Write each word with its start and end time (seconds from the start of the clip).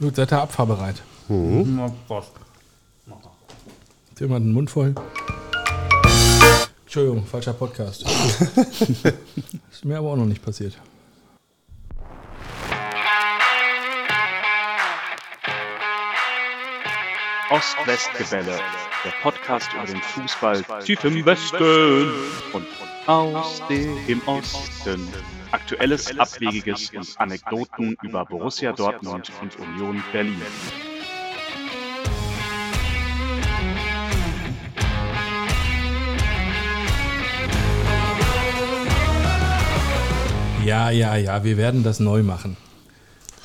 Gut, 0.00 0.14
seid 0.14 0.32
ihr 0.32 0.40
abfahrbereit? 0.40 1.02
Na, 1.28 1.92
was? 2.06 2.26
Hat 3.10 4.20
jemand 4.20 4.46
den 4.46 4.52
Mund 4.52 4.70
voll? 4.70 4.94
Entschuldigung, 6.84 7.26
falscher 7.26 7.52
Podcast. 7.52 8.02
ist 9.70 9.84
mir 9.84 9.98
aber 9.98 10.12
auch 10.12 10.16
noch 10.16 10.24
nicht 10.24 10.44
passiert. 10.44 10.78
Ost-West-Gebälle, 17.50 18.58
der 19.04 19.12
Podcast 19.22 19.68
über 19.74 19.86
den 19.86 20.00
Fußball 20.00 20.64
tief 20.84 21.02
im 21.02 21.24
Westen 21.24 22.12
und 22.52 22.66
aus 23.06 23.62
dem 23.68 24.20
Osten. 24.26 25.08
Aktuelles, 25.50 26.18
Abwegiges 26.18 26.90
und 26.94 27.08
Anekdoten 27.18 27.96
über 28.02 28.24
Borussia 28.26 28.72
Dortmund 28.72 29.30
und 29.40 29.58
Union 29.58 30.02
Berlin. 30.12 30.42
Ja, 40.66 40.90
ja, 40.90 41.16
ja, 41.16 41.44
wir 41.44 41.56
werden 41.56 41.82
das 41.82 41.98
neu 41.98 42.22
machen. 42.22 42.58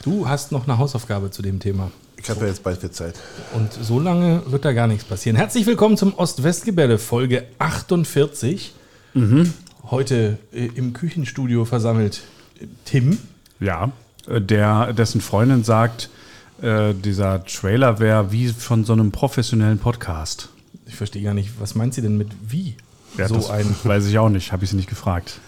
Du 0.03 0.27
hast 0.27 0.51
noch 0.51 0.67
eine 0.67 0.77
Hausaufgabe 0.77 1.31
zu 1.31 1.41
dem 1.41 1.61
Thema. 1.61 1.89
Ich 2.17 2.29
habe 2.29 2.41
ja 2.41 2.47
jetzt 2.47 2.63
bald 2.63 2.81
viel 2.81 2.91
Zeit. 2.91 3.17
Und 3.53 3.71
so 3.71 3.99
lange 4.01 4.43
wird 4.47 4.65
da 4.65 4.73
gar 4.73 4.87
nichts 4.87 5.05
passieren. 5.05 5.37
Herzlich 5.37 5.65
willkommen 5.65 5.95
zum 5.95 6.13
Ost-West-Gebälle, 6.15 6.97
Folge 6.97 7.45
48. 7.59 8.73
Heute 9.89 10.37
äh, 10.53 10.67
im 10.75 10.93
Küchenstudio 10.93 11.65
versammelt 11.65 12.23
Tim. 12.85 13.17
Ja, 13.59 13.91
äh, 14.27 14.39
der, 14.39 14.93
dessen 14.93 15.19
Freundin 15.19 15.63
sagt, 15.63 16.09
äh, 16.61 16.93
dieser 16.93 17.43
Trailer 17.43 17.99
wäre 17.99 18.31
wie 18.31 18.47
von 18.47 18.85
so 18.85 18.93
einem 18.93 19.11
professionellen 19.11 19.79
Podcast. 19.79 20.49
Ich 20.85 20.95
verstehe 20.95 21.23
gar 21.23 21.33
nicht, 21.33 21.59
was 21.59 21.75
meint 21.75 21.93
sie 21.93 22.01
denn 22.01 22.17
mit 22.17 22.29
wie? 22.47 22.75
Ja, 23.17 23.27
so 23.27 23.35
das 23.35 23.49
ein. 23.49 23.75
weiß 23.83 24.05
ich 24.07 24.17
auch 24.17 24.29
nicht, 24.29 24.53
habe 24.53 24.63
ich 24.63 24.69
sie 24.69 24.77
nicht 24.77 24.89
gefragt. 24.89 25.39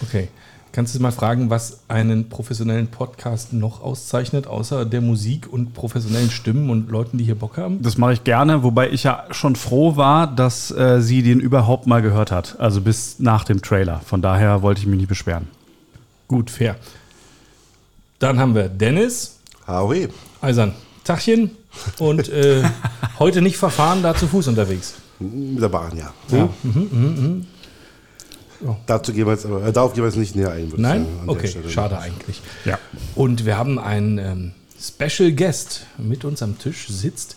Okay. 0.00 0.28
Kannst 0.72 0.94
du 0.94 1.00
mal 1.00 1.12
fragen, 1.12 1.50
was 1.50 1.80
einen 1.88 2.30
professionellen 2.30 2.86
Podcast 2.86 3.52
noch 3.52 3.82
auszeichnet, 3.82 4.46
außer 4.46 4.86
der 4.86 5.02
Musik 5.02 5.52
und 5.52 5.74
professionellen 5.74 6.30
Stimmen 6.30 6.70
und 6.70 6.90
Leuten, 6.90 7.18
die 7.18 7.24
hier 7.24 7.34
Bock 7.34 7.58
haben? 7.58 7.82
Das 7.82 7.98
mache 7.98 8.14
ich 8.14 8.24
gerne, 8.24 8.62
wobei 8.62 8.88
ich 8.88 9.04
ja 9.04 9.26
schon 9.32 9.54
froh 9.54 9.96
war, 9.96 10.26
dass 10.26 10.70
äh, 10.70 11.02
sie 11.02 11.22
den 11.22 11.40
überhaupt 11.40 11.86
mal 11.86 12.00
gehört 12.00 12.32
hat. 12.32 12.58
Also 12.58 12.80
bis 12.80 13.18
nach 13.18 13.44
dem 13.44 13.60
Trailer. 13.60 14.00
Von 14.00 14.22
daher 14.22 14.62
wollte 14.62 14.80
ich 14.80 14.86
mich 14.86 14.96
nicht 14.96 15.08
beschweren. 15.08 15.46
Gut, 16.26 16.50
fair. 16.50 16.76
Dann 18.18 18.38
haben 18.38 18.54
wir 18.54 18.70
Dennis, 18.70 19.40
Howie. 19.66 20.08
Eisern, 20.40 20.72
Tachchen 21.04 21.50
und 21.98 22.30
äh, 22.30 22.62
heute 23.18 23.42
nicht 23.42 23.58
verfahren, 23.58 24.02
da 24.02 24.14
zu 24.14 24.26
Fuß 24.26 24.48
unterwegs. 24.48 24.94
Mit 25.18 25.60
der 25.62 25.68
Bahn, 25.68 25.98
ja. 25.98 26.14
Ja. 26.34 26.48
Dazu 28.86 29.12
gehen 29.12 29.26
wir 29.26 29.32
jetzt, 29.32 29.46
aber, 29.46 29.64
äh, 29.66 29.72
darauf 29.72 29.92
gehen 29.94 30.02
wir 30.04 30.08
jetzt 30.08 30.18
nicht 30.18 30.36
näher 30.36 30.50
ein. 30.52 30.64
würde 30.70 30.76
ich 30.76 30.80
Nein? 30.82 31.06
sagen, 31.06 31.28
Okay, 31.28 31.54
schade 31.68 31.98
eigentlich. 31.98 32.40
Ja. 32.64 32.78
Und 33.14 33.44
wir 33.44 33.56
haben 33.58 33.78
einen 33.78 34.18
ähm, 34.18 34.52
Special 34.80 35.32
Guest. 35.32 35.86
Mit 35.98 36.24
uns 36.24 36.42
am 36.42 36.58
Tisch 36.58 36.88
sitzt 36.88 37.36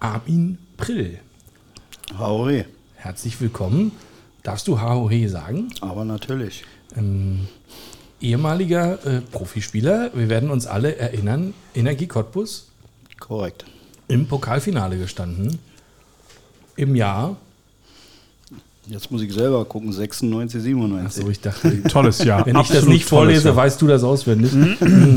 Armin 0.00 0.58
Prill. 0.76 1.18
Hauri, 2.18 2.64
Herzlich 2.96 3.40
willkommen. 3.40 3.92
Darfst 4.42 4.66
du 4.68 4.80
Haohe 4.80 5.28
sagen? 5.28 5.68
aber 5.80 6.04
natürlich. 6.04 6.64
Ähm, 6.96 7.46
ehemaliger 8.20 9.04
äh, 9.06 9.20
Profispieler. 9.20 10.10
Wir 10.14 10.28
werden 10.28 10.50
uns 10.50 10.66
alle 10.66 10.96
erinnern. 10.96 11.54
Energie 11.74 12.06
Cottbus 12.06 12.68
Korrekt. 13.20 13.64
im 14.08 14.26
Pokalfinale 14.26 14.98
gestanden. 14.98 15.58
Im 16.76 16.96
Jahr. 16.96 17.36
Jetzt 18.88 19.10
muss 19.10 19.20
ich 19.20 19.32
selber 19.32 19.64
gucken, 19.66 19.92
96, 19.92 20.62
97. 20.62 21.20
Achso, 21.20 21.30
ich 21.30 21.40
dachte, 21.40 21.82
Tolles 21.84 22.24
Jahr. 22.24 22.46
wenn 22.46 22.56
ich 22.56 22.68
das 22.68 22.86
nicht 22.86 23.04
vorlese, 23.04 23.48
Jahr. 23.48 23.56
weißt 23.56 23.80
du 23.82 23.86
das 23.86 24.02
auswendig. 24.02 24.50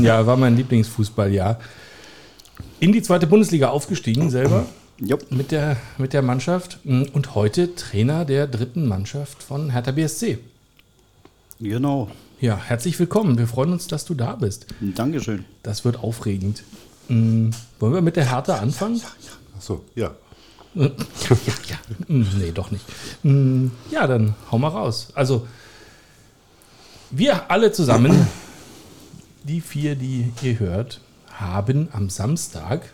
ja, 0.02 0.26
war 0.26 0.36
mein 0.36 0.56
Lieblingsfußballjahr. 0.56 1.58
In 2.80 2.92
die 2.92 3.02
zweite 3.02 3.26
Bundesliga 3.26 3.70
aufgestiegen 3.70 4.28
selber 4.28 4.66
Jupp. 4.98 5.30
mit 5.30 5.52
der, 5.52 5.78
mit 5.96 6.12
der 6.12 6.20
Mannschaft 6.20 6.80
und 6.84 7.34
heute 7.34 7.74
Trainer 7.74 8.24
der 8.24 8.46
dritten 8.46 8.86
Mannschaft 8.86 9.42
von 9.42 9.70
Hertha 9.70 9.92
BSC. 9.92 10.38
Genau. 11.60 12.10
Ja, 12.40 12.58
herzlich 12.62 12.98
willkommen. 12.98 13.38
Wir 13.38 13.46
freuen 13.46 13.72
uns, 13.72 13.86
dass 13.86 14.04
du 14.04 14.14
da 14.14 14.34
bist. 14.34 14.66
Dankeschön. 14.80 15.44
Das 15.62 15.84
wird 15.84 16.02
aufregend. 16.02 16.62
Wollen 17.08 17.52
wir 17.80 18.02
mit 18.02 18.16
der 18.16 18.30
Hertha 18.30 18.56
anfangen? 18.56 19.00
Achso, 19.56 19.84
ja. 19.94 20.10
Ja, 20.74 20.90
ja. 21.68 21.76
Nee, 22.08 22.52
doch 22.52 22.70
nicht. 22.70 22.84
Mm, 23.22 23.66
Ja, 23.90 24.06
dann 24.06 24.34
hau 24.50 24.58
mal 24.58 24.68
raus. 24.68 25.08
Also, 25.14 25.46
wir 27.10 27.50
alle 27.50 27.72
zusammen, 27.72 28.26
die 29.44 29.60
vier, 29.60 29.94
die 29.96 30.32
ihr 30.42 30.58
hört, 30.58 31.00
haben 31.30 31.88
am 31.92 32.08
Samstag 32.10 32.90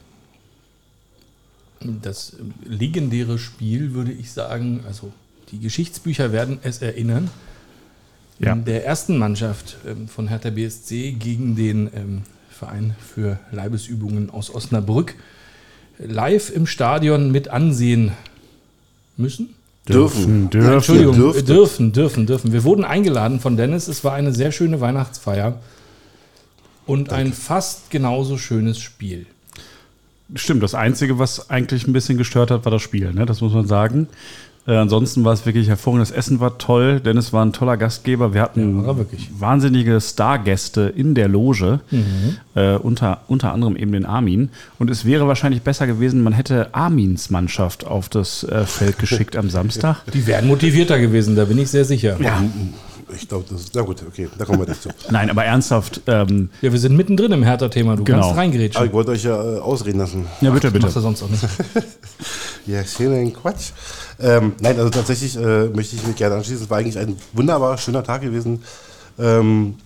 das 1.81 2.37
legendäre 2.65 3.39
Spiel, 3.39 3.95
würde 3.95 4.11
ich 4.13 4.33
sagen, 4.33 4.81
also 4.87 5.13
die 5.53 5.61
Geschichtsbücher 5.61 6.33
werden 6.33 6.59
es 6.63 6.83
erinnern, 6.83 7.31
Ja. 8.41 8.55
der 8.57 8.85
ersten 8.85 9.17
Mannschaft 9.19 9.77
ähm, 9.87 10.09
von 10.09 10.27
Hertha 10.29 10.51
BSC 10.51 11.13
gegen 11.13 11.55
den 11.55 11.89
ähm, 11.95 12.23
Verein 12.51 12.97
für 13.15 13.39
Leibesübungen 13.53 14.31
aus 14.31 14.53
Osnabrück 14.53 15.15
live 15.99 16.51
im 16.51 16.67
Stadion 16.67 17.31
mit 17.31 17.49
ansehen 17.49 18.13
müssen. 19.17 19.55
Dürfen. 19.89 20.51
Dürfen. 20.51 20.73
Entschuldigung, 20.73 21.15
dürfte. 21.17 21.45
dürfen, 21.45 21.93
dürfen, 21.93 22.27
dürfen. 22.27 22.53
Wir 22.53 22.65
wurden 22.65 22.85
eingeladen 22.85 23.41
von 23.41 23.57
Dennis. 23.57 23.89
Es 23.89 24.05
war 24.05 24.13
eine 24.13 24.33
sehr 24.33 24.53
schöne 24.53 24.81
Weihnachtsfeier 24.81 25.61
und 26.87 27.11
ein 27.11 27.33
fast 27.33 27.91
genauso 27.91 28.39
schönes 28.39 28.79
Spiel. 28.79 29.27
Stimmt, 30.35 30.63
das 30.63 30.75
Einzige, 30.75 31.19
was 31.19 31.49
eigentlich 31.49 31.87
ein 31.87 31.95
bisschen 31.95 32.19
gestört 32.19 32.51
hat, 32.51 32.67
war 32.67 32.73
das 32.73 32.83
Spiel, 32.83 33.15
ne? 33.15 33.25
das 33.25 33.41
muss 33.41 33.55
man 33.55 33.67
sagen. 33.67 34.09
Äh, 34.69 34.77
ansonsten 34.77 35.25
war 35.25 35.33
es 35.33 35.47
wirklich 35.47 35.67
hervorragend. 35.69 36.03
Das 36.09 36.11
Essen 36.17 36.41
war 36.41 36.59
toll. 36.59 37.01
Dennis 37.01 37.33
war 37.33 37.43
ein 37.45 37.55
toller 37.55 37.77
Gastgeber. 37.79 38.35
Wir 38.35 38.43
hatten 38.43 38.85
Ja, 38.87 38.95
wahnsinnige 39.39 39.99
Stargäste 40.01 40.93
in 40.95 41.15
der 41.15 41.27
Loge, 41.27 41.81
Mhm. 41.91 42.37
äh, 42.55 42.75
unter, 42.77 43.23
unter 43.29 43.53
anderem 43.55 43.77
eben 43.77 43.93
den 43.93 44.05
Armin. 44.05 44.51
Und 44.79 44.91
es 44.91 45.05
wäre 45.07 45.27
wahrscheinlich 45.27 45.63
besser 45.63 45.87
gewesen, 45.87 46.23
man 46.23 46.35
hätte 46.35 46.69
Armins 46.75 47.31
Mannschaft 47.31 47.87
auf 47.87 48.09
das 48.11 48.45
äh, 48.45 48.65
Feld 48.67 48.99
geschickt 49.01 49.37
am 49.37 49.49
Samstag. 49.49 50.03
Die 50.13 50.27
wären 50.27 50.47
motivierter 50.47 50.99
gewesen, 50.99 51.35
da 51.35 51.47
bin 51.47 51.57
ich 51.59 51.71
sehr 51.71 51.87
sicher. 51.87 52.17
Ja. 52.21 52.43
Ich 53.17 53.27
glaube, 53.27 53.47
das 53.49 53.63
ist. 53.63 53.75
Na 53.75 53.81
gut, 53.81 54.03
okay, 54.07 54.29
da 54.37 54.45
kommen 54.45 54.59
wir 54.61 54.69
nicht 54.69 54.83
zu. 54.83 54.91
Nein, 55.11 55.31
aber 55.31 55.43
ernsthaft. 55.43 56.03
Ähm, 56.07 56.51
Ja, 56.61 56.71
wir 56.71 56.79
sind 56.79 56.95
mittendrin 56.95 57.33
im 57.33 57.43
Hertha-Thema. 57.43 57.97
Du 57.97 58.05
Genau. 58.05 58.19
kannst 58.19 58.31
Aber 58.33 58.39
reingrätschen. 58.41 58.85
ich 58.85 58.93
wollte 58.93 59.13
euch 59.13 59.25
ja 59.25 59.57
äh, 59.57 59.59
ausreden 59.61 59.99
lassen. 60.01 60.27
ja, 60.43 60.51
bitte, 60.51 60.71
bitte. 60.71 60.85
Machst 60.85 60.97
du 60.97 61.01
sonst 61.01 61.23
auch 61.23 61.31
nicht. 61.31 61.43
Ja, 62.67 62.85
schönen 62.85 63.33
Quatsch. 63.33 63.71
Ähm, 64.21 64.55
nein, 64.61 64.79
also 64.79 64.91
tatsächlich 64.91 65.37
äh, 65.37 65.69
möchte 65.69 65.97
ich 65.97 66.07
mich 66.07 66.17
gerne 66.17 66.37
anschließen. 66.37 66.65
Es 66.65 66.71
war 66.71 66.79
eigentlich 66.79 66.99
ein 66.99 67.17
wunderbar 67.33 67.79
schöner 67.79 68.03
Tag 68.03 68.23
gewesen. 68.23 68.63
Ähm, 69.19 69.77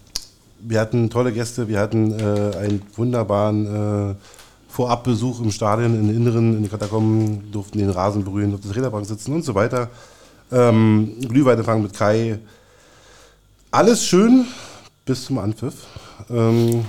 wir 0.61 0.81
hatten 0.81 1.11
tolle 1.11 1.33
Gäste, 1.33 1.69
wir 1.69 1.81
hatten 1.81 2.13
äh, 2.19 2.57
einen 2.57 2.83
wunderbaren 2.97 4.13
äh, 4.13 4.15
Vorabbesuch 4.69 5.41
im 5.41 5.51
Stadion, 5.51 5.95
in 5.95 6.07
den 6.07 6.17
Inneren, 6.17 6.57
in 6.57 6.63
den 6.63 6.71
Katakomben, 6.71 7.53
durften 7.53 7.79
den 7.79 7.91
Rasen 7.91 8.25
berühren, 8.25 8.55
auf 8.55 8.61
der 8.61 8.73
Trainerbank 8.73 9.05
sitzen 9.07 9.35
und 9.35 9.45
so 9.45 9.55
weiter. 9.55 9.91
Ähm, 10.51 11.17
Glühweinempfang 11.21 11.83
mit 11.83 11.93
Kai. 11.93 12.39
Alles 13.71 14.05
schön 14.07 14.47
bis 15.05 15.25
zum 15.25 15.39
Anpfiff. 15.39 15.75
Ähm, 16.31 16.85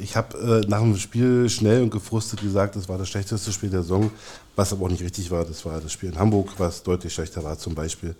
ich 0.00 0.16
habe 0.16 0.62
äh, 0.64 0.68
nach 0.68 0.80
dem 0.80 0.96
Spiel 0.96 1.48
schnell 1.48 1.82
und 1.82 1.90
gefrustet 1.90 2.40
gesagt, 2.42 2.76
das 2.76 2.88
war 2.88 2.98
das 2.98 3.08
schlechteste 3.08 3.52
Spiel 3.52 3.70
der 3.70 3.82
Saison, 3.82 4.10
was 4.58 4.72
aber 4.72 4.84
auch 4.86 4.90
nicht 4.90 5.02
richtig 5.02 5.30
war. 5.30 5.44
Das 5.44 5.64
war 5.64 5.80
das 5.80 5.92
Spiel 5.92 6.10
in 6.10 6.18
Hamburg, 6.18 6.50
was 6.58 6.82
deutlich 6.82 7.12
schlechter 7.14 7.42
war 7.44 7.56
zum 7.58 7.74
Beispiel. 7.74 8.14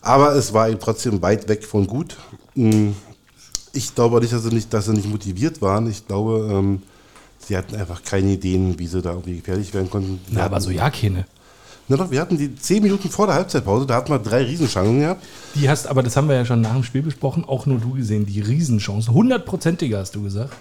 Aber 0.00 0.34
es 0.34 0.52
war 0.52 0.68
eben 0.68 0.78
trotzdem 0.78 1.20
weit 1.20 1.48
weg 1.48 1.64
von 1.64 1.86
gut. 1.86 2.16
Mm, 2.54 2.90
Ich 3.72 3.92
glaube 3.94 4.20
nicht, 4.20 4.32
dass 4.32 4.44
sie 4.44 4.50
nicht, 4.54 4.72
dass 4.72 4.84
sie 4.84 4.92
nicht 4.92 5.08
motiviert 5.08 5.60
waren. 5.60 5.90
Ich 5.90 6.06
glaube, 6.06 6.48
ähm, 6.52 6.82
sie 7.44 7.56
hatten 7.56 7.74
einfach 7.74 8.02
keine 8.04 8.30
Ideen, 8.34 8.78
wie 8.78 8.86
sie 8.86 9.02
da 9.02 9.10
irgendwie 9.10 9.38
gefährlich 9.38 9.74
werden 9.74 9.90
konnten. 9.90 10.20
Wir 10.28 10.38
Na, 10.38 10.44
aber 10.44 10.56
hatten- 10.56 10.64
so 10.66 10.70
ja 10.70 10.88
keine. 10.90 11.26
Na 11.88 11.96
doch, 11.96 12.10
wir 12.10 12.20
hatten 12.20 12.38
die 12.38 12.54
zehn 12.54 12.82
Minuten 12.82 13.10
vor 13.10 13.26
der 13.26 13.34
Halbzeitpause, 13.34 13.84
da 13.84 13.96
hatten 13.96 14.10
wir 14.12 14.18
drei 14.20 14.44
Riesenchancen 14.44 15.00
gehabt. 15.00 15.22
Die 15.56 15.68
hast, 15.68 15.86
aber 15.88 16.02
das 16.04 16.16
haben 16.16 16.28
wir 16.28 16.36
ja 16.36 16.44
schon 16.46 16.60
nach 16.62 16.72
dem 16.72 16.84
Spiel 16.84 17.02
besprochen, 17.02 17.44
auch 17.44 17.66
nur 17.66 17.78
du 17.78 17.90
gesehen, 17.94 18.24
die 18.26 18.40
Riesenchance. 18.40 19.12
Hundertprozentige 19.12 19.98
hast 19.98 20.14
du 20.14 20.22
gesagt. 20.22 20.54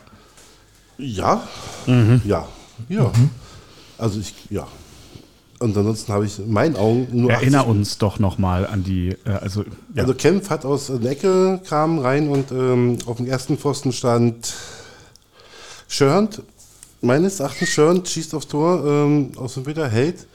Ja, 0.98 1.44
ja, 2.26 2.48
ja. 2.90 3.12
Also 3.98 4.20
ich, 4.20 4.34
ja. 4.50 4.68
Und 5.64 5.78
ansonsten 5.78 6.12
habe 6.12 6.26
ich 6.26 6.40
in 6.40 6.52
meinen 6.52 6.76
Augen 6.76 7.08
nur. 7.14 7.32
Erinner 7.32 7.62
80 7.62 7.72
uns 7.72 7.98
doch 7.98 8.20
nochmal 8.20 8.68
an 8.68 8.84
die, 8.84 9.16
äh, 9.26 9.30
also, 9.30 9.64
ja. 9.96 10.02
Also 10.02 10.14
Kempf 10.14 10.50
hat 10.50 10.66
aus 10.66 10.88
der 10.88 11.10
Ecke 11.10 11.62
kam 11.66 12.00
rein 12.00 12.28
und 12.28 12.52
ähm, 12.52 12.98
auf 13.06 13.16
dem 13.16 13.28
ersten 13.28 13.58
Pfosten 13.58 13.94
stand 13.94 14.54
Schörnd, 15.88 16.42
meines 17.00 17.40
Erachtens 17.40 17.70
Schörnd 17.70 18.10
schießt 18.10 18.36
aufs 18.36 18.50
Tor, 18.50 18.84
ähm, 18.86 19.32
aus 19.38 19.54
dem 19.54 19.64
Meter 19.64 19.88
hält. 19.88 20.28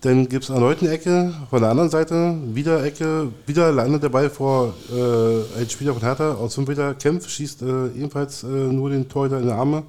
Dann 0.00 0.30
gibt 0.30 0.44
es 0.44 0.50
erneut 0.50 0.80
eine 0.80 0.92
Ecke 0.92 1.34
von 1.50 1.60
der 1.60 1.70
anderen 1.70 1.90
Seite, 1.90 2.34
wieder 2.54 2.82
Ecke, 2.84 3.28
wieder 3.46 3.70
landet 3.70 4.02
der 4.02 4.08
Ball 4.08 4.30
vor 4.30 4.72
äh, 4.90 5.60
ein 5.60 5.68
Spieler 5.68 5.92
von 5.92 6.02
Hertha 6.02 6.36
aus 6.36 6.54
5 6.54 6.68
Meter, 6.68 6.94
kämpft, 6.94 7.30
schießt 7.30 7.60
äh, 7.60 7.86
ebenfalls 7.88 8.44
äh, 8.44 8.46
nur 8.46 8.88
den 8.88 9.10
Torhüter 9.10 9.40
in 9.40 9.44
die 9.44 9.52
Arme. 9.52 9.82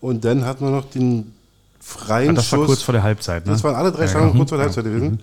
Und 0.00 0.24
dann 0.24 0.44
hat 0.44 0.60
man 0.60 0.72
noch 0.72 0.90
den 0.90 1.32
freien 1.82 2.28
Ja, 2.28 2.32
das 2.34 2.46
Schuss. 2.46 2.58
war 2.60 2.66
kurz 2.66 2.82
vor 2.82 2.92
der 2.92 3.02
Halbzeit, 3.02 3.44
ne? 3.46 3.52
Das 3.52 3.64
waren 3.64 3.74
alle 3.74 3.90
drei 3.92 4.02
Ja, 4.04 4.08
Schlangen 4.08 4.30
ja. 4.30 4.36
kurz 4.36 4.48
vor 4.50 4.58
der 4.58 4.66
Halbzeit 4.66 4.84
gewesen. 4.84 5.20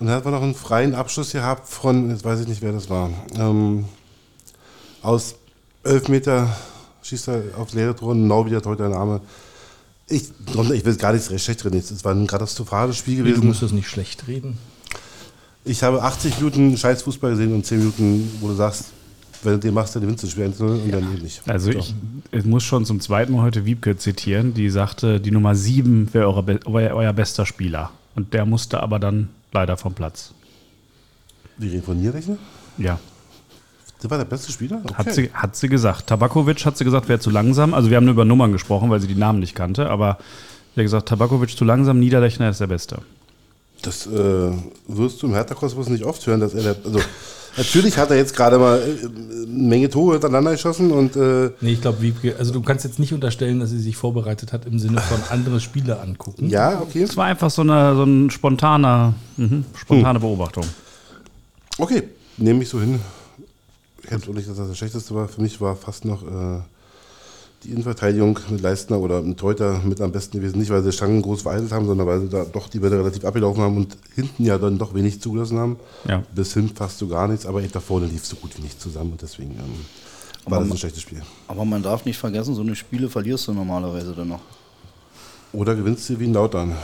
Und 0.00 0.06
dann 0.08 0.16
hat 0.16 0.24
man 0.24 0.34
noch 0.34 0.42
einen 0.42 0.54
freien 0.56 0.94
Abschluss 0.94 1.30
gehabt 1.32 1.68
von, 1.68 2.10
jetzt 2.10 2.24
weiß 2.24 2.40
ich 2.40 2.48
nicht, 2.48 2.60
wer 2.62 2.72
das 2.72 2.90
war, 2.90 3.10
ähm, 3.38 3.84
aus 5.02 5.36
11 5.84 6.08
Meter 6.08 6.54
schießt 7.02 7.28
er 7.28 7.42
aufs 7.58 7.74
leere 7.74 7.94
Tor, 7.94 8.14
genau 8.14 8.44
wieder 8.46 8.60
heute 8.64 8.88
der 8.88 8.96
Arme. 8.98 9.20
Ich, 10.08 10.24
ich 10.48 10.84
will 10.84 10.96
gar 10.96 11.12
nichts 11.12 11.26
schlecht 11.42 11.64
reden. 11.64 11.76
Es 11.78 12.04
war 12.04 12.12
ein 12.12 12.26
katastrophales 12.26 12.96
Spiel 12.96 13.18
Du 13.18 13.24
gewesen. 13.24 13.46
musst 13.46 13.62
das 13.62 13.72
nicht 13.72 13.88
schlecht 13.88 14.26
reden. 14.26 14.58
Ich 15.64 15.82
habe 15.82 16.02
80 16.02 16.38
Minuten 16.38 16.76
scheiß 16.76 17.02
Fußball 17.02 17.30
gesehen 17.32 17.54
und 17.54 17.64
10 17.64 17.78
Minuten, 17.78 18.38
wo 18.40 18.48
du 18.48 18.54
sagst, 18.54 18.86
wenn 19.44 19.52
du 19.54 19.58
den 19.58 19.74
machst, 19.74 19.94
dann 19.94 20.02
gewinnst 20.02 20.22
du 20.22 20.26
das 20.26 20.32
Spiel 20.32 20.46
1-0 20.46 20.84
und 20.84 20.90
dann 20.92 21.14
nicht. 21.22 21.42
Also 21.48 21.70
ich, 21.70 21.94
ich 22.32 22.44
muss 22.44 22.62
schon 22.62 22.84
zum 22.84 23.00
zweiten 23.00 23.32
Mal 23.32 23.42
heute 23.42 23.64
Wiebke 23.64 23.96
zitieren, 23.96 24.54
die 24.54 24.70
sagte, 24.70 25.20
die 25.20 25.30
Nummer 25.30 25.54
7 25.54 26.12
wäre 26.12 26.44
euer, 26.66 26.94
euer 26.94 27.12
bester 27.12 27.46
Spieler. 27.46 27.90
Und 28.14 28.32
der 28.32 28.46
musste 28.46 28.82
aber 28.82 28.98
dann 28.98 29.28
leider 29.52 29.76
vom 29.76 29.94
Platz. 29.94 30.32
Wir 31.56 31.72
reden 31.72 31.82
von 31.82 32.00
Nierrechner? 32.00 32.36
Ja, 32.78 32.98
Das 34.00 34.10
war 34.10 34.18
der 34.18 34.24
beste 34.24 34.50
Spieler? 34.52 34.80
Okay. 34.84 34.94
hat, 34.94 35.12
sie, 35.14 35.30
hat 35.32 35.56
sie 35.56 35.68
gesagt. 35.68 36.08
Tabakovic 36.08 36.64
hat 36.64 36.76
sie 36.76 36.84
gesagt, 36.84 37.08
wäre 37.08 37.20
zu 37.20 37.30
langsam. 37.30 37.74
Also 37.74 37.90
wir 37.90 37.96
haben 37.96 38.04
nur 38.04 38.14
über 38.14 38.24
Nummern 38.24 38.52
gesprochen, 38.52 38.90
weil 38.90 39.00
sie 39.00 39.06
die 39.06 39.14
Namen 39.14 39.38
nicht 39.40 39.54
kannte. 39.54 39.88
Aber 39.88 40.18
sie 40.74 40.80
hat 40.80 40.84
gesagt, 40.84 41.08
Tabakovic 41.08 41.56
zu 41.56 41.64
langsam, 41.64 42.00
Niederlechner 42.00 42.50
ist 42.50 42.60
der 42.60 42.66
Beste. 42.66 42.98
Das 43.82 44.06
äh, 44.06 44.50
wirst 44.88 45.22
du 45.22 45.26
im 45.26 45.34
Hertha-Kosmos 45.34 45.88
nicht 45.88 46.04
oft 46.04 46.26
hören, 46.26 46.40
dass 46.40 46.54
er 46.54 46.62
der, 46.62 46.76
also 46.84 47.00
natürlich 47.56 47.96
hat 47.98 48.10
er 48.10 48.16
jetzt 48.16 48.34
gerade 48.36 48.58
mal 48.58 48.78
äh, 48.78 49.06
eine 49.06 49.46
Menge 49.46 49.88
Tore 49.88 50.12
hintereinander 50.14 50.52
geschossen 50.52 50.90
und 50.90 51.16
äh, 51.16 51.50
Nee, 51.60 51.72
ich 51.72 51.80
glaube, 51.80 52.00
Wiebke, 52.02 52.36
also 52.38 52.52
du 52.52 52.62
kannst 52.62 52.84
jetzt 52.84 52.98
nicht 52.98 53.12
unterstellen, 53.12 53.60
dass 53.60 53.70
sie 53.70 53.78
sich 53.78 53.96
vorbereitet 53.96 54.52
hat 54.52 54.66
im 54.66 54.78
Sinne 54.78 55.00
von 55.00 55.18
andere 55.30 55.60
Spiele 55.60 56.00
angucken. 56.00 56.48
ja, 56.48 56.80
okay. 56.80 57.02
Es 57.02 57.16
war 57.16 57.26
einfach 57.26 57.50
so 57.50 57.62
eine, 57.62 57.94
so 57.96 58.04
ein 58.04 58.30
spontaner, 58.30 59.14
mhm, 59.36 59.64
spontane 59.76 60.20
Beobachtung. 60.20 60.64
Okay, 61.78 62.04
nehme 62.36 62.62
ich 62.62 62.68
so 62.68 62.80
hin. 62.80 63.00
Ich 64.02 64.10
hätte 64.10 64.30
auch 64.30 64.34
nicht, 64.34 64.48
dass 64.48 64.56
das 64.56 64.68
das 64.68 64.76
Schlechteste 64.78 65.14
war. 65.14 65.28
Für 65.28 65.40
mich 65.40 65.60
war 65.60 65.76
fast 65.76 66.04
noch 66.04 66.22
äh, 66.22 66.60
die 67.64 67.70
Innenverteidigung 67.70 68.38
mit 68.50 68.60
Leistner 68.60 68.98
oder 68.98 69.22
mit 69.22 69.38
Teuter 69.38 69.80
mit 69.84 70.00
am 70.00 70.12
besten 70.12 70.38
gewesen. 70.38 70.58
Nicht, 70.58 70.70
weil 70.70 70.82
sie 70.82 70.92
Stangen 70.92 71.22
groß 71.22 71.42
vereitelt 71.42 71.72
haben, 71.72 71.86
sondern 71.86 72.06
weil 72.06 72.20
sie 72.20 72.28
da 72.28 72.44
doch 72.44 72.68
die 72.68 72.78
Bälle 72.78 72.98
relativ 72.98 73.24
abgelaufen 73.24 73.62
haben 73.62 73.76
und 73.76 73.96
hinten 74.14 74.44
ja 74.44 74.58
dann 74.58 74.78
doch 74.78 74.94
wenig 74.94 75.20
zugelassen 75.20 75.58
haben. 75.58 75.76
Ja. 76.08 76.22
Bis 76.34 76.54
hin 76.54 76.70
fast 76.74 76.98
so 76.98 77.08
gar 77.08 77.26
nichts, 77.28 77.46
aber 77.46 77.62
da 77.62 77.80
vorne 77.80 78.06
lief 78.06 78.24
so 78.24 78.36
gut 78.36 78.56
wie 78.56 78.62
nicht 78.62 78.80
zusammen 78.80 79.12
und 79.12 79.22
deswegen 79.22 79.52
ähm, 79.52 79.84
war 80.46 80.60
das 80.60 80.70
ein 80.70 80.76
schlechtes 80.76 81.02
Spiel. 81.02 81.22
Aber 81.48 81.64
man 81.64 81.82
darf 81.82 82.04
nicht 82.04 82.18
vergessen, 82.18 82.54
so 82.54 82.62
eine 82.62 82.76
Spiele 82.76 83.08
verlierst 83.08 83.48
du 83.48 83.52
normalerweise 83.52 84.12
dann 84.12 84.28
noch. 84.28 84.40
Oder 85.52 85.74
gewinnst 85.74 86.08
du 86.08 86.18
wie 86.18 86.26
ein 86.26 86.34
Lautern. 86.34 86.76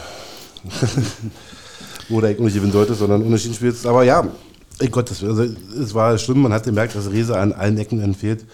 Oder 2.11 2.31
ich 2.31 2.39
nicht 2.39 2.55
gewinnen 2.55 2.73
sollte, 2.73 2.95
sondern 2.95 3.23
unentschieden 3.23 3.55
spielst. 3.55 3.87
Aber 3.87 4.03
ja, 4.05 4.27
ey 4.79 4.89
Gott, 4.89 5.11
das, 5.11 5.23
also, 5.23 5.43
es 5.43 5.95
war 5.95 6.17
schlimm. 6.19 6.43
Man 6.43 6.53
hat 6.53 6.65
gemerkt, 6.65 6.95
dass 6.95 7.11
Rese 7.11 7.39
an 7.39 7.53
allen 7.53 7.79
Ecken 7.79 8.01
entfehlt. 8.01 8.45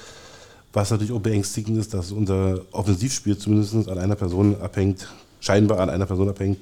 Was 0.77 0.91
natürlich 0.91 1.15
auch 1.15 1.21
beängstigend 1.21 1.79
ist, 1.79 1.95
dass 1.95 2.13
unser 2.13 2.61
Offensivspiel 2.71 3.39
zumindest 3.39 3.89
an 3.89 3.97
einer 3.99 4.15
Person 4.15 4.61
abhängt, 4.61 5.09
scheinbar 5.41 5.81
an 5.81 5.89
einer 5.89 6.05
Person 6.05 6.29
abhängt. 6.29 6.59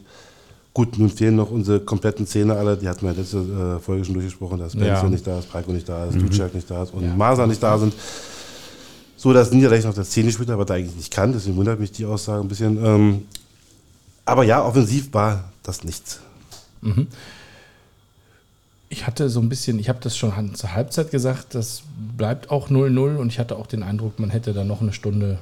Gut, 0.72 0.96
nun 1.00 1.11
fehlen 1.11 1.34
noch 1.34 1.50
unsere 1.50 1.81
kompletten 1.81 2.25
Zähne 2.25 2.55
alle. 2.55 2.76
Die 2.76 2.88
hatten 2.88 3.05
wir 3.05 3.12
letzte 3.12 3.38
äh, 3.38 3.82
Folge 3.82 4.05
schon 4.05 4.14
durchgesprochen, 4.14 4.61
dass 4.61 4.75
Benzo 4.75 4.87
Ja. 4.87 5.08
nicht 5.08 5.26
da 5.26 5.40
ist, 5.40 5.50
Preiko 5.50 5.72
nicht 5.72 5.88
da 5.88 6.05
ist, 6.06 6.14
Ducek 6.14 6.55
nicht 6.55 6.70
da 6.70 6.84
ist 6.84 6.94
und 6.94 7.19
Masa 7.19 7.44
nicht 7.49 7.61
da 7.61 7.76
sind. 7.76 7.93
So, 9.16 9.32
dass 9.32 9.50
Niederlechner 9.50 9.88
auf 9.88 9.96
der 9.96 10.05
10 10.05 10.26
gespielt 10.26 10.49
hat, 10.49 10.58
was 10.58 10.69
er 10.69 10.76
eigentlich 10.76 10.94
nicht 10.94 11.12
kann. 11.12 11.32
Deswegen 11.32 11.56
wundert 11.56 11.81
mich 11.81 11.90
die 11.90 12.05
Aussage 12.05 12.40
ein 12.40 12.46
bisschen. 12.49 12.78
Ähm, 12.84 13.22
aber 14.25 14.44
ja, 14.44 14.64
offensiv 14.64 15.12
war 15.12 15.50
das 15.64 15.82
nichts. 15.82 16.20
Ich 18.94 19.08
hatte 19.08 19.29
so 19.29 19.41
ein 19.41 19.49
bisschen, 19.49 19.81
ich 19.81 19.88
habe 19.88 19.99
das 20.00 20.17
schon 20.17 20.55
zur 20.55 20.73
Halbzeit 20.73 21.11
gesagt, 21.11 21.56
das 21.56 21.82
bleibt 22.17 22.52
auch 22.52 22.70
0-0 22.70 23.17
und 23.17 23.26
ich 23.26 23.41
hatte 23.41 23.56
auch 23.56 23.67
den 23.67 23.82
Eindruck, 23.82 24.20
man 24.20 24.31
hätte 24.31 24.52
da 24.52 24.62
noch 24.62 24.82
eine 24.82 24.93
Stunde 24.93 25.41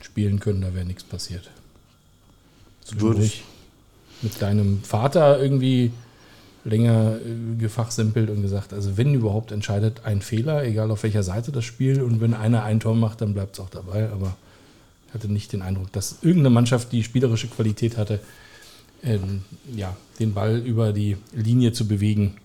spielen 0.00 0.40
können, 0.40 0.62
da 0.62 0.74
wäre 0.74 0.84
nichts 0.84 1.04
passiert. 1.04 1.48
Würde 2.90 3.22
ich. 3.22 3.44
Mit 4.20 4.42
deinem 4.42 4.82
Vater 4.82 5.40
irgendwie 5.40 5.92
länger 6.64 7.18
äh, 7.24 7.56
gefachsimpelt 7.56 8.28
und 8.30 8.42
gesagt, 8.42 8.72
also 8.72 8.96
wenn 8.96 9.14
überhaupt 9.14 9.52
entscheidet 9.52 10.04
ein 10.04 10.20
Fehler, 10.20 10.64
egal 10.64 10.90
auf 10.90 11.04
welcher 11.04 11.22
Seite 11.22 11.52
das 11.52 11.64
Spiel 11.64 12.02
und 12.02 12.20
wenn 12.20 12.34
einer 12.34 12.64
ein 12.64 12.80
Tor 12.80 12.96
macht, 12.96 13.20
dann 13.20 13.32
bleibt 13.32 13.54
es 13.54 13.60
auch 13.60 13.70
dabei, 13.70 14.10
aber 14.10 14.36
ich 15.06 15.14
hatte 15.14 15.30
nicht 15.30 15.52
den 15.52 15.62
Eindruck, 15.62 15.92
dass 15.92 16.16
irgendeine 16.22 16.50
Mannschaft, 16.50 16.90
die 16.90 17.04
spielerische 17.04 17.46
Qualität 17.46 17.96
hatte, 17.96 18.18
ähm, 19.04 19.42
ja, 19.72 19.96
den 20.18 20.34
Ball 20.34 20.58
über 20.58 20.92
die 20.92 21.16
Linie 21.32 21.72
zu 21.72 21.86
bewegen. 21.86 22.38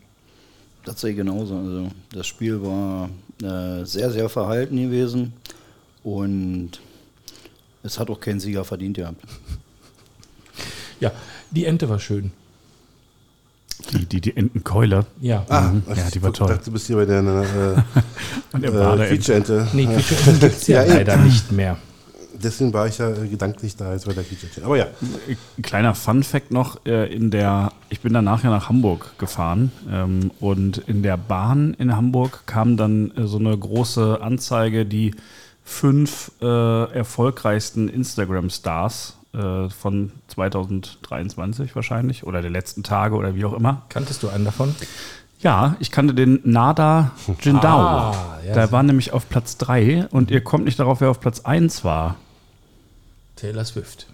Das 0.88 1.02
sehe 1.02 1.12
ich 1.12 1.18
genauso. 1.18 1.58
Also 1.58 1.88
das 2.14 2.26
Spiel 2.28 2.62
war 2.64 3.10
äh, 3.44 3.84
sehr, 3.86 4.10
sehr 4.10 4.30
verhalten 4.30 4.78
gewesen 4.78 5.34
und 6.02 6.72
es 7.84 8.00
hat 8.00 8.10
auch 8.10 8.20
keinen 8.22 8.40
Sieger 8.40 8.64
verdient 8.64 8.98
gehabt. 8.98 9.22
Ja, 11.00 11.12
die 11.52 11.66
Ente 11.66 11.88
war 11.90 12.00
schön. 12.00 12.32
Die, 13.94 14.06
die, 14.08 14.20
die 14.20 14.36
Entenkeule. 14.36 15.06
Ja. 15.22 15.46
Ah, 15.48 15.74
Ja, 15.96 16.10
die 16.10 16.24
war 16.24 16.32
ich 16.32 16.38
toll. 16.38 16.48
dachte, 16.48 16.66
du 16.66 16.72
bist 16.72 16.88
hier 16.88 16.96
bei 16.96 17.06
der 17.06 17.22
äh, 17.22 18.58
äh. 18.66 19.08
Quietscheente. 19.10 19.68
Nee, 19.74 19.86
Quietscheenten 19.94 20.40
gibt 20.40 20.56
es 20.56 20.66
ja, 20.66 20.78
Ja, 20.82 20.86
eben. 20.86 20.94
leider 20.96 21.18
nicht 21.18 21.52
mehr. 21.52 21.78
Deswegen 22.42 22.74
war 22.74 22.88
ich 22.88 22.98
ja 22.98 23.10
gedanklich 23.12 23.76
da 23.76 23.94
jetzt 23.94 24.06
bei 24.06 24.14
der 24.14 24.24
Quietscheente. 24.24 24.64
Aber 24.64 24.78
ja, 24.78 24.86
Ein 25.58 25.62
kleiner 25.62 25.96
Fun-Fact 25.96 26.52
noch: 26.52 26.86
äh, 26.86 27.14
in 27.14 27.32
der, 27.32 27.72
Ich 27.90 28.02
bin 28.02 28.14
danach 28.14 28.44
ja 28.44 28.50
nach 28.50 28.70
Hamburg 28.70 29.18
gefahren 29.18 29.72
ähm, 29.92 30.32
und 30.40 30.78
in 30.80 31.04
der 31.04 31.18
Bahn 31.18 31.74
in 31.76 31.96
Hamburg 31.96 32.44
kam 32.46 32.78
dann 32.78 33.12
äh, 33.18 33.26
so 33.28 33.38
eine 33.38 33.58
große 33.58 34.20
Anzeige, 34.22 34.86
die 34.86 35.16
fünf 35.64 36.32
äh, 36.42 36.92
erfolgreichsten 36.94 37.90
Instagram-Stars 37.90 39.18
äh, 39.34 39.70
von 39.70 40.12
2023 40.28 41.76
wahrscheinlich 41.76 42.24
oder 42.26 42.42
der 42.42 42.52
letzten 42.52 42.84
Tage 42.84 43.16
oder 43.16 43.36
wie 43.36 43.44
auch 43.46 43.54
immer. 43.54 43.84
Kanntest 43.90 44.24
du 44.24 44.30
einen 44.30 44.46
davon? 44.46 44.74
Ja, 45.40 45.76
ich 45.80 45.92
kannte 45.92 46.14
den 46.14 46.40
Nada 46.44 47.12
Jindao. 47.42 47.80
Ah, 47.80 48.40
ja. 48.46 48.54
Der 48.54 48.72
war 48.72 48.82
nämlich 48.82 49.14
auf 49.14 49.30
Platz 49.30 49.58
3 49.58 50.08
und 50.10 50.32
ihr 50.32 50.42
kommt 50.42 50.66
nicht 50.66 50.80
darauf, 50.80 51.02
wer 51.02 51.12
auf 51.12 51.20
Platz 51.20 51.42
1 51.42 51.84
war. 51.84 52.16
Taylor 53.38 53.64
Swift. 53.66 54.08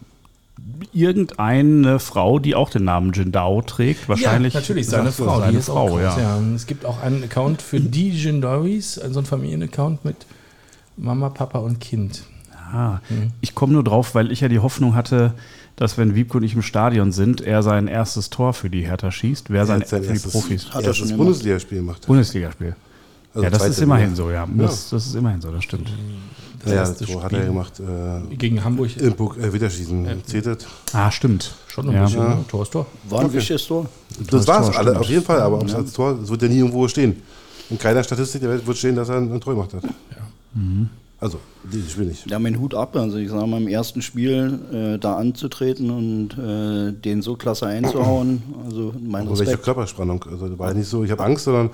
irgendeine 0.94 2.00
Frau, 2.00 2.40
die 2.40 2.56
auch 2.56 2.70
den 2.70 2.84
Namen 2.84 3.12
Jindao 3.14 3.62
trägt, 3.62 4.08
wahrscheinlich. 4.08 4.54
ja, 4.54 4.60
natürlich, 4.60 4.88
seine 4.88 5.12
Frau. 5.12 5.40
Seine 5.40 5.52
die 5.54 5.58
ist 5.58 5.70
auch 5.70 5.88
Frau, 5.88 5.98
groß, 5.98 6.18
ja. 6.18 6.40
Es 6.56 6.68
gibt 6.68 6.86
auch 6.86 7.02
einen 7.02 7.24
Account 7.24 7.62
für 7.62 7.80
die 7.80 8.12
Jindaris, 8.12 9.00
also 9.00 9.20
ein 9.20 9.26
Familienaccount 9.26 10.06
mit 10.06 10.26
Mama, 10.98 11.30
Papa 11.30 11.60
und 11.60 11.80
Kind. 11.80 12.24
Ah, 12.72 13.00
Ich 13.42 13.56
komme 13.56 13.74
nur 13.74 13.84
drauf, 13.84 14.16
weil 14.16 14.32
ich 14.32 14.42
ja 14.42 14.48
die 14.48 14.60
Hoffnung 14.60 14.96
hatte, 14.96 15.34
dass 15.76 15.98
wenn 15.98 16.16
Wiebke 16.16 16.38
und 16.38 16.44
ich 16.44 16.54
im 16.56 16.62
Stadion 16.62 17.12
sind, 17.12 17.42
er 17.42 17.64
sein 17.64 17.88
erstes 17.88 18.30
Tor 18.30 18.54
für 18.54 18.70
die 18.70 18.86
Hertha 18.86 19.12
schießt. 19.12 19.50
Wer 19.50 19.62
er 19.62 19.66
sein, 19.66 19.80
sein 19.86 20.02
für 20.02 20.08
die 20.08 20.14
erstes, 20.14 20.32
Profis. 20.32 20.72
Hat 20.74 20.84
er 20.84 20.94
schon 20.94 21.08
gemacht. 21.08 21.18
Bundesligaspiel 21.26 21.78
gemacht. 21.80 22.08
Bundesligaspiel. 22.08 22.76
Also 23.34 23.44
ja, 23.44 23.50
das 23.50 23.66
ist 23.68 23.80
immerhin 23.80 24.12
Liga. 24.12 24.16
so, 24.16 24.32
ja. 24.32 24.48
Das, 24.56 24.90
das 24.90 25.08
ist 25.08 25.16
immerhin 25.16 25.42
so, 25.42 25.52
das 25.52 25.64
stimmt. 25.64 25.92
Das 26.64 26.72
Ja, 26.72 26.80
das 26.80 26.90
erste 26.92 27.06
Tor 27.06 27.24
hat 27.24 27.32
Spiel 27.32 27.40
er 27.42 27.46
gemacht. 27.48 27.80
Äh, 27.80 28.36
gegen 28.36 28.64
Hamburg. 28.64 28.96
Im 28.98 29.14
Puck, 29.14 29.38
äh, 29.38 29.52
Wiederschießen. 29.52 30.08
Zählt 30.26 30.46
das? 30.46 30.58
Ah, 30.94 31.12
stimmt. 31.12 31.54
Schon 31.68 31.90
ein 31.90 31.96
Ja. 31.96 32.04
bisschen. 32.06 32.22
ne? 32.24 32.46
Tor 32.48 32.64
ist 32.64 32.72
Tor. 32.72 32.86
War 33.10 33.20
ein 33.20 33.26
Okay. 33.26 33.36
wichtiges 33.36 33.66
Tor. 33.68 33.86
Das 34.32 34.48
alle, 34.48 34.72
stimmt. 34.74 34.98
auf 34.98 35.10
jeden 35.10 35.24
Fall. 35.26 35.42
Aber 35.42 35.58
ob 35.60 35.68
es 35.68 35.76
als 35.76 35.92
Tor, 35.92 36.18
das 36.20 36.30
wird 36.30 36.42
ja 36.42 36.48
nie 36.48 36.60
irgendwo 36.60 36.88
stehen. 36.88 37.22
In 37.70 37.78
keiner 37.78 38.04
Statistik 38.04 38.42
der 38.42 38.50
Welt 38.52 38.66
wird 38.66 38.78
stehen, 38.78 38.96
dass 38.96 39.10
er 39.10 39.18
ein, 39.18 39.42
Tor 39.42 39.54
gemacht 39.54 39.74
hat. 39.74 39.84
Also, 41.20 41.40
dieses 41.64 41.92
Spiel 41.94 42.06
nicht. 42.06 42.30
Ja, 42.30 42.38
mein 42.38 42.60
Hut 42.60 42.76
ab. 42.76 42.96
Also 42.98 43.18
ich 43.18 43.30
sage 43.30 43.48
mal, 43.48 43.62
im 43.62 43.68
ersten 43.70 44.02
Spiel 44.02 44.60
äh, 44.74 45.00
da 45.00 45.16
anzutreten 45.16 45.90
und 45.90 46.38
äh, 46.38 46.92
den 46.92 47.22
so 47.22 47.36
klasse 47.36 47.66
einzuhauen. 47.66 48.44
Also 48.66 48.94
mein 49.02 49.24
Und 49.28 49.30
welche 49.40 49.44
Respekt. 49.52 49.64
Körperspannung. 49.64 50.24
Also, 50.30 50.50
da 50.50 50.60
war 50.60 50.70
ja 50.70 50.74
nicht 50.76 50.90
so, 50.90 51.04
ich 51.04 51.12
habe 51.12 51.24
Angst, 51.24 51.46
sondern 51.46 51.70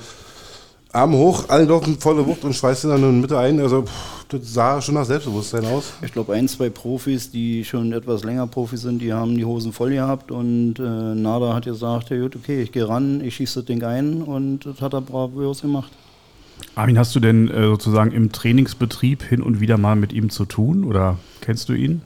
Arm 0.92 1.14
hoch, 1.14 1.46
alle 1.50 1.66
laufen 1.66 2.00
volle 2.00 2.26
Wucht 2.26 2.44
und 2.44 2.56
schweißt 2.56 2.86
ihn 2.86 2.90
dann 2.90 3.04
in 3.04 3.14
die 3.14 3.22
Mitte 3.22 3.38
ein. 3.38 3.60
Also, 3.60 3.84
pff, 3.84 4.26
das 4.30 4.54
sah 4.54 4.82
schon 4.82 4.96
nach 4.96 5.06
Selbstbewusstsein 5.06 5.66
aus. 5.66 5.94
Ich 6.04 6.12
glaube, 6.12 6.34
ein, 6.34 6.48
zwei 6.48 6.70
Profis, 6.72 7.30
die 7.30 7.64
schon 7.64 7.94
etwas 7.94 8.24
länger 8.24 8.48
Profis 8.48 8.82
sind, 8.82 9.00
die 9.00 9.14
haben 9.14 9.36
die 9.36 9.46
Hosen 9.46 9.72
voll 9.72 9.92
gehabt 9.92 10.32
und 10.32 10.80
äh, 10.80 10.82
Nada 10.82 11.54
hat 11.54 11.66
gesagt, 11.66 12.10
ja 12.10 12.20
gut, 12.20 12.36
okay, 12.36 12.64
ich 12.64 12.72
gehe 12.72 12.90
ran, 12.90 13.22
ich 13.24 13.36
schieße 13.36 13.60
das 13.60 13.66
Ding 13.66 13.84
ein 13.84 14.24
und 14.24 14.66
das 14.66 14.82
hat 14.82 14.94
er 14.94 15.02
bravos 15.02 15.62
gemacht. 15.62 15.92
Armin, 16.74 16.98
hast 16.98 17.16
du 17.16 17.20
denn 17.20 17.50
äh, 17.50 17.66
sozusagen 17.66 18.12
im 18.12 18.32
Trainingsbetrieb 18.32 19.22
hin 19.22 19.44
und 19.44 19.60
wieder 19.60 19.78
mal 19.78 19.96
mit 19.96 20.12
ihm 20.12 20.32
zu 20.32 20.46
tun 20.46 20.84
oder 20.84 21.20
kennst 21.42 21.70
du 21.70 21.74
ihn? 21.74 22.02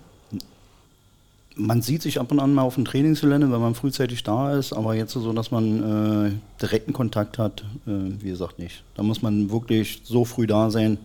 Man 1.56 1.82
sieht 1.82 2.02
sich 2.02 2.20
ab 2.20 2.32
und 2.32 2.40
an 2.40 2.54
mal 2.54 2.64
auf 2.64 2.76
dem 2.76 2.86
Trainingsgelände, 2.86 3.52
wenn 3.52 3.62
man 3.62 3.76
frühzeitig 3.76 4.24
da 4.24 4.58
ist, 4.58 4.74
aber 4.74 4.96
jetzt 4.96 5.14
so, 5.14 5.34
dass 5.34 5.52
man 5.52 6.28
äh, 6.28 6.32
direkten 6.62 6.94
Kontakt 6.94 7.38
hat, 7.38 7.64
äh, 7.86 7.92
wie 8.20 8.30
gesagt 8.30 8.58
nicht. 8.58 8.84
Da 8.96 9.04
muss 9.04 9.22
man 9.22 9.52
wirklich 9.52 10.02
so 10.04 10.26
früh 10.26 10.48
da 10.48 10.72
sein, 10.72 10.98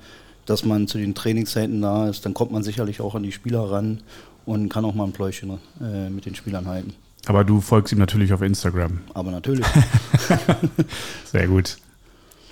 dass 0.47 0.65
man 0.65 0.89
zu 0.89 0.97
den 0.97 1.15
Trainingszeiten 1.15 1.83
da 1.83 2.09
ist. 2.09 2.25
Dann 2.25 2.33
kommt 2.33 2.51
man 2.51 2.63
sicherlich 2.63 3.01
auch 3.03 3.15
an 3.15 3.23
die 3.23 3.33
Spieler 3.33 3.71
ran 3.71 4.01
und 4.47 4.71
kann 4.71 4.85
auch 4.87 4.95
mal 4.95 5.05
ein 5.05 5.13
Pläuschen 5.13 5.59
äh, 5.83 6.09
mit 6.09 6.25
den 6.25 6.35
Spielern 6.35 6.67
halten. 6.67 6.95
Aber 7.27 7.45
du 7.45 7.61
folgst 7.61 7.93
ihm 7.93 7.99
natürlich 7.99 8.33
auf 8.33 8.41
Instagram. 8.41 9.01
Aber 9.13 9.31
natürlich. 9.31 9.67
Sehr 11.27 11.47
gut. 11.47 11.77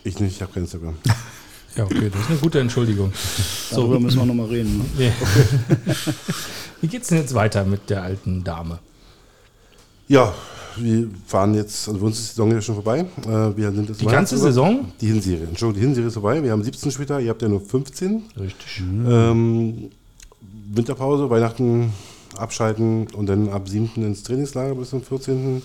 Ich 0.04 0.20
nicht, 0.20 0.36
ich 0.36 0.42
habe 0.42 0.52
kein 0.52 0.64
Instagram. 0.64 0.96
Ja, 1.76 1.84
okay, 1.84 2.10
das 2.10 2.22
ist 2.22 2.30
eine 2.30 2.38
gute 2.38 2.60
Entschuldigung. 2.60 3.12
Darüber 3.70 4.00
müssen 4.00 4.18
wir 4.18 4.26
nochmal 4.26 4.46
reden. 4.46 4.78
Ne? 4.96 5.06
Ja. 5.06 5.12
Wie 6.80 6.88
geht's 6.88 7.08
denn 7.08 7.18
jetzt 7.18 7.34
weiter 7.34 7.64
mit 7.64 7.90
der 7.90 8.02
alten 8.02 8.44
Dame? 8.44 8.78
Ja, 10.08 10.32
wir 10.76 11.08
fahren 11.26 11.54
jetzt, 11.54 11.88
also 11.88 12.00
für 12.00 12.06
uns 12.06 12.18
ist 12.18 12.28
die 12.28 12.34
Saison 12.34 12.50
ja 12.52 12.60
schon 12.60 12.74
vorbei. 12.76 13.00
Äh, 13.24 13.56
wir 13.56 13.72
sind 13.72 13.88
jetzt 13.88 14.00
Die 14.00 14.06
ganze 14.06 14.38
Saison? 14.38 14.92
Die 15.00 15.06
Hinserie. 15.06 15.46
Entschuldigung, 15.48 15.74
die 15.74 15.86
Hinserie 15.86 16.08
ist 16.08 16.14
vorbei. 16.14 16.42
Wir 16.42 16.52
haben 16.52 16.62
17 16.62 16.90
Spieltage, 16.90 17.24
ihr 17.24 17.30
habt 17.30 17.42
ja 17.42 17.48
nur 17.48 17.60
15. 17.60 18.22
Richtig. 18.38 18.82
Ähm, 19.06 19.90
Winterpause, 20.72 21.28
Weihnachten 21.28 21.92
abschalten 22.36 23.06
und 23.14 23.26
dann 23.26 23.48
ab 23.48 23.68
7. 23.68 23.90
ins 23.96 24.22
Trainingslager 24.22 24.74
bis 24.74 24.90
zum 24.90 25.02
14. 25.02 25.62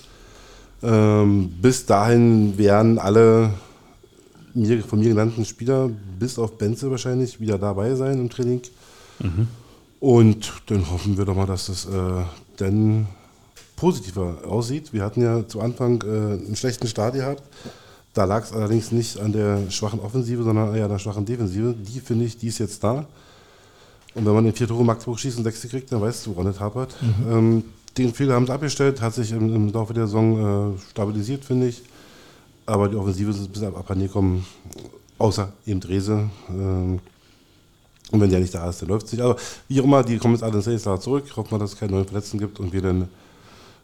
Ähm, 0.83 1.49
bis 1.61 1.85
dahin 1.85 2.57
werden 2.57 2.97
alle 2.97 3.51
mir, 4.53 4.83
von 4.83 4.99
mir 4.99 5.09
genannten 5.09 5.45
Spieler, 5.45 5.89
bis 6.19 6.37
auf 6.39 6.57
Benze 6.57 6.89
wahrscheinlich, 6.91 7.39
wieder 7.39 7.57
dabei 7.57 7.95
sein 7.95 8.19
im 8.19 8.29
Training. 8.29 8.61
Und 9.99 10.51
dann 10.67 10.89
hoffen 10.89 11.17
wir 11.17 11.25
doch 11.25 11.35
mal, 11.35 11.45
dass 11.45 11.67
das 11.67 11.85
äh, 11.85 12.23
dann 12.57 13.07
positiver 13.75 14.39
aussieht. 14.47 14.93
Wir 14.93 15.03
hatten 15.03 15.21
ja 15.21 15.47
zu 15.47 15.61
Anfang 15.61 16.01
äh, 16.03 16.07
einen 16.07 16.55
schlechten 16.55 16.87
Start 16.87 17.13
gehabt. 17.15 17.43
Da 18.13 18.25
lag 18.25 18.43
es 18.43 18.51
allerdings 18.51 18.91
nicht 18.91 19.19
an 19.19 19.31
der 19.31 19.69
schwachen 19.69 19.99
Offensive, 19.99 20.43
sondern 20.43 20.75
eher 20.75 20.85
an 20.85 20.91
der 20.91 20.99
schwachen 20.99 21.25
Defensive. 21.25 21.73
Die 21.73 21.99
finde 21.99 22.25
ich, 22.25 22.37
die 22.37 22.47
ist 22.47 22.59
jetzt 22.59 22.83
da. 22.83 23.05
Und 24.13 24.25
wenn 24.25 24.33
man 24.33 24.43
den 24.43 24.53
vier 24.53 24.67
Tore 24.67 24.83
Magdeburg 24.83 25.19
schießt 25.19 25.37
und 25.37 25.45
sechs 25.45 25.61
kriegt, 25.61 25.91
dann 25.91 26.01
weißt 26.01 26.25
du, 26.25 26.35
woran 26.35 26.47
es 26.47 26.59
hapert. 26.59 26.95
Ähm, 27.29 27.63
den 27.97 28.13
Fehler 28.13 28.35
haben 28.35 28.45
sie 28.45 28.53
abgestellt, 28.53 29.01
hat 29.01 29.13
sich 29.13 29.31
im, 29.31 29.53
im 29.53 29.71
Laufe 29.71 29.93
der 29.93 30.07
Saison 30.07 30.75
äh, 30.75 30.79
stabilisiert, 30.91 31.45
finde 31.45 31.67
ich. 31.67 31.81
Aber 32.65 32.87
die 32.87 32.95
Offensive 32.95 33.31
ist 33.31 33.39
ein 33.39 33.47
bisschen 33.49 33.67
ab 33.67 33.77
Abhanden 33.77 34.07
gekommen, 34.07 34.45
außer 35.17 35.51
eben 35.65 35.79
Drese. 35.79 36.29
Ähm, 36.49 36.99
und 38.11 38.19
wenn 38.19 38.29
der 38.29 38.39
nicht 38.39 38.53
da 38.53 38.69
ist, 38.69 38.81
dann 38.81 38.89
läuft 38.89 39.07
es 39.07 39.13
nicht. 39.13 39.21
Aber 39.21 39.37
wie 39.67 39.79
auch 39.79 39.85
immer, 39.85 40.03
die 40.03 40.17
kommen 40.17 40.33
jetzt 40.33 40.43
alle 40.43 40.55
ins 40.55 40.65
Trainingslager 40.65 40.99
zurück. 40.99 41.25
Hoffen 41.35 41.51
wir, 41.51 41.59
dass 41.59 41.73
es 41.73 41.79
keine 41.79 41.93
neuen 41.93 42.05
Verletzten 42.05 42.39
gibt 42.39 42.59
und 42.59 42.73
wir 42.73 42.81
dann 42.81 43.07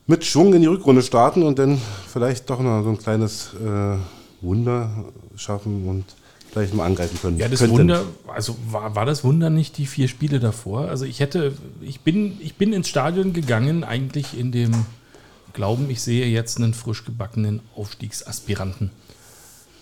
mit 0.05 0.23
Schwung 0.25 0.53
in 0.53 0.61
die 0.61 0.67
Rückrunde 0.67 1.01
starten 1.01 1.43
und 1.43 1.59
dann 1.59 1.81
vielleicht 2.07 2.49
doch 2.49 2.59
noch 2.61 2.83
so 2.83 2.89
ein 2.89 2.97
kleines 2.97 3.53
äh, 3.55 3.97
Wunder 4.41 4.89
schaffen 5.35 5.87
und 5.87 6.05
vielleicht 6.51 6.73
mal 6.73 6.85
angreifen 6.85 7.19
können. 7.21 7.37
Ja, 7.37 7.47
das 7.47 7.59
Könnten. 7.59 7.77
Wunder, 7.77 8.03
also 8.27 8.55
war, 8.69 8.95
war 8.95 9.05
das 9.05 9.23
Wunder 9.23 9.49
nicht 9.49 9.77
die 9.77 9.85
vier 9.85 10.07
Spiele 10.07 10.39
davor? 10.39 10.87
Also 10.87 11.05
ich 11.05 11.19
hätte, 11.19 11.53
ich 11.81 12.01
bin, 12.01 12.37
ich 12.39 12.55
bin 12.55 12.73
ins 12.73 12.87
Stadion 12.87 13.33
gegangen, 13.33 13.83
eigentlich 13.83 14.37
in 14.37 14.51
dem 14.51 14.71
Glauben, 15.57 15.89
ich 15.89 16.01
sehe 16.03 16.27
jetzt 16.27 16.57
einen 16.57 16.75
frisch 16.75 17.03
gebackenen 17.03 17.61
Aufstiegsaspiranten. 17.75 18.91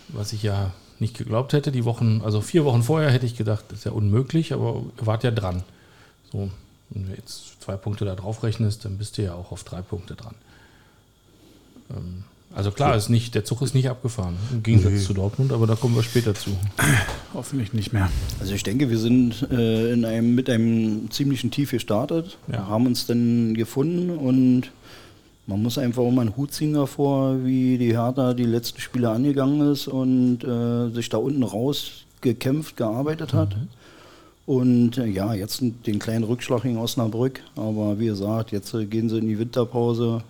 Was 0.07 0.31
ich 0.31 0.41
ja 0.41 0.71
nicht 0.99 1.17
geglaubt 1.17 1.51
hätte. 1.51 1.73
Die 1.73 1.83
Wochen, 1.83 2.21
also 2.23 2.39
vier 2.39 2.63
Wochen 2.63 2.81
vorher 2.81 3.11
hätte 3.11 3.25
ich 3.25 3.35
gedacht, 3.35 3.65
das 3.67 3.79
ist 3.79 3.83
ja 3.83 3.91
unmöglich, 3.91 4.53
aber 4.53 4.83
ihr 4.97 5.05
wart 5.05 5.25
ja 5.25 5.31
dran. 5.31 5.63
So, 6.31 6.49
wenn 6.91 7.07
du 7.07 7.11
jetzt 7.13 7.61
zwei 7.61 7.75
Punkte 7.75 8.05
da 8.05 8.15
drauf 8.15 8.41
rechnest, 8.43 8.85
dann 8.85 8.97
bist 8.97 9.17
du 9.17 9.23
ja 9.23 9.33
auch 9.33 9.51
auf 9.51 9.65
drei 9.65 9.81
Punkte 9.81 10.15
dran. 10.15 10.35
Ähm, 11.89 12.23
also 12.55 12.71
klar, 12.71 12.95
ist 12.95 13.09
nicht, 13.09 13.35
der 13.35 13.43
Zug 13.43 13.61
ist 13.61 13.73
nicht 13.75 13.89
abgefahren, 13.89 14.37
im 14.53 14.63
Gegensatz 14.63 14.93
Nee. 14.93 14.99
zu 14.99 15.13
Dortmund, 15.13 15.51
aber 15.51 15.67
da 15.67 15.75
kommen 15.75 15.93
wir 15.93 16.03
später 16.03 16.33
zu. 16.35 16.51
Hoffentlich 17.33 17.73
nicht 17.73 17.91
mehr. 17.91 18.09
Also 18.39 18.53
ich 18.53 18.63
denke, 18.63 18.89
wir 18.89 18.97
sind 18.97 19.45
äh, 19.51 19.91
in 19.91 20.05
einem, 20.05 20.35
mit 20.35 20.49
einem 20.49 21.11
ziemlichen 21.11 21.51
Tief 21.51 21.71
gestartet, 21.71 22.37
Ja. 22.49 22.67
haben 22.69 22.85
uns 22.87 23.07
dann 23.07 23.55
gefunden 23.55 24.09
und 24.11 24.71
man 25.47 25.61
muss 25.61 25.77
einfach 25.77 26.01
auch 26.03 26.11
mal 26.11 26.21
einen 26.21 26.37
Hut 26.37 26.53
ziehen 26.53 26.73
davor, 26.73 27.43
wie 27.43 27.77
die 27.77 27.93
Hertha 27.97 28.33
die 28.33 28.45
letzten 28.45 28.81
Spiele 28.81 29.09
angegangen 29.09 29.71
ist 29.71 29.87
und 29.87 30.43
äh, 30.43 30.89
sich 30.93 31.09
da 31.09 31.17
unten 31.17 31.43
raus 31.43 32.05
gekämpft, 32.21 32.77
gearbeitet 32.77 33.33
hat. 33.33 33.55
Und 34.47 34.97
äh, 34.97 35.05
ja, 35.05 35.33
jetzt 35.33 35.61
den 35.61 35.99
kleinen 35.99 36.23
Rückschlag 36.23 36.63
gegen 36.63 36.77
Osnabrück, 36.77 37.41
aber 37.55 37.99
wie 37.99 38.05
gesagt, 38.07 38.51
jetzt 38.51 38.73
äh, 38.73 38.85
gehen 38.85 39.09
sie 39.09 39.17
in 39.19 39.27
die 39.27 39.37
Winterpause 39.39 40.23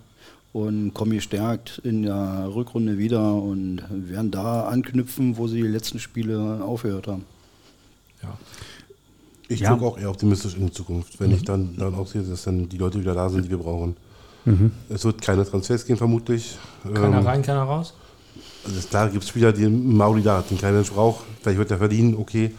und 0.54 0.94
kommen 0.94 1.12
gestärkt 1.12 1.82
in 1.84 2.04
der 2.04 2.50
Rückrunde 2.54 2.98
wieder 2.98 3.34
und 3.36 3.82
werden 3.90 4.32
da 4.32 4.68
anknüpfen, 4.68 5.38
wo 5.38 5.48
sie 5.48 5.62
die 5.62 5.68
letzten 5.68 6.00
Spiele 6.00 6.64
aufgehört 6.64 7.08
haben. 7.08 7.24
Ja. 8.24 8.38
Ich 9.48 9.60
Ja. 9.60 9.72
gucke 9.74 9.86
auch 9.86 9.98
eher 9.98 10.10
optimistisch 10.10 10.56
in 10.56 10.66
die 10.68 10.72
Zukunft, 10.72 11.20
wenn 11.20 11.32
ich 11.32 11.44
dann, 11.44 11.76
dann 11.78 11.94
auch 11.94 12.08
sehe, 12.08 12.22
dass 12.24 12.44
dann 12.46 12.68
die 12.70 12.78
Leute 12.78 13.00
wieder 13.00 13.14
da 13.14 13.30
sind, 13.30 13.46
die 13.46 13.50
wir 13.50 13.58
brauchen. 13.58 13.96
Es 14.90 15.04
wird 15.04 15.22
keine 15.22 15.46
Transfers 15.46 15.86
gehen, 15.86 15.98
vermutlich. 15.98 16.58
Keiner 16.84 17.20
Ähm, 17.20 17.26
rein, 17.26 17.42
keiner 17.42 17.64
raus? 17.64 17.94
Also 18.64 18.78
ist 18.78 18.90
klar, 18.90 19.10
gibt 19.10 19.24
es 19.24 19.30
Spieler, 19.30 19.52
die 19.52 19.68
Mauli 19.68 20.22
da 20.22 20.38
hat, 20.38 20.50
den 20.50 20.60
kein 20.60 20.74
Mensch 20.74 20.92
braucht. 20.92 21.26
Vielleicht 21.42 21.58
wird 21.58 21.72
er 21.72 21.78
verdienen, 21.78 22.16
okay. 22.16 22.52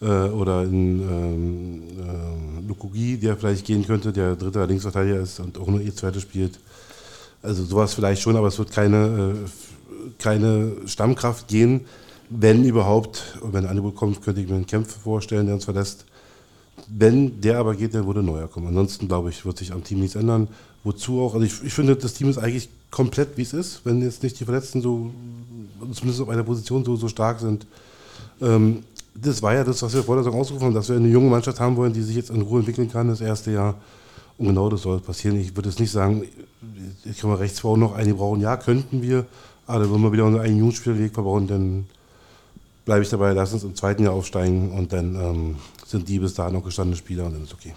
Äh, 0.00 0.06
oder 0.06 0.62
in 0.64 1.00
ähm, 1.00 1.82
äh, 1.98 2.68
Lukugi, 2.68 3.18
der 3.18 3.36
vielleicht 3.36 3.64
gehen 3.64 3.86
könnte, 3.86 4.12
der 4.12 4.36
dritte 4.36 4.64
Linksverteidiger 4.64 5.20
ist 5.20 5.40
und 5.40 5.58
auch 5.58 5.66
nur 5.66 5.80
E-Zweite 5.80 6.20
spielt. 6.20 6.58
Also 7.42 7.64
sowas 7.64 7.94
vielleicht 7.94 8.22
schon, 8.22 8.36
aber 8.36 8.48
es 8.48 8.58
wird 8.58 8.72
keine, 8.72 9.34
äh, 9.34 10.12
keine 10.18 10.72
Stammkraft 10.86 11.48
gehen. 11.48 11.82
Wenn 12.30 12.64
überhaupt, 12.64 13.38
und 13.40 13.52
wenn 13.52 13.64
ein 13.64 13.70
Angebot 13.70 13.96
kommt, 13.96 14.22
könnte 14.22 14.40
ich 14.40 14.48
mir 14.48 14.56
einen 14.56 14.66
Kämpfer 14.66 14.98
vorstellen, 14.98 15.46
der 15.46 15.54
uns 15.54 15.64
verlässt. 15.64 16.06
Wenn 16.88 17.40
der 17.40 17.58
aber 17.58 17.74
geht, 17.74 17.94
dann 17.94 18.06
würde 18.06 18.20
ein 18.20 18.26
neuer 18.26 18.48
kommen. 18.48 18.66
Ansonsten, 18.68 19.08
glaube 19.08 19.30
ich, 19.30 19.44
wird 19.44 19.58
sich 19.58 19.72
am 19.72 19.84
Team 19.84 20.00
nichts 20.00 20.16
ändern. 20.16 20.48
Wozu 20.84 21.22
auch, 21.22 21.34
also 21.34 21.46
ich, 21.46 21.62
ich 21.64 21.72
finde, 21.72 21.96
das 21.96 22.14
Team 22.14 22.28
ist 22.28 22.38
eigentlich 22.38 22.68
komplett, 22.90 23.36
wie 23.36 23.42
es 23.42 23.52
ist, 23.52 23.80
wenn 23.84 24.02
jetzt 24.02 24.22
nicht 24.22 24.38
die 24.38 24.44
Verletzten 24.44 24.82
so, 24.82 25.10
zumindest 25.92 26.20
auf 26.20 26.28
einer 26.28 26.44
Position 26.44 26.84
so, 26.84 26.94
so 26.94 27.08
stark 27.08 27.40
sind. 27.40 27.66
Ähm, 28.40 28.84
das 29.14 29.42
war 29.42 29.54
ja 29.54 29.64
das, 29.64 29.82
was 29.82 29.94
wir 29.94 30.02
vor 30.02 30.16
der 30.16 30.24
Saison 30.24 30.40
ausgerufen 30.40 30.66
haben, 30.66 30.74
dass 30.74 30.88
wir 30.88 30.96
eine 30.96 31.08
junge 31.08 31.30
Mannschaft 31.30 31.58
haben 31.58 31.76
wollen, 31.76 31.92
die 31.92 32.02
sich 32.02 32.16
jetzt 32.16 32.30
in 32.30 32.42
Ruhe 32.42 32.60
entwickeln 32.60 32.90
kann, 32.90 33.08
das 33.08 33.20
erste 33.20 33.50
Jahr. 33.50 33.76
Und 34.36 34.48
genau 34.48 34.68
das 34.68 34.82
soll 34.82 35.00
passieren. 35.00 35.40
Ich 35.40 35.56
würde 35.56 35.68
jetzt 35.68 35.78
nicht 35.78 35.92
sagen, 35.92 36.24
ich 37.04 37.18
kann 37.18 37.30
mal 37.30 37.36
rechts 37.36 37.60
vor 37.60 37.78
noch 37.78 37.94
einen 37.94 38.16
brauchen. 38.16 38.40
Ja, 38.40 38.56
könnten 38.56 39.02
wir, 39.02 39.26
aber 39.66 39.90
wenn 39.92 40.00
wir 40.00 40.12
wieder 40.12 40.26
einen 40.26 40.58
Jugendspielweg 40.58 41.14
verbauen, 41.14 41.46
dann 41.46 41.86
bleibe 42.84 43.02
ich 43.02 43.08
dabei, 43.08 43.32
lass 43.32 43.52
uns 43.52 43.64
im 43.64 43.74
zweiten 43.74 44.02
Jahr 44.02 44.12
aufsteigen 44.12 44.72
und 44.72 44.92
dann 44.92 45.14
ähm, 45.14 45.56
sind 45.86 46.08
die 46.08 46.18
bis 46.18 46.34
dahin 46.34 46.54
noch 46.54 46.64
gestandene 46.64 46.96
Spieler 46.96 47.26
und 47.26 47.34
dann 47.34 47.44
ist 47.44 47.54
okay. 47.54 47.72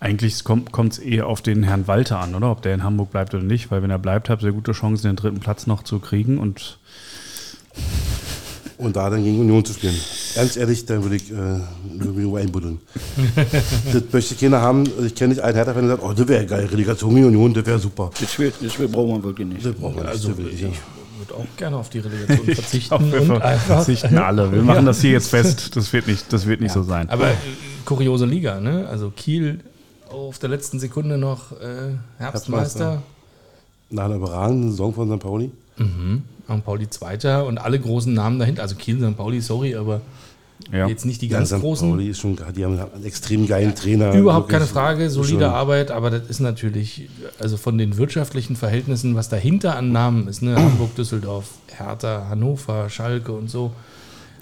Eigentlich 0.00 0.44
kommt 0.44 0.92
es 0.92 0.98
eher 0.98 1.26
auf 1.26 1.42
den 1.42 1.62
Herrn 1.62 1.86
Walter 1.86 2.18
an, 2.20 2.34
oder? 2.34 2.50
Ob 2.50 2.62
der 2.62 2.72
in 2.74 2.82
Hamburg 2.82 3.10
bleibt 3.10 3.34
oder 3.34 3.44
nicht, 3.44 3.70
weil 3.70 3.82
wenn 3.82 3.90
er 3.90 3.98
bleibt, 3.98 4.30
habt 4.30 4.42
ihr 4.42 4.52
gute 4.52 4.72
Chancen, 4.72 5.08
den 5.08 5.16
dritten 5.16 5.40
Platz 5.40 5.66
noch 5.66 5.82
zu 5.82 5.98
kriegen. 5.98 6.38
Und 6.38 6.78
Und 8.78 8.96
da 8.96 9.10
dann 9.10 9.22
gegen 9.22 9.38
Union 9.40 9.62
zu 9.62 9.74
spielen. 9.74 9.94
Ganz 10.34 10.56
ehrlich, 10.56 10.86
dann 10.86 11.02
würde 11.02 11.16
ich, 11.16 11.30
äh, 11.30 11.34
nur 11.98 12.38
einbuddeln. 12.38 12.80
das 13.92 14.02
möchte 14.10 14.34
keiner 14.36 14.62
haben. 14.62 14.86
Also 14.86 15.04
Ich 15.04 15.14
kenne 15.14 15.34
nicht 15.34 15.42
einen 15.42 15.54
Hertha-Fan, 15.54 15.82
der 15.82 15.96
sagt, 15.96 16.02
oh, 16.02 16.14
das 16.14 16.26
wäre 16.28 16.46
geil, 16.46 16.64
Relegation 16.64 17.14
gegen 17.14 17.26
Union, 17.26 17.52
das 17.52 17.66
wäre 17.66 17.78
super. 17.78 18.10
Das 18.18 18.32
Spiel, 18.32 18.54
das 18.58 18.72
Spiel 18.72 18.88
brauchen 18.88 19.16
wir 19.16 19.24
wirklich 19.24 19.48
nicht. 19.48 19.66
Das 19.66 19.74
braucht 19.74 19.96
man 19.96 20.04
nicht. 20.04 20.14
Also 20.14 20.38
will 20.38 20.48
ich, 20.48 20.62
ja. 20.62 20.68
würde 21.18 21.34
auch 21.34 21.56
gerne 21.58 21.76
auf 21.76 21.90
die 21.90 21.98
Relegation 21.98 22.46
verzichten. 22.54 22.94
Auf 22.94 23.02
wir 23.02 23.20
und 23.20 23.42
einfach, 23.42 23.84
verzichten 23.84 24.16
alle. 24.16 24.50
Wir 24.50 24.62
machen 24.62 24.86
das 24.86 25.02
hier 25.02 25.10
jetzt 25.10 25.28
fest. 25.28 25.72
Das 25.76 25.92
wird 25.92 26.06
nicht, 26.06 26.32
das 26.32 26.46
wird 26.46 26.62
nicht 26.62 26.72
so 26.72 26.82
sein. 26.82 27.10
aber 27.10 27.32
äh, 27.32 27.34
kuriose 27.84 28.24
Liga, 28.24 28.60
ne? 28.60 28.88
Also 28.88 29.10
Kiel 29.10 29.60
auf 30.10 30.38
der 30.38 30.48
letzten 30.50 30.78
Sekunde 30.78 31.18
noch 31.18 31.52
äh, 31.52 31.94
Herbstmeister. 32.18 33.02
Nach 33.90 34.04
einer 34.04 34.16
überragenden 34.16 34.70
Saison 34.70 34.94
von 34.94 35.10
St. 35.10 35.18
Pauli. 35.20 35.50
Mhm. 35.78 36.22
Und 36.48 36.64
Pauli 36.64 36.88
Zweiter 36.90 37.46
und 37.46 37.58
alle 37.58 37.78
großen 37.78 38.12
Namen 38.12 38.38
dahinter. 38.38 38.62
Also 38.62 38.76
Kiel, 38.76 38.98
St. 39.00 39.16
Pauli, 39.16 39.40
sorry, 39.40 39.74
aber 39.74 40.00
ja. 40.72 40.86
jetzt 40.86 41.04
nicht 41.06 41.22
die 41.22 41.28
Ja, 41.28 41.38
ganz 41.38 41.50
St. 41.50 41.60
großen. 41.60 41.88
Pauli 41.90 42.08
ist 42.10 42.20
schon, 42.20 42.36
die 42.56 42.64
haben 42.64 42.78
einen 42.78 43.04
extrem 43.04 43.46
geilen 43.46 43.74
Trainer. 43.74 44.12
Überhaupt 44.14 44.48
keine 44.48 44.66
Frage, 44.66 45.10
solide 45.10 45.44
schon- 45.44 45.52
Arbeit, 45.52 45.90
aber 45.90 46.10
das 46.10 46.28
ist 46.28 46.40
natürlich, 46.40 47.08
also 47.40 47.56
von 47.56 47.78
den 47.78 47.96
wirtschaftlichen 47.96 48.56
Verhältnissen, 48.56 49.14
was 49.16 49.28
dahinter 49.28 49.76
an 49.76 49.90
Namen 49.92 50.28
ist, 50.28 50.42
ne? 50.42 50.54
Hamburg, 50.56 50.94
Düsseldorf, 50.96 51.46
Hertha, 51.68 52.26
Hannover, 52.28 52.88
Schalke 52.90 53.32
und 53.32 53.50
so. 53.50 53.72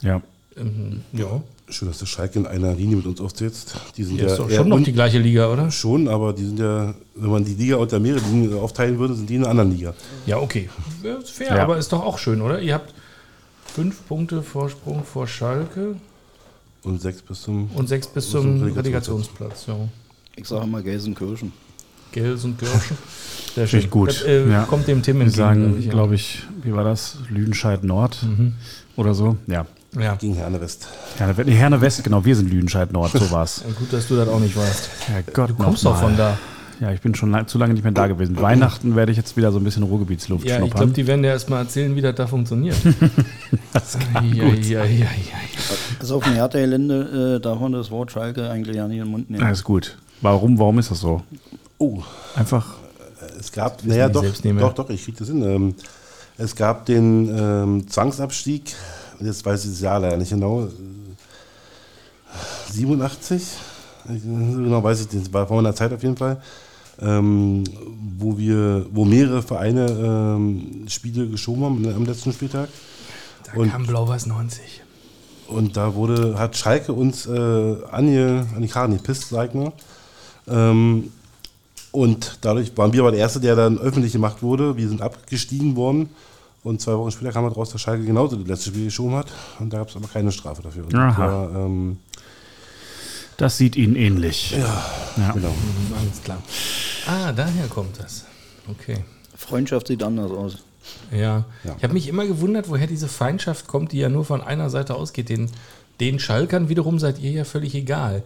ja. 0.03 0.21
Ähm, 0.57 1.03
ja, 1.13 1.41
Schön, 1.71 1.89
dass 1.89 1.99
der 1.99 2.07
Schalke 2.07 2.39
in 2.39 2.47
einer 2.47 2.73
Linie 2.75 2.97
mit 2.97 3.07
uns 3.07 3.21
aufsetzt. 3.21 3.75
Die 3.97 4.03
sind 4.05 4.17
ja, 4.19 4.27
ja, 4.27 4.33
ist 4.33 4.39
doch 4.39 4.51
schon 4.51 4.69
noch 4.71 4.83
die 4.83 4.93
gleiche 4.93 5.19
Liga, 5.19 5.53
oder? 5.53 5.71
Schon, 5.71 6.09
aber 6.09 6.33
die 6.33 6.45
sind 6.47 6.59
ja, 6.59 6.95
wenn 7.15 7.31
man 7.31 7.45
die 7.45 7.55
Liga 7.55 7.77
unter 7.77 8.01
mehrere 8.01 8.21
Ligen 8.31 8.55
aufteilen 8.59 8.99
würde, 8.99 9.15
sind 9.15 9.29
die 9.29 9.35
in 9.35 9.43
einer 9.43 9.51
anderen 9.51 9.73
Liga. 9.73 9.93
Ja, 10.25 10.39
okay. 10.39 10.71
Fair, 11.31 11.49
Ja. 11.57 11.63
aber 11.63 11.77
ist 11.77 11.93
doch 11.93 12.03
auch 12.03 12.17
schön, 12.19 12.41
oder? 12.41 12.61
Ihr 12.61 12.73
habt 12.75 12.95
fünf 13.67 14.07
Punkte 14.09 14.43
Vorsprung 14.43 15.05
vor 15.05 15.27
Schalke 15.27 15.97
Und 16.85 17.03
sechs 17.03 17.21
bis 17.21 17.43
zum. 17.43 17.71
und 17.75 17.87
sechs 17.87 18.07
bis 18.07 18.31
zum 18.31 18.61
zum 18.61 18.73
Relegationsplatz. 18.75 19.67
Ja. 19.67 19.77
Ich 20.37 20.47
sage 20.49 20.67
mal 20.67 20.83
Gelsenkirchen. 20.83 21.53
Gelsenkirchen. 22.13 22.97
Sehr 23.55 23.69
Finde 23.69 23.85
ich 23.85 23.91
gut. 23.91 24.09
Das 24.09 24.23
äh, 24.23 24.49
Ja. 24.49 24.65
kommt 24.65 24.89
dem 24.89 25.03
Tim 25.03 25.17
Wir 25.17 25.25
entgegen. 25.27 25.37
sagen, 25.37 25.83
ja. 25.83 25.91
glaube 25.91 26.15
ich, 26.15 26.43
wie 26.63 26.73
war 26.73 26.85
das? 26.85 27.19
Lüdenscheid 27.29 27.85
Nord 27.85 28.23
Mhm. 28.23 28.55
oder 28.97 29.13
so. 29.13 29.37
Ja. 29.47 29.67
Ja. 29.99 30.15
Gegen 30.17 30.35
Herne 30.35 30.61
West. 30.61 30.89
Herne, 31.17 31.35
nee, 31.45 31.55
Herne 31.55 31.81
West, 31.81 32.05
genau, 32.05 32.25
wir 32.25 32.37
sind 32.37 32.51
Lüdenscheid 32.51 32.93
Nord, 32.93 33.13
so 33.13 33.31
war's. 33.31 33.63
Ja, 33.67 33.73
Gut, 33.75 33.93
dass 33.93 34.09
du 34.09 34.17
das 34.17 34.29
auch 34.29 34.41
nicht 34.41 34.57
weißt. 34.57 34.91
Ja, 35.09 35.33
Gott, 35.33 35.51
Du 35.51 35.55
kommst 35.55 35.85
doch 35.85 35.99
von 35.99 36.17
da. 36.17 36.39
Ja, 36.81 36.93
ich 36.93 37.01
bin 37.01 37.15
schon 37.15 37.33
lang, 37.33 37.49
zu 37.49 37.59
lange 37.59 37.73
nicht 37.75 37.83
mehr 37.83 37.93
da 37.93 38.07
gewesen. 38.07 38.41
Weihnachten 38.41 38.95
werde 38.95 39.11
ich 39.11 39.19
jetzt 39.19 39.37
wieder 39.37 39.51
so 39.51 39.59
ein 39.59 39.65
bisschen 39.65 39.83
Ruhrgebietsluft 39.83 40.45
Ja, 40.45 40.55
ich 40.55 40.59
glaube, 40.59 40.71
schnuppern. 40.77 40.93
die 40.93 41.07
werden 41.09 41.23
dir 41.23 41.31
erstmal 41.31 41.63
erzählen, 41.63 41.97
wie 41.97 42.03
das 42.03 42.15
da 42.15 42.29
funktioniert. 42.29 42.77
das 43.73 43.99
kann 43.99 44.33
ja, 44.33 44.45
gut 44.45 44.65
ja, 44.65 44.85
ja, 44.85 44.91
ja, 44.91 45.07
ja. 45.07 45.39
Also 45.99 46.17
auf 46.17 46.25
dem 46.25 46.35
Hertha-Gelände 46.35 47.37
äh, 47.39 47.43
darf 47.43 47.59
man 47.59 47.73
das 47.73 47.91
Wort 47.91 48.13
Schalke 48.13 48.49
eigentlich 48.49 48.77
ja 48.77 48.87
nicht 48.87 48.99
in 48.99 49.05
den 49.07 49.11
Mund 49.11 49.29
nehmen. 49.29 49.43
Alles 49.43 49.65
gut. 49.65 49.99
Warum, 50.21 50.57
warum 50.59 50.79
ist 50.79 50.93
das 50.93 51.01
so? 51.01 51.23
Oh, 51.79 52.01
Einfach, 52.37 52.77
es 53.41 53.51
gab, 53.51 53.85
naja, 53.85 54.09
doch, 54.09 54.25
doch, 54.25 54.75
doch, 54.75 54.91
ich 54.91 55.05
krieg 55.05 55.17
das 55.17 55.29
hin. 55.29 55.43
Ähm, 55.43 55.75
es 56.37 56.55
gab 56.55 56.87
den 56.87 57.29
ähm, 57.37 57.89
Zwangsabstieg, 57.89 58.75
jetzt 59.21 59.45
weiß 59.45 59.65
ich 59.65 59.71
das 59.73 59.81
Jahr 59.81 60.01
leider 60.01 60.17
nicht 60.17 60.31
genau, 60.31 60.65
äh, 60.65 60.71
87, 62.73 63.43
Ich- 64.15 64.23
so 64.23 64.29
genau 64.63 64.83
weiß 64.83 65.01
ich, 65.03 65.09
das 65.09 65.33
war 65.33 65.47
vor 65.47 65.57
meiner 65.61 65.75
Zeit 65.75 65.93
auf 65.93 66.03
jeden 66.03 66.17
Fall, 66.17 66.41
ähm, 67.01 67.65
wo 68.19 68.37
wir, 68.39 68.87
wo 68.93 69.05
mehrere 69.05 69.43
Vereine 69.43 69.87
ähm, 69.91 70.85
Spiele 70.89 71.29
geschoben 71.29 71.65
haben 71.65 71.87
am 71.95 72.05
letzten 72.07 72.33
Spieltag. 72.33 72.69
Da 73.45 73.53
Und- 73.61 73.71
kam 73.71 73.87
Blau-Weiß 73.87 74.27
90. 74.27 74.83
Und 75.49 75.77
da 75.79 75.95
wurde, 75.95 76.39
hat 76.39 76.57
Schalke 76.57 76.93
uns 76.93 77.27
äh, 77.27 77.77
ange, 77.91 78.47
an 78.55 78.61
die 78.63 78.69
Karten 78.69 78.97
gepisst, 78.97 79.29
sag 79.31 79.49
ich 79.49 79.55
mal. 79.55 79.73
Ähm, 80.47 81.11
und 81.91 82.39
dadurch 82.43 82.77
waren 82.77 82.93
wir 82.93 83.01
aber 83.01 83.11
der 83.13 83.21
Erste, 83.21 83.41
der 83.41 83.57
dann 83.57 83.79
öffentlich 83.79 84.13
gemacht 84.13 84.43
wurde. 84.43 84.77
Wir 84.77 84.89
sind 84.89 85.01
abgestiegen 85.01 85.75
worden. 85.77 86.11
Und 86.65 86.81
zwei 86.81 86.97
Wochen 86.97 87.11
später 87.11 87.33
kam 87.33 87.45
halt 87.45 87.57
raus, 87.57 87.71
dass 87.71 87.81
Schalke 87.81 88.05
genauso 88.05 88.37
das 88.37 88.49
letzte 88.49 88.71
Spiel 88.71 88.87
geschoben 88.87 89.15
hat. 89.15 89.29
Und 89.59 89.73
da 89.73 89.79
gab 89.79 89.89
es 89.89 89.97
aber 89.97 90.09
keine 90.09 90.33
Strafe 90.33 90.63
dafür. 90.63 90.85
Und 90.85 90.95
Aha. 90.95 91.19
war, 91.19 91.55
ähm, 91.55 91.99
das 93.37 93.57
sieht 93.57 93.77
Ihnen 93.77 93.95
ähnlich. 93.95 94.51
Ja. 94.51 94.85
genau. 95.33 95.51
Mhm, 95.51 95.95
alles 95.97 96.23
klar. 96.23 96.43
Ah, 97.07 97.33
daher 97.33 97.69
kommt 97.69 97.99
das. 98.01 98.25
Okay. 98.69 99.05
Freundschaft 99.37 99.87
sieht 99.87 100.03
anders 100.03 100.33
aus. 100.33 100.59
Ja. 101.13 101.45
Ja. 101.63 101.77
Ich 101.77 101.85
habe 101.85 101.95
mich 101.95 102.09
immer 102.09 102.27
gewundert, 102.27 102.69
woher 102.69 102.89
diese 102.89 103.09
Feindschaft 103.09 103.69
kommt, 103.69 103.93
die 103.93 103.99
ja 103.99 104.09
nur 104.09 104.25
von 104.25 104.43
einer 104.43 104.71
Seite 104.71 104.95
ausgeht. 104.97 105.29
Den, 105.29 105.51
den 106.01 106.19
Schalkern 106.19 106.69
wiederum 106.69 106.99
seid 106.99 107.21
ihr 107.21 107.31
ja 107.31 107.45
völlig 107.45 107.75
egal. 107.75 108.25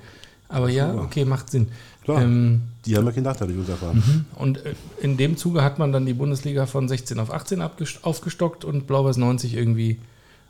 Aber 0.48 0.68
ja, 0.68 0.94
okay, 0.94 1.24
macht 1.24 1.50
Sinn. 1.50 1.68
Klar. 2.04 2.22
Ähm, 2.22 2.62
Die 2.84 2.96
haben 2.96 3.06
ja 3.06 3.12
keinen 3.12 3.24
Nachteil, 3.24 3.48
die 3.48 3.54
uns 3.56 3.68
erfahren. 3.68 4.26
und 4.36 4.64
äh, 4.66 4.74
in 5.00 5.16
dem 5.16 5.36
Zuge 5.36 5.62
hat 5.62 5.78
man 5.78 5.92
dann 5.92 6.04
die 6.06 6.14
Bundesliga 6.14 6.66
von 6.66 6.88
16 6.88 7.18
auf 7.20 7.32
18 7.32 7.60
abgest- 7.62 7.98
aufgestockt 8.02 8.64
und 8.64 8.86
Blau-Weiß 8.86 9.16
90 9.18 9.54
irgendwie. 9.54 9.98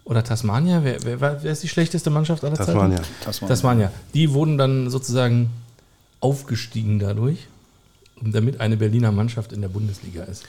Oder 0.04 0.25
Tasmania? 0.25 0.82
Wer, 0.82 1.04
wer, 1.04 1.21
wer 1.44 1.52
ist 1.52 1.62
die 1.62 1.68
schlechteste 1.68 2.11
Mannschaft 2.11 2.42
aller 2.42 2.56
Tasmania. 2.56 2.97
Zeiten? 2.97 3.09
Das 3.25 3.40
war 3.42 3.49
Tasmania. 3.49 3.92
Die 4.14 4.32
wurden 4.32 4.59
dann 4.59 4.90
sozusagen 4.90 5.50
aufgestiegen 6.21 6.99
dadurch, 6.99 7.47
damit 8.21 8.61
eine 8.61 8.76
Berliner 8.76 9.12
Mannschaft 9.12 9.52
in 9.52 9.61
der 9.61 9.68
Bundesliga 9.68 10.25
ist. 10.25 10.44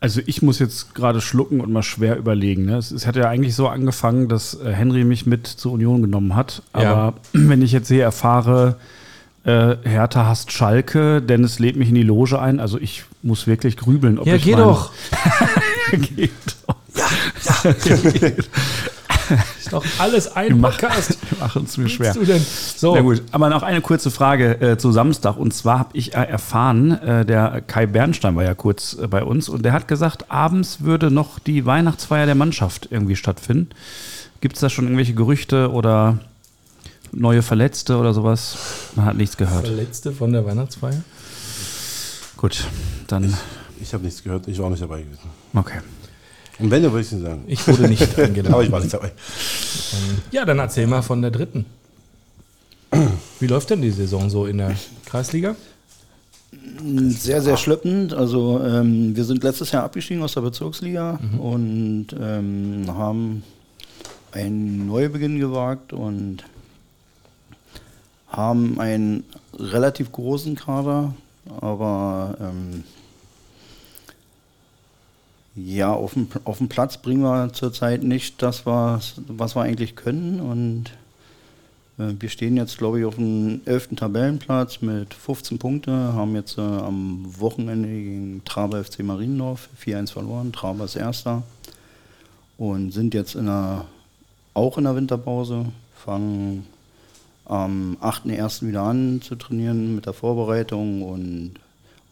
Also 0.00 0.20
ich 0.26 0.42
muss 0.42 0.58
jetzt 0.58 0.94
gerade 0.94 1.20
schlucken 1.20 1.60
und 1.60 1.72
mal 1.72 1.82
schwer 1.82 2.16
überlegen. 2.18 2.66
Ne? 2.66 2.76
Es, 2.76 2.90
es 2.90 3.06
hat 3.06 3.16
ja 3.16 3.28
eigentlich 3.28 3.54
so 3.54 3.68
angefangen, 3.68 4.28
dass 4.28 4.54
äh, 4.60 4.72
Henry 4.72 5.04
mich 5.04 5.24
mit 5.24 5.46
zur 5.46 5.72
Union 5.72 6.02
genommen 6.02 6.36
hat. 6.36 6.62
Aber 6.72 6.84
Ja. 6.84 7.14
wenn 7.32 7.62
ich 7.62 7.72
jetzt 7.72 7.88
hier 7.88 8.02
erfahre, 8.02 8.76
äh, 9.44 9.76
Hertha 9.84 10.26
hasst 10.26 10.52
Schalke, 10.52 11.20
Dennis 11.22 11.58
lädt 11.58 11.76
mich 11.76 11.88
in 11.88 11.94
die 11.94 12.02
Loge 12.02 12.38
ein, 12.40 12.60
also 12.60 12.78
ich 12.78 13.04
muss 13.22 13.46
wirklich 13.46 13.76
grübeln, 13.76 14.18
ob 14.18 14.26
Ja, 14.26 14.34
ich 14.36 14.44
geh 14.44 14.52
mein- 14.52 14.60
doch! 14.64 14.90
Geht 15.92 16.30
doch. 16.66 16.76
Ist 19.58 19.72
doch 19.72 19.84
alles 19.98 20.34
ein 20.36 20.60
Podcast. 20.60 21.18
Wir 21.30 21.38
machen 21.38 21.64
es 21.64 21.76
mir 21.78 21.88
schwer. 21.88 22.10
Was 22.10 22.16
du 22.18 22.24
denn? 22.24 22.44
So, 22.76 22.94
Na 22.94 23.00
gut, 23.00 23.22
aber 23.32 23.48
noch 23.48 23.62
eine 23.62 23.80
kurze 23.80 24.10
Frage 24.10 24.60
äh, 24.60 24.76
zu 24.78 24.92
Samstag. 24.92 25.36
Und 25.36 25.54
zwar 25.54 25.78
habe 25.78 25.90
ich 25.94 26.14
äh, 26.14 26.22
erfahren, 26.24 26.90
äh, 26.92 27.24
der 27.24 27.62
Kai 27.66 27.86
Bernstein 27.86 28.36
war 28.36 28.44
ja 28.44 28.54
kurz 28.54 28.96
äh, 29.00 29.06
bei 29.06 29.22
uns 29.24 29.48
und 29.48 29.64
der 29.64 29.72
hat 29.72 29.88
gesagt, 29.88 30.30
abends 30.30 30.82
würde 30.82 31.10
noch 31.10 31.38
die 31.38 31.64
Weihnachtsfeier 31.64 32.26
der 32.26 32.34
Mannschaft 32.34 32.88
irgendwie 32.90 33.16
stattfinden. 33.16 33.70
Gibt 34.40 34.56
es 34.56 34.60
da 34.60 34.68
schon 34.68 34.84
irgendwelche 34.84 35.14
Gerüchte 35.14 35.70
oder 35.72 36.18
neue 37.16 37.42
Verletzte 37.42 37.96
oder 37.96 38.12
sowas? 38.14 38.56
Man 38.96 39.04
hat 39.06 39.16
nichts 39.16 39.36
gehört. 39.36 39.66
Verletzte 39.66 40.12
von 40.12 40.32
der 40.32 40.44
Weihnachtsfeier. 40.44 41.02
Gut, 42.36 42.66
dann, 43.06 43.34
Ich 43.80 43.92
habe 43.94 44.04
nichts 44.04 44.22
gehört, 44.22 44.48
ich 44.48 44.58
war 44.58 44.66
auch 44.66 44.70
nicht 44.70 44.82
dabei 44.82 45.02
gewesen. 45.02 45.30
okay. 45.54 45.80
Und 46.60 46.70
wenn, 46.70 46.84
dann 46.84 46.92
würde 46.92 47.00
ich 47.00 47.08
es 47.08 47.12
Ihnen 47.12 47.22
sagen. 47.22 47.44
Ich 47.48 47.66
wurde 47.66 47.88
nicht 47.88 48.16
eingeladen. 48.18 48.54
Aber 48.54 48.62
ich 48.62 48.70
war 48.70 48.78
nicht 48.78 48.94
dabei. 48.94 49.10
Ja, 50.30 50.44
dann 50.44 50.60
erzähl 50.60 50.86
mal 50.86 51.02
von 51.02 51.20
der 51.20 51.32
dritten. 51.32 51.66
Wie 53.40 53.48
läuft 53.48 53.70
denn 53.70 53.82
die 53.82 53.90
Saison 53.90 54.30
so 54.30 54.46
in 54.46 54.58
der 54.58 54.76
Kreisliga? 55.04 55.56
Sehr, 57.08 57.42
sehr 57.42 57.56
schleppend. 57.56 58.14
Also 58.14 58.60
ähm, 58.64 59.16
wir 59.16 59.24
sind 59.24 59.42
letztes 59.42 59.72
Jahr 59.72 59.82
abgestiegen 59.82 60.22
aus 60.22 60.34
der 60.34 60.42
Bezirksliga 60.42 61.18
Mhm. 61.20 61.40
und 61.40 62.06
ähm, 62.20 62.84
haben 62.88 63.42
einen 64.30 64.86
Neubeginn 64.86 65.40
gewagt 65.40 65.92
und 65.92 66.44
haben 68.36 68.80
einen 68.80 69.24
relativ 69.58 70.12
großen 70.12 70.56
Kader, 70.56 71.14
aber 71.60 72.36
ähm, 72.40 72.84
ja, 75.56 75.92
auf 75.92 76.14
dem, 76.14 76.28
auf 76.44 76.58
dem 76.58 76.68
Platz 76.68 76.96
bringen 76.96 77.22
wir 77.22 77.52
zurzeit 77.52 78.02
nicht 78.02 78.42
das, 78.42 78.66
was, 78.66 79.14
was 79.28 79.54
wir 79.54 79.62
eigentlich 79.62 79.94
können 79.94 80.40
und 80.40 80.90
äh, 81.98 82.14
Wir 82.18 82.28
stehen 82.28 82.56
jetzt, 82.56 82.78
glaube 82.78 83.00
ich, 83.00 83.04
auf 83.04 83.16
dem 83.16 83.60
11. 83.64 83.96
Tabellenplatz 83.96 84.80
mit 84.82 85.14
15 85.14 85.58
Punkte, 85.58 85.92
haben 85.92 86.34
jetzt 86.34 86.58
äh, 86.58 86.60
am 86.60 87.24
Wochenende 87.38 87.88
gegen 87.88 88.42
Traber 88.44 88.82
FC 88.84 89.00
Mariendorf 89.00 89.68
4-1 89.82 90.12
verloren. 90.12 90.52
Traber 90.52 90.84
ist 90.84 90.96
Erster 90.96 91.42
und 92.58 92.92
sind 92.92 93.14
jetzt 93.14 93.34
in 93.34 93.46
der, 93.46 93.84
auch 94.54 94.78
in 94.78 94.84
der 94.84 94.96
Winterpause, 94.96 95.66
fangen 95.94 96.66
am 97.44 97.96
8.1. 98.00 98.66
wieder 98.66 98.82
an 98.82 99.20
zu 99.22 99.36
trainieren 99.36 99.94
mit 99.94 100.06
der 100.06 100.12
Vorbereitung 100.12 101.02
und 101.02 101.54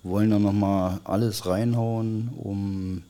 wollen 0.03 0.31
dann 0.31 0.43
nochmal 0.43 1.01
alles 1.05 1.47
reinhauen, 1.47 2.31
um 2.37 3.03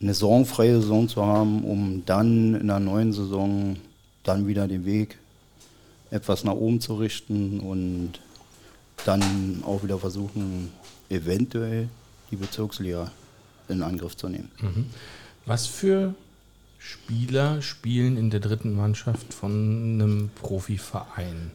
eine 0.00 0.12
saisonfreie 0.12 0.80
Saison 0.80 1.08
zu 1.08 1.24
haben, 1.24 1.64
um 1.64 2.02
dann 2.04 2.54
in 2.54 2.66
der 2.66 2.80
neuen 2.80 3.12
Saison 3.12 3.76
dann 4.24 4.46
wieder 4.46 4.68
den 4.68 4.84
Weg 4.84 5.18
etwas 6.10 6.44
nach 6.44 6.54
oben 6.54 6.80
zu 6.80 6.94
richten 6.96 7.60
und 7.60 8.20
dann 9.04 9.62
auch 9.64 9.82
wieder 9.82 9.98
versuchen, 9.98 10.72
eventuell 11.08 11.88
die 12.30 12.36
Bezirksliga 12.36 13.10
in 13.68 13.82
Angriff 13.82 14.16
zu 14.16 14.28
nehmen. 14.28 14.50
Was 15.46 15.66
für 15.66 16.14
Spieler 16.86 17.62
spielen 17.62 18.16
in 18.16 18.30
der 18.30 18.38
dritten 18.38 18.76
Mannschaft 18.76 19.34
von 19.34 19.50
einem 19.50 20.30
Profiverein? 20.36 21.50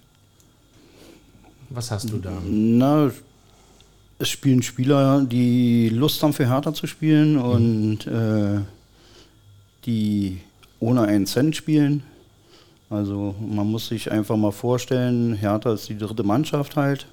Was 1.70 1.90
hast 1.90 2.12
du 2.12 2.18
da? 2.18 2.34
Na, 2.46 3.10
es 4.20 4.28
spielen 4.28 4.62
Spieler, 4.62 5.22
die 5.24 5.88
Lust 5.88 6.22
haben 6.22 6.34
für 6.34 6.50
Hertha 6.50 6.74
zu 6.74 6.86
spielen 6.86 7.38
und 7.38 8.06
äh, 8.08 8.60
die 9.86 10.42
ohne 10.82 11.04
einen 11.04 11.26
Cent 11.26 11.56
spielen. 11.56 12.04
Also 12.90 13.34
man 13.40 13.72
muss 13.72 13.88
sich 13.88 14.12
einfach 14.12 14.36
mal 14.36 14.52
vorstellen, 14.52 15.34
Hertha 15.34 15.72
ist 15.74 15.88
die 15.88 15.98
dritte 15.98 16.24
Mannschaft 16.24 16.76
halt. 16.76 17.08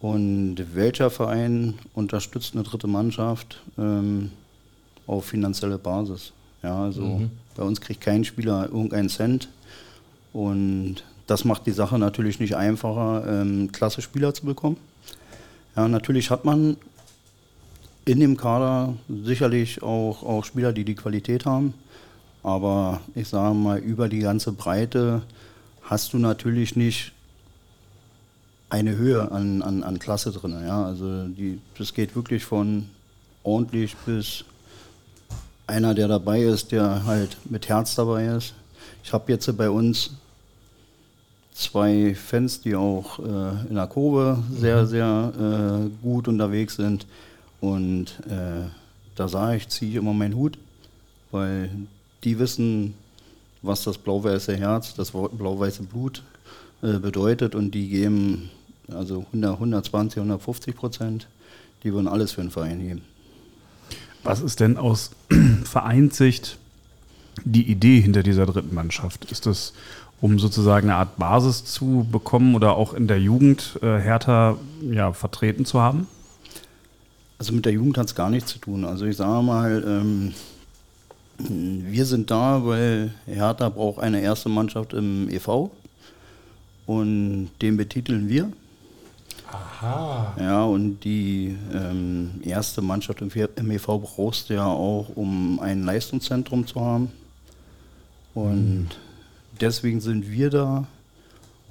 Und 0.00 0.56
welcher 0.74 1.08
Verein 1.08 1.74
unterstützt 1.94 2.54
eine 2.54 2.64
dritte 2.64 2.88
Mannschaft 2.88 3.62
ähm, 3.78 4.32
auf 5.06 5.26
finanzielle 5.26 5.78
Basis? 5.78 6.32
Ja, 6.64 6.82
also 6.82 7.28
bei 7.54 7.62
uns 7.62 7.80
kriegt 7.80 8.00
kein 8.00 8.24
Spieler 8.24 8.66
irgendeinen 8.66 9.08
Cent. 9.08 9.48
Und 10.32 11.04
das 11.26 11.44
macht 11.44 11.66
die 11.66 11.72
Sache 11.72 11.98
natürlich 11.98 12.40
nicht 12.40 12.56
einfacher, 12.56 13.24
ähm, 13.26 13.72
klasse 13.72 14.02
Spieler 14.02 14.34
zu 14.34 14.44
bekommen. 14.44 14.76
Ja, 15.76 15.88
natürlich 15.88 16.30
hat 16.30 16.44
man 16.44 16.76
in 18.04 18.20
dem 18.20 18.36
Kader 18.36 18.94
sicherlich 19.08 19.82
auch, 19.82 20.22
auch 20.22 20.44
Spieler, 20.44 20.72
die 20.72 20.84
die 20.84 20.94
Qualität 20.94 21.46
haben. 21.46 21.74
Aber 22.42 23.00
ich 23.14 23.28
sage 23.28 23.54
mal, 23.54 23.78
über 23.78 24.08
die 24.08 24.18
ganze 24.18 24.52
Breite 24.52 25.22
hast 25.82 26.12
du 26.12 26.18
natürlich 26.18 26.76
nicht 26.76 27.12
eine 28.68 28.96
Höhe 28.96 29.30
an, 29.30 29.62
an, 29.62 29.82
an 29.82 29.98
Klasse 29.98 30.32
drin. 30.32 30.52
Ja? 30.66 30.84
Also 30.84 31.28
die, 31.28 31.60
das 31.78 31.94
geht 31.94 32.14
wirklich 32.16 32.44
von 32.44 32.90
ordentlich 33.42 33.96
bis 34.04 34.44
einer, 35.66 35.94
der 35.94 36.08
dabei 36.08 36.42
ist, 36.42 36.72
der 36.72 37.04
halt 37.04 37.36
mit 37.44 37.68
Herz 37.68 37.94
dabei 37.94 38.26
ist. 38.26 38.54
Ich 39.02 39.12
habe 39.12 39.32
jetzt 39.32 39.56
bei 39.56 39.70
uns 39.70 40.10
zwei 41.52 42.14
Fans, 42.14 42.60
die 42.60 42.74
auch 42.74 43.18
äh, 43.18 43.68
in 43.68 43.76
der 43.76 43.86
Kurve 43.86 44.42
sehr, 44.52 44.86
sehr 44.86 45.32
äh, 45.38 46.02
gut 46.02 46.28
unterwegs 46.28 46.76
sind. 46.76 47.06
Und 47.60 48.06
äh, 48.28 48.68
da 49.14 49.28
sage 49.28 49.56
ich, 49.56 49.68
ziehe 49.68 49.90
ich 49.92 49.96
immer 49.96 50.12
meinen 50.12 50.34
Hut, 50.34 50.58
weil 51.30 51.70
die 52.24 52.38
wissen, 52.38 52.94
was 53.62 53.84
das 53.84 53.96
blau-weiße 53.96 54.56
Herz, 54.56 54.94
das 54.94 55.12
blau-weiße 55.12 55.84
Blut 55.84 56.22
äh, 56.82 56.98
bedeutet 56.98 57.54
und 57.54 57.70
die 57.70 57.88
geben 57.88 58.50
also 58.92 59.24
100, 59.32 59.54
120, 59.54 60.18
150 60.18 60.76
Prozent, 60.76 61.28
die 61.82 61.92
würden 61.92 62.08
alles 62.08 62.32
für 62.32 62.42
den 62.42 62.50
Verein 62.50 62.80
geben. 62.80 63.02
Was 64.24 64.40
ist 64.40 64.60
denn 64.60 64.78
aus 64.78 65.10
Vereinssicht 65.64 66.58
die 67.44 67.70
Idee 67.70 68.00
hinter 68.00 68.22
dieser 68.22 68.46
dritten 68.46 68.74
Mannschaft? 68.74 69.30
Ist 69.30 69.44
das, 69.44 69.74
um 70.20 70.38
sozusagen 70.38 70.88
eine 70.88 70.98
Art 70.98 71.18
Basis 71.18 71.64
zu 71.66 72.06
bekommen 72.10 72.54
oder 72.54 72.76
auch 72.76 72.94
in 72.94 73.06
der 73.06 73.20
Jugend 73.20 73.78
äh, 73.82 73.98
Hertha 73.98 74.56
ja, 74.90 75.12
vertreten 75.12 75.66
zu 75.66 75.80
haben? 75.80 76.06
Also 77.38 77.52
mit 77.52 77.66
der 77.66 77.72
Jugend 77.72 77.98
hat 77.98 78.06
es 78.06 78.14
gar 78.14 78.30
nichts 78.30 78.50
zu 78.50 78.58
tun. 78.58 78.86
Also 78.86 79.04
ich 79.04 79.16
sage 79.16 79.42
mal, 79.42 79.84
ähm, 79.86 80.34
wir 81.38 82.06
sind 82.06 82.30
da, 82.30 82.64
weil 82.64 83.12
Hertha 83.26 83.68
braucht 83.68 83.98
eine 83.98 84.22
erste 84.22 84.48
Mannschaft 84.48 84.94
im 84.94 85.28
EV 85.28 85.70
und 86.86 87.50
den 87.60 87.76
betiteln 87.76 88.28
wir. 88.28 88.50
Aha. 89.54 90.34
Ja, 90.38 90.64
und 90.64 91.00
die 91.00 91.56
ähm, 91.72 92.40
erste 92.42 92.82
Mannschaft 92.82 93.20
im, 93.20 93.30
im 93.56 93.70
EV 93.70 93.98
brauchst 93.98 94.50
du 94.50 94.54
ja 94.54 94.66
auch, 94.66 95.08
um 95.14 95.60
ein 95.60 95.84
Leistungszentrum 95.84 96.66
zu 96.66 96.80
haben. 96.80 97.12
Und 98.34 98.84
mhm. 98.84 98.88
deswegen 99.60 100.00
sind 100.00 100.30
wir 100.30 100.50
da 100.50 100.86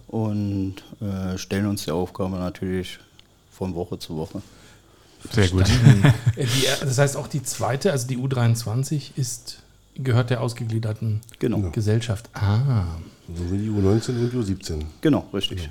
und 0.08 0.76
äh, 1.02 1.38
stellen 1.38 1.66
uns 1.66 1.86
die 1.86 1.92
Aufgabe 1.92 2.38
natürlich 2.38 3.00
von 3.52 3.76
Woche 3.76 4.00
zu 4.00 4.16
Woche. 4.16 4.42
Sehr 5.32 5.48
gut. 5.50 5.66
Äh, 6.36 6.46
die, 6.46 6.66
das 6.82 6.98
heißt 6.98 7.18
auch 7.18 7.28
die 7.28 7.44
zweite, 7.44 7.92
also 7.92 8.08
die 8.08 8.18
U23, 8.18 9.12
ist, 9.16 9.62
gehört 9.96 10.30
der 10.30 10.42
ausgegliederten 10.42 11.22
genau. 11.40 11.70
Gesellschaft. 11.70 12.30
Ah. 12.34 12.86
So 13.28 13.52
wie 13.52 13.58
die 13.58 13.70
U19 13.70 14.10
und 14.10 14.34
U17. 14.34 14.84
Genau, 15.02 15.28
richtig. 15.34 15.70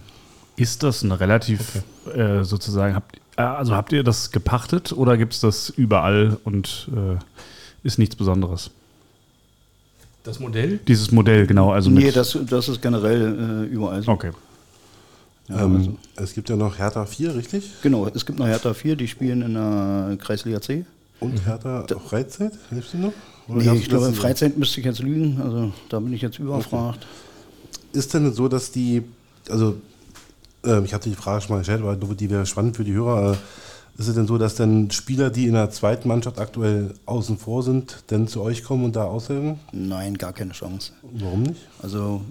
Ist 0.57 0.83
das 0.83 1.03
ein 1.03 1.13
relativ 1.13 1.83
okay. 2.07 2.21
äh, 2.21 2.45
sozusagen, 2.45 2.95
habt, 2.95 3.17
äh, 3.37 3.43
also 3.43 3.75
habt 3.75 3.93
ihr 3.93 4.03
das 4.03 4.31
gepachtet 4.31 4.93
oder 4.93 5.17
gibt 5.17 5.33
es 5.33 5.41
das 5.41 5.71
überall 5.71 6.39
und 6.45 6.89
äh, 6.95 7.19
ist 7.83 7.99
nichts 7.99 8.17
Besonderes? 8.17 8.71
Das 10.25 10.39
Modell? 10.39 10.79
Dieses 10.87 11.11
Modell, 11.11 11.47
genau. 11.47 11.73
Also 11.73 11.91
nee, 11.91 12.11
das, 12.11 12.39
das 12.49 12.69
ist 12.69 12.81
generell 12.81 13.67
äh, 13.67 13.73
überall 13.73 14.03
so. 14.03 14.13
Okay. 14.13 14.31
Ja, 15.49 15.65
ähm, 15.65 15.77
also. 15.77 15.97
Es 16.17 16.35
gibt 16.35 16.49
ja 16.49 16.57
noch 16.57 16.79
Hertha 16.79 17.05
4, 17.05 17.35
richtig? 17.35 17.65
Genau, 17.83 18.07
es 18.07 18.25
gibt 18.25 18.39
noch 18.39 18.47
Hertha 18.47 18.75
4, 18.75 18.97
die 18.97 19.09
spielen 19.09 19.43
in 19.43 19.55
der 19.55 20.17
Kreisliga 20.21 20.61
C. 20.61 20.85
Und 21.19 21.45
Hertha 21.47 21.85
da, 21.87 21.99
Freizeit, 21.99 22.53
hilfst 22.71 22.95
du 22.95 22.99
noch? 22.99 23.13
Oder 23.49 23.73
nee, 23.73 23.79
ich 23.79 23.89
glaube, 23.89 24.13
Freizeit 24.13 24.57
müsste 24.57 24.81
ich 24.81 24.87
jetzt 24.87 25.01
lügen, 25.01 25.41
also 25.43 25.73
da 25.89 25.99
bin 25.99 26.13
ich 26.13 26.23
jetzt 26.23 26.39
überfragt. 26.39 26.99
Okay. 26.99 27.99
Ist 27.99 28.15
denn 28.15 28.33
so, 28.33 28.49
dass 28.49 28.71
die, 28.71 29.03
also 29.49 29.77
äh, 30.65 30.85
ich 30.85 30.95
hatte 30.95 31.09
die 31.09 31.17
Frage 31.17 31.41
schon 31.41 31.55
mal 31.55 31.59
gestellt, 31.59 31.83
aber 31.83 31.97
die 31.97 32.31
wäre 32.31 32.47
spannend 32.47 32.77
für 32.77 32.85
die 32.85 32.93
Hörer. 32.93 33.33
Äh, 33.33 33.37
ist 33.99 34.09
es 34.09 34.15
denn 34.15 34.27
so, 34.27 34.39
dass 34.39 34.55
dann 34.55 34.91
Spieler, 34.91 35.29
die 35.31 35.47
in 35.47 35.53
der 35.53 35.71
zweiten 35.71 36.09
Mannschaft 36.09 36.39
aktuell 36.39 36.95
außen 37.05 37.37
vor 37.37 37.63
sind, 37.63 38.05
dann 38.07 38.27
zu 38.27 38.41
euch 38.41 38.65
kommen 38.65 38.85
und 38.85 38.97
da 38.97 39.05
aushelfen? 39.05 39.59
Nein, 39.73 40.17
gar 40.17 40.33
keine 40.33 40.53
Chance. 40.53 40.93
Warum 41.03 41.43
nicht? 41.43 41.61
Also 41.83 42.23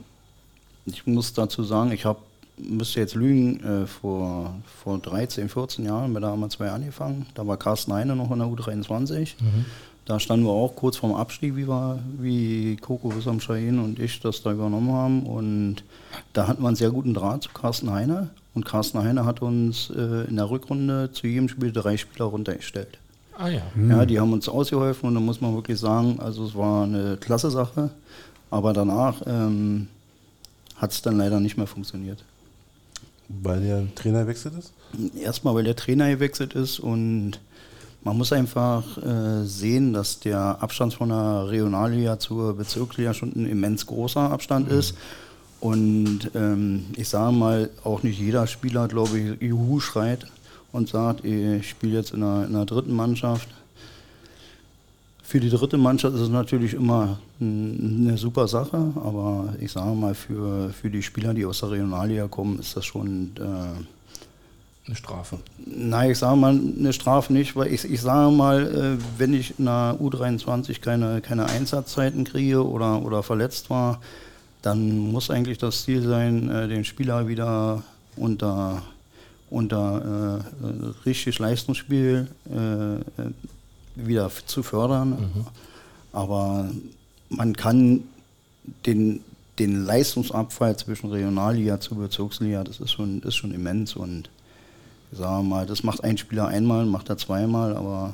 ich 0.85 1.05
muss 1.05 1.33
dazu 1.33 1.63
sagen, 1.63 1.91
ich 1.91 2.05
habe 2.05 2.19
müsste 2.57 2.99
jetzt 2.99 3.15
lügen, 3.15 3.63
äh, 3.63 3.87
vor, 3.87 4.55
vor 4.83 4.99
13, 4.99 5.49
14 5.49 5.85
Jahren 5.85 6.13
bei 6.13 6.19
der 6.19 6.29
AMA 6.29 6.49
2 6.49 6.69
angefangen. 6.69 7.25
Da 7.33 7.45
war 7.47 7.57
Carsten 7.57 7.93
Heine 7.93 8.15
noch 8.15 8.31
in 8.31 8.39
der 8.39 8.47
U23. 8.47 9.35
Mhm. 9.39 9.65
Da 10.11 10.19
standen 10.19 10.45
wir 10.45 10.51
auch 10.51 10.75
kurz 10.75 10.97
vorm 10.97 11.15
Abstieg, 11.15 11.55
wie, 11.55 11.69
wir, 11.69 11.99
wie 12.19 12.75
Coco 12.75 13.15
Wissam 13.15 13.39
Shahin 13.39 13.79
und 13.79 13.97
ich 13.97 14.19
das 14.19 14.43
da 14.43 14.51
übernommen 14.51 14.91
haben. 14.91 15.23
Und 15.23 15.85
da 16.33 16.49
hatten 16.49 16.61
wir 16.61 16.67
einen 16.67 16.75
sehr 16.75 16.91
guten 16.91 17.13
Draht 17.13 17.43
zu 17.43 17.49
Carsten 17.53 17.89
Heine. 17.91 18.29
Und 18.53 18.65
Carsten 18.65 18.99
Heine 18.99 19.23
hat 19.23 19.41
uns 19.41 19.89
äh, 19.89 20.27
in 20.27 20.35
der 20.35 20.49
Rückrunde 20.49 21.13
zu 21.13 21.27
jedem 21.27 21.47
Spiel 21.47 21.71
drei 21.71 21.95
Spieler 21.95 22.25
runtergestellt. 22.25 22.97
Ah 23.37 23.47
ja. 23.47 23.61
Ja, 23.87 24.05
die 24.05 24.19
haben 24.19 24.33
uns 24.33 24.49
ausgeholfen 24.49 25.07
und 25.07 25.13
da 25.13 25.21
muss 25.21 25.39
man 25.39 25.55
wirklich 25.55 25.79
sagen, 25.79 26.19
also 26.19 26.43
es 26.43 26.55
war 26.55 26.83
eine 26.83 27.15
klasse 27.15 27.49
Sache. 27.49 27.89
Aber 28.49 28.73
danach 28.73 29.21
ähm, 29.25 29.87
hat 30.75 30.91
es 30.91 31.01
dann 31.01 31.19
leider 31.19 31.39
nicht 31.39 31.55
mehr 31.55 31.67
funktioniert. 31.67 32.21
Weil 33.29 33.61
der 33.61 33.95
Trainer 33.95 34.23
gewechselt 34.23 34.55
ist? 34.59 34.73
Erstmal, 35.15 35.55
weil 35.55 35.63
der 35.63 35.77
Trainer 35.77 36.09
gewechselt 36.09 36.53
ist 36.53 36.81
und 36.81 37.39
man 38.03 38.17
muss 38.17 38.33
einfach 38.33 38.97
äh, 38.97 39.45
sehen, 39.45 39.93
dass 39.93 40.19
der 40.19 40.57
Abstand 40.61 40.93
von 40.93 41.09
der 41.09 41.49
Regionalliga 41.49 42.17
zur 42.17 42.55
Bezirksliga 42.55 43.13
schon 43.13 43.31
ein 43.35 43.45
immens 43.47 43.85
großer 43.85 44.31
Abstand 44.31 44.71
mhm. 44.71 44.79
ist. 44.79 44.95
Und 45.59 46.31
ähm, 46.33 46.85
ich 46.97 47.07
sage 47.07 47.31
mal, 47.31 47.69
auch 47.83 48.01
nicht 48.01 48.19
jeder 48.19 48.47
Spieler, 48.47 48.87
glaube 48.87 49.19
ich, 49.19 49.41
Juhu 49.41 49.79
schreit 49.79 50.25
und 50.71 50.89
sagt, 50.89 51.23
ich 51.23 51.69
spiele 51.69 51.97
jetzt 51.97 52.13
in 52.13 52.23
einer, 52.23 52.47
in 52.47 52.55
einer 52.55 52.65
dritten 52.65 52.95
Mannschaft. 52.95 53.47
Für 55.21 55.39
die 55.39 55.49
dritte 55.49 55.77
Mannschaft 55.77 56.15
ist 56.15 56.21
es 56.21 56.29
natürlich 56.29 56.73
immer 56.73 57.19
eine 57.39 58.17
super 58.17 58.47
Sache, 58.47 58.91
aber 58.95 59.53
ich 59.59 59.71
sage 59.71 59.95
mal, 59.95 60.15
für, 60.15 60.69
für 60.69 60.89
die 60.89 61.03
Spieler, 61.03 61.33
die 61.33 61.45
aus 61.45 61.59
der 61.59 61.71
Regionalliga 61.71 62.27
kommen, 62.27 62.59
ist 62.59 62.75
das 62.75 62.85
schon 62.85 63.31
äh, 63.37 63.83
eine 64.87 64.95
Strafe? 64.95 65.39
Nein, 65.65 66.11
ich 66.11 66.17
sage 66.17 66.35
mal 66.35 66.51
eine 66.51 66.93
Strafe 66.93 67.31
nicht, 67.33 67.55
weil 67.55 67.71
ich, 67.71 67.85
ich 67.85 68.01
sage 68.01 68.31
mal, 68.31 68.97
äh, 68.99 69.19
wenn 69.19 69.33
ich 69.33 69.59
in 69.59 69.65
der 69.65 69.97
U23 70.01 70.81
keine, 70.81 71.21
keine 71.21 71.45
Einsatzzeiten 71.45 72.23
kriege 72.23 72.67
oder, 72.67 73.03
oder 73.03 73.23
verletzt 73.23 73.69
war, 73.69 74.01
dann 74.61 74.97
muss 74.97 75.29
eigentlich 75.29 75.57
das 75.57 75.83
Ziel 75.83 76.01
sein, 76.01 76.49
äh, 76.49 76.67
den 76.67 76.83
Spieler 76.83 77.27
wieder 77.27 77.83
unter, 78.15 78.81
unter 79.49 80.41
äh, 80.63 81.05
richtig 81.05 81.39
Leistungsspiel 81.39 82.27
äh, 82.49 83.25
wieder 83.95 84.31
zu 84.45 84.63
fördern. 84.63 85.09
Mhm. 85.09 85.45
Aber 86.11 86.69
man 87.29 87.55
kann 87.55 88.03
den, 88.85 89.21
den 89.59 89.85
Leistungsabfall 89.85 90.75
zwischen 90.77 91.09
Regionalliga 91.09 91.79
zu 91.79 91.95
Bezirksliga, 91.95 92.63
das 92.63 92.79
ist 92.79 92.91
schon, 92.91 93.21
ist 93.21 93.35
schon 93.35 93.53
immens 93.53 93.95
und 93.95 94.29
sagen 95.11 95.43
wir 95.43 95.55
mal, 95.55 95.65
das 95.65 95.83
macht 95.83 96.03
ein 96.03 96.17
Spieler 96.17 96.47
einmal, 96.47 96.85
macht 96.85 97.09
er 97.09 97.17
zweimal, 97.17 97.75
aber 97.75 98.13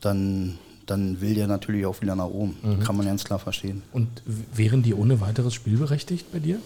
dann, 0.00 0.58
dann 0.86 1.20
will 1.20 1.34
der 1.34 1.46
natürlich 1.46 1.86
auch 1.86 2.00
wieder 2.00 2.14
nach 2.14 2.26
oben. 2.26 2.56
Mhm. 2.62 2.80
Kann 2.80 2.96
man 2.96 3.06
ganz 3.06 3.24
klar 3.24 3.38
verstehen. 3.38 3.82
Und 3.92 4.08
wären 4.24 4.82
die 4.82 4.94
ohne 4.94 5.20
weiteres 5.20 5.54
spielberechtigt 5.54 6.30
bei 6.32 6.38
dir? 6.38 6.58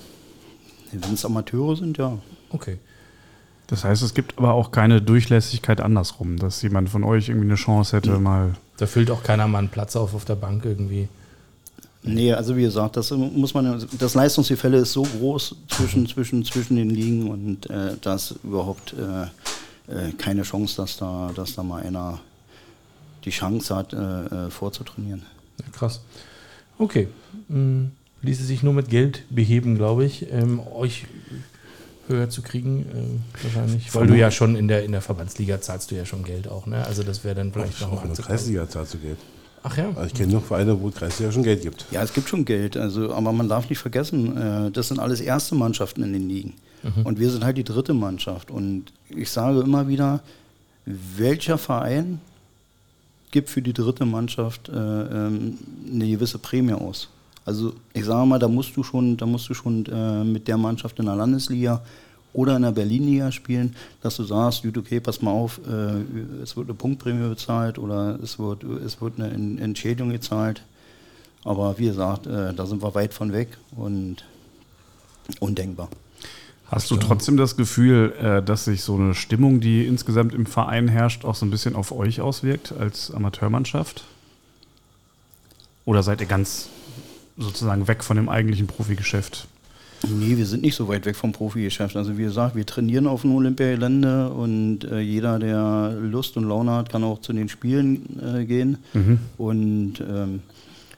Wenn 0.93 1.15
es 1.15 1.25
Amateure 1.25 1.77
sind, 1.77 1.99
ja. 1.99 2.19
Okay. 2.51 2.79
Das 3.67 3.85
heißt, 3.85 4.03
es 4.03 4.15
gibt 4.15 4.39
aber 4.39 4.55
auch 4.55 4.71
keine 4.71 5.03
Durchlässigkeit 5.03 5.81
andersrum, 5.81 6.37
dass 6.37 6.63
jemand 6.63 6.89
von 6.89 7.03
euch 7.03 7.29
irgendwie 7.29 7.49
eine 7.49 7.57
Chance 7.57 7.97
hätte, 7.97 8.13
mhm. 8.13 8.23
mal. 8.23 8.55
Da 8.77 8.87
füllt 8.87 9.11
auch 9.11 9.23
keiner 9.23 9.49
mal 9.49 9.59
einen 9.59 9.69
Platz 9.69 9.97
auf 9.97 10.15
auf 10.15 10.25
der 10.25 10.37
Bank 10.37 10.65
irgendwie. 10.65 11.09
Nee, 12.07 12.33
also 12.33 12.57
wie 12.57 12.63
gesagt, 12.63 12.97
das 12.97 13.11
muss 13.11 13.53
man, 13.55 13.85
das 13.99 14.15
Leistungsgefälle 14.15 14.79
ist 14.79 14.93
so 14.93 15.03
groß 15.03 15.57
zwischen, 15.69 16.07
zwischen, 16.07 16.45
zwischen 16.45 16.77
den 16.77 16.91
Ligen 16.91 17.29
und 17.29 17.69
äh, 17.69 17.97
da 18.01 18.15
ist 18.15 18.37
überhaupt 18.45 18.95
äh, 18.95 19.25
äh, 19.93 20.13
keine 20.13 20.43
Chance, 20.43 20.77
dass 20.77 20.97
da, 20.97 21.33
dass 21.35 21.55
da 21.55 21.63
mal 21.63 21.83
einer 21.83 22.21
die 23.25 23.31
Chance 23.31 23.75
hat, 23.75 23.93
äh, 23.93 24.47
äh 24.47 24.51
vorzutrainieren. 24.51 25.23
Ja, 25.59 25.65
krass. 25.73 26.01
Okay. 26.79 27.09
Hm, 27.49 27.91
ließe 28.23 28.45
sich 28.45 28.63
nur 28.63 28.73
mit 28.73 28.89
Geld 28.89 29.25
beheben, 29.31 29.77
glaube 29.77 30.05
ich. 30.05 30.31
Ähm, 30.31 30.61
euch 30.61 31.07
höher 32.09 32.31
zu 32.31 32.43
kriegen, 32.43 32.83
äh, 32.83 33.45
wahrscheinlich. 33.45 33.95
Weil 33.95 34.07
du 34.07 34.17
ja 34.17 34.31
schon 34.31 34.57
in 34.57 34.69
der, 34.69 34.85
in 34.85 34.93
der 34.93 35.03
Verbandsliga 35.03 35.61
zahlst 35.61 35.91
du 35.91 35.97
ja 35.97 36.05
schon 36.05 36.25
Geld 36.25 36.49
auch, 36.49 36.67
ne? 36.67 36.85
Also 36.85 37.03
das 37.03 37.25
wäre 37.25 37.35
dann 37.35 37.53
vielleicht 37.53 37.81
noch 37.81 37.93
mal. 37.93 38.05
In 38.05 38.15
der 38.15 38.25
Kreisliga 38.25 38.69
zahlst 38.69 38.95
du 38.95 38.99
Geld. 38.99 39.19
Ach 39.69 39.77
ja. 39.77 39.89
Also 39.89 40.03
ich 40.03 40.15
kenne 40.15 40.33
noch 40.33 40.45
Vereine, 40.45 40.81
wo 40.81 40.93
es 41.01 41.19
ja 41.19 41.33
schon 41.33 41.43
Geld 41.43 41.63
gibt. 41.63 41.87
Ja, 41.91 42.01
es 42.01 42.13
gibt 42.13 42.29
schon 42.29 42.45
Geld. 42.45 42.77
Also, 42.77 43.13
aber 43.13 43.33
man 43.33 43.49
darf 43.49 43.69
nicht 43.69 43.81
vergessen, 43.81 44.37
äh, 44.37 44.71
das 44.71 44.89
sind 44.89 45.01
alles 45.01 45.21
erste 45.21 45.57
Mannschaften 45.57 46.05
in 46.05 46.13
den 46.13 46.29
Ligen. 46.29 46.55
Mhm. 46.85 47.05
Und 47.05 47.19
wir 47.19 47.31
sind 47.31 47.45
halt 47.45 47.59
die 47.59 47.65
dritte 47.65 47.93
Mannschaft. 47.93 48.53
Und 48.53 48.93
ich 49.09 49.29
sage 49.29 49.61
immer 49.61 49.89
wieder, 49.89 50.21
welcher 50.85 51.59
Verein 51.59 52.21
gibt 53.33 53.51
für 53.51 53.61
die 53.61 53.73
dritte 53.73 54.07
Mannschaft 54.07 54.69
äh, 54.69 54.73
ähm, 54.73 55.59
eine 55.93 56.07
gewisse 56.07 56.39
Prämie 56.39 56.75
aus? 56.75 57.09
Also 57.45 57.75
ich 57.93 58.05
sage 58.05 58.25
mal, 58.25 58.39
da 58.39 58.47
musst 58.47 58.77
du 58.77 58.85
schon, 58.85 59.17
da 59.17 59.27
musst 59.27 59.49
du 59.49 59.55
schon 59.55 59.85
äh, 59.87 60.23
mit 60.23 60.47
der 60.47 60.59
Mannschaft 60.59 60.97
in 61.01 61.07
der 61.07 61.17
Landesliga 61.17 61.83
oder 62.37 62.57
in 62.57 62.63
der 62.63 62.73
Berlin-Liga 62.73 63.33
spielen, 63.33 63.75
dass 64.03 64.17
du 64.17 64.25
sagst, 64.25 64.63
gut, 64.63 64.77
okay, 64.77 65.01
pass 65.01 65.23
mal 65.23 65.31
auf, 65.31 65.59
äh, 65.67 66.43
es 66.43 66.55
wird 66.55 66.69
eine 66.69 66.75
Punktprämie 66.75 67.31
bezahlt 67.31 67.79
oder 67.79 68.19
es 68.23 68.39
wird, 68.39 68.63
es 68.63 69.01
wird 69.01 69.19
eine 69.19 69.31
Entschädigung 69.61 70.11
gezahlt. 70.11 70.63
Aber 71.45 71.79
wie 71.79 71.87
gesagt, 71.87 72.27
äh, 72.27 72.53
da 72.53 72.67
sind 72.67 72.83
wir 72.83 72.95
weit 72.95 73.15
von 73.15 73.33
weg 73.33 73.57
und 73.75 74.25
undenkbar. 75.41 75.89
Hast 76.67 76.91
du 76.91 76.97
trotzdem 76.97 77.39
das 77.39 77.57
Gefühl, 77.57 78.13
äh, 78.21 78.43
dass 78.43 78.67
sich 78.67 78.83
so 78.83 78.97
eine 78.97 79.15
Stimmung, 79.15 79.61
die 79.61 79.87
insgesamt 79.87 80.35
im 80.35 80.45
Verein 80.45 80.89
herrscht, 80.89 81.25
auch 81.25 81.37
so 81.37 81.47
ein 81.47 81.51
bisschen 81.51 81.75
auf 81.75 81.91
euch 81.91 82.21
auswirkt 82.21 82.75
als 82.79 83.11
Amateurmannschaft? 83.11 84.05
Oder 85.87 86.03
seid 86.03 86.21
ihr 86.21 86.27
ganz 86.27 86.69
sozusagen 87.39 87.89
weg 87.89 88.05
von 88.05 88.17
dem 88.19 88.29
eigentlichen 88.29 88.67
Profigeschäft? 88.67 89.47
Nee, 90.09 90.37
wir 90.37 90.47
sind 90.47 90.63
nicht 90.63 90.75
so 90.75 90.89
weit 90.89 91.07
weg 91.07 91.17
vom 91.17 91.33
Profigeschäft. 91.33 91.97
Also 91.97 92.19
wie 92.19 92.23
gesagt, 92.23 92.55
wir 92.55 92.67
trainieren 92.67 93.07
auf 93.07 93.23
dem 93.23 93.35
Olympiagelände 93.35 94.31
und 94.31 94.85
äh, 94.85 95.01
jeder, 95.01 95.39
der 95.39 95.97
Lust 96.01 96.37
und 96.37 96.45
Laune 96.45 96.73
hat, 96.73 96.91
kann 96.91 97.03
auch 97.03 97.21
zu 97.21 97.33
den 97.33 97.49
Spielen 97.49 98.21
äh, 98.21 98.45
gehen 98.45 98.79
mhm. 98.93 99.19
und 99.39 99.95
ähm, 100.01 100.41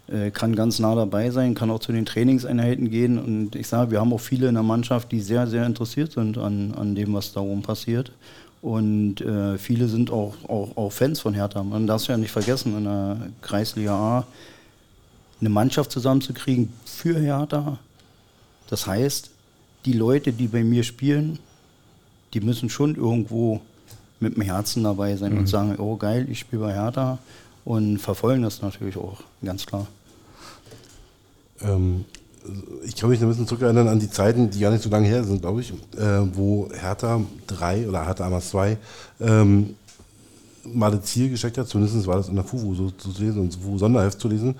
äh, 0.08 0.30
kann 0.30 0.56
ganz 0.56 0.78
nah 0.78 0.94
dabei 0.94 1.30
sein, 1.30 1.54
kann 1.54 1.70
auch 1.70 1.80
zu 1.80 1.92
den 1.92 2.06
Trainingseinheiten 2.06 2.90
gehen. 2.90 3.18
Und 3.18 3.54
ich 3.54 3.68
sage, 3.68 3.90
wir 3.90 4.00
haben 4.00 4.12
auch 4.12 4.20
viele 4.20 4.48
in 4.48 4.54
der 4.54 4.62
Mannschaft, 4.62 5.12
die 5.12 5.20
sehr, 5.20 5.46
sehr 5.46 5.66
interessiert 5.66 6.12
sind 6.12 6.38
an, 6.38 6.74
an 6.74 6.94
dem, 6.94 7.14
was 7.14 7.32
da 7.32 7.40
oben 7.40 7.62
passiert. 7.62 8.12
Und 8.61 9.20
äh, 9.20 9.58
viele 9.58 9.87
sind 9.87 10.11
auch, 10.11 10.34
auch, 10.48 10.76
auch 10.76 10.90
Fans 10.90 11.20
von 11.20 11.34
Hertha. 11.34 11.62
Man 11.62 11.87
darf 11.87 12.02
es 12.02 12.08
ja 12.08 12.16
nicht 12.16 12.32
vergessen, 12.32 12.76
in 12.76 12.84
der 12.84 13.16
Kreisliga 13.42 13.94
A 13.94 14.26
eine 15.40 15.50
Mannschaft 15.50 15.92
zusammenzukriegen 15.92 16.72
für 16.84 17.18
Hertha, 17.18 17.78
das 18.68 18.87
heißt, 18.87 19.31
die 19.85 19.92
Leute, 19.92 20.33
die 20.33 20.48
bei 20.48 20.64
mir 20.64 20.83
spielen, 20.83 21.38
die 22.35 22.40
müssen 22.40 22.68
schon 22.68 22.94
irgendwo 22.94 23.61
mit 24.20 24.37
dem 24.37 24.42
Herzen 24.42 24.85
dabei 24.85 25.16
sein 25.16 25.33
mhm. 25.33 25.38
und 25.38 25.46
sagen, 25.46 25.76
oh 25.78 25.96
geil, 25.96 26.26
ich 26.31 26.40
spiele 26.40 26.62
bei 26.62 26.74
Hertha 26.74 27.18
und 27.64 27.98
verfolgen 27.98 28.42
das 28.42 28.62
natürlich 28.62 28.96
auch, 28.96 29.22
ganz 29.44 29.64
klar. 29.64 29.87
Ähm, 31.61 32.04
ich 32.85 32.96
kann 32.96 33.11
mich 33.11 33.20
ein 33.20 33.28
bisschen 33.28 33.46
zurückerinnern 33.46 33.88
an 33.88 34.00
die 34.00 34.11
Zeiten, 34.11 34.50
die 34.50 34.61
gar 34.61 34.70
nicht 34.70 34.83
so 34.83 34.90
lange 34.90 35.07
her 35.07 35.24
sind, 35.24 35.40
glaube 35.40 35.61
ich, 35.61 35.72
äh, 35.96 36.20
wo 36.35 36.68
Hertha 36.72 37.20
3 37.46 37.88
oder 37.88 38.07
Hertha 38.07 38.26
Amas 38.26 38.50
2 38.50 38.78
ähm, 39.20 39.76
mal 40.64 40.90
das 40.90 41.04
Ziel 41.04 41.31
gesteckt 41.31 41.59
hat, 41.59 41.68
zumindest 41.68 42.07
war 42.07 42.16
das 42.16 42.28
in 42.28 42.35
der 42.35 42.44
FUVU 42.44 42.74
so 42.74 42.90
zu 42.90 43.11
lesen 43.18 43.40
und 43.40 43.54
FUVU 43.54 43.78
Sonderheft 43.78 44.20
zu 44.20 44.28
lesen, 44.28 44.54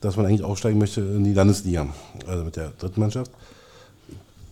dass 0.00 0.16
man 0.16 0.26
eigentlich 0.26 0.44
aufsteigen 0.44 0.78
möchte 0.78 1.00
in 1.00 1.24
die 1.24 1.34
Landesliga, 1.34 1.88
also 2.26 2.44
mit 2.44 2.56
der 2.56 2.72
dritten 2.78 3.00
Mannschaft. 3.00 3.30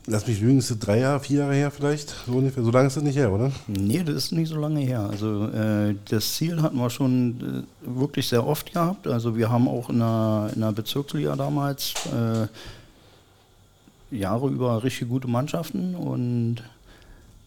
Lass 0.09 0.27
mich 0.29 0.41
lügen, 0.41 0.59
ist 0.59 0.71
das 0.71 0.79
drei 0.79 1.01
Jahre, 1.01 1.19
vier 1.19 1.41
Jahre 1.41 1.55
her 1.55 1.71
vielleicht? 1.73 2.15
So 2.27 2.35
ungefähr. 2.35 2.63
So 2.63 2.71
lange 2.71 2.87
ist 2.87 2.97
das 2.97 3.03
nicht 3.03 3.17
her, 3.17 3.33
oder? 3.33 3.51
Nee, 3.67 4.05
das 4.05 4.15
ist 4.15 4.33
nicht 4.33 4.49
so 4.49 4.57
lange 4.57 4.79
her. 4.81 5.01
Also 5.01 5.49
äh, 5.49 5.97
das 6.09 6.35
Ziel 6.35 6.63
hatten 6.63 6.77
wir 6.77 6.91
schon 6.91 7.65
äh, 7.85 7.99
wirklich 7.99 8.29
sehr 8.29 8.47
oft 8.47 8.73
gehabt. 8.73 9.09
Also 9.09 9.37
wir 9.37 9.51
haben 9.51 9.67
auch 9.67 9.91
in 9.91 9.99
der, 9.99 10.51
in 10.55 10.61
der 10.61 10.71
Bezirksliga 10.71 11.35
damals 11.35 11.95
äh, 12.15 12.47
Jahre 14.17 14.49
über 14.49 14.85
richtig 14.85 15.09
gute 15.09 15.27
Mannschaften 15.27 15.97
und 15.97 16.63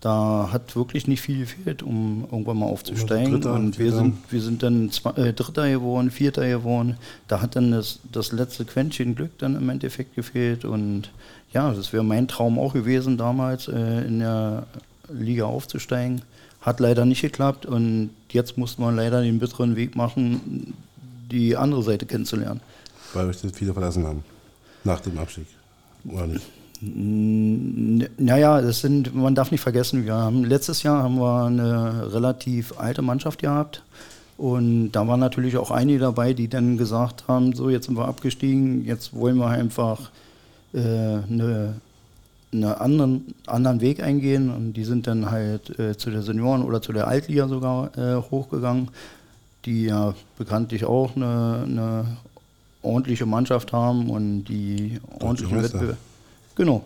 da 0.02 0.50
hat 0.52 0.76
wirklich 0.78 1.08
nicht 1.08 1.22
viel 1.22 1.40
gefehlt, 1.40 1.84
um 1.84 2.26
irgendwann 2.32 2.60
mal 2.60 2.68
aufzusteigen. 2.68 3.34
Dritter, 3.34 3.54
und 3.54 3.78
wir 3.80 3.92
sind, 3.92 4.16
wir 4.30 4.42
sind 4.42 4.64
dann 4.64 4.92
zwei, 4.92 5.12
äh, 5.12 5.34
Dritter 5.34 5.70
geworden, 5.70 6.10
Vierter 6.10 6.48
geworden. 6.48 6.98
Da 7.28 7.42
hat 7.42 7.58
dann 7.58 7.72
das, 7.72 8.00
das 8.10 8.32
letzte 8.32 8.64
Quäntchen 8.64 9.16
Glück 9.16 9.38
dann 9.40 9.58
im 9.58 9.68
Endeffekt 9.68 10.16
gefehlt. 10.16 10.64
Und 10.64 11.12
ja, 11.52 11.74
das 11.74 11.92
wäre 11.92 12.04
mein 12.06 12.30
Traum 12.30 12.58
auch 12.60 12.74
gewesen, 12.74 13.18
damals 13.18 13.68
äh, 13.68 14.06
in 14.06 14.20
der 14.20 14.68
Liga 15.12 15.46
aufzusteigen. 15.46 16.22
Hat 16.62 16.80
leider 16.80 17.06
nicht 17.06 17.22
geklappt 17.22 17.66
und 17.66 18.12
jetzt 18.32 18.58
musste 18.58 18.82
man 18.82 18.96
leider 18.96 19.22
den 19.22 19.40
bitteren 19.40 19.76
Weg 19.76 19.96
machen, 19.96 20.74
die 21.30 21.58
andere 21.58 21.84
Seite 21.84 22.06
kennenzulernen. 22.06 22.62
Weil 23.14 23.28
euch 23.28 23.42
das 23.42 23.52
viele 23.54 23.74
verlassen 23.74 24.06
haben, 24.06 24.24
nach 24.84 25.00
dem 25.02 25.18
Abstieg, 25.18 25.48
oder 26.06 26.28
nicht? 26.28 26.46
Naja, 26.82 28.62
das 28.62 28.80
sind, 28.80 29.14
man 29.14 29.36
darf 29.36 29.52
nicht 29.52 29.60
vergessen, 29.62 30.06
wir 30.06 30.14
haben 30.14 30.46
letztes 30.46 30.84
Jahr 30.84 31.04
haben 31.04 31.20
wir 31.20 31.46
eine 31.46 32.14
relativ 32.14 32.80
alte 32.80 33.02
Mannschaft 33.02 33.40
gehabt. 33.40 33.84
Und 34.38 34.94
da 34.94 35.06
waren 35.06 35.20
natürlich 35.20 35.58
auch 35.58 35.72
einige 35.72 36.00
dabei, 36.00 36.34
die 36.34 36.48
dann 36.48 36.78
gesagt 36.78 37.28
haben, 37.28 37.52
so 37.52 37.70
jetzt 37.70 37.88
sind 37.88 37.98
wir 37.98 38.08
abgestiegen, 38.08 38.86
jetzt 38.86 39.14
wollen 39.14 39.36
wir 39.36 39.48
einfach 39.48 40.12
äh, 40.74 40.80
eine, 40.80 41.74
einen 42.54 42.64
anderen, 42.64 43.34
anderen 43.48 43.82
Weg 43.82 44.02
eingehen. 44.02 44.50
Und 44.50 44.74
die 44.74 44.86
sind 44.86 45.08
dann 45.08 45.30
halt 45.30 45.78
äh, 45.78 45.98
zu 45.98 46.10
der 46.10 46.22
Senioren- 46.22 46.64
oder 46.64 46.82
zu 46.82 46.94
der 46.94 47.10
Altliga 47.10 47.50
sogar 47.50 47.98
äh, 47.98 48.16
hochgegangen, 48.32 48.88
die 49.66 49.88
ja 49.88 50.14
bekanntlich 50.38 50.86
auch 50.86 51.18
eine, 51.18 51.64
eine 51.66 52.06
ordentliche 52.82 53.26
Mannschaft 53.26 53.74
haben 53.74 54.10
und 54.10 54.46
die 54.46 55.02
ordentlichen 55.20 55.62
Wettbewerb 55.62 55.98
Genau. 56.60 56.84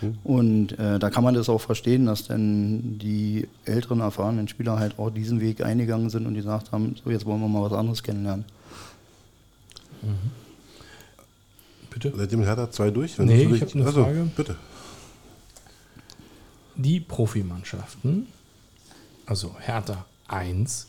Hm. 0.00 0.18
Und 0.22 0.78
äh, 0.78 1.00
da 1.00 1.10
kann 1.10 1.24
man 1.24 1.34
das 1.34 1.48
auch 1.48 1.60
verstehen, 1.60 2.06
dass 2.06 2.28
dann 2.28 2.96
die 3.00 3.48
älteren, 3.64 3.98
erfahrenen 3.98 4.46
Spieler 4.46 4.78
halt 4.78 5.00
auch 5.00 5.10
diesen 5.10 5.40
Weg 5.40 5.62
eingegangen 5.62 6.10
sind 6.10 6.26
und 6.26 6.34
die 6.34 6.40
gesagt 6.40 6.70
haben, 6.70 6.94
so 7.02 7.10
jetzt 7.10 7.26
wollen 7.26 7.40
wir 7.40 7.48
mal 7.48 7.62
was 7.62 7.72
anderes 7.72 8.04
kennenlernen. 8.04 8.44
Mhm. 10.02 10.30
Bitte? 11.90 12.12
Seitdem 12.16 12.44
Hertha 12.44 12.70
zwei 12.70 12.90
durch? 12.90 13.18
Wenn 13.18 13.26
nee, 13.26 13.42
ich 13.42 13.62
habe 13.62 13.72
eine 13.72 13.86
also, 13.86 14.04
Frage. 14.04 14.30
Bitte. 14.36 14.56
Die 16.76 17.00
Profimannschaften, 17.00 18.28
also 19.24 19.56
Hertha 19.58 20.04
1, 20.28 20.86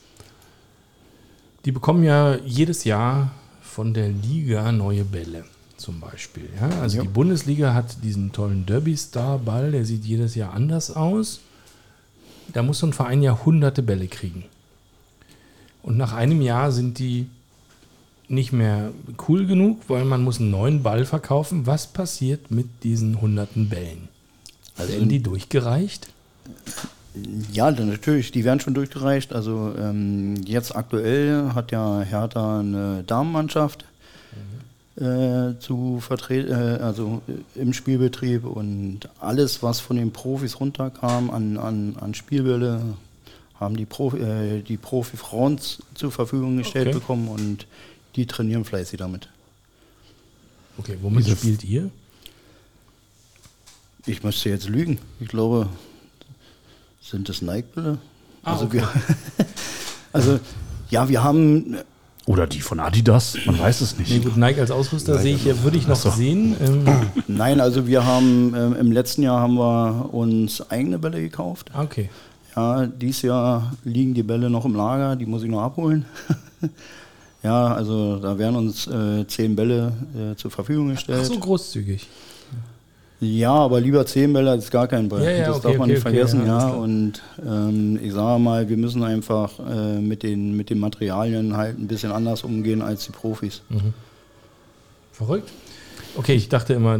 die 1.65 1.71
bekommen 1.71 2.04
ja 2.04 2.36
jedes 2.45 2.84
Jahr 2.84 3.32
von 3.62 3.95
der 3.95 4.10
Liga 4.10 4.71
neue 4.71 5.06
Bälle 5.06 5.45
zum 5.77 5.99
Beispiel. 5.99 6.49
Ja? 6.59 6.69
Also 6.81 6.97
ja. 6.97 7.03
die 7.03 7.09
Bundesliga 7.09 7.73
hat 7.73 8.03
diesen 8.03 8.31
tollen 8.31 8.65
Derby-Star-Ball, 8.65 9.71
der 9.71 9.85
sieht 9.85 10.03
jedes 10.05 10.35
Jahr 10.35 10.53
anders 10.53 10.95
aus. 10.95 11.39
Da 12.53 12.63
muss 12.63 12.79
so 12.79 12.87
ein 12.87 12.93
Verein 12.93 13.21
ja 13.21 13.45
hunderte 13.45 13.83
Bälle 13.83 14.07
kriegen. 14.07 14.45
Und 15.83 15.97
nach 15.97 16.13
einem 16.13 16.41
Jahr 16.41 16.71
sind 16.71 16.99
die 16.99 17.27
nicht 18.27 18.51
mehr 18.51 18.91
cool 19.27 19.45
genug, 19.45 19.81
weil 19.87 20.03
man 20.03 20.23
muss 20.23 20.39
einen 20.39 20.51
neuen 20.51 20.83
Ball 20.83 21.05
verkaufen. 21.05 21.65
Was 21.65 21.87
passiert 21.87 22.51
mit 22.51 22.67
diesen 22.83 23.21
hunderten 23.21 23.69
Bällen? 23.69 24.09
Also 24.77 24.93
Werden 24.93 25.09
die 25.09 25.23
durchgereicht? 25.23 26.09
Ja, 27.51 27.71
natürlich, 27.71 28.31
die 28.31 28.43
werden 28.43 28.59
schon 28.59 28.73
durchgereicht. 28.73 29.33
Also 29.33 29.73
ähm, 29.79 30.35
jetzt 30.45 30.75
aktuell 30.75 31.51
hat 31.55 31.71
ja 31.71 32.01
Hertha 32.01 32.59
eine 32.59 33.03
Damenmannschaft 33.07 33.85
äh, 34.97 35.60
zu 35.60 35.99
vertreten, 35.99 36.51
äh, 36.51 36.79
also 36.81 37.21
im 37.55 37.73
Spielbetrieb 37.73 38.45
und 38.45 39.01
alles, 39.19 39.62
was 39.62 39.79
von 39.79 39.95
den 39.97 40.12
Profis 40.12 40.60
runterkam 40.60 41.29
an, 41.29 41.57
an, 41.57 41.95
an 41.99 42.13
Spielbälle, 42.13 42.81
haben 43.60 43.77
die, 43.77 43.86
Profi, 43.86 44.17
äh, 44.17 44.62
die 44.62 44.77
Profi-Frauen 44.77 45.60
zur 45.93 46.12
Verfügung 46.12 46.57
gestellt 46.57 46.88
okay. 46.88 46.99
bekommen 46.99 47.27
und 47.27 47.67
die 48.15 48.25
trainieren 48.25 48.65
fleißig 48.65 48.97
damit. 48.97 49.29
Okay, 50.79 50.97
womit 51.01 51.25
Diese 51.25 51.38
spielt 51.38 51.63
ihr? 51.63 51.91
Ich 54.05 54.23
müsste 54.23 54.49
jetzt 54.49 54.69
lügen. 54.69 54.99
Ich 55.19 55.27
glaube, 55.27 55.69
sind 57.01 57.29
das 57.29 57.41
Nike-Bälle? 57.41 57.99
Ah, 58.43 58.53
also, 58.53 58.65
okay. 58.65 58.83
also 60.13 60.39
ja, 60.89 61.10
wir 61.10 61.23
haben 61.23 61.77
oder 62.27 62.45
die 62.45 62.59
von 62.59 62.79
Adidas, 62.81 63.37
man 63.45 63.57
weiß 63.57 63.79
es 63.81 63.97
nicht. 63.97 64.11
Nee, 64.11 64.19
gut, 64.19 64.35
Nike 64.35 64.59
als 64.59 64.69
Ausrüster 64.69 65.13
Nike 65.13 65.21
sehe 65.21 65.35
ich, 65.53 65.63
würde 65.63 65.77
ich 65.77 65.87
noch 65.87 65.95
so. 65.95 66.09
sehen. 66.09 66.57
Ähm 66.59 66.85
Nein, 67.27 67.61
also 67.61 67.87
wir 67.87 68.05
haben 68.05 68.53
ähm, 68.53 68.75
im 68.77 68.91
letzten 68.91 69.23
Jahr 69.23 69.39
haben 69.39 69.55
wir 69.55 70.13
uns 70.13 70.69
eigene 70.69 70.99
Bälle 70.99 71.21
gekauft. 71.21 71.71
Ah, 71.73 71.83
okay. 71.83 72.09
Ja, 72.53 72.85
dieses 72.85 73.21
Jahr 73.21 73.71
liegen 73.85 74.13
die 74.13 74.23
Bälle 74.23 74.49
noch 74.49 74.65
im 74.65 74.75
Lager, 74.75 75.15
die 75.15 75.25
muss 75.25 75.43
ich 75.43 75.49
noch 75.49 75.61
abholen. 75.61 76.05
ja, 77.43 77.73
also 77.73 78.17
da 78.17 78.37
werden 78.37 78.57
uns 78.57 78.87
äh, 78.87 79.25
zehn 79.25 79.55
Bälle 79.55 79.93
äh, 80.13 80.35
zur 80.35 80.51
Verfügung 80.51 80.89
gestellt. 80.89 81.21
Ach 81.21 81.27
so 81.27 81.39
großzügig. 81.39 82.07
Ja, 83.19 83.53
aber 83.53 83.82
lieber 83.82 84.06
10 84.06 84.32
Bälle 84.32 84.51
als 84.51 84.69
gar 84.69 84.88
kein 84.88 85.10
Ball. 85.10 85.23
Ja, 85.23 85.32
ja, 85.32 85.47
das 85.47 85.58
okay, 85.58 85.67
darf 85.69 85.77
man 85.77 85.82
okay, 85.86 85.91
nicht 85.93 86.01
vergessen, 86.01 86.41
okay, 86.41 86.49
ja. 86.49 86.69
Und 86.69 87.21
ähm, 87.43 87.99
ich 88.01 88.13
sage 88.13 88.39
mal, 88.39 88.69
wir 88.69 88.77
müssen 88.77 89.03
einfach 89.03 89.53
äh, 89.60 89.99
mit, 89.99 90.21
den, 90.21 90.56
mit 90.56 90.69
den 90.69 90.80
Materialien 90.80 91.58
halt 91.58 91.80
ein 91.80 91.88
bisschen 91.88 92.12
anders 92.12 92.43
umgehen 92.43 92.82
als 92.82 93.06
die 93.06 93.12
Profis. 93.12 93.63
Mhm. 93.69 93.93
Verrückt. 95.13 95.51
Okay, 96.15 96.34
ich 96.34 96.49
dachte 96.49 96.73
immer, 96.73 96.95
äh, 96.95 96.99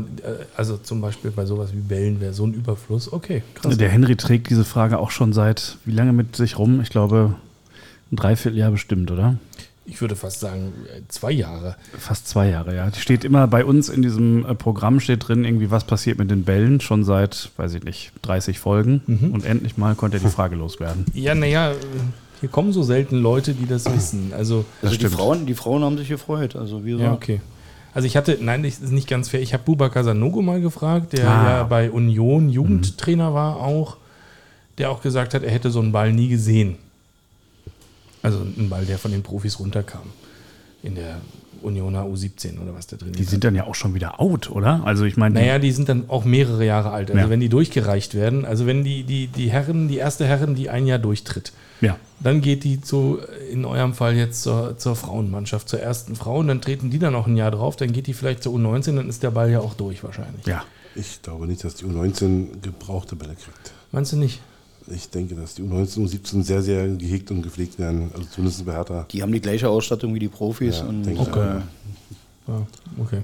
also 0.56 0.78
zum 0.78 1.02
Beispiel 1.02 1.30
bei 1.30 1.46
sowas 1.46 1.70
wie 1.74 1.80
Bällen 1.80 2.20
wäre 2.20 2.34
so 2.34 2.46
ein 2.46 2.54
Überfluss. 2.54 3.14
Okay, 3.14 3.44
krass. 3.54 3.78
Der 3.78 3.90
Henry 3.90 4.16
trägt 4.16 4.50
diese 4.50 4.64
Frage 4.64 4.98
auch 4.98 5.12
schon 5.12 5.34
seit 5.34 5.78
wie 5.86 5.92
lange 5.92 6.14
mit 6.14 6.36
sich 6.36 6.58
rum? 6.58 6.82
Ich 6.82 6.90
glaube, 6.90 7.36
ein 8.12 8.16
Dreivierteljahr 8.16 8.72
bestimmt, 8.72 9.12
oder? 9.12 9.38
Ich 9.88 10.02
würde 10.02 10.16
fast 10.16 10.40
sagen, 10.42 10.74
zwei 11.08 11.32
Jahre. 11.32 11.76
Fast 11.98 12.28
zwei 12.28 12.50
Jahre, 12.50 12.76
ja. 12.76 12.90
Die 12.90 13.00
steht 13.00 13.24
immer 13.24 13.48
bei 13.48 13.64
uns 13.66 13.90
in 13.90 14.02
diesem 14.02 14.46
äh, 14.46 14.54
Programm 14.54 15.00
steht 15.00 15.28
drin, 15.28 15.44
irgendwie, 15.46 15.72
was 15.72 15.86
passiert 15.86 16.20
mit 16.20 16.30
den 16.30 16.44
Bällen, 16.44 16.82
schon 16.82 17.04
seit, 17.04 17.50
weiß 17.58 17.74
ich 17.76 17.84
nicht, 17.84 18.12
30 18.24 18.60
Folgen. 18.60 19.02
Mhm. 19.08 19.32
Und 19.32 19.46
endlich 19.46 19.78
mal 19.78 19.96
konnte 19.96 20.18
er 20.18 20.24
die 20.24 20.30
Frage 20.30 20.56
loswerden. 20.56 21.06
Ja, 21.14 21.34
naja, 21.34 21.72
hier 22.40 22.50
kommen 22.50 22.72
so 22.74 22.84
selten 22.84 23.18
Leute, 23.18 23.54
die 23.54 23.66
das 23.66 23.86
wissen. 23.92 24.32
Also, 24.36 24.66
Also 24.82 24.94
die 24.94 25.00
stimmt. 25.00 25.14
Frauen, 25.16 25.46
die 25.48 25.56
Frauen 25.56 25.84
haben 25.84 25.98
sich 25.98 26.10
gefreut. 26.10 26.56
Also 26.56 26.86
wir 26.86 26.98
ja, 26.98 27.14
okay. 27.14 27.42
Also 27.94 28.06
ich 28.06 28.16
hatte, 28.16 28.38
nein, 28.40 28.62
das 28.62 28.78
ist 28.80 28.92
nicht 28.92 29.08
ganz 29.08 29.30
fair. 29.30 29.42
Ich 29.42 29.54
habe 29.54 29.64
Buba 29.64 29.90
Casanogo 29.90 30.44
mal 30.44 30.62
gefragt, 30.62 31.14
der 31.14 31.28
Ah. 31.28 31.50
ja 31.50 31.64
bei 31.64 31.90
Union 31.90 32.50
Jugendtrainer 32.50 33.34
war 33.34 33.56
auch, 33.58 33.98
der 34.78 34.92
auch 34.92 35.02
gesagt 35.02 35.34
hat, 35.34 35.42
er 35.42 35.50
hätte 35.50 35.72
so 35.72 35.80
einen 35.80 35.92
Ball 35.92 36.14
nie 36.14 36.28
gesehen. 36.28 36.76
Also 38.28 38.40
einen 38.40 38.70
Ball, 38.70 38.86
der 38.86 38.98
von 38.98 39.12
den 39.12 39.24
Profis 39.24 39.60
runterkam. 39.60 40.04
In 40.84 40.96
der 40.96 41.18
Unioner 41.62 42.04
U17 42.04 42.60
oder 42.62 42.76
was 42.76 42.88
da 42.88 42.98
drin 42.98 43.14
Die 43.14 43.24
sind 43.24 43.44
dann 43.44 43.56
ja 43.56 43.66
auch 43.66 43.76
schon 43.76 43.96
wieder 43.96 44.20
out, 44.20 44.50
oder? 44.52 44.84
Also 44.86 45.06
ich 45.06 45.18
meine, 45.18 45.36
Naja, 45.36 45.60
die 45.60 45.72
sind 45.72 45.90
dann 45.90 46.08
auch 46.08 46.24
mehrere 46.24 46.66
Jahre 46.66 46.92
alt. 46.92 47.10
Also 47.10 47.20
Ja. 47.20 47.30
wenn 47.30 47.40
die 47.40 47.50
durchgereicht 47.50 48.14
werden, 48.14 48.46
also 48.46 48.66
wenn 48.68 48.84
die, 48.84 49.04
die, 49.04 49.28
die 49.28 49.50
Herren, 49.50 49.88
die 49.88 49.98
erste 49.98 50.26
Herren, 50.26 50.56
die 50.56 50.70
ein 50.70 50.86
Jahr 50.86 51.00
durchtritt, 51.00 51.52
ja. 51.82 51.98
dann 52.20 52.42
geht 52.42 52.64
die 52.64 52.80
zu, 52.82 53.20
in 53.52 53.66
eurem 53.66 53.94
Fall 53.94 54.16
jetzt 54.16 54.44
zur, 54.44 54.78
zur 54.78 54.96
Frauenmannschaft, 54.96 55.68
zur 55.68 55.80
ersten 55.80 56.16
Frau 56.16 56.38
und 56.38 56.48
dann 56.48 56.62
treten 56.62 56.90
die 56.92 57.00
dann 57.00 57.14
noch 57.14 57.28
ein 57.28 57.36
Jahr 57.38 57.52
drauf, 57.52 57.76
dann 57.76 57.92
geht 57.92 58.08
die 58.08 58.14
vielleicht 58.14 58.44
zur 58.44 58.54
U19, 58.54 58.96
dann 58.96 59.10
ist 59.10 59.24
der 59.24 59.32
Ball 59.32 59.50
ja 59.50 59.60
auch 59.60 59.74
durch 59.74 60.04
wahrscheinlich. 60.04 60.46
Ja. 60.46 60.64
Ich 60.96 61.22
glaube 61.22 61.46
nicht, 61.48 61.64
dass 61.64 61.76
die 61.76 61.86
U19 61.86 62.62
gebrauchte 62.62 63.16
Bälle 63.16 63.36
kriegt. 63.36 63.74
Meinst 63.92 64.12
du 64.14 64.18
nicht? 64.18 64.42
Ich 64.90 65.10
denke, 65.10 65.36
dass 65.36 65.56
die 65.56 65.64
U19 65.64 65.98
und 65.98 66.10
U17 66.10 66.44
sehr, 66.44 66.62
sehr 66.62 66.88
gehegt 66.88 67.30
und 67.32 67.42
gepflegt 67.42 67.78
werden. 67.78 68.10
Also 68.14 68.28
zumindest 68.32 68.66
bei 68.66 68.74
Hertha. 68.74 69.06
Die 69.12 69.22
haben 69.22 69.32
die 69.32 69.42
gleiche 69.42 69.70
Ausstattung 69.70 70.14
wie 70.14 70.20
die 70.20 70.30
Profis. 70.30 70.78
Ja, 70.80 70.86
und, 70.86 71.04
denke 71.04 71.22
ich 71.22 71.28
äh, 71.28 71.32
auch, 71.32 71.38
ja. 71.38 71.64
Ja, 72.48 72.68
okay. 73.00 73.22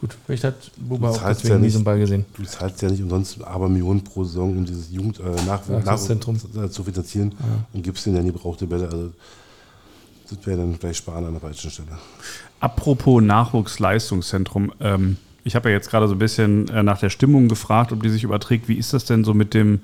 Gut, 0.00 0.16
vielleicht 0.24 0.44
hat 0.44 0.54
Buba 0.78 1.10
auch 1.10 1.22
deswegen 1.28 1.48
ja 1.48 1.56
nie 1.56 1.62
nicht- 1.64 1.72
so 1.72 1.78
einen 1.78 1.84
Ball 1.84 1.98
gesehen. 1.98 2.24
Du 2.34 2.42
zahlst 2.44 2.80
ja 2.80 2.88
nicht 2.88 3.02
umsonst 3.02 3.44
aber 3.44 3.68
Millionen 3.68 4.02
pro 4.02 4.24
Saison, 4.24 4.56
um 4.56 4.64
dieses 4.64 4.90
Jugend 4.90 5.20
äh, 5.20 5.24
nach, 5.46 5.60
nach, 5.68 5.98
zu 6.70 6.84
finanzieren 6.84 7.34
und 7.74 7.82
gibst 7.82 8.06
denen 8.06 8.16
dann 8.16 8.24
die 8.24 8.32
gebrauchte 8.32 8.66
Bälle. 8.66 8.84
Also 8.84 9.10
das 10.30 10.46
wäre 10.46 10.58
dann 10.58 10.78
gleich 10.78 10.96
sparen 10.96 11.26
an 11.26 11.32
der 11.32 11.40
falschen 11.40 11.70
Stelle. 11.70 11.98
Apropos 12.60 13.22
Nachwuchsleistungszentrum, 13.22 14.72
ähm, 14.80 15.16
ich 15.44 15.54
habe 15.54 15.68
ja 15.68 15.76
jetzt 15.76 15.90
gerade 15.90 16.08
so 16.08 16.14
ein 16.14 16.18
bisschen 16.18 16.68
äh, 16.68 16.82
nach 16.82 16.98
der 17.00 17.10
Stimmung 17.10 17.48
gefragt, 17.48 17.92
ob 17.92 18.02
die 18.02 18.08
sich 18.10 18.24
überträgt. 18.24 18.68
Wie 18.68 18.76
ist 18.76 18.94
das 18.94 19.04
denn 19.04 19.24
so 19.24 19.34
mit 19.34 19.52
dem 19.52 19.80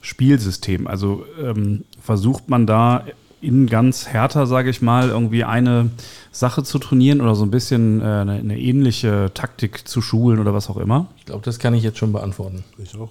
Spielsystem? 0.00 0.86
Also 0.86 1.24
ähm, 1.42 1.84
versucht 2.02 2.48
man 2.48 2.66
da 2.66 3.04
in 3.42 3.66
ganz 3.68 4.06
härter, 4.06 4.46
sage 4.46 4.68
ich 4.70 4.82
mal, 4.82 5.08
irgendwie 5.08 5.44
eine 5.44 5.90
Sache 6.30 6.62
zu 6.62 6.78
trainieren 6.78 7.20
oder 7.20 7.34
so 7.34 7.44
ein 7.44 7.50
bisschen 7.50 8.00
äh, 8.00 8.04
eine, 8.04 8.32
eine 8.34 8.58
ähnliche 8.58 9.30
Taktik 9.32 9.88
zu 9.88 10.02
schulen 10.02 10.38
oder 10.38 10.52
was 10.52 10.68
auch 10.68 10.76
immer? 10.76 11.06
Ich 11.18 11.24
glaube, 11.24 11.42
das 11.44 11.58
kann 11.58 11.72
ich 11.74 11.82
jetzt 11.82 11.98
schon 11.98 12.12
beantworten. 12.12 12.64
Ich 12.78 12.94
auch. 12.96 13.10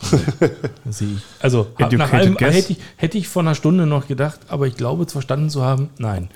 Also 1.40 1.66
nach 1.96 2.12
allem 2.12 2.36
hätte 2.36 2.72
ich, 2.72 2.78
hätte 2.96 3.18
ich 3.18 3.28
vor 3.28 3.42
einer 3.42 3.54
Stunde 3.54 3.86
noch 3.86 4.06
gedacht, 4.06 4.40
aber 4.48 4.66
ich 4.66 4.76
glaube, 4.76 5.04
es 5.04 5.12
verstanden 5.12 5.50
zu 5.50 5.62
haben, 5.62 5.88
nein. 5.98 6.28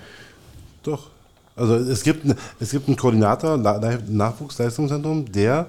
Doch. 0.83 1.09
Also 1.55 1.75
es 1.77 2.03
gibt, 2.03 2.25
es 2.61 2.71
gibt 2.71 2.89
einen 2.89 2.97
Koordinator, 2.97 3.57
Na- 3.59 3.79
Na- 3.79 3.99
Nachwuchsleistungszentrum, 4.09 5.31
der 5.31 5.67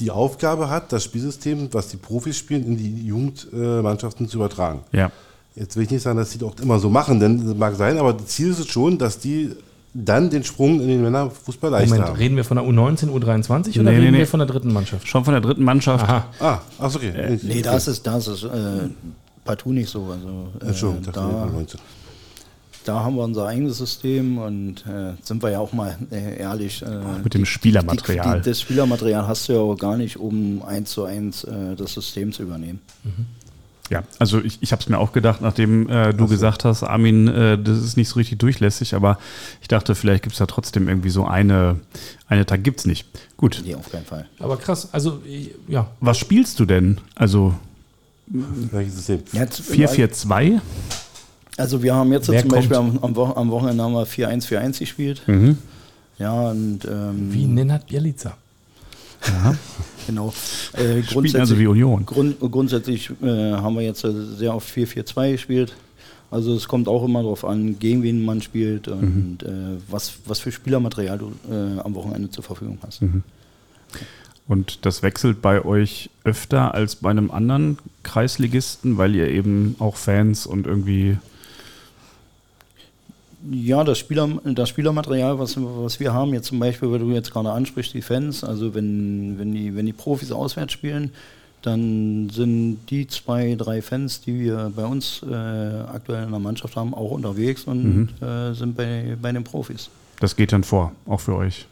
die 0.00 0.10
Aufgabe 0.10 0.68
hat, 0.70 0.92
das 0.92 1.04
Spielsystem, 1.04 1.68
was 1.72 1.88
die 1.88 1.96
Profis 1.96 2.36
spielen, 2.38 2.64
in 2.66 2.76
die 2.76 3.06
Jugendmannschaften 3.06 4.28
zu 4.28 4.38
übertragen. 4.38 4.80
Ja. 4.92 5.10
Jetzt 5.54 5.76
will 5.76 5.84
ich 5.84 5.90
nicht 5.90 6.02
sagen, 6.02 6.18
dass 6.18 6.30
die 6.30 6.38
doch 6.38 6.58
immer 6.60 6.78
so 6.78 6.88
machen, 6.88 7.20
denn 7.20 7.46
das 7.46 7.56
mag 7.56 7.74
sein, 7.76 7.98
aber 7.98 8.12
das 8.14 8.26
Ziel 8.26 8.50
ist 8.50 8.60
es 8.60 8.68
schon, 8.68 8.98
dass 8.98 9.18
die 9.18 9.50
dann 9.92 10.30
den 10.30 10.44
Sprung 10.44 10.80
in 10.80 10.86
den 10.88 11.02
Männerfußball 11.02 11.70
leichter 11.70 11.88
Moment, 11.94 12.08
haben. 12.10 12.16
reden 12.16 12.36
wir 12.36 12.44
von 12.44 12.56
der 12.56 12.64
U19, 12.66 13.08
U23 13.10 13.10
oder 13.10 13.90
Nee, 13.90 13.90
reden 13.90 14.04
nee, 14.04 14.10
nee. 14.12 14.18
wir 14.18 14.26
von 14.28 14.38
der 14.38 14.46
dritten 14.46 14.72
Mannschaft? 14.72 15.06
Schon 15.08 15.24
von 15.24 15.34
der 15.34 15.40
dritten 15.40 15.64
Mannschaft. 15.64 16.04
Aha. 16.04 16.26
Ah, 16.38 16.58
ach, 16.78 16.94
okay. 16.94 17.08
Äh, 17.08 17.38
Nee, 17.42 17.62
das 17.62 17.88
ist, 17.88 18.06
das 18.06 18.28
ist 18.28 18.44
äh, 18.44 18.88
partout 19.44 19.72
nicht 19.72 19.90
so. 19.90 20.04
Also, 20.04 20.48
äh, 20.64 20.68
Entschuldigung, 20.68 21.12
da, 21.12 21.46
19. 21.52 21.80
da 22.84 23.00
haben 23.00 23.16
wir 23.16 23.24
unser 23.24 23.46
eigenes 23.46 23.78
System 23.78 24.38
und 24.38 24.84
äh, 24.86 25.12
sind 25.22 25.42
wir 25.42 25.50
ja 25.50 25.58
auch 25.58 25.72
mal 25.72 25.96
äh, 26.10 26.38
ehrlich. 26.38 26.82
Äh, 26.82 27.22
Mit 27.22 27.34
dem 27.34 27.44
Spielermaterial. 27.46 28.38
Die, 28.38 28.42
die, 28.42 28.50
das 28.50 28.60
Spielermaterial 28.60 29.26
hast 29.26 29.48
du 29.48 29.52
ja 29.52 29.58
auch 29.60 29.76
gar 29.76 29.96
nicht, 29.96 30.16
um 30.16 30.62
eins 30.62 30.90
zu 30.90 31.04
eins 31.04 31.44
äh, 31.44 31.76
das 31.76 31.94
System 31.94 32.32
zu 32.32 32.42
übernehmen. 32.42 32.80
Ja, 33.90 34.04
also 34.20 34.40
ich, 34.40 34.58
ich 34.60 34.70
habe 34.70 34.80
es 34.80 34.88
mir 34.88 34.98
auch 34.98 35.12
gedacht, 35.12 35.40
nachdem 35.40 35.88
äh, 35.88 36.14
du 36.14 36.28
gesagt 36.28 36.64
hast, 36.64 36.84
Armin, 36.84 37.26
äh, 37.26 37.58
das 37.60 37.78
ist 37.78 37.96
nicht 37.96 38.08
so 38.08 38.20
richtig 38.20 38.38
durchlässig, 38.38 38.94
aber 38.94 39.18
ich 39.60 39.66
dachte, 39.66 39.96
vielleicht 39.96 40.22
gibt 40.22 40.34
es 40.34 40.38
da 40.38 40.46
trotzdem 40.46 40.88
irgendwie 40.88 41.10
so 41.10 41.26
eine, 41.26 41.80
eine 42.28 42.46
Tag 42.46 42.62
gibt's 42.62 42.86
nicht. 42.86 43.06
Gut, 43.36 43.62
Nee, 43.64 43.74
auf 43.74 43.90
keinen 43.90 44.04
Fall. 44.06 44.26
Aber 44.38 44.56
krass, 44.58 44.88
also 44.92 45.20
ich, 45.26 45.50
ja, 45.66 45.90
was 45.98 46.18
spielst 46.18 46.60
du 46.60 46.66
denn? 46.66 47.00
Also 47.16 47.54
Welches 48.26 48.94
System? 48.94 49.22
Jetzt, 49.32 49.60
4-4-2? 49.62 50.60
Also 51.60 51.82
wir 51.82 51.94
haben 51.94 52.10
jetzt 52.12 52.28
Wer 52.28 52.40
zum 52.40 52.50
Beispiel 52.50 52.76
am, 52.76 52.98
am, 53.02 53.14
Wo 53.14 53.24
am 53.24 53.50
Wochenende 53.50 53.82
haben 53.82 53.92
wir 53.92 54.06
4-1-4-1 54.06 54.78
gespielt. 54.78 55.22
Ja, 56.18 56.50
und 56.50 56.80
ähm, 56.84 57.32
wie 57.32 57.46
Nenad 57.46 57.86
Bielica. 57.86 58.36
genau. 60.06 60.32
Äh, 60.72 61.02
Spielen 61.02 61.36
also 61.36 61.58
wie 61.58 61.66
Union. 61.66 62.06
Grund, 62.06 62.40
grundsätzlich 62.40 63.10
äh, 63.22 63.52
haben 63.52 63.74
wir 63.76 63.82
jetzt 63.82 64.04
äh, 64.04 64.12
sehr 64.36 64.54
oft 64.54 64.68
4-4-2 64.74 65.32
gespielt. 65.32 65.74
Also 66.30 66.54
es 66.54 66.68
kommt 66.68 66.88
auch 66.88 67.04
immer 67.04 67.22
darauf 67.22 67.44
an, 67.44 67.78
gegen 67.78 68.02
wen 68.02 68.24
man 68.24 68.40
spielt 68.40 68.86
und 68.86 69.38
äh, 69.42 69.78
was, 69.88 70.12
was 70.26 70.38
für 70.38 70.52
Spielermaterial 70.52 71.18
du 71.18 71.32
äh, 71.50 71.80
am 71.80 71.94
Wochenende 71.94 72.30
zur 72.30 72.44
Verfügung 72.44 72.78
hast. 72.86 73.02
Und 74.46 74.84
das 74.86 75.02
wechselt 75.02 75.42
bei 75.42 75.64
euch 75.64 76.10
öfter 76.22 76.74
als 76.74 76.96
bei 76.96 77.10
einem 77.10 77.30
anderen 77.30 77.78
Kreisligisten, 78.04 78.96
weil 78.96 79.14
ihr 79.16 79.28
eben 79.28 79.74
auch 79.78 79.96
Fans 79.96 80.46
und 80.46 80.66
irgendwie. 80.66 81.18
Ja, 83.50 83.84
das, 83.84 83.98
Spieler, 83.98 84.28
das 84.44 84.68
Spielermaterial, 84.68 85.38
was, 85.38 85.56
was 85.58 85.98
wir 85.98 86.12
haben, 86.12 86.34
jetzt 86.34 86.48
zum 86.48 86.58
Beispiel, 86.58 86.90
weil 86.90 86.98
du 86.98 87.10
jetzt 87.10 87.32
gerade 87.32 87.50
ansprichst, 87.50 87.94
die 87.94 88.02
Fans, 88.02 88.44
also 88.44 88.74
wenn, 88.74 89.38
wenn, 89.38 89.52
die, 89.54 89.74
wenn 89.74 89.86
die 89.86 89.94
Profis 89.94 90.30
auswärts 90.30 90.72
spielen, 90.74 91.10
dann 91.62 92.28
sind 92.30 92.78
die 92.90 93.06
zwei, 93.06 93.54
drei 93.54 93.80
Fans, 93.82 94.20
die 94.20 94.40
wir 94.40 94.70
bei 94.74 94.84
uns 94.84 95.22
äh, 95.22 95.34
aktuell 95.34 96.24
in 96.24 96.30
der 96.30 96.38
Mannschaft 96.40 96.76
haben, 96.76 96.92
auch 96.94 97.10
unterwegs 97.12 97.64
und 97.64 98.08
äh, 98.20 98.52
sind 98.52 98.76
bei, 98.76 99.16
bei 99.20 99.32
den 99.32 99.44
Profis. 99.44 99.88
Das 100.20 100.36
geht 100.36 100.52
dann 100.52 100.64
vor, 100.64 100.92
auch 101.06 101.20
für 101.20 101.34
euch. 101.36 101.66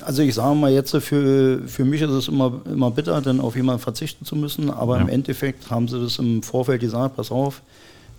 Also 0.00 0.22
ich 0.22 0.34
sage 0.34 0.54
mal 0.56 0.72
jetzt, 0.72 0.96
für, 0.96 1.60
für 1.66 1.84
mich 1.84 2.00
ist 2.02 2.10
es 2.10 2.28
immer, 2.28 2.60
immer 2.64 2.90
bitter, 2.90 3.20
dann 3.20 3.40
auf 3.40 3.56
jemanden 3.56 3.80
verzichten 3.82 4.24
zu 4.24 4.36
müssen, 4.36 4.70
aber 4.70 4.96
Ja. 4.96 5.02
im 5.02 5.08
Endeffekt 5.08 5.70
haben 5.70 5.86
sie 5.86 6.00
das 6.00 6.18
im 6.18 6.42
Vorfeld 6.42 6.80
gesagt, 6.80 7.16
pass 7.16 7.30
auf, 7.30 7.60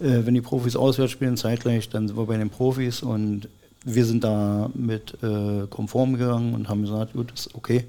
äh, 0.04 0.26
wenn 0.26 0.34
die 0.36 0.42
Profis 0.42 0.76
auswärts 0.76 1.12
spielen 1.12 1.38
zeitgleich, 1.38 1.90
dann 1.90 2.08
sind 2.08 2.18
wir 2.18 2.26
bei 2.26 2.38
den 2.38 2.50
Profis 2.50 3.02
und 3.02 3.48
wir 3.86 4.06
sind 4.06 4.24
da 4.24 4.70
mit 4.76 5.18
äh, 5.24 5.66
konform 5.70 6.14
gegangen 6.18 6.54
und 6.54 6.70
haben 6.70 6.82
gesagt, 6.84 7.14
gut, 7.14 7.32
ist 7.34 7.54
okay. 7.56 7.86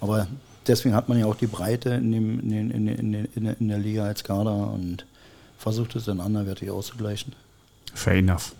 Aber 0.00 0.26
deswegen 0.66 0.94
hat 0.94 1.08
man 1.08 1.18
ja 1.18 1.26
auch 1.26 1.34
die 1.36 1.46
Breite 1.46 1.90
in, 1.90 2.12
dem, 2.12 2.40
in, 2.40 2.70
in, 2.70 2.88
in, 2.88 3.12
in, 3.34 3.44
der- 3.44 3.60
in 3.60 3.68
der 3.68 3.78
Liga 3.78 4.04
als 4.04 4.22
Kader 4.22 4.70
und 4.72 5.06
versucht 5.58 5.96
es 5.96 6.04
dann 6.04 6.20
anderweitig 6.20 6.70
auszugleichen. 6.70 7.32
Fair 7.94 8.14
enough. 8.14 8.52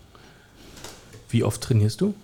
Wie 1.28 1.44
oft 1.44 1.61
trainierst 1.61 2.00
du? 2.00 2.14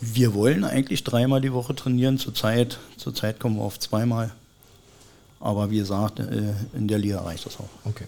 Wir 0.00 0.32
wollen 0.34 0.64
eigentlich 0.64 1.04
dreimal 1.04 1.40
die 1.42 1.52
Woche 1.52 1.74
trainieren, 1.74 2.16
zurzeit, 2.18 2.78
zurzeit 2.96 3.38
kommen 3.38 3.56
wir 3.56 3.62
auf 3.64 3.78
zweimal. 3.78 4.32
Aber 5.42 5.70
wie 5.70 5.78
gesagt, 5.78 6.20
äh, 6.20 6.24
in 6.76 6.86
der 6.86 6.98
Liga 6.98 7.20
reicht 7.22 7.46
das 7.46 7.56
auch. 7.58 7.68
Okay. 7.84 8.04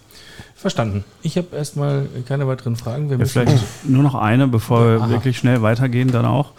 Verstanden. 0.55 1.03
Ich 1.23 1.37
habe 1.38 1.57
erstmal 1.57 2.07
keine 2.29 2.47
weiteren 2.47 2.77
Fragen. 2.77 3.09
Wir 3.09 3.12
Ja, 3.16 3.18
müssen 3.18 3.33
vielleicht 3.47 3.64
nur 3.88 4.03
noch 4.03 4.14
eine, 4.14 4.47
bevor 4.49 4.85
wir 4.87 5.01
Aha. 5.01 5.11
wirklich 5.11 5.38
schnell 5.38 5.62
weitergehen, 5.62 6.12
dann 6.12 6.27
auch. 6.27 6.53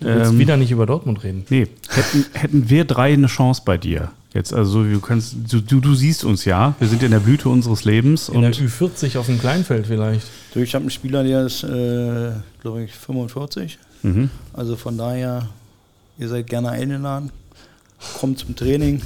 du 0.00 0.06
willst 0.06 0.32
Ähm, 0.32 0.38
wieder 0.38 0.56
nicht 0.56 0.70
über 0.70 0.86
Dortmund 0.86 1.22
reden. 1.24 1.44
Nee, 1.50 1.66
hätten, 1.90 2.24
hätten 2.32 2.70
wir 2.70 2.84
drei 2.86 3.12
eine 3.12 3.26
Chance 3.26 3.62
bei 3.66 3.76
dir. 3.76 4.12
Jetzt, 4.32 4.52
also 4.52 4.82
du 4.82 4.98
kannst, 4.98 5.36
du, 5.52 5.60
du, 5.60 5.78
du 5.78 5.94
siehst 5.94 6.24
uns 6.24 6.44
ja. 6.46 6.74
Wir 6.80 6.88
sind 6.88 7.02
in 7.04 7.10
der 7.12 7.20
Blüte 7.20 7.48
unseres 7.50 7.84
Lebens 7.84 8.28
In 8.30 8.40
der 8.40 8.48
und 8.50 8.56
Ü40 8.56 9.16
auf 9.18 9.26
dem 9.26 9.38
Kleinfeld 9.38 9.86
vielleicht. 9.86 10.26
Ich 10.54 10.74
habe 10.74 10.82
einen 10.84 10.90
Spieler, 10.90 11.22
der 11.22 11.46
ist, 11.46 11.62
äh, 11.64 12.32
glaube 12.62 12.82
ich, 12.84 12.92
45. 12.94 13.78
Mhm. 14.02 14.30
Also 14.54 14.74
von 14.76 14.96
daher, 14.98 15.48
ihr 16.18 16.28
seid 16.28 16.46
gerne 16.48 16.70
eingeladen. 16.70 17.30
Kommt 18.18 18.38
zum 18.40 18.56
Training. 18.56 19.02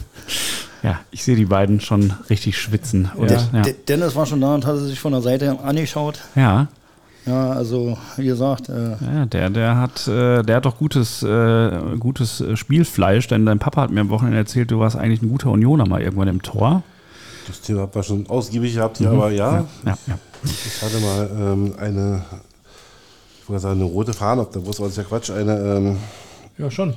Ja, 0.82 0.98
ich 1.10 1.24
sehe 1.24 1.36
die 1.36 1.44
beiden 1.46 1.80
schon 1.80 2.12
richtig 2.30 2.56
schwitzen. 2.58 3.10
Und, 3.16 3.30
Ja. 3.30 3.40
ja. 3.52 3.62
De- 3.62 3.74
Dennis 3.86 4.14
war 4.16 4.26
schon 4.26 4.40
da 4.40 4.54
und 4.54 4.64
hatte 4.66 4.80
sich 4.80 4.98
von 5.00 5.12
der 5.12 5.22
Seite 5.22 5.58
angeschaut. 5.62 6.20
ja, 6.34 6.68
Ja, 7.26 7.50
also 7.50 7.98
wie 8.16 8.24
gesagt, 8.26 8.68
äh, 8.70 8.92
ja, 8.92 9.26
der, 9.26 9.50
der 9.50 9.76
hat, 9.76 10.08
äh, 10.08 10.42
der 10.42 10.56
hat 10.56 10.64
doch 10.64 10.78
gutes, 10.78 11.22
äh, 11.22 11.70
gutes 11.98 12.42
Spielfleisch, 12.54 13.26
denn 13.28 13.44
dein 13.44 13.58
Papa 13.58 13.82
hat 13.82 13.90
mir 13.90 14.00
am 14.00 14.08
Wochenende 14.08 14.38
erzählt, 14.38 14.70
du 14.70 14.78
warst 14.78 14.96
eigentlich 14.96 15.20
ein 15.20 15.28
guter 15.28 15.50
Unioner 15.50 15.86
mal 15.86 16.00
irgendwann 16.00 16.28
im 16.28 16.40
Tor. 16.42 16.82
Das 17.46 17.60
Thema 17.60 17.82
hat 17.82 17.94
man 17.94 18.04
schon 18.04 18.26
ausgiebig 18.28 18.74
gehabt 18.74 18.98
hier, 18.98 19.10
aber 19.10 19.30
ja, 19.30 19.66
Ja, 19.84 19.98
ja. 20.06 20.18
ich 20.44 20.82
hatte 20.82 20.98
mal 21.00 21.30
ähm, 21.38 21.74
eine 21.78 22.22
ich 23.42 23.48
wollte 23.48 23.62
sagen, 23.62 23.80
eine 23.80 23.90
rote 23.90 24.12
Fahne 24.12 24.42
auf 24.42 24.50
der 24.50 24.60
Brust, 24.60 24.78
aber 24.78 24.88
das 24.88 24.96
ist 24.98 25.02
ja 25.02 25.08
Quatsch, 25.08 25.30
eine, 25.30 25.58
ähm, 25.58 25.96
Ja, 26.58 26.70
schon. 26.72 26.94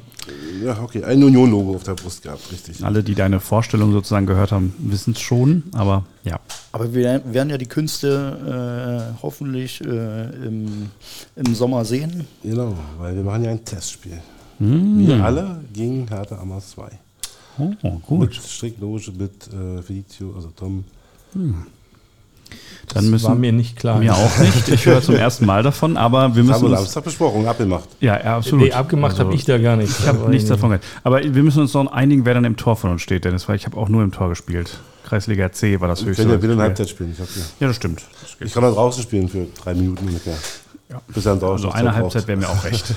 ja, 0.64 0.82
okay, 0.82 1.04
ein 1.04 1.24
Union-Logo 1.24 1.76
auf 1.76 1.84
der 1.84 1.94
Brust 1.94 2.24
gehabt, 2.24 2.52
richtig. 2.52 2.84
Alle, 2.84 3.04
die 3.04 3.14
deine 3.14 3.40
Vorstellung 3.40 3.92
sozusagen 3.92 4.26
gehört 4.26 4.52
haben, 4.52 4.74
wissen 4.80 5.14
es 5.14 5.22
schon, 5.22 5.64
aber 5.74 6.06
ja. 6.24 6.40
Aber 6.72 6.94
wir 6.96 7.22
werden 7.26 7.50
ja 7.52 7.58
die 7.60 7.68
Künste 7.68 9.14
äh, 9.16 9.22
hoffentlich 9.22 9.82
äh, 9.82 10.48
im, 10.48 10.90
im 11.36 11.54
Sommer 11.54 11.86
sehen. 11.86 12.26
Genau, 12.42 12.76
weil 12.98 13.16
wir 13.16 13.24
machen 13.24 13.44
ja 13.44 13.52
ein 13.52 13.64
Testspiel. 13.64 14.20
Hm. 14.58 15.08
Wir 15.08 15.24
alle 15.24 15.62
gegen 15.72 16.08
Hertha 16.08 16.40
Amas 16.40 16.72
2. 16.72 16.90
Oh, 17.60 17.66
Mit 17.84 18.06
gut. 18.08 18.36
Strickloge, 18.36 19.12
mit 19.12 19.48
äh, 19.54 19.82
Felicio, 19.84 20.34
also 20.36 20.50
Tom. 20.56 20.84
Dann 22.94 23.10
müssen 23.10 23.28
war 23.28 23.36
mir 23.36 23.54
nicht 23.54 23.78
klar. 23.78 24.00
Mir 24.00 24.14
auch 24.14 24.38
nicht. 24.40 24.68
Ich 24.68 24.86
höre 24.86 25.02
zum 25.02 25.16
ersten 25.16 25.46
Mal 25.46 25.64
davon, 25.64 25.96
aber 25.96 26.36
wir 26.36 26.44
Das 26.44 26.56
haben 26.62 26.70
müssen 26.70 26.96
wir 26.96 27.02
besprochen, 27.02 27.48
abgemacht. 27.48 27.88
ja, 28.02 28.18
ja, 28.22 28.38
absolut. 28.38 28.66
Nee, 28.66 28.72
abgemacht 28.74 29.12
Also, 29.14 29.24
habe 29.26 29.34
ich 29.36 29.46
da 29.46 29.58
gar 29.58 29.78
nichts. 29.78 30.00
Ich 30.00 30.08
habe 30.08 30.30
nichts 30.30 30.50
davon 30.50 30.70
gehört. 30.72 30.84
Aber 31.04 31.22
wir 31.24 31.44
müssen 31.44 31.62
uns 31.62 31.74
noch 31.74 31.90
einigen, 31.92 32.26
wer 32.26 32.34
dann 32.34 32.44
im 32.44 32.58
Tor 32.58 32.76
von 32.76 32.90
uns 32.92 33.02
steht, 33.02 33.24
Dennis, 33.24 33.48
weil 33.48 33.56
ich 33.56 33.66
habe 33.66 33.78
auch 33.78 33.88
nur 33.88 34.04
im 34.04 34.12
Tor 34.12 34.28
gespielt. 34.30 34.80
Kreisliga 35.08 35.52
C 35.54 35.80
war 35.80 35.88
das 35.88 36.02
Ich 36.02 36.08
höchste. 36.08 36.24
ja 36.24 36.30
wieder 36.30 36.38
eine 36.44 36.52
Spiel. 36.54 36.62
Halbzeit 36.64 36.90
spielen. 36.90 37.12
Ich, 37.14 37.20
ja. 37.20 37.26
Ja, 37.62 37.68
das 37.68 37.76
stimmt. 37.78 38.02
Das 38.22 38.36
ich 38.48 38.54
kann 38.54 38.64
da 38.64 38.72
draußen 38.72 39.04
spielen 39.04 39.30
für 39.30 39.46
drei 39.64 39.74
Minuten 39.74 40.08
ungefähr. 40.08 40.36
Bis 41.08 41.24
dann 41.24 41.40
draußen 41.40 41.54
Also 41.54 41.68
noch 41.68 41.76
eine 41.76 41.90
Zeit 41.90 41.96
Halbzeit 41.96 42.28
wäre 42.28 42.38
mir 42.40 42.50
auch 42.50 42.64
recht. 42.66 42.86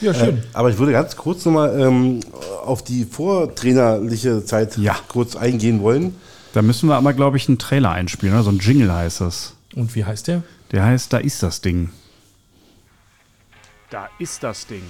Ja, 0.00 0.12
schön. 0.12 0.38
Äh, 0.38 0.42
aber 0.52 0.70
ich 0.70 0.78
würde 0.78 0.92
ganz 0.92 1.16
kurz 1.16 1.44
nochmal 1.44 1.78
ähm, 1.80 2.20
auf 2.64 2.82
die 2.82 3.04
vortrainerliche 3.04 4.44
Zeit 4.44 4.76
Ja. 4.76 4.96
kurz 5.08 5.36
eingehen 5.36 5.82
wollen. 5.82 6.14
Da 6.54 6.62
müssen 6.62 6.88
wir 6.88 6.94
aber, 6.94 7.14
glaube 7.14 7.36
ich, 7.36 7.48
einen 7.48 7.58
Trailer 7.58 7.90
einspielen, 7.90 8.32
oder? 8.32 8.44
So 8.44 8.50
ein 8.50 8.60
Jingle 8.60 8.92
heißt 8.92 9.20
das. 9.22 9.56
Und 9.74 9.96
wie 9.96 10.04
heißt 10.04 10.28
der? 10.28 10.44
Der 10.70 10.84
heißt, 10.84 11.12
da 11.12 11.18
ist 11.18 11.42
das 11.42 11.60
Ding. 11.60 11.90
Da 13.90 14.08
ist 14.20 14.44
das 14.44 14.68
Ding. 14.68 14.84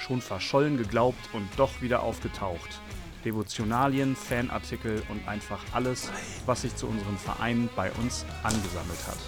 Schon 0.00 0.20
verschollen 0.20 0.76
geglaubt 0.76 1.28
und 1.32 1.46
doch 1.56 1.80
wieder 1.80 2.02
aufgetaucht. 2.02 2.80
Devotionalien, 3.24 4.16
Fanartikel 4.16 5.00
und 5.08 5.28
einfach 5.28 5.60
alles, 5.72 6.10
was 6.44 6.62
sich 6.62 6.74
zu 6.74 6.88
unserem 6.88 7.18
Verein 7.18 7.68
bei 7.76 7.92
uns 7.92 8.24
angesammelt 8.42 9.06
hat. 9.06 9.18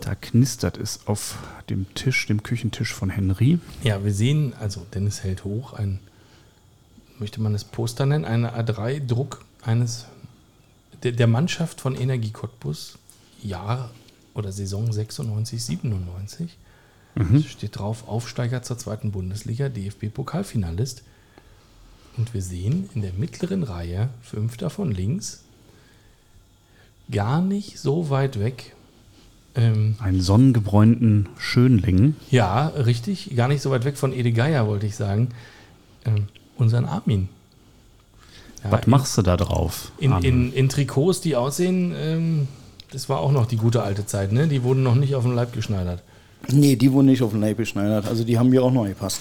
Da 0.00 0.14
knistert 0.14 0.76
es 0.76 1.06
auf 1.06 1.38
dem 1.70 1.94
Tisch, 1.94 2.26
dem 2.26 2.42
Küchentisch 2.42 2.92
von 2.92 3.08
Henry. 3.08 3.58
Ja, 3.82 4.04
wir 4.04 4.12
sehen, 4.12 4.52
also 4.60 4.84
Dennis 4.92 5.24
hält 5.24 5.44
hoch 5.44 5.72
ein, 5.72 5.98
möchte 7.18 7.40
man 7.40 7.54
es 7.54 7.64
Poster 7.64 8.04
nennen, 8.04 8.26
eine 8.26 8.52
A3-Druck 8.54 9.46
eines 9.62 10.06
der, 11.02 11.12
der 11.12 11.26
Mannschaft 11.26 11.80
von 11.80 11.94
Energie 11.94 12.30
Cottbus, 12.30 12.98
Jahr 13.42 13.90
oder 14.34 14.52
Saison 14.52 14.92
96, 14.92 15.64
97. 15.64 16.56
Steht 17.48 17.78
drauf, 17.78 18.06
Aufsteiger 18.08 18.62
zur 18.62 18.76
zweiten 18.76 19.10
Bundesliga, 19.10 19.70
DFB-Pokalfinalist. 19.70 21.02
Und 22.18 22.34
wir 22.34 22.42
sehen 22.42 22.90
in 22.94 23.00
der 23.00 23.14
mittleren 23.14 23.62
Reihe, 23.62 24.10
fünfter 24.20 24.68
von 24.68 24.90
links, 24.92 25.44
gar 27.10 27.40
nicht 27.40 27.78
so 27.78 28.10
weit 28.10 28.38
weg, 28.38 28.74
ähm, 29.54 29.96
Einen 30.00 30.20
sonnengebräunten 30.20 31.30
Schönling. 31.38 32.14
ja, 32.30 32.68
richtig. 32.68 33.34
Gar 33.34 33.48
nicht 33.48 33.62
so 33.62 33.70
weit 33.70 33.86
weg 33.86 33.96
von 33.96 34.12
Ede 34.12 34.32
Geier, 34.32 34.66
wollte 34.66 34.86
ich 34.86 34.96
sagen. 34.96 35.30
Ähm, 36.04 36.28
unseren 36.58 36.84
Armin. 36.84 37.30
Ja, 38.66 38.72
Was 38.72 38.86
machst 38.86 39.16
du 39.18 39.22
da 39.22 39.36
drauf? 39.36 39.92
in, 39.98 40.12
in, 40.22 40.52
in 40.52 40.68
Trikots, 40.68 41.20
die 41.20 41.36
aussehen, 41.36 41.94
ähm, 41.96 42.48
das 42.92 43.08
war 43.08 43.20
auch 43.20 43.32
noch 43.32 43.46
die 43.46 43.56
gute 43.56 43.82
alte 43.82 44.06
Zeit, 44.06 44.32
ne? 44.32 44.46
Die 44.46 44.62
wurden 44.62 44.82
noch 44.82 44.94
nicht 44.94 45.14
auf 45.14 45.24
den 45.24 45.34
Leib 45.34 45.52
geschneidert. 45.52 46.02
Nee, 46.48 46.76
die 46.76 46.92
wurden 46.92 47.06
nicht 47.06 47.22
auf 47.22 47.32
den 47.32 47.40
Leib 47.40 47.56
geschneidert. 47.56 48.06
Also 48.06 48.22
die 48.24 48.38
haben 48.38 48.50
mir 48.50 48.62
auch 48.62 48.70
noch 48.70 48.86
gepasst. 48.86 49.20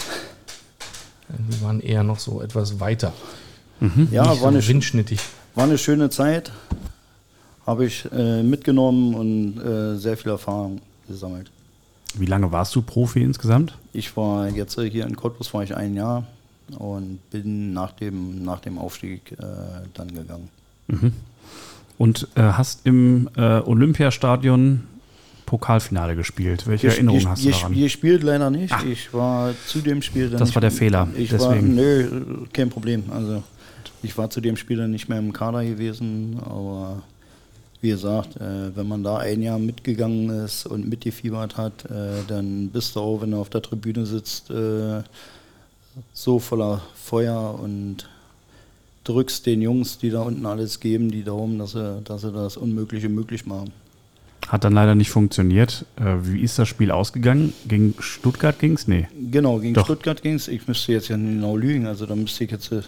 Die 1.29 1.61
waren 1.63 1.79
eher 1.79 2.03
noch 2.03 2.19
so 2.19 2.41
etwas 2.41 2.79
weiter. 2.79 3.13
Ja, 4.11 4.29
nicht 4.29 4.41
war 4.41 4.49
eine, 4.49 4.61
so 4.61 4.67
windschnittig. 4.69 5.19
war 5.55 5.63
eine 5.65 5.77
schöne 5.77 6.09
Zeit. 6.09 6.51
Habe 7.65 7.85
ich 7.85 8.07
äh, 8.11 8.43
mitgenommen 8.43 9.15
und 9.15 9.57
äh, 9.59 9.97
sehr 9.97 10.17
viel 10.17 10.31
Erfahrung 10.31 10.81
gesammelt. 11.07 11.49
Wie 12.13 12.27
lange 12.27 12.51
warst 12.51 12.75
du 12.75 12.81
Profi 12.83 13.23
insgesamt? 13.23 13.75
Ich 13.91 14.15
war 14.15 14.47
jetzt 14.49 14.77
äh, 14.77 14.89
hier 14.89 15.05
in 15.07 15.15
Cottbus 15.15 15.53
war 15.53 15.63
ich 15.63 15.75
ein 15.75 15.95
Jahr 15.95 16.25
und 16.77 17.19
bin 17.29 17.73
nach 17.73 17.91
dem, 17.93 18.43
nach 18.43 18.59
dem 18.59 18.77
Aufstieg 18.77 19.31
äh, 19.33 19.43
dann 19.93 20.13
gegangen. 20.13 20.49
Und 21.97 22.27
äh, 22.35 22.41
hast 22.41 22.85
im 22.85 23.29
äh, 23.35 23.59
Olympiastadion 23.59 24.83
Pokalfinale 25.45 26.15
gespielt. 26.15 26.65
Welche 26.67 26.87
Erinnerungen 26.87 27.23
ihr, 27.23 27.29
hast 27.29 27.43
du 27.43 27.47
ihr, 27.47 27.53
daran? 27.53 27.73
ihr 27.73 27.89
spielt 27.89 28.23
leider 28.23 28.49
nicht. 28.49 28.73
Ich 28.89 29.13
war 29.13 29.53
zu 29.67 29.79
dem 29.79 30.01
Spiel 30.01 30.29
dann 30.29 30.39
Das 30.39 30.55
war 30.55 30.61
der 30.61 30.71
Fehler, 30.71 31.07
Ich 31.15 31.29
deswegen. 31.29 31.75
war, 31.77 31.83
nö, 31.83 32.45
kein 32.51 32.69
Problem. 32.69 33.03
Also 33.11 33.43
ich 34.01 34.17
war 34.17 34.29
zu 34.29 34.41
dem 34.41 34.57
Spiel 34.57 34.77
dann 34.77 34.91
nicht 34.91 35.07
mehr 35.07 35.19
im 35.19 35.33
Kader 35.33 35.63
gewesen, 35.63 36.39
aber 36.43 37.03
wie 37.81 37.89
gesagt, 37.89 38.37
äh, 38.37 38.75
wenn 38.75 38.87
man 38.87 39.03
da 39.03 39.17
ein 39.17 39.41
Jahr 39.43 39.59
mitgegangen 39.59 40.29
ist 40.43 40.65
und 40.65 40.89
mitgefiebert 40.89 41.57
hat, 41.57 41.85
äh, 41.85 42.23
dann 42.27 42.69
bist 42.69 42.95
du 42.95 42.99
auch, 42.99 43.21
wenn 43.21 43.31
du 43.31 43.37
auf 43.37 43.49
der 43.49 43.61
Tribüne 43.61 44.05
sitzt, 44.05 44.49
äh, 44.49 45.03
so 46.13 46.39
voller 46.39 46.81
Feuer 46.95 47.59
und 47.61 48.09
drückst 49.03 49.45
den 49.45 49.61
Jungs, 49.61 49.97
die 49.97 50.09
da 50.09 50.21
unten 50.21 50.45
alles 50.45 50.79
geben, 50.79 51.11
die 51.11 51.23
Daumen, 51.23 51.59
dass 51.59 51.71
sie, 51.71 52.01
dass 52.03 52.21
sie 52.21 52.31
das 52.31 52.57
Unmögliche 52.57 53.09
möglich 53.09 53.45
machen. 53.45 53.71
Hat 54.47 54.63
dann 54.63 54.73
leider 54.73 54.93
nicht 54.93 55.09
funktioniert. 55.09 55.85
Äh, 55.95 56.17
wie 56.21 56.41
ist 56.41 56.59
das 56.59 56.67
Spiel 56.67 56.91
ausgegangen? 56.91 57.53
Gegen 57.67 57.95
Stuttgart 57.99 58.59
ging 58.59 58.73
es? 58.73 58.87
Nee. 58.87 59.07
Genau, 59.31 59.59
gegen 59.59 59.73
Doch. 59.73 59.85
Stuttgart 59.85 60.21
ging 60.21 60.35
es. 60.35 60.47
Ich 60.47 60.67
müsste 60.67 60.91
jetzt 60.91 61.07
ja 61.07 61.17
nicht 61.17 61.35
genau 61.35 61.57
lügen, 61.57 61.87
also 61.87 62.05
da 62.05 62.15
müsste 62.15 62.43
ich 62.43 62.51
jetzt 62.51 62.71
äh, 62.71 62.81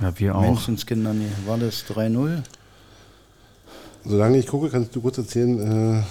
Ja, 0.00 0.12
wir 0.18 0.34
auch. 0.36 0.42
Menschenskinder, 0.42 1.12
nee, 1.12 1.26
war 1.46 1.58
das 1.58 1.84
3-0? 1.86 2.42
Solange 4.04 4.38
ich 4.38 4.46
gucke, 4.46 4.68
kannst 4.68 4.94
du 4.94 5.00
kurz 5.00 5.18
erzählen, 5.18 5.58
äh, 5.58 6.02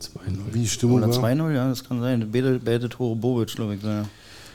2-0. 0.00 0.38
wie 0.52 0.60
die 0.60 0.68
Stimmung 0.68 0.98
Oder 0.98 1.08
war. 1.08 1.24
2-0, 1.24 1.52
ja, 1.52 1.68
das 1.68 1.82
kann 1.82 2.00
sein. 2.00 2.28
Beide, 2.30 2.60
beide 2.64 2.88
Tore 2.88 3.16
Bobic, 3.16 3.54
glaube 3.56 3.74
ich. 3.74 3.82
Ja. 3.82 4.04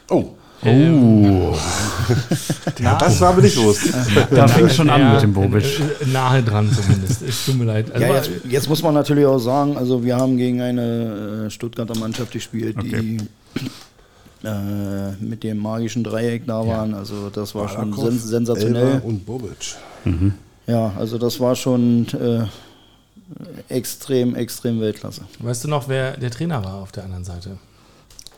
Oh, 0.09 0.35
Oh, 0.65 1.55
das 2.99 3.21
war 3.21 3.29
aber 3.29 3.41
nicht 3.41 3.55
los. 3.55 3.79
da 4.31 4.47
fing 4.47 4.65
es 4.65 4.75
schon 4.75 4.89
an 4.89 4.99
Ja, 5.01 5.13
mit 5.13 5.23
dem 5.23 5.33
Bobic. 5.33 5.63
äh, 5.63 6.03
äh, 6.03 6.07
Nahe 6.11 6.43
dran 6.43 6.69
zumindest. 6.71 7.21
Es 7.21 7.45
tut 7.45 7.57
mir 7.57 7.65
leid. 7.65 7.91
Also 7.91 8.05
Ja, 8.05 8.13
jetzt, 8.15 8.31
jetzt 8.49 8.69
muss 8.69 8.81
man 8.83 8.93
natürlich 8.93 9.25
auch 9.25 9.39
sagen, 9.39 9.77
also 9.77 10.03
wir 10.03 10.15
haben 10.17 10.37
gegen 10.37 10.61
eine 10.61 11.45
äh, 11.47 11.49
Stuttgarter 11.49 11.97
Mannschaft 11.97 12.31
gespielt, 12.31 12.75
die 12.81 13.17
äh, 14.43 15.11
mit 15.23 15.43
dem 15.43 15.57
magischen 15.59 16.03
Dreieck 16.03 16.45
da 16.45 16.65
waren. 16.67 16.93
Also 16.93 17.29
das 17.29 17.55
war 17.55 17.69
schon 17.69 17.93
sens 17.93 18.23
sensationell. 18.23 18.93
Elber 18.95 19.05
und 19.05 19.25
Bobic. 19.25 19.75
Ja, 20.67 20.93
also 20.97 21.17
das 21.17 21.39
war 21.39 21.55
schon 21.55 22.07
äh, 22.09 22.45
extrem, 23.73 24.35
extrem 24.35 24.79
Weltklasse. 24.81 25.21
weißt 25.39 25.63
du 25.65 25.67
noch, 25.69 25.87
wer 25.87 26.17
der 26.17 26.31
Trainer 26.31 26.63
war 26.63 26.75
auf 26.75 26.91
der 26.91 27.03
anderen 27.05 27.23
Seite? 27.23 27.57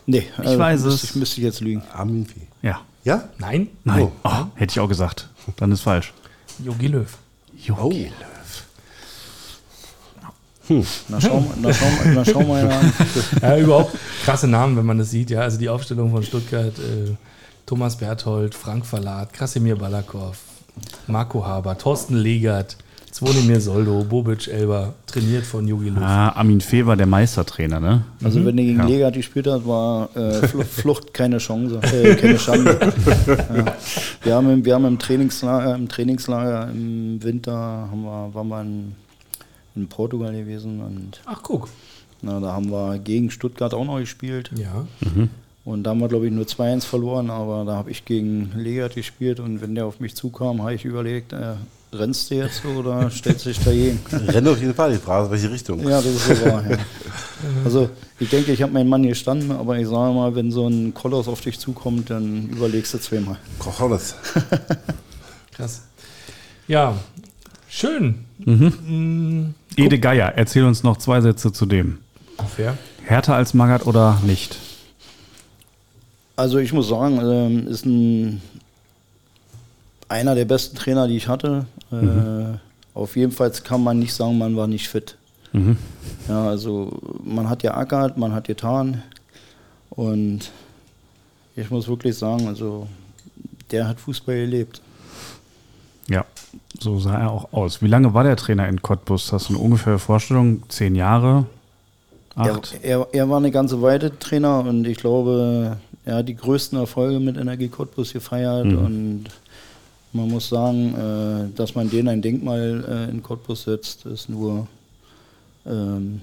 Nee, 0.08 0.28
Ich 0.42 0.58
weiß 0.58 0.84
müsste, 0.84 0.90
es. 0.90 1.04
Ich 1.12 1.16
müsste 1.16 1.42
jetzt 1.42 1.62
lügen. 1.62 1.82
Fee. 2.26 2.48
Ja. 2.62 2.82
Ja? 3.04 3.30
Nein? 3.38 3.68
Nein. 3.84 4.04
Oh. 4.04 4.12
Oh, 4.24 4.46
hätte 4.56 4.72
ich 4.72 4.80
auch 4.80 4.88
gesagt. 4.88 5.30
Dann 5.58 5.72
ist 5.72 5.82
falsch. 5.82 6.14
Jogi 6.64 6.88
Löw. 6.88 7.08
Jogi 7.58 8.12
Na 11.10 11.22
schau, 11.22 11.40
mal- 11.42 11.56
na, 11.62 11.72
schau, 11.74 11.86
mal- 11.92 12.14
na, 12.16 12.26
schau 12.26 12.42
mal 12.42 12.68
an. 12.72 12.94
Ja, 13.42 13.58
überhaupt 13.58 13.96
krasse 14.24 14.48
Namen, 14.48 14.76
wenn 14.76 14.86
man 14.86 14.98
das 14.98 15.12
sieht. 15.12 15.30
Ja, 15.30 15.42
also 15.42 15.60
die 15.60 15.70
Aufstellung 15.70 16.10
von 16.10 16.24
Stuttgart, 16.24 16.78
äh, 16.80 17.12
Thomas 17.68 17.96
Berthold, 17.98 18.56
Frank 18.56 18.84
Verlat, 18.86 19.32
Krasimir 19.32 19.76
Balakow, 19.76 20.36
Marco 21.06 21.46
Haber, 21.46 21.78
Thorsten 21.78 22.16
Legert, 22.16 22.78
Zvonimir 23.16 23.62
Soldo, 23.62 24.04
Bobic 24.04 24.50
Elber, 24.50 24.94
trainiert 25.08 25.46
von 25.46 25.66
Jogi 25.66 25.88
Löw. 25.88 26.04
Ah, 26.04 26.32
Armin 26.32 26.60
Fee 26.60 26.86
war 26.86 26.98
der 26.98 27.06
Meistertrainer, 27.06 27.80
ne? 27.80 28.04
Also 28.22 28.44
wenn 28.44 28.58
er 28.58 28.66
gegen 28.66 28.80
Ja. 28.80 28.88
Legat 28.88 29.14
gespielt 29.14 29.48
hat, 29.48 29.66
war 29.66 30.10
äh, 30.18 30.46
Flucht, 30.66 31.14
keine 31.14 31.38
Chance, 31.38 31.80
äh, 31.82 32.16
keine 32.16 32.38
Schande. 32.38 32.78
ja. 33.26 33.76
wir, 34.22 34.36
haben 34.36 34.50
im, 34.50 34.66
wir 34.66 34.76
haben 34.76 34.84
im 34.84 35.00
Trainingslager, 35.00 35.76
im 35.76 35.88
Trainingslager 35.88 36.70
im 36.70 37.24
Winter 37.24 37.54
haben 37.54 38.04
wir, 38.04 38.34
waren 38.34 38.48
wir 38.50 38.62
in, 38.62 38.96
in 39.78 39.88
Portugal 39.88 40.34
gewesen 40.34 40.82
und 40.82 41.22
Ach, 41.24 41.42
guck. 41.42 41.70
na, 42.22 42.42
da 42.42 42.52
haben 42.52 42.70
wir 42.70 43.00
gegen 43.00 43.32
Stuttgart 43.32 43.74
auch 43.74 43.86
noch 43.86 44.00
gespielt. 44.00 44.52
Ja. 44.58 44.88
Und 45.64 45.84
da 45.84 45.92
haben 45.92 46.02
wir, 46.02 46.10
glaube 46.10 46.26
ich, 46.26 46.34
nur 46.34 46.44
2-1 46.44 46.84
verloren, 46.84 47.30
aber 47.30 47.64
da 47.64 47.76
habe 47.76 47.92
ich 47.92 48.04
gegen 48.04 48.52
Legat 48.58 48.96
gespielt 48.96 49.40
und 49.40 49.62
wenn 49.62 49.74
der 49.74 49.86
auf 49.86 50.02
mich 50.02 50.16
zukam, 50.16 50.62
habe 50.64 50.74
ich 50.74 50.84
überlegt, 50.84 51.32
äh, 51.32 51.54
rennst 52.00 52.30
du 52.30 52.36
jetzt 52.36 52.64
oder 52.66 53.10
stellst 53.10 53.46
du 53.46 53.50
dich 53.50 53.60
dagegen? 53.60 54.00
Rennt 54.28 54.48
auf 54.48 54.60
jeden 54.60 54.74
Fall. 54.74 54.92
Die 54.94 54.98
Frage 55.00 55.26
ist, 55.26 55.32
welche 55.32 55.52
Richtung. 55.52 55.80
Ja, 55.82 56.02
das 56.02 56.06
ist 56.06 56.26
so 56.28 56.46
wahr. 56.46 56.64
Ja. 56.70 56.78
Also 57.64 57.90
ich 58.20 58.30
denke, 58.30 58.54
ich 58.54 58.62
habe 58.64 58.72
meinen 58.72 58.90
Mann 58.90 59.04
gestanden, 59.04 59.52
aber 59.52 59.78
ich 59.78 59.88
sage 59.88 60.14
mal, 60.14 60.34
wenn 60.34 60.52
so 60.52 60.68
ein 60.68 60.94
Koloss 60.94 61.28
auf 61.28 61.42
dich 61.42 61.60
zukommt, 61.60 62.10
dann 62.10 62.50
überlegst 62.50 62.94
du 62.94 62.98
zweimal. 62.98 63.38
Kochones. 63.60 64.16
Krass. 65.52 65.84
Ja, 66.68 66.98
schön. 67.70 68.26
Mm, 68.40 69.54
Ede 69.76 70.00
Geier, 70.00 70.34
erzähl 70.36 70.64
uns 70.64 70.82
noch 70.82 70.98
zwei 70.98 71.22
Sätze 71.22 71.52
zu 71.52 71.66
dem. 71.68 72.00
Fair. 72.56 72.78
Härter 73.04 73.36
als 73.36 73.54
Magath 73.54 73.86
oder 73.86 74.20
nicht? 74.26 74.58
Also 76.36 76.58
ich 76.58 76.74
muss 76.74 76.90
sagen, 76.90 77.20
ähm, 77.22 77.68
ist 77.68 77.86
ein 77.86 78.42
einer 80.10 80.36
der 80.36 80.46
besten 80.46 80.76
Trainer, 80.76 81.08
die 81.08 81.18
ich 81.18 81.28
hatte. 81.28 81.66
Äh, 81.92 82.58
auf 82.94 83.16
jeden 83.16 83.32
Fall 83.32 83.52
kann 83.52 83.84
man 83.84 84.00
nicht 84.00 84.14
sagen, 84.14 84.38
man 84.38 84.56
war 84.56 84.68
nicht 84.68 84.88
fit. 84.88 85.18
Mhm. 85.54 85.78
Ja, 86.28 86.48
also 86.48 86.92
man 87.24 87.50
hat 87.50 87.64
ja 87.64 87.76
ackert, 87.76 88.18
man 88.18 88.34
hat 88.34 88.46
getan 88.48 89.02
und 89.90 90.52
ich 91.56 91.70
muss 91.70 91.88
wirklich 91.88 92.18
sagen, 92.18 92.48
also 92.48 92.88
der 93.72 93.88
hat 93.88 94.00
Fußball 94.00 94.36
gelebt. 94.36 94.82
Ja, 96.08 96.26
so 96.80 97.00
sah 97.00 97.20
er 97.20 97.32
auch 97.32 97.52
aus. 97.54 97.82
Wie 97.82 97.88
lange 97.88 98.14
war 98.14 98.24
der 98.24 98.36
Trainer 98.36 98.68
in 98.68 98.82
Cottbus? 98.82 99.32
Hast 99.34 99.50
du 99.50 99.54
eine 99.54 99.64
ungefähre 99.64 99.98
Vorstellung? 100.00 100.64
Zehn 100.70 100.96
Jahre? 100.96 101.46
Er, 102.36 102.56
Acht? 102.56 102.76
er, 102.84 103.08
er 103.14 103.30
war 103.30 103.38
eine 103.38 103.50
ganze 103.52 103.82
Weile 103.82 104.18
Trainer 104.20 104.60
und 104.60 104.86
ich 104.86 104.98
glaube, 104.98 105.78
er 106.04 106.16
hat 106.18 106.28
die 106.30 106.36
größten 106.36 106.78
Erfolge 106.78 107.20
mit 107.20 107.38
Energie 107.38 107.70
Cottbus 107.70 108.12
gefeiert 108.14 108.66
Mhm. 108.66 108.78
und 108.78 109.24
man 110.16 110.30
muss 110.30 110.50
sagen, 110.50 110.96
äh, 111.52 111.56
dass 111.56 111.76
man 111.76 111.90
denen 111.90 112.08
ein 112.08 112.22
Denkmal 112.22 113.08
äh, 113.08 113.12
in 113.12 113.22
Cottbus 113.22 113.64
setzt, 113.64 114.06
ist 114.06 114.30
nur, 114.30 114.68
ähm, 115.66 116.22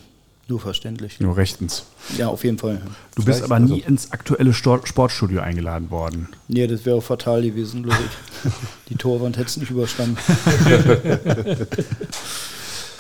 nur 0.48 0.60
verständlich. 0.60 1.20
Nur 1.20 1.36
rechtens. 1.36 1.84
Ja, 2.18 2.28
auf 2.28 2.42
jeden 2.44 2.58
Fall. 2.58 2.80
Du 3.14 3.24
bist 3.24 3.38
Vielleicht, 3.38 3.44
aber 3.44 3.60
nie 3.60 3.74
also- 3.82 3.86
ins 3.88 4.10
aktuelle 4.12 4.52
Stor 4.54 4.86
Sportstudio 4.86 5.40
eingeladen 5.40 5.90
worden. 5.90 6.28
Nee, 6.48 6.66
das 6.66 6.84
wäre 6.84 6.96
auch 6.96 7.02
fatal 7.02 7.42
gewesen, 7.42 7.82
glaube 7.84 8.00
ich. 8.04 8.50
Die 8.88 8.96
Torwand 8.96 9.36
hätte 9.36 9.48
es 9.48 9.56
nicht 9.56 9.70
überstanden. 9.70 10.16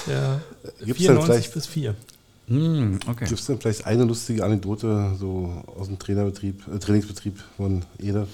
Ja. 0.08 0.40
Gibt's 0.84 0.98
denn 1.04 1.16
94 1.16 1.26
vielleicht- 1.26 1.54
bis 1.54 1.66
4. 1.68 1.94
Hm, 2.48 2.98
okay. 3.08 3.24
Gibt 3.26 3.38
es 3.38 3.46
denn 3.46 3.60
vielleicht 3.60 3.86
eine 3.86 4.02
lustige 4.02 4.44
Anekdote 4.44 5.12
so 5.16 5.62
aus 5.78 5.86
dem 5.86 5.96
Trainerbetrieb, 6.00 6.60
äh, 6.74 6.78
Trainingsbetrieb 6.80 7.38
von 7.56 7.84
Ede? 8.00 8.26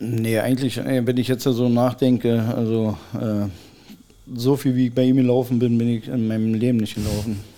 Nee, 0.00 0.38
eigentlich, 0.38 0.76
wenn 0.76 1.16
ich 1.16 1.28
jetzt 1.28 1.42
so 1.42 1.68
nachdenke, 1.68 2.40
also 2.56 2.96
äh, 3.14 3.48
so 4.34 4.56
viel 4.56 4.76
wie 4.76 4.86
ich 4.86 4.94
bei 4.94 5.04
ihm 5.04 5.16
gelaufen 5.16 5.58
bin, 5.58 5.78
bin 5.78 5.88
ich 5.88 6.08
in 6.08 6.28
meinem 6.28 6.54
Leben 6.54 6.78
nicht 6.78 6.94
gelaufen. 6.94 7.40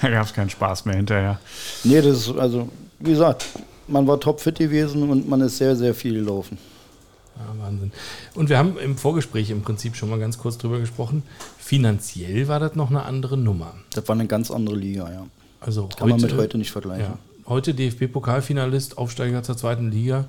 Da 0.00 0.10
gab 0.10 0.26
es 0.26 0.32
keinen 0.32 0.48
Spaß 0.48 0.84
mehr 0.84 0.94
hinterher. 0.94 1.40
Nee, 1.82 2.00
das 2.00 2.28
ist, 2.28 2.38
also, 2.38 2.68
wie 3.00 3.10
gesagt, 3.10 3.46
man 3.88 4.06
war 4.06 4.20
topfit 4.20 4.56
gewesen 4.56 5.10
und 5.10 5.28
man 5.28 5.40
ist 5.40 5.58
sehr, 5.58 5.74
sehr 5.74 5.92
viel 5.92 6.14
gelaufen. 6.14 6.56
Ja, 7.36 7.64
Wahnsinn. 7.64 7.90
Und 8.34 8.48
wir 8.48 8.58
haben 8.58 8.78
im 8.78 8.96
Vorgespräch 8.96 9.50
im 9.50 9.62
Prinzip 9.62 9.96
schon 9.96 10.08
mal 10.08 10.20
ganz 10.20 10.38
kurz 10.38 10.56
drüber 10.56 10.78
gesprochen. 10.78 11.24
Finanziell 11.58 12.46
war 12.46 12.60
das 12.60 12.76
noch 12.76 12.90
eine 12.90 13.02
andere 13.02 13.36
Nummer. 13.36 13.74
Das 13.92 14.06
war 14.06 14.14
eine 14.14 14.26
ganz 14.26 14.52
andere 14.52 14.76
Liga, 14.76 15.10
ja. 15.10 15.26
Also 15.60 15.88
Kann 15.96 16.08
man 16.08 16.20
mit 16.20 16.36
heute 16.36 16.58
nicht 16.58 16.70
vergleichen. 16.70 17.06
Ja, 17.06 17.18
heute 17.48 17.74
DFB-Pokalfinalist, 17.74 18.98
Aufsteiger 18.98 19.42
zur 19.42 19.56
zweiten 19.56 19.90
Liga, 19.90 20.26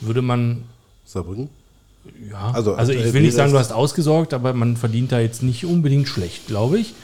würde 0.00 0.22
man, 0.22 0.64
Saarbrücken? 1.04 1.48
ja, 2.30 2.50
also, 2.52 2.74
Also 2.74 2.92
ich 2.92 2.98
aktuell 2.98 3.14
will 3.14 3.22
nicht 3.22 3.34
sagen, 3.34 3.52
du 3.52 3.58
hast 3.58 3.72
ausgesorgt, 3.72 4.32
aber 4.34 4.52
man 4.54 4.76
verdient 4.76 5.12
da 5.12 5.20
jetzt 5.20 5.42
nicht 5.42 5.64
unbedingt 5.64 6.08
schlecht, 6.08 6.46
glaube 6.46 6.78
ich. 6.78 6.94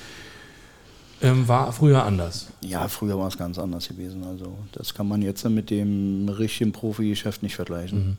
Ähm, 1.22 1.49
war 1.49 1.72
früher 1.72 2.05
anders. 2.05 2.49
Ja, 2.61 2.86
früher 2.88 3.18
war 3.18 3.28
es 3.28 3.38
ganz 3.38 3.59
anders 3.59 3.88
gewesen. 3.88 4.24
Also 4.24 4.57
das 4.72 4.95
kann 4.95 5.09
man 5.09 5.22
jetzt 5.22 5.45
mit 5.49 5.70
dem 5.70 6.28
richtigen 6.28 6.72
Profigeschäft 6.72 7.42
nicht 7.42 7.55
vergleichen. 7.57 8.18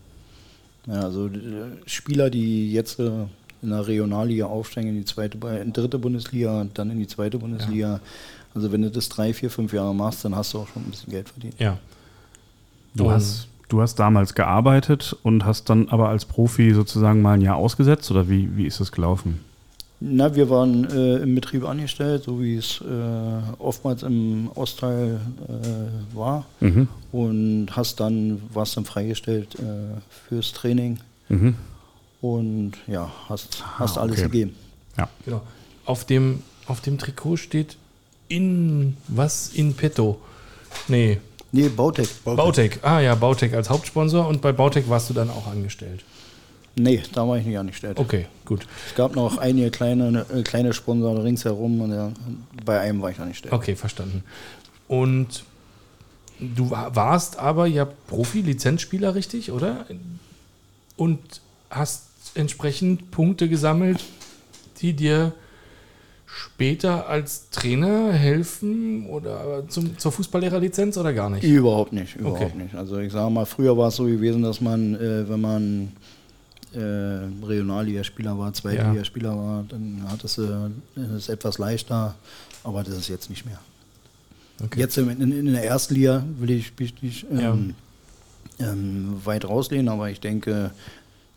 Ja, 0.88 1.02
also 1.02 1.28
äh, 1.28 1.32
Spieler, 1.86 2.30
die 2.30 2.72
jetzt 2.72 3.00
äh, 3.00 3.12
in 3.62 3.70
der 3.70 3.86
Regionalliga 3.86 4.46
aufsteigen, 4.46 4.90
in 4.90 4.96
die 4.98 5.06
zweite, 5.06 5.38
in 5.62 5.68
die 5.68 5.74
dritte 5.74 6.00
Bundesliga 6.00 6.62
und 6.62 6.78
dann 6.78 6.90
in 6.92 7.00
die 7.00 7.08
zweite 7.08 7.38
Bundesliga. 7.38 8.00
Also 8.54 8.72
wenn 8.72 8.82
du 8.84 8.90
das 8.90 9.10
drei, 9.10 9.34
vier, 9.34 9.50
fünf 9.50 9.74
Jahre 9.74 9.94
machst, 9.94 10.24
dann 10.26 10.36
hast 10.36 10.54
du 10.54 10.60
auch 10.60 10.68
schon 10.68 10.84
ein 10.84 10.92
bisschen 10.92 11.12
Geld 11.12 11.30
verdient. 11.30 11.56
Ja. 11.60 11.78
Du 12.96 13.06
Und- 13.06 13.12
hast, 13.12 13.48
du 13.70 13.82
hast 13.82 13.96
damals 13.96 14.34
gearbeitet 14.36 15.16
und 15.24 15.46
hast 15.46 15.70
dann 15.70 15.90
aber 15.90 16.10
als 16.10 16.26
Profi 16.26 16.74
sozusagen 16.74 17.22
mal 17.22 17.34
ein 17.34 17.42
Jahr 17.42 17.56
ausgesetzt 17.58 18.10
oder 18.12 18.30
wie, 18.30 18.56
wie 18.58 18.66
ist 18.66 18.80
das 18.80 18.92
gelaufen? 18.92 19.40
Na, 20.02 20.36
wir 20.36 20.50
waren 20.50 20.90
äh, 20.92 21.18
im 21.18 21.36
Betrieb 21.36 21.64
angestellt, 21.66 22.24
so 22.24 22.42
wie 22.42 22.58
es 22.58 22.82
äh, 22.82 22.84
oftmals 23.60 24.04
im 24.04 24.50
Ostteil 24.54 25.20
äh, 25.48 26.16
war. 26.16 26.46
Mhm. 26.60 26.90
Und 27.14 27.68
hast 27.72 28.02
dann, 28.02 28.42
warst 28.54 28.76
dann 28.76 28.84
freigestellt 28.86 29.56
äh, 29.56 30.00
fürs 30.28 30.52
Training 30.52 31.00
Mhm. 31.30 31.56
und 32.22 32.74
ja, 32.86 33.10
hast, 33.30 33.64
hast 33.80 33.98
Ah, 33.98 34.02
alles 34.02 34.18
okay. 34.20 34.24
gegeben. 34.30 34.56
Ja. 34.98 35.10
Genau. 35.24 35.42
Auf 35.86 36.06
dem, 36.06 36.44
auf 36.68 36.82
dem 36.82 36.98
Trikot 37.00 37.38
steht 37.38 37.78
in 38.28 38.96
was 39.08 39.50
in 39.50 39.74
petto. 39.76 40.20
Nee, 40.88 41.20
Nee, 41.56 41.70
Bautec. 41.70 42.10
Bautec. 42.26 42.80
Ah 42.82 43.00
ja, 43.00 43.16
Bautec 43.16 43.54
als 43.54 43.70
Hauptsponsor 43.70 44.28
und 44.28 44.42
bei 44.42 44.52
Bautec 44.52 44.90
warst 44.90 45.10
du 45.10 45.14
dann 45.14 45.30
auch 45.30 45.48
angestellt. 45.48 46.04
Nee, 46.78 47.02
da 47.14 47.26
war 47.26 47.38
ich 47.38 47.46
nicht 47.46 47.58
angestellt. 47.58 47.98
Okay, 47.98 48.26
gut. 48.44 48.68
Es 48.90 48.96
gab 48.96 49.16
noch 49.16 49.38
einige 49.38 49.72
kleine, 49.72 50.26
äh, 50.34 50.42
kleine 50.44 50.74
Sponsoren 50.74 51.20
ringsherum 51.22 51.80
und 51.80 51.94
ja, 51.94 52.12
bei 52.66 52.82
einem 52.82 53.02
war 53.02 53.10
ich 53.12 53.20
angestellt. 53.20 53.54
Okay, 53.54 53.78
verstanden. 53.78 54.22
Und 54.90 55.46
du 56.42 56.70
wa- 56.72 56.92
warst 56.94 57.40
aber 57.40 57.68
ja 57.68 57.86
Profi-Lizenzspieler, 57.86 59.16
richtig, 59.16 59.52
oder? 59.54 59.86
Und 60.98 61.22
hast 61.70 62.08
entsprechend 62.36 63.12
Punkte 63.12 63.48
gesammelt, 63.48 64.04
die 64.82 64.92
dir 64.92 65.32
später 66.36 67.08
als 67.08 67.50
Trainer 67.50 68.12
helfen 68.12 69.08
oder 69.08 69.64
zum, 69.70 69.98
zur 69.98 70.12
Fußballlehrerlizenz 70.12 70.98
oder 70.98 71.14
gar 71.14 71.30
nicht? 71.30 71.44
Überhaupt 71.46 71.94
nicht, 71.94 72.18
überhaupt 72.18 72.42
Okay. 72.42 72.58
nicht. 72.58 72.76
Also 72.76 72.98
ich 73.00 73.14
sage 73.14 73.32
mal, 73.32 73.46
früher 73.46 73.78
war 73.78 73.88
es 73.88 73.96
so 73.96 74.04
gewesen, 74.04 74.42
dass 74.44 74.60
man, 74.60 74.96
äh, 74.96 75.30
wenn 75.30 75.40
man 75.40 75.92
äh, 76.74 77.46
Regionalligaspieler 77.46 78.38
war, 78.38 78.52
Zweitligaspieler 78.52 79.36
war, 79.36 79.64
dann 79.70 80.04
hattest 80.10 80.38
du 80.40 80.72
es 81.16 81.30
etwas 81.30 81.58
leichter, 81.58 82.16
aber 82.66 82.84
das 82.84 82.98
ist 82.98 83.08
jetzt 83.08 83.30
nicht 83.30 83.46
mehr. 83.46 83.60
Okay. 84.62 84.82
Jetzt 84.82 84.98
in, 84.98 85.10
in, 85.10 85.32
in 85.32 85.54
der 85.54 85.64
ersten 85.66 85.94
Liga 85.96 86.26
will 86.38 86.52
ich 86.52 86.74
mich 86.78 87.02
nicht 87.02 87.26
ähm, 87.32 87.76
ähm, 88.60 89.22
weit 89.24 89.46
rauslehnen, 89.46 89.88
aber 89.88 90.10
ich 90.10 90.20
denke, 90.20 90.72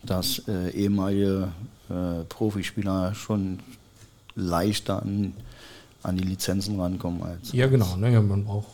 dass 0.03 0.41
äh, 0.49 0.71
ehemalige 0.71 1.49
äh, 1.89 2.23
Profispieler 2.27 3.13
schon 3.15 3.59
leichter 4.39 5.01
an, 5.01 5.33
an 6.03 6.17
die 6.17 6.23
Lizenzen 6.23 6.79
rankommen 6.79 7.21
als. 7.23 7.51
Ja, 7.53 7.67
genau. 7.67 7.95
Ne, 7.97 8.11
ja, 8.11 8.21
man 8.21 8.43
braucht. 8.45 8.67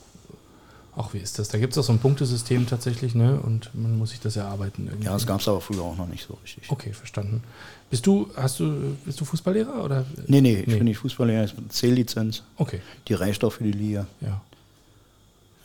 Ach, 0.97 1.13
wie 1.13 1.18
ist 1.18 1.38
das? 1.39 1.49
Da 1.49 1.57
gibt 1.57 1.74
es 1.74 1.78
auch 1.78 1.84
so 1.84 1.91
ein 1.91 1.99
Punktesystem 1.99 2.68
tatsächlich, 2.68 3.16
ne? 3.16 3.38
Und 3.41 3.70
man 3.74 3.97
muss 3.97 4.11
sich 4.11 4.22
das 4.22 4.38
erarbeiten. 4.38 4.88
Irgendwie. 4.88 5.05
Ja, 5.07 5.11
das 5.11 5.28
gab 5.28 5.41
es 5.41 5.47
aber 5.49 5.59
früher 5.59 5.82
auch 5.82 5.97
noch 5.97 6.07
nicht 6.07 6.26
so 6.26 6.36
richtig. 6.41 6.72
Okay, 6.72 6.93
verstanden. 6.93 7.43
Bist 7.89 8.07
du, 8.07 8.30
hast 8.38 8.61
du, 8.61 8.95
bist 9.03 9.20
du 9.20 9.26
Fußballlehrer 9.26 9.84
oder? 9.84 10.05
Nee, 10.28 10.39
nee, 10.39 10.59
ich 10.61 10.68
Nee. 10.68 10.76
bin 10.78 10.86
nicht 10.86 10.97
Fußballlehrer, 10.99 11.43
ich 11.43 11.53
bin 11.53 11.70
C-Lizenz. 11.70 12.43
Okay, 12.55 12.80
Die 13.09 13.13
reicht 13.13 13.43
auch 13.43 13.51
für 13.51 13.66
die 13.66 13.74
Liga. 13.74 14.07
ja. 14.22 14.41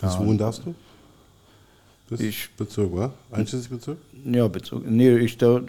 Bis 0.01 0.15
Ja. 0.15 0.19
wohin 0.19 0.37
darfst 0.39 0.63
du? 0.65 0.75
Bis 2.09 2.21
Ich- 2.21 2.51
Bezirk, 2.57 2.93
oder? 2.93 3.13
Einschließlich 3.31 3.71
Bezirk? 3.71 3.99
Ja, 4.25 4.49
Bezug. 4.49 4.85
Nee, 4.91 5.17
ich, 5.19 5.39
da, 5.39 5.61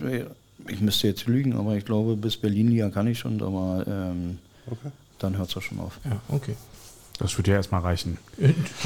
ich 0.67 0.81
müsste 0.81 1.07
jetzt 1.07 1.25
lügen, 1.27 1.53
aber 1.57 1.75
ich 1.75 1.85
glaube, 1.85 2.15
bis 2.15 2.37
Berlin-Liga 2.37 2.89
kann 2.89 3.07
ich 3.07 3.19
schon, 3.19 3.41
aber 3.41 3.83
ähm, 3.87 4.37
Okay. 4.67 4.89
dann 5.19 5.37
hört 5.37 5.49
es 5.49 5.57
auch 5.57 5.61
schon 5.61 5.79
auf. 5.79 5.99
Ja, 6.05 6.11
okay. 6.29 6.55
Das 7.19 7.37
würde 7.37 7.51
ja 7.51 7.57
erstmal 7.57 7.81
reichen. 7.81 8.17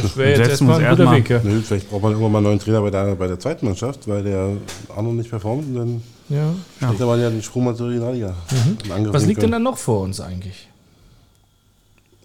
Das 0.01 0.17
wäre 0.17 0.37
jetzt 0.37 0.49
erstmal 0.49 0.83
ein 0.83 0.89
guter 0.97 1.11
Weg. 1.11 1.29
Ja. 1.29 1.39
Nö, 1.43 1.61
vielleicht 1.61 1.89
braucht 1.89 2.01
man 2.01 2.11
irgendwann 2.11 2.31
mal 2.33 2.37
einen 2.39 2.47
neuen 2.47 2.59
Trainer 2.59 2.81
bei 2.81 2.89
der, 2.89 3.15
bei 3.15 3.27
der 3.27 3.39
zweiten 3.39 3.65
Mannschaft, 3.65 4.07
weil 4.09 4.23
der 4.23 4.57
Arno 4.95 5.13
nicht 5.13 5.29
performt 5.29 5.65
und 5.67 5.75
dann 5.75 6.03
Ja. 6.27 6.89
hätte 6.89 7.05
man 7.05 7.19
ja 7.21 7.29
den 7.29 7.41
Sprung 7.41 7.63
mal 7.65 7.75
zur 7.75 7.89
Regionalliga 7.89 8.35
Angriff 8.93 9.13
Was 9.13 9.25
liegt 9.25 9.37
denn 9.37 9.43
können. 9.43 9.51
dann 9.53 9.63
noch 9.63 9.77
vor 9.77 10.01
uns 10.01 10.19
eigentlich? 10.19 10.67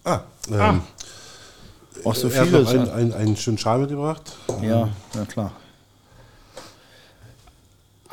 Ah, 0.03 0.21
ähm, 0.49 0.59
Ah. 0.59 0.79
Auch 2.03 2.15
so 2.15 2.27
er 2.29 2.41
hat 2.41 2.51
noch 2.51 2.67
einen, 2.67 2.85
ja. 2.87 2.93
einen, 2.93 3.13
einen 3.13 3.35
schönen 3.37 3.57
Schal 3.57 3.79
mitgebracht. 3.79 4.35
Ja, 4.61 4.89
ja 5.15 5.25
klar. 5.25 5.51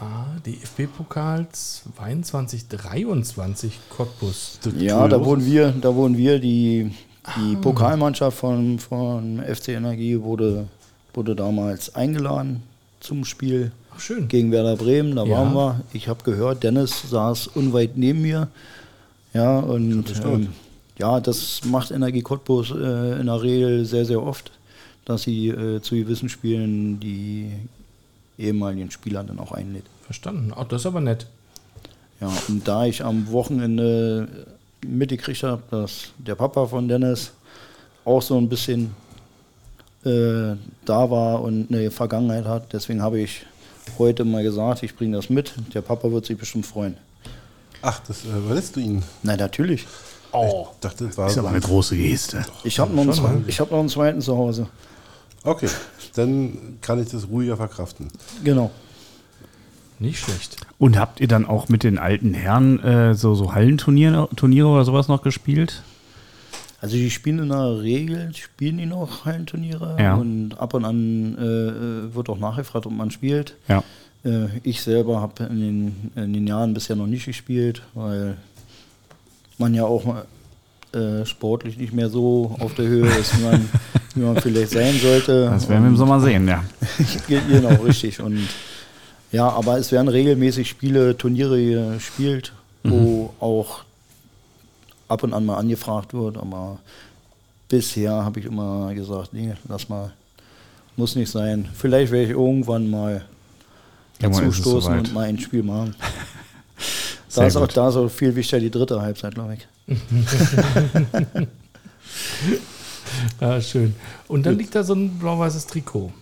Ah, 0.01 0.27
DFB-Pokal 0.47 1.49
22, 1.51 2.69
23 2.69 3.73
Cottbus. 3.91 4.61
Ja, 4.79 5.09
da 5.09 5.25
wurden 5.25 5.45
wir, 5.45 5.73
da 5.73 5.93
wurden 5.93 6.17
wir, 6.17 6.39
die, 6.39 6.93
die 7.37 7.57
Pokalmannschaft 7.57 8.39
von, 8.39 8.79
von 8.79 9.43
FC 9.43 9.71
Energie 9.71 10.21
wurde, 10.21 10.69
wurde 11.15 11.35
damals 11.35 11.97
eingeladen 11.97 12.63
zum 13.01 13.25
Spiel 13.25 13.73
Ach, 13.93 13.99
schön. 13.99 14.29
gegen 14.29 14.53
Werder 14.53 14.77
Bremen. 14.77 15.17
Da 15.17 15.25
Ja. 15.25 15.37
waren 15.39 15.53
wir. 15.55 15.81
Ich 15.93 16.07
habe 16.07 16.23
gehört, 16.23 16.63
Dennis 16.63 17.11
saß 17.11 17.49
unweit 17.49 17.97
neben 17.97 18.23
mir. 18.23 18.47
Ja, 19.35 19.59
und 19.59 20.05
ähm, 20.25 20.49
ja, 20.97 21.19
das 21.21 21.63
macht 21.65 21.91
Energie 21.91 22.23
Cottbus 22.23 22.71
äh, 22.71 23.19
in 23.21 23.27
der 23.27 23.43
Regel 23.43 23.85
sehr, 23.85 24.05
sehr 24.05 24.23
oft, 24.23 24.53
dass 25.05 25.23
sie 25.23 25.49
äh, 25.49 25.81
zu 25.83 25.97
gewissen 25.97 26.29
Spielen 26.29 27.01
die 27.01 27.51
ehemaligen 28.39 28.91
Spieler 28.91 29.25
dann 29.25 29.39
auch 29.39 29.53
einlädt. 29.53 29.85
Verstanden. 30.05 30.53
Ach, 30.57 30.65
das 30.65 30.83
ist 30.83 30.87
aber 30.87 31.01
nett. 31.01 31.27
Ja, 32.21 32.31
und 32.49 32.67
da 32.67 32.85
ich 32.87 33.05
am 33.05 33.31
Wochenende 33.31 34.29
mitgekriegt 34.87 35.43
habe, 35.43 35.63
dass 35.71 36.13
der 36.19 36.35
Papa 36.35 36.67
von 36.67 36.89
Dennis 36.89 37.33
auch 38.05 38.23
so 38.23 38.37
ein 38.39 38.49
bisschen 38.49 38.95
äh, 40.05 40.55
da 40.85 41.11
war 41.11 41.43
und 41.43 41.71
eine 41.71 41.91
Vergangenheit 41.91 42.45
hat. 42.47 42.73
Deswegen 42.73 43.03
habe 43.03 43.21
ich 43.21 43.45
heute 43.99 44.25
mal 44.25 44.43
gesagt, 44.43 44.83
ich 44.83 44.97
bringe 44.97 45.17
das 45.17 45.31
mit. 45.31 45.53
Der 45.75 45.83
Papa 45.83 46.11
wird 46.11 46.27
sich 46.27 46.39
bestimmt 46.39 46.67
freuen. 46.67 46.97
Ach, 47.83 48.01
das 48.07 48.25
äh, 48.25 48.29
überlässt 48.37 48.77
du 48.77 48.81
ihn. 48.81 49.03
Nein, 49.23 49.39
natürlich. 49.39 49.87
Oh. 50.33 50.67
Ich 50.75 50.81
dachte, 50.81 51.07
das 51.07 51.17
war 51.17 51.29
ist 51.29 51.39
aber 51.39 51.49
eine 51.51 51.61
große 51.61 51.97
Geste. 51.97 52.45
Ich 52.65 52.79
habe 52.79 52.95
noch, 52.95 53.03
einen 53.03 53.13
zwe- 53.13 53.43
ich 53.47 53.61
hab 53.61 53.71
noch 53.71 53.79
einen 53.81 53.89
zweiten 53.89 54.21
zu 54.21 54.37
Hause. 54.37 54.67
Okay, 55.45 55.69
dann 56.15 56.79
kann 56.83 57.01
ich 57.01 57.09
das 57.11 57.29
ruhiger 57.29 57.57
verkraften. 57.57 58.09
Genau. 58.45 58.71
Nicht 60.01 60.21
schlecht. 60.21 60.57
Und 60.79 60.99
habt 60.99 61.21
ihr 61.21 61.29
dann 61.29 61.45
auch 61.47 61.69
mit 61.69 61.83
den 61.83 61.99
alten 61.99 62.35
Herren 62.35 62.79
äh, 62.83 63.15
so, 63.15 63.35
so 63.35 63.55
Hallenturniere 63.55 64.29
Turniere 64.37 64.69
oder 64.69 64.85
sowas 64.85 65.09
noch 65.09 65.23
gespielt? 65.23 65.83
Also 66.81 66.95
die 66.97 67.11
spielen 67.11 67.41
in 67.41 67.49
der 67.49 67.81
Regel, 67.83 68.33
spielen 68.35 68.79
die 68.79 68.87
noch 68.87 69.25
Hallenturniere 69.25 69.97
Ja. 70.01 70.15
und 70.15 70.55
ab 70.61 70.75
und 70.75 70.85
an 70.85 71.37
äh, 71.37 71.43
äh, 71.43 72.15
wird 72.15 72.29
auch 72.29 72.39
nachgefragt, 72.39 72.87
ob 72.87 72.93
man 72.93 73.11
spielt. 73.11 73.57
Ja. 73.67 73.83
Äh, 74.25 74.47
ich 74.63 74.81
selber 74.83 75.21
habe 75.21 75.45
in 75.45 75.61
den, 75.61 76.13
in 76.15 76.33
den 76.33 76.47
Jahren 76.47 76.75
bisher 76.75 76.95
noch 76.95 77.09
nicht 77.09 77.25
gespielt, 77.27 77.83
weil 77.95 78.37
man 79.59 79.75
ja 79.75 79.85
auch 79.85 80.05
mal, 80.05 80.25
äh, 80.95 81.25
sportlich 81.27 81.77
nicht 81.77 81.93
mehr 81.93 82.09
so 82.09 82.57
auf 82.61 82.75
der 82.75 82.87
Höhe 82.87 83.07
ist, 83.07 83.39
wie 83.39 83.45
man, 83.45 83.69
wie 84.15 84.21
man 84.21 84.37
vielleicht 84.41 84.73
sein 84.73 84.95
sollte. 84.99 85.45
Das 85.51 85.69
werden 85.69 85.83
wir 85.85 85.89
im 85.91 85.97
Sommer 85.97 86.21
sehen, 86.21 86.47
ja. 86.49 86.65
Ge- 87.29 87.41
Genau, 87.49 87.69
richtig. 87.83 88.21
Und 88.21 88.47
ja, 89.33 89.49
aber 89.49 89.79
es 89.79 89.93
werden 89.93 90.09
regelmäßig 90.09 90.69
Spiele, 90.69 91.17
Turniere 91.17 91.95
gespielt, 91.95 92.53
wo 92.85 93.35
auch 93.41 93.85
ab 95.09 95.23
und 95.23 95.35
an 95.35 95.45
mal 95.45 95.57
angefragt 95.59 96.15
wird. 96.15 96.39
Aber 96.39 96.79
bisher 97.69 98.13
habe 98.25 98.41
ich 98.41 98.47
immer 98.47 98.95
gesagt, 98.95 99.33
nee, 99.35 99.53
lass 99.69 99.89
mal, 99.91 100.13
muss 100.97 101.15
nicht 101.17 101.31
sein. 101.31 101.69
Vielleicht 101.75 102.11
werde 102.13 102.25
ich 102.25 102.31
irgendwann 102.39 102.89
mal 102.91 103.25
soweit. 104.87 104.99
und 105.01 105.13
mal 105.15 105.25
ein 105.27 105.39
Spiel 105.39 105.63
machen. 105.63 105.95
Da 107.35 107.47
ist, 107.47 107.57
auch, 107.57 107.67
da 107.69 107.89
ist 107.91 107.97
auch 107.97 108.09
viel 108.09 108.35
wichtiger 108.35 108.59
die 108.59 108.71
dritte 108.71 109.01
Halbzeit, 109.03 109.35
glaube 109.35 109.55
ich. 109.55 109.69
Ja, 113.41 113.61
schön. 113.61 113.95
Und 114.29 114.45
dann 114.45 114.59
liegt 114.59 114.75
da 114.75 114.83
so 114.85 114.93
ein 114.95 115.19
blau-weißes 115.19 115.67
Trikot. 115.67 116.13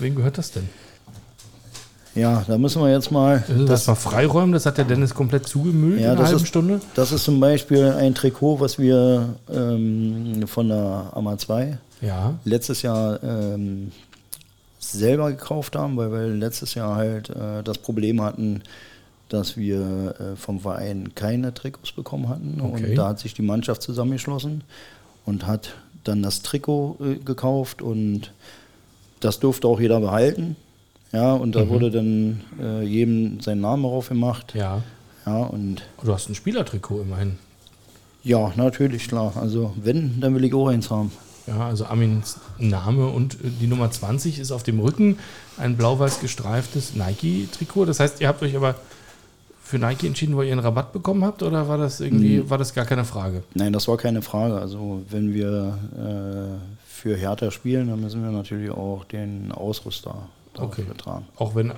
Wem 0.00 0.14
gehört 0.16 0.38
das 0.38 0.50
denn? 0.50 0.68
Ja, 2.14 2.44
da 2.46 2.58
müssen 2.58 2.82
wir 2.82 2.90
jetzt 2.90 3.10
mal. 3.10 3.42
Das, 3.48 3.66
das 3.66 3.86
mal 3.86 3.94
freiräumen, 3.94 4.52
das 4.52 4.66
hat 4.66 4.76
der 4.76 4.84
Dennis 4.84 5.14
komplett 5.14 5.46
zugemüllt 5.46 6.00
Ja, 6.00 6.06
in 6.06 6.10
einer 6.12 6.16
das 6.20 6.28
halben 6.30 6.42
ist- 6.42 6.48
Stunde. 6.48 6.80
Das 6.94 7.12
ist 7.12 7.24
zum 7.24 7.40
Beispiel 7.40 7.84
ein 7.92 8.14
Trikot, 8.14 8.60
was 8.60 8.78
wir 8.78 9.36
ähm, 9.50 10.44
von 10.46 10.68
der 10.68 11.10
AMA 11.14 11.38
2 11.38 11.78
Ja. 12.00 12.34
letztes 12.44 12.82
Jahr 12.82 13.22
ähm, 13.22 13.92
selber 14.78 15.30
gekauft 15.30 15.76
haben, 15.76 15.96
weil 15.96 16.10
wir 16.12 16.26
letztes 16.28 16.74
Jahr 16.74 16.96
halt 16.96 17.30
äh, 17.30 17.62
das 17.62 17.78
Problem 17.78 18.20
hatten, 18.20 18.62
dass 19.32 19.56
wir 19.56 20.14
äh, 20.20 20.36
vom 20.36 20.60
Verein 20.60 21.14
keine 21.14 21.54
Trikots 21.54 21.92
bekommen 21.92 22.28
hatten. 22.28 22.60
Okay. 22.60 22.90
Und 22.90 22.94
da 22.96 23.08
hat 23.08 23.18
sich 23.18 23.32
die 23.34 23.42
Mannschaft 23.42 23.82
zusammengeschlossen 23.82 24.62
und 25.24 25.46
hat 25.46 25.74
dann 26.04 26.22
das 26.22 26.42
Trikot 26.42 26.96
äh, 27.00 27.14
gekauft 27.16 27.80
und 27.80 28.32
das 29.20 29.40
durfte 29.40 29.68
auch 29.68 29.80
jeder 29.80 30.00
behalten. 30.00 30.56
Ja, 31.12 31.32
und 31.34 31.54
da 31.54 31.68
wurde 31.68 31.90
dann 31.90 32.40
äh, 32.60 32.82
jedem 32.82 33.40
sein 33.40 33.60
Name 33.60 33.82
drauf 33.88 34.08
gemacht. 34.08 34.54
Ja. 34.54 34.82
Ja, 35.26 35.38
und 35.38 35.82
Du 36.02 36.12
hast 36.12 36.28
ein 36.28 36.34
Spielertrikot 36.34 37.02
immerhin. 37.02 37.38
ja, 38.24 38.52
natürlich, 38.56 39.08
klar. 39.08 39.32
Also 39.36 39.72
wenn, 39.76 40.20
dann 40.20 40.34
will 40.34 40.44
ich 40.44 40.52
auch 40.54 40.68
eins 40.68 40.90
haben. 40.90 41.12
Ja, 41.46 41.66
also 41.66 41.86
Armins 41.86 42.38
Name 42.58 43.06
und 43.08 43.34
äh, 43.34 43.50
die 43.60 43.66
Nummer 43.66 43.90
20 43.90 44.38
ist 44.38 44.52
auf 44.52 44.62
dem 44.62 44.80
Rücken 44.80 45.18
ein 45.58 45.76
blau-weiß 45.76 46.20
gestreiftes 46.20 46.94
Nike-Trikot. 46.94 47.84
Das 47.84 48.00
heißt, 48.00 48.20
ihr 48.20 48.28
habt 48.28 48.42
euch 48.42 48.56
aber 48.56 48.76
für 49.64 49.78
Nike 49.78 50.06
entschieden, 50.08 50.36
weil 50.36 50.46
ihr 50.46 50.52
einen 50.52 50.60
Rabatt 50.60 50.92
bekommen 50.92 51.24
habt 51.24 51.42
oder 51.42 51.68
war 51.68 51.78
das 51.78 52.00
irgendwie, 52.00 52.48
war 52.50 52.58
das 52.58 52.74
gar 52.74 52.84
keine 52.84 53.04
Frage? 53.04 53.42
Nein, 53.54 53.72
das 53.72 53.88
war 53.88 53.96
keine 53.96 54.20
Frage. 54.22 54.56
Also 54.56 55.02
wenn 55.10 55.32
wir 55.32 55.78
äh, 55.96 56.82
für 56.86 57.16
Hertha 57.16 57.50
spielen, 57.50 57.88
dann 57.88 58.00
müssen 58.00 58.22
wir 58.22 58.30
natürlich 58.30 58.70
auch 58.70 59.04
den 59.04 59.52
Ausrüster 59.52 60.28
Okay. 60.54 60.82
dafür 60.82 60.96
tragen. 60.98 61.24
Auch 61.36 61.54
wenn 61.54 61.72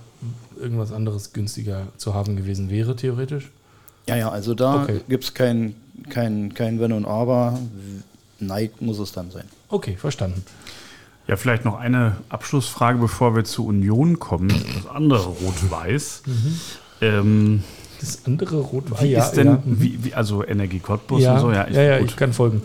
irgendwas 0.60 0.90
anderes 0.92 1.32
günstiger 1.32 1.86
zu 1.96 2.12
haben 2.14 2.34
gewesen 2.34 2.70
wäre, 2.70 2.96
theoretisch? 2.96 3.52
Ja, 4.08 4.16
ja, 4.16 4.28
also 4.30 4.54
da 4.54 4.82
Okay. 4.82 5.00
gibt 5.08 5.22
es 5.24 5.32
kein, 5.34 5.76
kein, 6.10 6.52
kein 6.54 6.80
Wenn 6.80 6.92
und 6.92 7.04
Aber. 7.04 7.56
Nike 8.40 8.74
muss 8.84 8.98
es 8.98 9.12
dann 9.12 9.30
sein. 9.30 9.44
Okay, 9.68 9.96
verstanden. 9.96 10.42
Ja, 11.28 11.36
vielleicht 11.36 11.64
noch 11.64 11.78
eine 11.78 12.16
Abschlussfrage, 12.28 12.98
bevor 12.98 13.36
wir 13.36 13.44
zu 13.44 13.64
Union 13.64 14.18
kommen. 14.18 14.48
Das 14.48 14.86
andere 14.92 15.24
Rot-Weiß. 15.24 16.22
Ähm, 17.00 17.62
Das 18.00 18.24
andere 18.26 18.56
Rot 18.56 18.90
war 18.90 19.00
wie 19.02 19.12
ja, 19.12 19.24
ist 19.24 19.32
denn, 19.32 19.46
ja. 19.46 19.62
wie, 19.64 20.04
wie, 20.04 20.14
also 20.14 20.44
Energie 20.44 20.78
Cottbus 20.78 21.22
ja, 21.22 21.34
und 21.34 21.40
so? 21.40 21.52
ja, 21.52 21.68
ja, 21.68 21.98
gut. 21.98 22.10
ich 22.10 22.16
kann 22.16 22.32
folgen. 22.32 22.60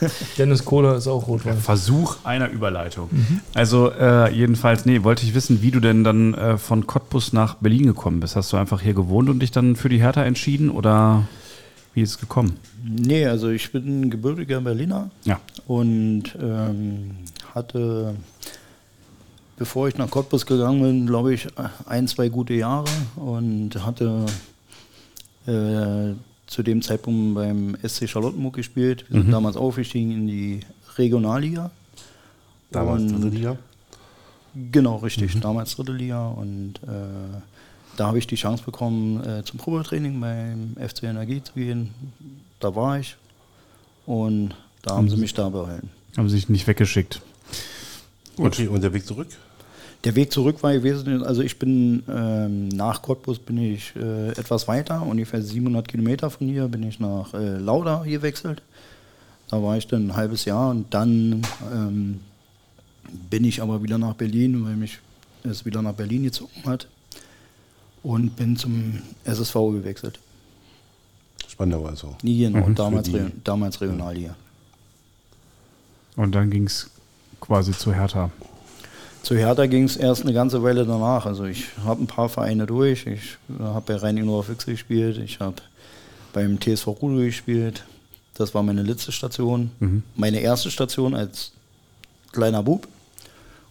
Äh, 0.00 0.04
ja. 0.04 0.10
Dennis 0.38 0.64
Kohler 0.64 0.96
ist 0.96 1.06
auch 1.08 1.26
rot-weiß. 1.28 1.58
Versuch 1.60 2.16
einer 2.24 2.48
Überleitung. 2.50 3.10
Also 3.54 3.90
äh, 3.90 4.32
jedenfalls, 4.34 4.86
nee, 4.86 5.02
wollte 5.04 5.24
ich 5.24 5.34
wissen, 5.34 5.62
wie 5.62 5.70
du 5.70 5.80
denn 5.80 6.04
dann 6.04 6.34
äh, 6.34 6.58
von 6.58 6.86
Cottbus 6.86 7.32
nach 7.32 7.56
Berlin 7.56 7.86
gekommen 7.86 8.20
bist. 8.20 8.36
Hast 8.36 8.52
du 8.52 8.56
einfach 8.56 8.80
hier 8.80 8.94
gewohnt 8.94 9.28
und 9.28 9.40
dich 9.40 9.50
dann 9.50 9.76
für 9.76 9.88
die 9.88 10.00
Hertha 10.00 10.24
entschieden 10.24 10.70
oder 10.70 11.24
wie 11.94 12.00
ist 12.02 12.10
es 12.10 12.18
gekommen? 12.18 12.56
Nee, 12.84 13.26
also 13.26 13.50
ich 13.50 13.70
bin 13.70 14.10
gebürtiger 14.10 14.60
Berliner 14.60 15.10
Ja. 15.24 15.38
und 15.66 16.24
ähm, 16.40 17.10
hatte, 17.54 18.14
bevor 19.62 19.86
ich 19.86 19.96
nach 19.96 20.10
Cottbus 20.10 20.44
gegangen 20.44 20.82
bin, 20.82 21.06
glaube 21.06 21.32
ich, 21.34 21.46
ein, 21.86 22.08
zwei 22.08 22.28
gute 22.28 22.52
Jahre 22.52 22.88
und 23.14 23.70
hatte 23.86 24.26
äh, 25.46 26.14
zu 26.48 26.64
dem 26.64 26.82
Zeitpunkt 26.82 27.36
beim 27.36 27.76
SC 27.86 28.08
Charlottenburg 28.08 28.56
gespielt. 28.56 29.04
Wir 29.08 29.22
sind 29.22 29.30
damals 29.30 29.56
aufgestiegen 29.56 30.10
in 30.10 30.26
die 30.26 30.60
Regionalliga. 30.98 31.70
Damals 32.72 33.02
Und- 33.02 33.22
dritte 33.22 33.36
Liga. 33.36 33.56
Genau, 34.72 34.96
richtig. 34.96 35.38
Damals 35.40 35.76
dritte 35.76 35.92
Liga 35.92 36.26
und 36.26 36.74
äh, 36.82 37.38
da 37.96 38.08
habe 38.08 38.18
ich 38.18 38.26
die 38.26 38.34
Chance 38.34 38.64
bekommen, 38.64 39.22
äh, 39.24 39.44
zum 39.44 39.60
Probetraining 39.60 40.20
beim 40.20 40.74
FC 40.76 41.04
Energie 41.04 41.40
zu 41.40 41.52
gehen. 41.52 41.94
Da 42.58 42.74
war 42.74 42.98
ich 42.98 43.16
und 44.06 44.56
da 44.82 44.96
haben 44.96 45.08
sie 45.08 45.16
mich 45.16 45.34
da 45.34 45.48
behalten. 45.50 45.88
Haben 46.16 46.28
sie 46.28 46.34
sich 46.34 46.48
nicht 46.48 46.66
weggeschickt. 46.66 47.22
Okay, 48.38 48.66
und 48.66 48.82
der 48.82 48.92
Weg 48.92 49.06
zurück? 49.06 49.28
Der 50.04 50.16
Weg 50.16 50.32
zurück 50.32 50.62
war 50.62 50.72
gewesen, 50.72 51.22
also 51.22 51.42
ich 51.42 51.58
bin 51.60 52.02
ähm, 52.08 52.68
nach 52.68 53.02
Cottbus 53.02 53.38
bin 53.38 53.56
ich 53.58 53.94
äh, 53.94 54.30
etwas 54.30 54.66
weiter, 54.66 55.02
ungefähr 55.02 55.40
700 55.40 55.86
Kilometer 55.86 56.28
von 56.28 56.48
hier, 56.48 56.66
bin 56.66 56.82
ich 56.82 56.98
nach 56.98 57.32
äh, 57.34 57.58
Lauda 57.58 58.02
gewechselt. 58.04 58.62
Da 59.48 59.62
war 59.62 59.76
ich 59.76 59.86
dann 59.86 60.08
ein 60.08 60.16
halbes 60.16 60.44
Jahr 60.44 60.70
und 60.70 60.92
dann 60.92 61.42
ähm, 61.72 62.20
bin 63.30 63.44
ich 63.44 63.62
aber 63.62 63.82
wieder 63.82 63.98
nach 63.98 64.14
Berlin, 64.14 64.64
weil 64.64 64.74
mich 64.74 64.98
es 65.44 65.64
wieder 65.64 65.82
nach 65.82 65.94
Berlin 65.94 66.24
gezogen 66.24 66.62
hat 66.64 66.88
und 68.02 68.34
bin 68.34 68.56
zum 68.56 69.02
SSV 69.24 69.54
gewechselt. 69.54 70.18
Spandauer 71.48 71.90
also. 71.90 72.16
Nie 72.22 72.38
genau, 72.38 72.66
Mhm, 72.66 72.74
damals, 72.74 73.12
Re 73.12 73.30
damals 73.44 73.80
Regionalliga. 73.80 74.34
Und 76.16 76.34
dann 76.34 76.50
ging 76.50 76.64
es 76.64 76.90
quasi 77.40 77.72
zu 77.72 77.92
Hertha. 77.92 78.30
Zu 79.22 79.36
Hertha 79.36 79.66
ging 79.66 79.84
es 79.84 79.96
erst 79.96 80.22
eine 80.22 80.32
ganze 80.32 80.64
Weile 80.64 80.84
danach. 80.84 81.26
Also 81.26 81.44
ich 81.44 81.66
habe 81.84 82.02
ein 82.02 82.08
paar 82.08 82.28
Vereine 82.28 82.66
durch. 82.66 83.06
Ich 83.06 83.38
habe 83.60 83.84
bei 83.86 83.96
Rhein 83.96 84.18
Füchse 84.42 84.72
gespielt. 84.72 85.18
Ich 85.18 85.38
habe 85.38 85.56
beim 86.32 86.58
TSV 86.60 86.88
Rudo 86.88 87.18
gespielt. 87.18 87.84
Das 88.34 88.52
war 88.52 88.64
meine 88.64 88.82
letzte 88.82 89.12
Station. 89.12 89.70
Meine 90.16 90.40
erste 90.40 90.72
Station 90.72 91.14
als 91.14 91.52
kleiner 92.32 92.64
Bub. 92.64 92.88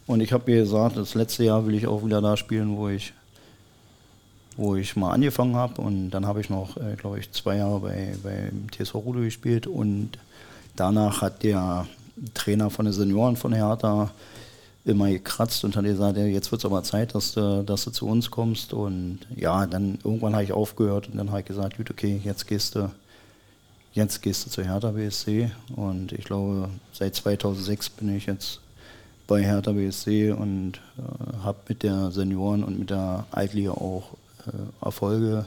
Und 0.08 0.22
ich 0.22 0.32
habe 0.32 0.50
mir 0.50 0.62
gesagt, 0.62 0.96
das 0.96 1.16
letzte 1.16 1.44
Jahr 1.44 1.66
will 1.68 1.76
ich 1.76 1.86
auch 1.86 2.06
wieder 2.06 2.22
da 2.22 2.38
spielen, 2.38 2.78
wo 2.78 2.88
ich, 2.88 3.14
wo 4.56 4.76
ich 4.76 4.96
mal 4.96 5.12
angefangen 5.12 5.58
habe. 5.58 5.82
Und 5.82 6.12
dann 6.12 6.26
habe 6.26 6.40
ich 6.40 6.50
noch, 6.50 6.78
äh, 6.78 6.96
glaube 6.96 7.20
ich, 7.20 7.30
zwei 7.34 7.58
Jahre 7.58 7.82
bei, 7.82 8.16
beim 8.24 8.68
TSV 8.72 8.96
Rudo 8.96 9.20
gespielt. 9.20 9.68
Und 9.68 10.12
danach 10.78 11.22
hat 11.22 11.44
der 11.44 11.88
Trainer 12.34 12.70
von 12.70 12.86
den 12.86 12.94
Senioren 12.94 13.36
von 13.36 13.52
Hertha 13.52 14.12
immer 14.84 15.10
gekratzt 15.10 15.64
und 15.64 15.76
hat 15.76 15.84
gesagt, 15.84 16.18
ja, 16.18 16.26
jetzt 16.26 16.52
wird 16.52 16.62
es 16.62 16.66
aber 16.66 16.84
Zeit, 16.84 17.14
dass 17.14 17.34
du, 17.34 17.64
dass 17.64 17.84
du 17.84 17.92
zu 17.92 18.08
uns 18.08 18.32
kommst. 18.32 18.74
Und 18.74 19.20
ja, 19.36 19.66
dann 19.68 20.00
irgendwann 20.04 20.34
habe 20.34 20.44
ich 20.44 20.54
aufgehört 20.54 21.08
und 21.08 21.18
dann 21.18 21.30
habe 21.30 21.42
ich 21.42 21.46
gesagt, 21.46 21.78
gut, 21.78 21.92
okay, 21.92 22.20
jetzt 22.24 22.48
gehst 22.48 22.76
du, 22.76 22.92
jetzt 23.94 24.22
gehst 24.22 24.46
du 24.46 24.50
zu 24.50 24.64
Hertha 24.64 24.92
BSC. 24.92 25.52
Und 25.76 26.12
ich 26.14 26.26
glaube, 26.26 26.70
seit 26.94 27.16
2006 27.16 27.90
bin 27.90 28.16
ich 28.16 28.26
jetzt 28.26 28.60
bei 29.28 29.44
Hertha 29.44 29.72
BSC 29.72 30.32
und 30.32 30.82
äh, 30.98 31.44
habe 31.44 31.60
mit 31.68 31.84
der 31.84 32.12
Senioren 32.12 32.64
und 32.64 32.80
mit 32.80 32.90
der 32.90 33.26
Altliga 33.32 33.72
auch 33.72 34.04
äh, 34.48 34.86
Erfolge 34.86 35.46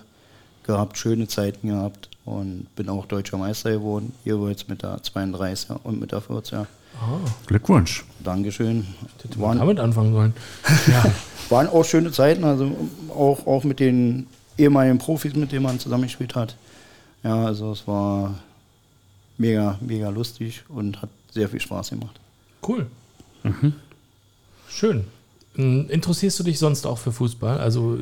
gehabt, 0.62 0.97
schöne 0.97 1.28
Zeiten 1.28 1.68
gehabt 1.68 2.09
und 2.24 2.66
bin 2.76 2.89
auch 2.89 3.07
deutscher 3.07 3.37
Meister 3.37 3.72
geworden. 3.72 4.14
Jeweils 4.24 4.68
mit 4.68 4.82
der 4.82 4.99
32er 4.99 5.78
und 5.82 6.01
mit 6.01 6.12
der 6.12 6.22
40er. 6.22 6.66
Glückwunsch. 7.47 8.05
Dankeschön. 8.22 8.86
Hätte 9.22 9.38
man 9.38 9.49
Waren, 9.49 9.59
damit 9.59 9.80
anfangen 9.80 10.12
sollen. 10.12 10.34
waren 11.51 11.68
auch 11.68 11.84
schöne 11.84 12.11
Zeiten, 12.11 12.45
also 12.45 12.70
auch, 13.11 13.47
auch 13.47 13.64
mit 13.64 13.80
den 13.80 14.26
ehemaligen 14.57 14.99
Profis, 14.99 15.34
mit 15.34 15.53
denen 15.53 15.62
man 15.62 15.78
zusammengespielt 15.78 16.34
hat. 16.34 16.57
Ja, 17.22 17.45
also 17.45 17.72
es 17.72 17.86
war 17.86 18.34
mega, 19.38 19.78
mega 19.80 20.09
lustig 20.09 20.64
und 20.68 21.03
hat 21.03 21.11
sehr 21.30 21.49
viel 21.49 21.61
Spaß 21.61 21.90
gemacht. 21.90 22.18
Cool. 22.66 22.86
Schön. 24.68 25.05
Hm, 25.55 25.88
Interessierst 25.88 26.38
du 26.38 26.45
dich 26.45 26.59
sonst 26.59 26.86
auch 26.86 26.99
für 26.99 27.12
Fußball? 27.12 27.59
Also, 27.59 27.99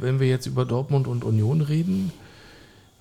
wenn 0.00 0.20
wir 0.20 0.28
jetzt 0.28 0.46
über 0.46 0.64
Dortmund 0.64 1.06
und 1.06 1.24
Union 1.24 1.60
reden, 1.60 2.12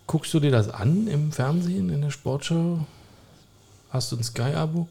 guckst 0.08 0.34
du 0.34 0.40
dir 0.40 0.52
das 0.52 0.70
an 0.70 1.08
im 1.08 1.32
Fernsehen, 1.32 1.90
in 1.90 2.02
der 2.02 2.12
Sportschau? 2.12 2.86
Hast 3.90 4.12
du 4.12 4.18
ein 4.18 4.24
Sky-Abo? 4.24 4.88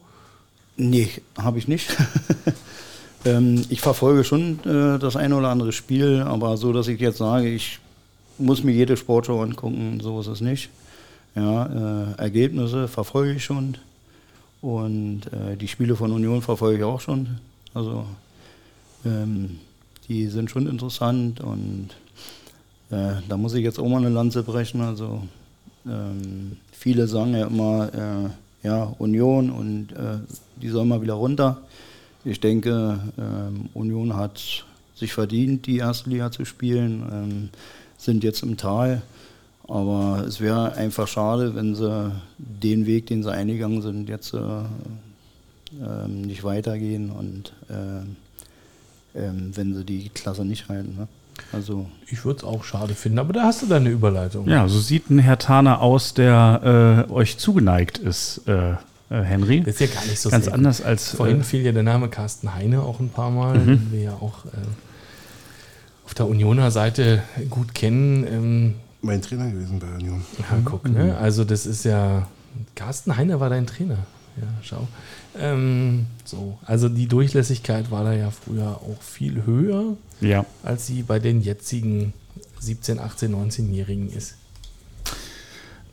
Nee, 0.77 1.09
habe 1.37 1.57
ich 1.57 1.67
nicht. 1.67 1.95
ähm, 3.25 3.65
ich 3.69 3.81
verfolge 3.81 4.23
schon 4.23 4.59
äh, 4.65 4.99
das 4.99 5.15
eine 5.15 5.35
oder 5.35 5.49
andere 5.49 5.71
Spiel, 5.71 6.21
aber 6.21 6.57
so, 6.57 6.73
dass 6.73 6.87
ich 6.87 6.99
jetzt 6.99 7.17
sage, 7.17 7.47
ich 7.47 7.79
muss 8.37 8.63
mir 8.63 8.73
jede 8.73 8.97
Sportschau 8.97 9.41
angucken, 9.41 9.99
so 10.01 10.19
ist 10.19 10.27
es 10.27 10.41
nicht. 10.41 10.69
Ja, 11.35 11.65
äh, 11.65 12.17
Ergebnisse 12.17 12.87
verfolge 12.87 13.33
ich 13.33 13.43
schon 13.43 13.77
und 14.61 15.21
äh, 15.33 15.57
die 15.57 15.67
Spiele 15.67 15.95
von 15.95 16.11
Union 16.11 16.41
verfolge 16.41 16.79
ich 16.79 16.83
auch 16.83 17.01
schon. 17.01 17.39
Also 17.73 18.05
ähm, 19.05 19.59
die 20.07 20.27
sind 20.27 20.49
schon 20.49 20.67
interessant 20.67 21.41
und 21.41 21.89
äh, 22.89 23.21
da 23.27 23.37
muss 23.37 23.53
ich 23.53 23.63
jetzt 23.63 23.79
auch 23.79 23.87
mal 23.87 23.97
eine 23.97 24.09
Lanze 24.09 24.43
brechen. 24.43 24.81
Also 24.81 25.23
ähm, 25.85 26.57
viele 26.71 27.07
sagen 27.07 27.33
ja 27.33 27.47
immer, 27.47 27.93
äh, 27.93 28.29
ja, 28.65 28.93
Union 28.97 29.51
und 29.51 29.91
äh, 29.91 30.17
die 30.61 30.69
soll 30.69 30.85
mal 30.85 31.01
wieder 31.01 31.13
runter. 31.13 31.61
Ich 32.23 32.39
denke, 32.39 32.99
ähm, 33.17 33.69
Union 33.73 34.15
hat 34.15 34.65
sich 34.95 35.13
verdient, 35.13 35.67
die 35.67 35.77
erste 35.77 36.09
Liga 36.09 36.31
zu 36.31 36.45
spielen, 36.45 37.03
ähm, 37.11 37.49
sind 37.97 38.23
jetzt 38.23 38.41
im 38.43 38.57
Tal. 38.57 39.03
Aber 39.67 40.23
es 40.27 40.41
wäre 40.41 40.73
einfach 40.73 41.07
schade, 41.07 41.55
wenn 41.55 41.75
sie 41.75 42.11
den 42.37 42.85
Weg, 42.85 43.07
den 43.07 43.23
sie 43.23 43.31
eingegangen 43.31 43.81
sind, 43.81 44.09
jetzt 44.09 44.33
äh, 44.33 44.39
ähm, 45.81 46.21
nicht 46.21 46.43
weitergehen 46.43 47.11
und 47.11 47.53
ähm, 47.69 48.15
ähm, 49.15 49.51
wenn 49.55 49.73
sie 49.73 49.83
die 49.83 50.09
Klasse 50.09 50.45
nicht 50.45 50.69
halten. 50.69 50.95
Ne? 50.97 51.07
Also 51.51 51.87
Ich 52.07 52.23
würde 52.25 52.37
es 52.39 52.43
auch 52.43 52.63
schade 52.63 52.93
finden, 52.95 53.19
aber 53.19 53.33
da 53.33 53.43
hast 53.43 53.61
du 53.61 53.65
deine 53.67 53.89
Überleitung. 53.89 54.47
Ja, 54.47 54.67
so 54.67 54.79
sieht 54.79 55.09
ein 55.09 55.19
Herr 55.19 55.37
Taner 55.37 55.81
aus, 55.81 56.13
der 56.13 57.05
äh, 57.09 57.11
euch 57.11 57.37
zugeneigt 57.37 57.97
ist, 57.97 58.41
äh, 58.47 58.71
äh, 58.71 58.75
Henry. 59.09 59.61
Das 59.61 59.75
ist 59.75 59.79
ja 59.81 59.87
gar 59.87 60.05
nicht 60.05 60.19
so 60.19 60.29
Ganz 60.29 60.45
selten. 60.45 60.57
anders 60.59 60.81
als. 60.81 61.11
Vorhin 61.11 61.41
Äh, 61.41 61.43
fiel 61.43 61.61
ja 61.61 61.71
der 61.71 61.83
Name 61.83 62.09
Carsten 62.09 62.53
Heine 62.55 62.81
auch 62.81 62.99
ein 62.99 63.09
paar 63.09 63.31
Mal, 63.31 63.53
den 63.59 63.91
wir 63.91 64.01
ja 64.01 64.13
auch 64.13 64.45
äh, 64.45 64.49
auf 66.05 66.13
der 66.13 66.27
Unioner 66.27 66.71
Seite 66.71 67.23
gut 67.49 67.73
kennen. 67.75 68.25
Ähm, 68.27 68.73
Mein 69.01 69.21
Trainer 69.21 69.49
gewesen 69.51 69.79
bei 69.79 69.87
Union. 69.93 70.23
Ja, 70.39 70.57
guck, 70.63 70.87
ne? 70.89 71.17
Also 71.17 71.43
das 71.43 71.65
ist 71.65 71.85
ja. 71.85 72.27
Carsten 72.75 73.17
Heiner 73.17 73.39
war 73.39 73.49
dein 73.49 73.67
Trainer. 73.67 73.97
Ja, 74.37 74.47
schau. 74.61 74.87
Ähm, 75.39 76.05
so, 76.23 76.57
also 76.65 76.89
die 76.89 77.07
Durchlässigkeit 77.07 77.91
war 77.91 78.03
da 78.03 78.13
ja 78.13 78.31
früher 78.31 78.79
auch 78.81 79.01
viel 79.01 79.45
höher, 79.45 79.97
ja. 80.21 80.45
als 80.63 80.87
sie 80.87 81.03
bei 81.03 81.19
den 81.19 81.41
jetzigen 81.41 82.13
17, 82.59 82.99
18, 82.99 83.35
19-Jährigen 83.35 84.11
ist. 84.11 84.35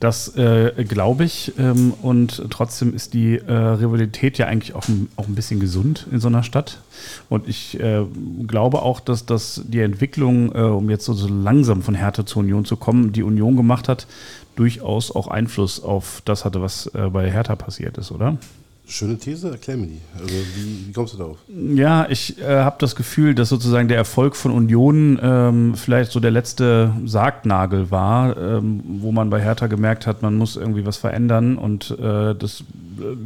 Das 0.03 0.36
äh, 0.36 0.84
glaube 0.88 1.22
ich. 1.22 1.53
Ähm, 1.59 1.95
und 2.03 2.43
trotzdem 2.51 2.93
ist 2.93 3.14
die 3.14 3.36
äh, 3.36 3.53
Rivalität 3.53 4.36
ja 4.36 4.49
eigentlich 4.49 4.74
auch 4.74 4.88
ein, 4.88 5.09
auch 5.14 5.28
ein 5.28 5.36
bisschen 5.36 5.61
gesund 5.61 6.09
in 6.11 6.18
so 6.18 6.26
einer 6.26 6.43
Stadt. 6.43 6.80
Und 7.28 7.47
ich 7.47 7.78
äh, 7.78 8.05
glaube 8.49 8.82
auch, 8.82 8.99
dass 8.99 9.26
das 9.26 9.62
die 9.64 9.78
Entwicklung, 9.78 10.53
äh, 10.57 10.59
um 10.59 10.90
jetzt 10.90 11.05
so, 11.05 11.12
so 11.12 11.28
langsam 11.28 11.82
von 11.82 11.95
Hertha 11.95 12.26
zur 12.26 12.40
Union 12.43 12.64
zu 12.64 12.76
kommen, 12.76 13.12
die 13.12 13.22
Union 13.22 13.57
gemacht 13.57 13.88
hat, 13.88 14.09
durchaus 14.57 15.14
auch 15.14 15.28
Einfluss 15.28 15.80
auf 15.80 16.20
das 16.24 16.45
hatte, 16.45 16.61
was 16.61 16.86
äh, 16.95 17.09
bei 17.09 17.30
Hertha 17.30 17.55
passiert 17.55 17.97
ist, 17.97 18.11
oder? 18.11 18.38
Schöne 18.86 19.16
These, 19.16 19.48
erklär 19.50 19.76
mir 19.76 19.86
die. 19.86 20.00
Also 20.20 20.28
wie, 20.34 20.88
wie 20.88 20.92
kommst 20.92 21.14
du 21.14 21.18
darauf? 21.18 21.38
Ja, 21.48 22.06
ich 22.10 22.38
äh, 22.40 22.44
habe 22.58 22.76
das 22.80 22.94
Gefühl, 22.96 23.34
dass 23.34 23.48
sozusagen 23.48 23.88
der 23.88 23.96
Erfolg 23.96 24.34
von 24.36 24.50
Union 24.50 25.18
ähm, 25.22 25.74
vielleicht 25.76 26.10
so 26.12 26.20
der 26.20 26.32
letzte 26.32 26.92
Sargnagel 27.06 27.90
war, 27.90 28.36
ähm, 28.36 28.80
wo 29.00 29.12
man 29.12 29.30
bei 29.30 29.40
Hertha 29.40 29.68
gemerkt 29.68 30.06
hat, 30.06 30.20
man 30.22 30.36
muss 30.36 30.56
irgendwie 30.56 30.84
was 30.84 30.96
verändern 30.98 31.56
und 31.56 31.92
äh, 31.92 32.34
das, 32.34 32.60
äh, 32.98 33.16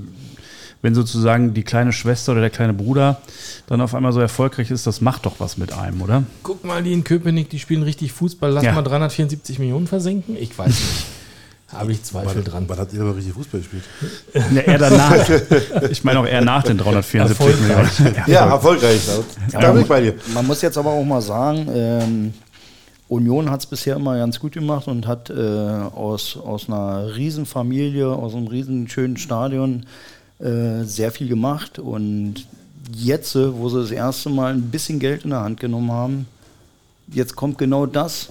wenn 0.83 0.95
sozusagen 0.95 1.55
die 1.55 1.63
kleine 1.65 1.93
Schwester 1.93 2.33
oder 2.33 2.43
der 2.43 2.51
kleine 2.51 2.75
Bruder 2.75 3.21
dann 3.67 3.81
auf 3.81 3.95
einmal 3.95 4.13
so 4.13 4.21
erfolgreich 4.21 4.71
ist, 4.71 4.87
das 4.87 5.01
macht 5.01 5.25
doch 5.27 5.41
was 5.41 5.57
mit 5.57 5.73
einem, 5.73 6.01
oder? 6.03 6.23
Guck 6.45 6.65
mal, 6.65 6.83
die 6.83 6.93
in 6.93 7.03
Köpenick, 7.03 7.49
die 7.49 7.59
spielen 7.59 7.83
richtig 7.83 8.13
Fußball. 8.13 8.53
Lass 8.53 8.63
Ja. 8.63 8.73
mal 8.73 8.83
374 8.83 9.59
Millionen 9.59 9.87
versenken? 9.89 10.37
Ich 10.39 10.57
weiß 10.57 10.69
nicht. 10.69 11.07
Habe 11.73 11.93
ich 11.93 12.03
Zweifel 12.05 12.37
Wann, 12.37 12.45
dran. 12.45 12.65
wann 12.69 12.79
hat 12.79 12.93
ihr 12.93 13.03
mal 13.03 13.13
richtig 13.13 13.35
Fußball 13.35 13.61
gespielt? 13.61 13.83
Ja, 14.55 14.61
eher 14.61 14.79
danach. 14.79 15.29
ich 15.91 16.05
meine 16.05 16.21
auch 16.21 16.27
eher 16.27 16.41
nach 16.41 16.63
den 16.63 16.79
374 16.79 17.61
Millionen. 17.61 17.89
Ja, 18.29 18.47
erfolgreich. 18.47 19.01
Da, 19.51 19.61
da 19.61 19.73
bin 19.73 19.83
ich 19.83 19.89
bei 19.89 20.01
dir. 20.01 20.15
Man 20.33 20.47
muss 20.47 20.63
jetzt 20.63 20.79
aber 20.79 20.91
auch 20.91 21.05
mal 21.05 21.21
sagen, 21.21 21.69
ähm, 21.75 22.35
Union 23.09 23.51
hat 23.51 23.61
es 23.61 23.67
bisher 23.67 23.97
immer 23.97 24.17
ganz 24.17 24.39
gut 24.39 24.53
gemacht 24.53 24.87
und 24.87 25.07
hat 25.07 25.31
äh, 25.31 25.35
aus, 25.35 26.37
aus 26.37 26.69
einer 26.69 27.15
Riesenfamilie, 27.17 28.09
aus 28.09 28.35
einem 28.35 28.47
riesen 28.49 28.89
schönen 28.89 29.17
Stadion 29.17 29.87
äh, 30.39 30.83
sehr 30.85 31.11
viel 31.11 31.29
gemacht. 31.29 31.79
Und 31.79 32.47
jetzt, 32.93 33.35
äh, 33.37 33.57
wo 33.57 33.69
sie 33.69 33.81
das 33.81 33.91
erste 33.91 34.29
Mal 34.31 34.55
ein 34.55 34.71
bisschen 34.71 34.99
Geld 34.99 35.25
in 35.25 35.31
der 35.31 35.41
Hand 35.41 35.61
genommen 35.61 35.91
haben, 35.91 36.27
jetzt 37.09 37.37
kommt 37.37 37.59
genau 37.59 37.87
das, 37.87 38.29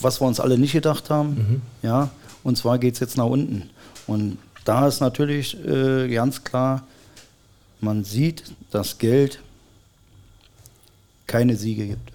was 0.00 0.20
wir 0.20 0.26
uns 0.26 0.40
alle 0.40 0.58
nicht 0.58 0.72
gedacht 0.72 1.10
haben. 1.10 1.62
Ja, 1.82 2.10
und 2.44 2.56
zwar 2.58 2.78
geht 2.78 2.94
es 2.94 3.00
jetzt 3.00 3.16
nach 3.16 3.26
unten. 3.26 3.70
Und 4.06 4.38
da 4.64 4.86
ist 4.86 5.00
natürlich 5.00 5.56
äh, 5.66 6.08
ganz 6.12 6.44
klar, 6.44 6.84
man 7.80 8.04
sieht, 8.04 8.44
dass 8.70 8.98
Geld 8.98 9.40
keine 11.26 11.56
Siege 11.56 11.86
gibt. 11.86 12.12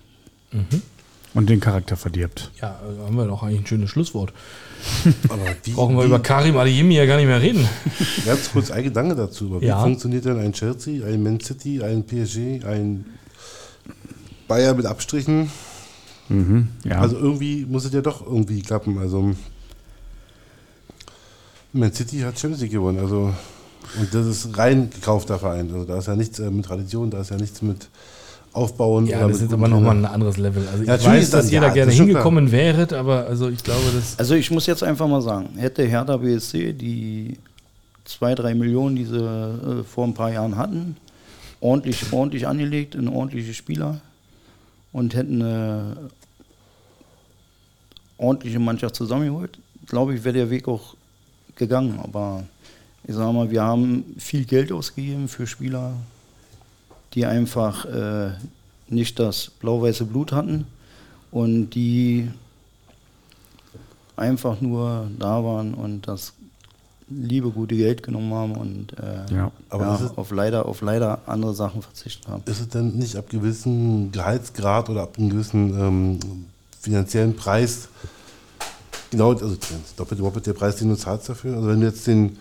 Und 1.33 1.49
den 1.49 1.59
Charakter 1.61 1.95
verdirbt. 1.95 2.51
Ja, 2.61 2.77
also 2.85 3.03
haben 3.03 3.15
wir 3.15 3.25
doch 3.25 3.41
eigentlich 3.43 3.61
ein 3.61 3.67
schönes 3.67 3.89
Schlusswort. 3.89 4.33
Aber 5.29 5.41
wie, 5.63 5.71
Brauchen 5.71 5.95
wir 5.95 6.03
wie, 6.03 6.07
über 6.07 6.19
Karim 6.19 6.57
Adeyemi 6.57 6.95
ja 6.95 7.05
gar 7.05 7.17
nicht 7.17 7.27
mehr 7.27 7.41
reden. 7.41 7.67
Ganz 8.25 8.51
kurz 8.51 8.71
ein 8.71 8.83
Gedanke 8.83 9.15
dazu. 9.15 9.55
Aber 9.55 9.63
Ja. 9.63 9.79
Wie 9.79 9.83
funktioniert 9.83 10.25
denn 10.25 10.39
ein 10.39 10.51
Chelsea, 10.53 11.05
ein 11.05 11.23
Man 11.23 11.39
City, 11.39 11.81
ein 11.81 12.05
PSG, 12.05 12.65
ein 12.65 13.05
Bayern 14.47 14.75
mit 14.75 14.85
Abstrichen? 14.85 15.49
Mhm, 16.31 16.67
ja. 16.85 16.99
Also 16.99 17.17
irgendwie 17.17 17.65
muss 17.65 17.85
es 17.85 17.93
ja 17.93 18.01
doch 18.01 18.25
irgendwie 18.25 18.61
klappen. 18.61 18.97
Also 18.97 19.33
Man 21.73 21.93
City 21.93 22.19
hat 22.19 22.39
Champions 22.39 22.61
League 22.61 22.71
gewonnen. 22.71 22.99
Also 22.99 23.33
und 23.99 24.13
das 24.13 24.25
ist 24.25 24.57
rein 24.57 24.89
gekaufter 24.89 25.39
Verein. 25.39 25.71
Also 25.73 25.85
da 25.85 25.97
ist 25.97 26.07
ja 26.07 26.15
nichts 26.15 26.39
äh, 26.39 26.49
mit 26.49 26.65
Tradition, 26.65 27.09
da 27.09 27.21
ist 27.21 27.31
ja 27.31 27.37
nichts 27.37 27.61
mit 27.61 27.89
Aufbauen. 28.53 29.07
Ja, 29.07 29.27
das 29.27 29.41
ist 29.41 29.53
aber 29.53 29.67
nochmal 29.67 29.95
ein 29.95 30.05
anderes 30.05 30.37
Level. 30.37 30.67
Also 30.67 30.83
ich 30.83 30.87
Ja, 30.87 30.97
natürlich 30.97 31.21
weiß, 31.21 31.29
dass 31.31 31.51
ihr 31.51 31.61
da 31.61 31.67
ja, 31.67 31.73
gerne 31.73 31.91
hingekommen 31.91 32.51
wäret, 32.51 32.93
aber 32.93 33.25
also 33.25 33.49
ich 33.49 33.63
glaube, 33.63 33.83
das. 33.93 34.19
Also 34.19 34.35
ich 34.35 34.51
muss 34.51 34.65
jetzt 34.65 34.83
einfach 34.83 35.07
mal 35.07 35.21
sagen, 35.21 35.49
hätte 35.57 35.83
Hertha 35.83 36.17
BSC 36.17 36.73
die 36.73 37.37
zwei, 38.03 38.35
drei 38.35 38.53
Millionen, 38.53 38.95
die 38.95 39.05
sie 39.05 39.17
äh, 39.17 39.83
vor 39.83 40.05
ein 40.05 40.13
paar 40.13 40.31
Jahren 40.31 40.57
hatten, 40.57 40.97
ordentlich, 41.61 42.11
ordentlich 42.11 42.47
angelegt 42.47 42.95
in 42.95 43.07
ordentliche 43.07 43.53
Spieler 43.53 44.01
und 44.91 45.15
hätten 45.15 45.41
eine 45.41 45.97
ordentliche 48.21 48.59
Mannschaft 48.59 48.95
zusammengeholt, 48.95 49.57
glaube 49.87 50.13
ich, 50.15 50.23
wäre 50.23 50.33
der 50.35 50.49
Weg 50.49 50.67
auch 50.67 50.95
gegangen. 51.55 51.99
Aber 52.03 52.43
ich 53.03 53.15
sage 53.15 53.33
mal, 53.33 53.49
wir 53.49 53.63
haben 53.63 54.03
viel 54.17 54.45
Geld 54.45 54.71
ausgegeben 54.71 55.27
für 55.27 55.47
Spieler, 55.47 55.93
die 57.13 57.25
einfach 57.25 57.85
äh, 57.85 58.31
nicht 58.87 59.19
das 59.19 59.49
blau-weiße 59.59 60.05
Blut 60.05 60.31
hatten 60.31 60.65
und 61.31 61.71
die 61.71 62.29
einfach 64.15 64.61
nur 64.61 65.09
da 65.17 65.43
waren 65.43 65.73
und 65.73 66.07
das 66.07 66.33
liebe 67.09 67.49
gute 67.49 67.75
Geld 67.75 68.03
genommen 68.03 68.33
haben 68.33 68.51
und 68.55 68.93
äh, 68.97 69.33
Ja. 69.35 69.51
Aber 69.69 69.83
ja, 69.85 69.95
ist- 69.95 70.17
auf 70.17 70.31
leider 70.31 70.65
auf 70.65 70.81
leider 70.81 71.19
andere 71.25 71.53
Sachen 71.53 71.81
verzichtet 71.81 72.27
haben. 72.27 72.43
Ist 72.45 72.61
es 72.61 72.69
denn 72.69 72.97
nicht 72.97 73.15
ab 73.17 73.29
gewissen 73.29 74.11
Gehaltsgrad 74.11 74.89
oder 74.89 75.01
ab 75.03 75.17
einem 75.17 75.29
gewissen 75.29 75.77
ähm, 75.77 76.19
finanziellen 76.81 77.35
Preis, 77.35 77.87
genau, 79.11 79.31
also 79.31 79.55
doppelt 79.97 80.19
überhaupt 80.19 80.45
der 80.45 80.53
Preis, 80.53 80.75
den 80.77 80.89
du 80.89 80.95
zahlst 80.95 81.29
dafür? 81.29 81.55
Also 81.55 81.67
wenn 81.69 81.81
du 81.81 81.87
jetzt 81.87 82.07
den 82.07 82.37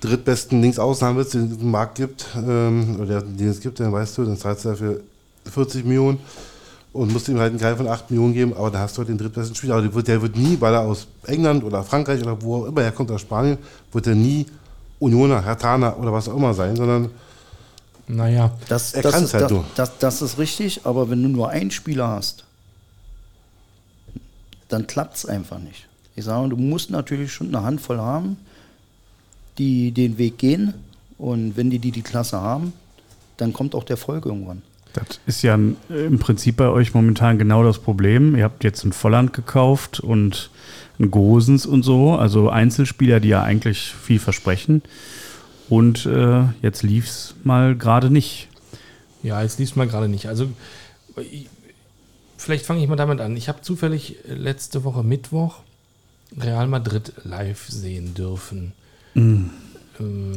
drittbesten 0.00 0.60
Linksaußen 0.62 1.06
haben 1.06 1.16
willst, 1.16 1.34
den 1.34 1.50
es 1.52 1.58
im 1.58 1.70
Markt 1.70 1.96
gibt, 1.96 2.26
ähm, 2.36 2.98
oder 3.00 3.20
den 3.22 3.48
es 3.48 3.60
gibt, 3.60 3.80
dann 3.80 3.92
weißt 3.92 4.18
du, 4.18 4.24
dann 4.24 4.36
zahlst 4.36 4.64
du 4.64 4.70
dafür 4.70 5.00
40 5.52 5.84
Millionen. 5.84 6.18
und 6.92 7.12
musst 7.12 7.28
ihm 7.28 7.38
halt 7.38 7.50
einen 7.50 7.58
Gehalt 7.58 7.76
von 7.76 7.86
8 7.86 8.10
Millionen 8.10 8.34
geben, 8.34 8.52
aber 8.54 8.70
da 8.70 8.80
hast 8.80 8.96
du 8.96 8.98
halt 9.00 9.08
den 9.10 9.18
drittbesten 9.18 9.54
Spieler. 9.54 9.74
Aber 9.74 9.82
der 9.82 9.94
wird, 9.94 10.08
der 10.08 10.22
wird 10.22 10.36
nie, 10.36 10.56
weil 10.60 10.74
er 10.74 10.80
aus 10.80 11.06
England 11.26 11.62
oder 11.64 11.84
Frankreich 11.84 12.20
oder 12.22 12.42
wo 12.42 12.56
auch 12.62 12.66
immer 12.66 12.82
er 12.82 12.92
kommt, 12.92 13.10
aus 13.12 13.20
Spanien, 13.20 13.58
wird 13.92 14.06
er 14.08 14.14
nie 14.16 14.46
Unioner, 14.98 15.44
Hertaner 15.44 15.98
oder 15.98 16.12
was 16.12 16.28
auch 16.28 16.36
immer 16.36 16.52
sein, 16.54 16.74
sondern 16.76 17.10
Naja, 18.08 18.50
Das, 18.68 18.92
Er 18.92 19.02
das, 19.02 19.12
kann's 19.12 19.26
ist, 19.28 19.34
halt 19.34 19.44
das, 19.44 19.50
nur. 19.52 19.64
das, 19.76 19.98
das 19.98 20.22
ist 20.22 20.38
richtig, 20.38 20.80
aber 20.84 21.10
wenn 21.10 21.22
du 21.22 21.28
nur 21.28 21.48
einen 21.50 21.70
Spieler 21.70 22.08
hast, 22.08 22.44
dann 24.70 24.86
klappt 24.86 25.16
es 25.16 25.26
einfach 25.26 25.58
nicht. 25.58 25.86
Ich 26.16 26.24
sage, 26.24 26.48
du 26.48 26.56
musst 26.56 26.90
natürlich 26.90 27.32
schon 27.32 27.48
eine 27.54 27.62
Handvoll 27.64 27.98
haben, 27.98 28.36
die 29.58 29.92
den 29.92 30.18
Weg 30.18 30.38
gehen. 30.38 30.74
Und 31.18 31.56
wenn 31.56 31.70
die 31.70 31.78
die, 31.78 31.90
die 31.90 32.02
Klasse 32.02 32.40
haben, 32.40 32.72
dann 33.36 33.52
kommt 33.52 33.74
auch 33.74 33.84
der 33.84 33.94
Erfolg 33.94 34.26
irgendwann. 34.26 34.62
Das 34.94 35.20
ist 35.26 35.42
ja 35.42 35.54
ein- 35.56 35.76
im 35.88 36.18
Prinzip 36.18 36.56
bei 36.56 36.68
euch 36.68 36.94
momentan 36.94 37.38
genau 37.38 37.62
das 37.62 37.78
Problem. 37.78 38.34
Ihr 38.36 38.44
habt 38.44 38.64
jetzt 38.64 38.84
ein 38.84 38.92
Volland 38.92 39.32
gekauft 39.32 40.00
und 40.00 40.50
ein 40.98 41.10
Gosens 41.10 41.64
und 41.64 41.82
so, 41.84 42.14
also 42.14 42.50
Einzelspieler, 42.50 43.20
die 43.20 43.28
ja 43.28 43.42
eigentlich 43.42 43.92
viel 43.92 44.18
versprechen. 44.18 44.82
Und 45.68 46.06
äh, 46.06 46.42
jetzt 46.62 46.82
lief 46.82 47.06
es 47.06 47.34
mal 47.44 47.76
gerade 47.76 48.10
nicht. 48.10 48.48
Ja, 49.22 49.40
jetzt 49.42 49.58
liest 49.58 49.76
mal 49.76 49.86
gerade 49.86 50.08
nicht. 50.08 50.26
Also, 50.26 50.48
ich, 51.30 51.48
vielleicht 52.40 52.66
fange 52.66 52.82
ich 52.82 52.88
mal 52.88 52.96
damit 52.96 53.20
an. 53.20 53.36
Ich 53.36 53.48
habe 53.48 53.60
zufällig 53.62 54.16
letzte 54.28 54.84
Woche 54.84 55.02
Mittwoch 55.02 55.60
Real 56.38 56.66
Madrid 56.68 57.12
live 57.24 57.66
sehen 57.68 58.14
dürfen. 58.14 58.72
Ähm, 59.14 59.50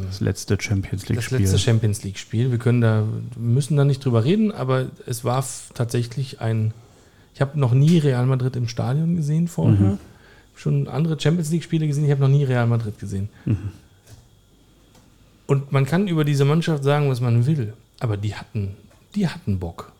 Das 0.08 0.20
letzte 0.20 0.60
Champions 0.60 1.04
das 1.04 1.10
League-Spiel. 1.10 1.40
letzte 1.40 1.60
Champions 1.60 2.04
League-Spiel. 2.04 2.52
Wir 2.52 2.58
können 2.58 2.82
da, 2.82 3.06
müssen 3.38 3.78
da 3.78 3.86
nicht 3.86 4.04
drüber 4.04 4.24
reden, 4.26 4.52
aber 4.52 4.88
es 5.06 5.24
war 5.24 5.46
tatsächlich 5.74 6.42
ein. 6.42 6.74
Ich 7.34 7.42
habe 7.42 7.58
noch 7.60 7.74
nie 7.74 7.98
Real 8.00 8.26
Madrid 8.26 8.56
im 8.56 8.68
Stadion 8.68 9.16
gesehen 9.16 9.48
vorher. 9.48 9.98
Schon 10.56 10.88
andere 10.88 11.20
Champions 11.20 11.50
League-Spiele 11.52 11.88
gesehen, 11.88 12.06
ich 12.06 12.12
habe 12.12 12.22
noch 12.22 12.28
nie 12.28 12.44
Real 12.44 12.68
Madrid 12.68 13.00
gesehen. 13.00 13.30
Und 15.48 15.72
man 15.72 15.86
kann 15.86 16.08
über 16.08 16.26
diese 16.26 16.46
Mannschaft 16.46 16.84
sagen, 16.84 17.10
was 17.10 17.22
man 17.22 17.46
will, 17.46 17.74
aber 18.00 18.18
die 18.18 18.36
hatten, 18.36 18.76
die 19.16 19.28
hatten 19.28 19.60
Bock. 19.60 19.93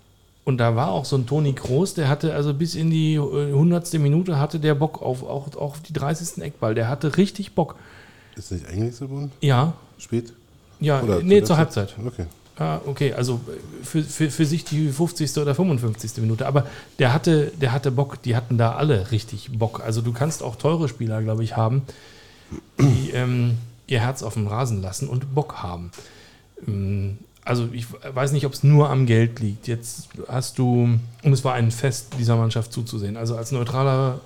Und 0.46 0.58
da 0.58 0.76
war 0.76 0.92
auch 0.92 1.06
so 1.06 1.16
ein 1.16 1.26
Toni 1.26 1.54
Kroos, 1.54 1.94
der 1.94 2.10
hatte 2.10 2.34
also 2.34 2.54
bis 2.54 2.76
in 2.76 2.90
die 2.90 3.16
äh, 3.16 3.54
hundertste 3.54 3.98
Minute 3.98 4.40
hatte 4.40 4.60
der 4.60 4.76
Bock 4.76 5.02
auf 5.02 5.24
auch, 5.24 5.56
auch 5.56 5.56
auf 5.56 5.80
die 5.82 5.94
30. 5.94 6.44
Eckball. 6.44 6.76
Der 6.76 6.90
hatte 6.90 7.18
richtig 7.18 7.54
Bock. 7.54 7.76
ist 8.36 8.52
nicht 8.52 8.68
eingewechselt 8.68 9.10
worden? 9.10 9.32
Ja, 9.40 9.74
Spät? 9.98 10.34
ja, 10.80 11.02
Oder 11.02 11.22
nee, 11.22 11.40
zur 11.40 11.48
zur 11.48 11.58
Halbzeit. 11.58 11.96
Okay. 12.06 12.26
Ah, 12.56 12.82
okay, 12.86 13.14
also 13.14 13.42
für, 13.82 14.04
für, 14.04 14.30
für 14.30 14.46
sich 14.46 14.64
die 14.64 14.90
50. 14.90 15.38
oder 15.38 15.56
55. 15.56 16.18
Minute. 16.18 16.46
Aber 16.46 16.68
der 17.00 17.12
hatte, 17.12 17.52
der 17.60 17.72
hatte 17.72 17.90
Bock, 17.90 18.22
die 18.22 18.36
hatten 18.36 18.60
da 18.60 18.74
alle 18.76 19.12
richtig 19.12 19.58
Bock. 19.58 19.82
Also 19.84 20.02
du 20.02 20.14
kannst 20.14 20.44
auch 20.44 20.56
teure 20.56 20.88
Spieler, 20.88 21.24
glaube 21.24 21.44
ich, 21.44 21.58
haben, 21.58 21.82
die 22.80 23.10
ähm, 23.12 23.58
ihr 23.88 24.02
Herz 24.02 24.22
auf 24.22 24.36
dem 24.36 24.46
Rasen 24.46 24.84
lassen 24.84 25.10
und 25.10 25.34
Bock 25.34 25.64
haben. 25.64 25.92
Ähm, 26.68 27.18
Also 27.46 27.68
ich 27.72 27.88
weiß 27.92 28.32
nicht, 28.32 28.46
ob 28.46 28.54
es 28.54 28.64
nur 28.64 28.90
am 28.90 29.06
Geld 29.06 29.40
liegt. 29.40 29.68
Jetzt 29.68 30.10
hast 30.28 30.58
du, 30.58 31.00
und 31.24 31.34
es 31.34 31.44
war 31.44 31.54
ein 31.56 31.72
Fest, 31.72 32.14
dieser 32.18 32.38
Mannschaft 32.38 32.72
zuzusehen. 32.72 33.18
Also 33.18 33.36
als 33.36 33.52
neutraler 33.52 34.22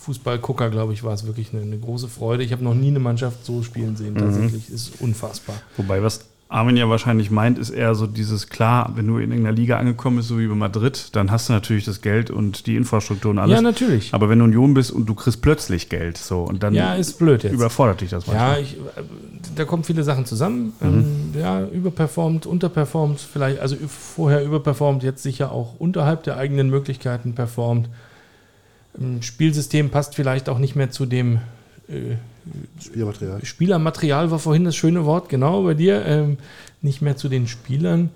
Fußballgucker, 0.00 0.70
glaube 0.70 0.92
ich, 0.92 1.02
war 1.02 1.12
es 1.12 1.26
wirklich 1.26 1.52
eine, 1.52 1.62
eine 1.62 1.78
große 1.78 2.08
Freude. 2.08 2.44
Ich 2.44 2.52
habe 2.52 2.62
noch 2.62 2.74
nie 2.74 2.88
eine 2.88 3.00
Mannschaft 3.00 3.44
so 3.44 3.62
spielen 3.62 3.96
sehen. 3.96 4.14
Tatsächlich 4.16 4.70
ist 4.70 5.00
unfassbar. 5.00 5.56
Wobei, 5.76 6.02
was 6.02 6.26
Armin 6.54 6.76
ja 6.76 6.88
wahrscheinlich 6.88 7.30
meint, 7.32 7.58
ist 7.58 7.70
eher 7.70 7.94
so 7.96 8.06
dieses, 8.06 8.48
klar, 8.48 8.92
wenn 8.94 9.06
du 9.08 9.18
in 9.18 9.30
irgendeiner 9.32 9.56
Liga 9.56 9.76
angekommen 9.78 10.18
bist, 10.18 10.28
so 10.28 10.38
wie 10.38 10.46
bei 10.46 10.54
Madrid, 10.54 11.08
dann 11.16 11.30
hast 11.32 11.48
du 11.48 11.52
natürlich 11.52 11.84
das 11.84 12.00
Geld 12.00 12.30
und 12.30 12.66
die 12.66 12.76
Infrastruktur 12.76 13.32
und 13.32 13.38
alles. 13.38 13.56
Ja, 13.56 13.60
natürlich. 13.60 14.14
Aber 14.14 14.28
wenn 14.28 14.38
du 14.38 14.44
Union 14.44 14.72
bist 14.72 14.92
und 14.92 15.06
du 15.06 15.14
kriegst 15.14 15.42
plötzlich 15.42 15.88
Geld, 15.88 16.16
so, 16.16 16.42
und 16.42 16.62
dann 16.62 16.72
Ja, 16.72 16.94
ist 16.94 17.18
blöd 17.18 17.42
jetzt. 17.42 17.52
überfordert 17.52 18.02
dich 18.02 18.10
das 18.10 18.26
Ja, 18.26 18.32
manchmal. 18.34 18.60
ich, 18.62 18.74
äh, 18.74 19.02
da 19.56 19.64
kommen 19.64 19.82
viele 19.82 20.04
Sachen 20.04 20.26
zusammen. 20.26 20.72
Ähm, 20.80 21.32
ja, 21.36 21.66
überperformt, 21.66 22.46
unterperformt, 22.46 23.20
vielleicht, 23.20 23.58
also 23.58 23.76
vorher 23.88 24.44
überperformt, 24.44 25.02
jetzt 25.02 25.22
sicher 25.24 25.50
auch 25.50 25.74
unterhalb 25.80 26.22
der 26.22 26.36
eigenen 26.36 26.70
Möglichkeiten 26.70 27.34
performt. 27.34 27.88
Ähm, 29.00 29.22
Spielsystem 29.22 29.90
passt 29.90 30.14
vielleicht 30.14 30.48
auch 30.48 30.58
nicht 30.60 30.76
mehr 30.76 30.90
zu 30.90 31.04
dem 31.04 31.38
äh, 31.88 32.14
Spielmaterial. 32.80 33.44
Spielermaterial, 33.44 34.30
war 34.30 34.38
vorhin 34.38 34.64
das 34.64 34.76
schöne 34.76 35.04
Wort, 35.04 35.28
genau 35.28 35.62
bei 35.62 35.74
dir. 35.74 36.04
Ähm, 36.04 36.38
nicht 36.82 37.02
mehr 37.02 37.16
zu 37.16 37.28
den 37.28 37.48
Spielern, 37.48 38.10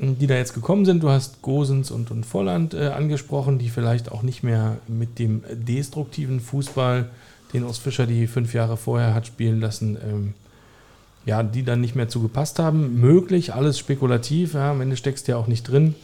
ähm, 0.00 0.18
die 0.18 0.26
da 0.26 0.34
jetzt 0.34 0.54
gekommen 0.54 0.84
sind. 0.84 1.02
Du 1.02 1.10
hast 1.10 1.42
Gosens 1.42 1.90
und, 1.90 2.10
und 2.10 2.24
Volland 2.24 2.72
äh, 2.74 2.88
angesprochen, 2.88 3.58
die 3.58 3.68
vielleicht 3.68 4.10
auch 4.10 4.22
nicht 4.22 4.42
mehr 4.42 4.78
mit 4.86 5.18
dem 5.18 5.42
destruktiven 5.50 6.40
Fußball, 6.40 7.10
den 7.52 7.64
Urs 7.64 7.78
Fischer 7.78 8.06
die 8.06 8.26
fünf 8.26 8.54
Jahre 8.54 8.76
vorher 8.76 9.14
hat 9.14 9.26
spielen 9.26 9.60
lassen, 9.60 9.98
ähm, 10.02 10.34
ja, 11.24 11.42
die 11.42 11.64
dann 11.64 11.80
nicht 11.80 11.96
mehr 11.96 12.08
zugepasst 12.08 12.58
haben. 12.58 13.00
Möglich, 13.00 13.52
alles 13.52 13.78
spekulativ, 13.78 14.54
ja, 14.54 14.70
am 14.70 14.80
Ende 14.80 14.96
steckst 14.96 15.26
du 15.26 15.32
ja 15.32 15.38
auch 15.38 15.48
nicht 15.48 15.64
drin. 15.64 15.94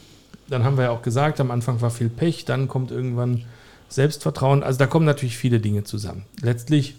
Dann 0.49 0.65
haben 0.65 0.77
wir 0.77 0.85
ja 0.85 0.91
auch 0.91 1.01
gesagt, 1.01 1.39
am 1.39 1.51
Anfang 1.51 1.81
war 1.81 1.89
viel 1.89 2.09
Pech, 2.09 2.43
dann 2.43 2.67
kommt 2.67 2.91
irgendwann 2.91 3.45
Selbstvertrauen. 3.87 4.63
Also 4.63 4.79
da 4.79 4.87
kommen 4.87 5.05
natürlich 5.05 5.37
viele 5.37 5.59
Dinge 5.59 5.85
zusammen. 5.85 6.25
Letztlich 6.41 6.95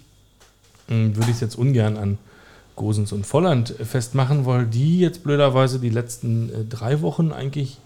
würde 0.89 1.31
ich 1.31 1.37
es 1.37 1.41
jetzt 1.41 1.57
ungern 1.57 1.97
an 1.97 2.19
Gosens 2.77 3.13
und 3.13 3.27
Volland 3.27 3.71
festmachen, 3.71 4.47
weil 4.47 4.67
die 4.67 4.99
jetzt 4.99 5.23
blöderweise 5.23 5.79
die 5.79 5.91
letzten 5.91 6.51
äh, 6.51 6.65
drei 6.65 7.01
Wochen 7.03 7.33
eigentlich 7.33 7.79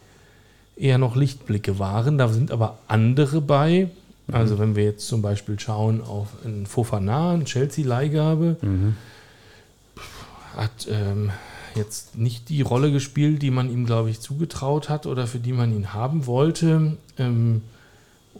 eher 0.76 0.99
noch 0.99 1.16
Lichtblicke 1.16 1.78
waren. 1.78 2.18
Da 2.18 2.28
sind 2.28 2.51
aber 2.51 2.78
andere 2.88 3.40
bei. 3.40 3.88
Also 4.30 4.59
wenn 4.59 4.76
wir 4.76 4.84
jetzt 4.84 5.09
zum 5.09 5.22
Beispiel 5.22 5.59
schauen 5.59 6.03
auf 6.03 6.28
einen 6.44 6.66
Fofana, 6.66 7.32
eine 7.32 7.44
Chelsea-Leihgabe, 7.44 8.57
hat 10.55 10.86
ähm, 10.90 11.30
jetzt 11.74 12.18
nicht 12.18 12.51
die 12.51 12.61
Rolle 12.61 12.92
gespielt, 12.92 13.40
die 13.40 13.51
man 13.51 13.70
ihm, 13.70 13.86
glaube 13.86 14.11
ich, 14.11 14.20
zugetraut 14.20 14.90
hat 14.90 15.07
oder 15.07 15.26
für 15.26 15.38
die 15.38 15.55
man 15.55 15.74
ihn 15.74 15.94
haben 15.94 16.26
wollte. 16.26 16.99
Ähm, 17.18 17.62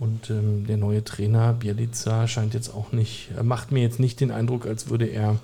und 0.01 0.31
ähm, 0.31 0.67
der 0.67 0.77
neue 0.77 1.03
Trainer 1.05 1.53
Bielica 1.53 2.29
scheint 2.29 2.55
jetzt 2.55 2.73
auch 2.75 2.93
nicht, 2.93 3.31
er 3.37 3.43
macht 3.43 3.73
mir 3.73 3.81
jetzt 3.81 3.99
nicht 3.99 4.21
den 4.21 4.31
Eindruck, 4.31 4.67
als 4.67 4.89
würde 4.91 5.07
er 5.07 5.37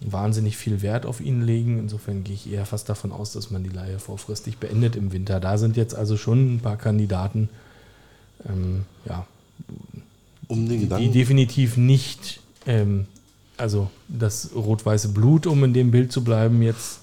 wahnsinnig 0.00 0.56
viel 0.56 0.82
Wert 0.82 1.06
auf 1.06 1.20
ihn 1.20 1.42
legen. 1.42 1.78
Insofern 1.78 2.24
gehe 2.24 2.34
ich 2.34 2.50
eher 2.50 2.66
fast 2.66 2.88
davon 2.88 3.10
aus, 3.10 3.32
dass 3.32 3.50
man 3.50 3.64
die 3.64 3.70
Leihe 3.70 3.98
vorfristig 3.98 4.58
beendet 4.58 4.96
im 4.96 5.12
Winter. 5.12 5.40
Da 5.40 5.58
sind 5.58 5.76
jetzt 5.76 5.94
also 5.94 6.16
schon 6.16 6.54
ein 6.54 6.60
paar 6.60 6.76
Kandidaten, 6.76 7.48
ähm, 8.48 8.84
ja, 9.06 9.26
Um 10.46 10.68
den 10.68 10.68
die 10.68 10.78
Gedanken. 10.84 11.12
definitiv 11.12 11.76
nicht, 11.76 12.40
ähm, 12.66 13.06
also 13.56 13.90
das 14.08 14.50
rot-weiße 14.54 15.08
Blut, 15.08 15.46
um 15.46 15.64
in 15.64 15.72
dem 15.72 15.90
Bild 15.90 16.12
zu 16.12 16.22
bleiben, 16.22 16.62
jetzt 16.62 17.00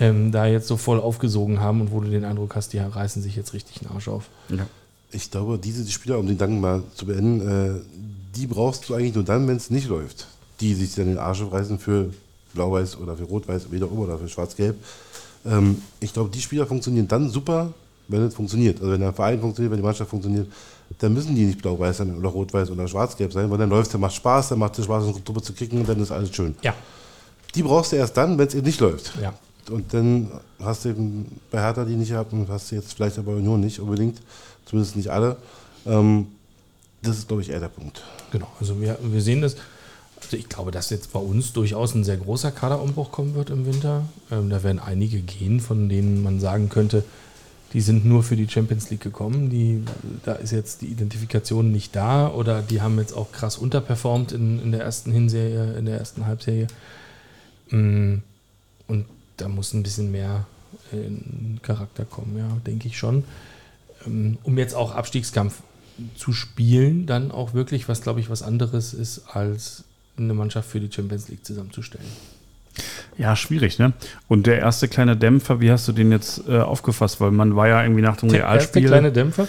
ähm, 0.00 0.32
da 0.32 0.46
jetzt 0.46 0.68
so 0.68 0.76
voll 0.76 1.00
aufgesogen 1.00 1.60
haben 1.60 1.80
und 1.80 1.90
wo 1.90 2.00
du 2.00 2.10
den 2.10 2.24
Eindruck 2.24 2.54
hast, 2.56 2.74
die 2.74 2.78
reißen 2.78 3.22
sich 3.22 3.36
jetzt 3.36 3.54
richtig 3.54 3.78
den 3.78 3.88
Arsch 3.88 4.08
auf. 4.08 4.28
Ja. 4.50 4.66
Ich 5.12 5.30
glaube, 5.30 5.58
diese 5.58 5.88
Spieler, 5.90 6.18
um 6.18 6.26
den 6.26 6.36
Gedanken 6.36 6.60
mal 6.60 6.82
zu 6.94 7.06
beenden, 7.06 7.40
äh, 7.48 7.80
die 8.36 8.46
brauchst 8.46 8.88
du 8.88 8.94
eigentlich 8.94 9.14
nur 9.14 9.24
dann, 9.24 9.46
wenn 9.48 9.56
es 9.56 9.70
nicht 9.70 9.88
läuft. 9.88 10.26
Die 10.60 10.74
sich 10.74 10.94
dann 10.94 11.06
den 11.06 11.18
Arsch 11.18 11.42
aufreißen 11.42 11.78
für 11.78 12.10
Blau-Weiß 12.54 12.98
oder 12.98 13.16
für 13.16 13.24
Rot-Weiß, 13.24 13.70
wieder 13.70 13.86
oben 13.90 14.00
oder 14.02 14.18
für 14.18 14.28
Schwarz-Gelb. 14.28 14.76
Ähm, 15.46 15.80
ich 16.00 16.12
glaube, 16.12 16.30
die 16.30 16.40
Spieler 16.40 16.66
funktionieren 16.66 17.08
dann 17.08 17.30
super, 17.30 17.72
wenn 18.08 18.22
es 18.22 18.34
funktioniert. 18.34 18.78
Also 18.80 18.92
wenn 18.92 19.00
der 19.00 19.12
Verein 19.12 19.40
funktioniert, 19.40 19.72
wenn 19.72 19.78
die 19.80 19.84
Mannschaft 19.86 20.10
funktioniert, 20.10 20.48
dann 20.98 21.12
müssen 21.14 21.34
die 21.34 21.44
nicht 21.44 21.60
Blau-Weiß 21.62 21.98
sein 21.98 22.16
oder 22.16 22.28
Rot-Weiß 22.28 22.70
oder 22.70 22.86
Schwarz-Gelb 22.88 23.32
sein, 23.32 23.50
weil 23.50 23.58
dann 23.58 23.70
läuft 23.70 23.86
es, 23.86 23.92
dann 23.92 24.00
macht 24.00 24.14
Spaß, 24.14 24.48
dann 24.50 24.58
macht 24.58 24.78
es 24.78 24.84
Spaß, 24.84 25.04
eine 25.04 25.24
Truppe 25.24 25.42
zu 25.42 25.52
kicken 25.52 25.80
und 25.80 25.88
dann 25.88 26.00
ist 26.00 26.10
alles 26.10 26.34
schön. 26.34 26.54
Ja, 26.62 26.74
Die 27.54 27.62
brauchst 27.62 27.92
du 27.92 27.96
erst 27.96 28.16
dann, 28.16 28.36
wenn 28.38 28.46
es 28.48 28.54
eben 28.54 28.66
nicht 28.66 28.80
läuft. 28.80 29.12
ja. 29.20 29.32
Und 29.68 29.92
dann 29.92 30.30
hast 30.60 30.84
du 30.84 30.90
eben 30.90 31.26
bei 31.50 31.58
Hertha 31.60 31.84
die 31.84 31.96
nicht 31.96 32.10
gehabt 32.10 32.32
und 32.32 32.48
hast 32.48 32.70
du 32.70 32.76
jetzt 32.76 32.92
vielleicht 32.92 33.18
aber 33.18 33.32
Union 33.32 33.58
nicht 33.60 33.80
unbedingt, 33.80 34.18
zumindest 34.66 34.96
nicht 34.96 35.10
alle. 35.10 35.36
Ähm, 35.86 36.26
das 37.02 37.18
ist, 37.18 37.28
glaube 37.28 37.42
ich, 37.42 37.50
eher 37.50 37.60
der 37.60 37.68
Punkt. 37.68 38.02
Genau, 38.30 38.48
also 38.60 38.80
wir, 38.80 38.98
wir 39.02 39.22
sehen 39.22 39.40
das. 39.40 39.56
Also 40.20 40.36
ich 40.36 40.48
glaube, 40.48 40.70
dass 40.70 40.90
jetzt 40.90 41.12
bei 41.12 41.20
uns 41.20 41.52
durchaus 41.52 41.94
ein 41.94 42.04
sehr 42.04 42.16
großer 42.16 42.50
Kaderumbruch 42.50 43.12
kommen 43.12 43.34
wird 43.34 43.50
im 43.50 43.66
Winter. 43.66 44.02
Ähm, 44.30 44.50
da 44.50 44.62
werden 44.62 44.78
einige 44.80 45.20
gehen, 45.20 45.60
von 45.60 45.88
denen 45.88 46.22
man 46.22 46.40
sagen 46.40 46.68
könnte, 46.68 47.04
die 47.72 47.80
sind 47.80 48.04
nur 48.06 48.22
für 48.22 48.36
die 48.36 48.48
Champions 48.48 48.90
League 48.90 49.02
gekommen. 49.02 49.50
Die, 49.50 49.82
da 50.24 50.32
ist 50.34 50.52
jetzt 50.52 50.82
die 50.82 50.86
Identifikation 50.86 51.70
nicht 51.70 51.94
da 51.94 52.28
oder 52.28 52.62
die 52.62 52.80
haben 52.80 52.98
jetzt 52.98 53.12
auch 53.12 53.32
krass 53.32 53.58
unterperformt 53.58 54.32
in, 54.32 54.62
in 54.62 54.72
der 54.72 54.82
ersten 54.82 55.12
Hinserie, 55.12 55.74
in 55.74 55.84
der 55.84 55.98
ersten 55.98 56.26
Halbserie. 56.26 56.68
Mm, 57.70 58.16
Und 58.86 59.04
da 59.36 59.48
muss 59.48 59.74
ein 59.74 59.82
bisschen 59.82 60.10
mehr 60.10 60.46
äh, 60.92 61.58
Charakter 61.62 62.04
kommen, 62.04 62.38
ja, 62.38 62.48
denke 62.66 62.88
ich 62.88 62.96
schon. 62.96 63.24
Ähm, 64.06 64.38
Um 64.42 64.58
jetzt 64.58 64.74
auch 64.74 64.94
Abstiegskampf 64.94 65.60
zu 66.16 66.32
spielen, 66.32 67.06
dann 67.06 67.30
auch 67.30 67.54
wirklich, 67.54 67.88
was 67.88 68.02
glaube 68.02 68.20
ich 68.20 68.28
was 68.30 68.42
anderes 68.42 68.92
ist, 68.94 69.22
als 69.32 69.84
eine 70.18 70.34
Mannschaft 70.34 70.70
für 70.70 70.80
die 70.80 70.92
Champions 70.92 71.28
League 71.28 71.44
zusammenzustellen. 71.44 72.06
Ja, 73.16 73.34
schwierig, 73.34 73.78
ne? 73.78 73.94
Und 74.28 74.46
der 74.46 74.58
erste 74.58 74.88
kleine 74.88 75.16
Dämpfer, 75.16 75.60
wie 75.60 75.70
hast 75.70 75.88
du 75.88 75.92
den 75.92 76.12
jetzt 76.12 76.42
äh, 76.48 76.58
aufgefasst? 76.58 77.20
Weil 77.20 77.30
man 77.30 77.56
war 77.56 77.68
ja 77.68 77.82
irgendwie 77.82 78.02
nach 78.02 78.16
dem 78.18 78.28
Der 78.28 78.40
erste 78.40 78.50
Realspiel. 78.52 78.86
kleine 78.86 79.12
Dämpfer. 79.12 79.48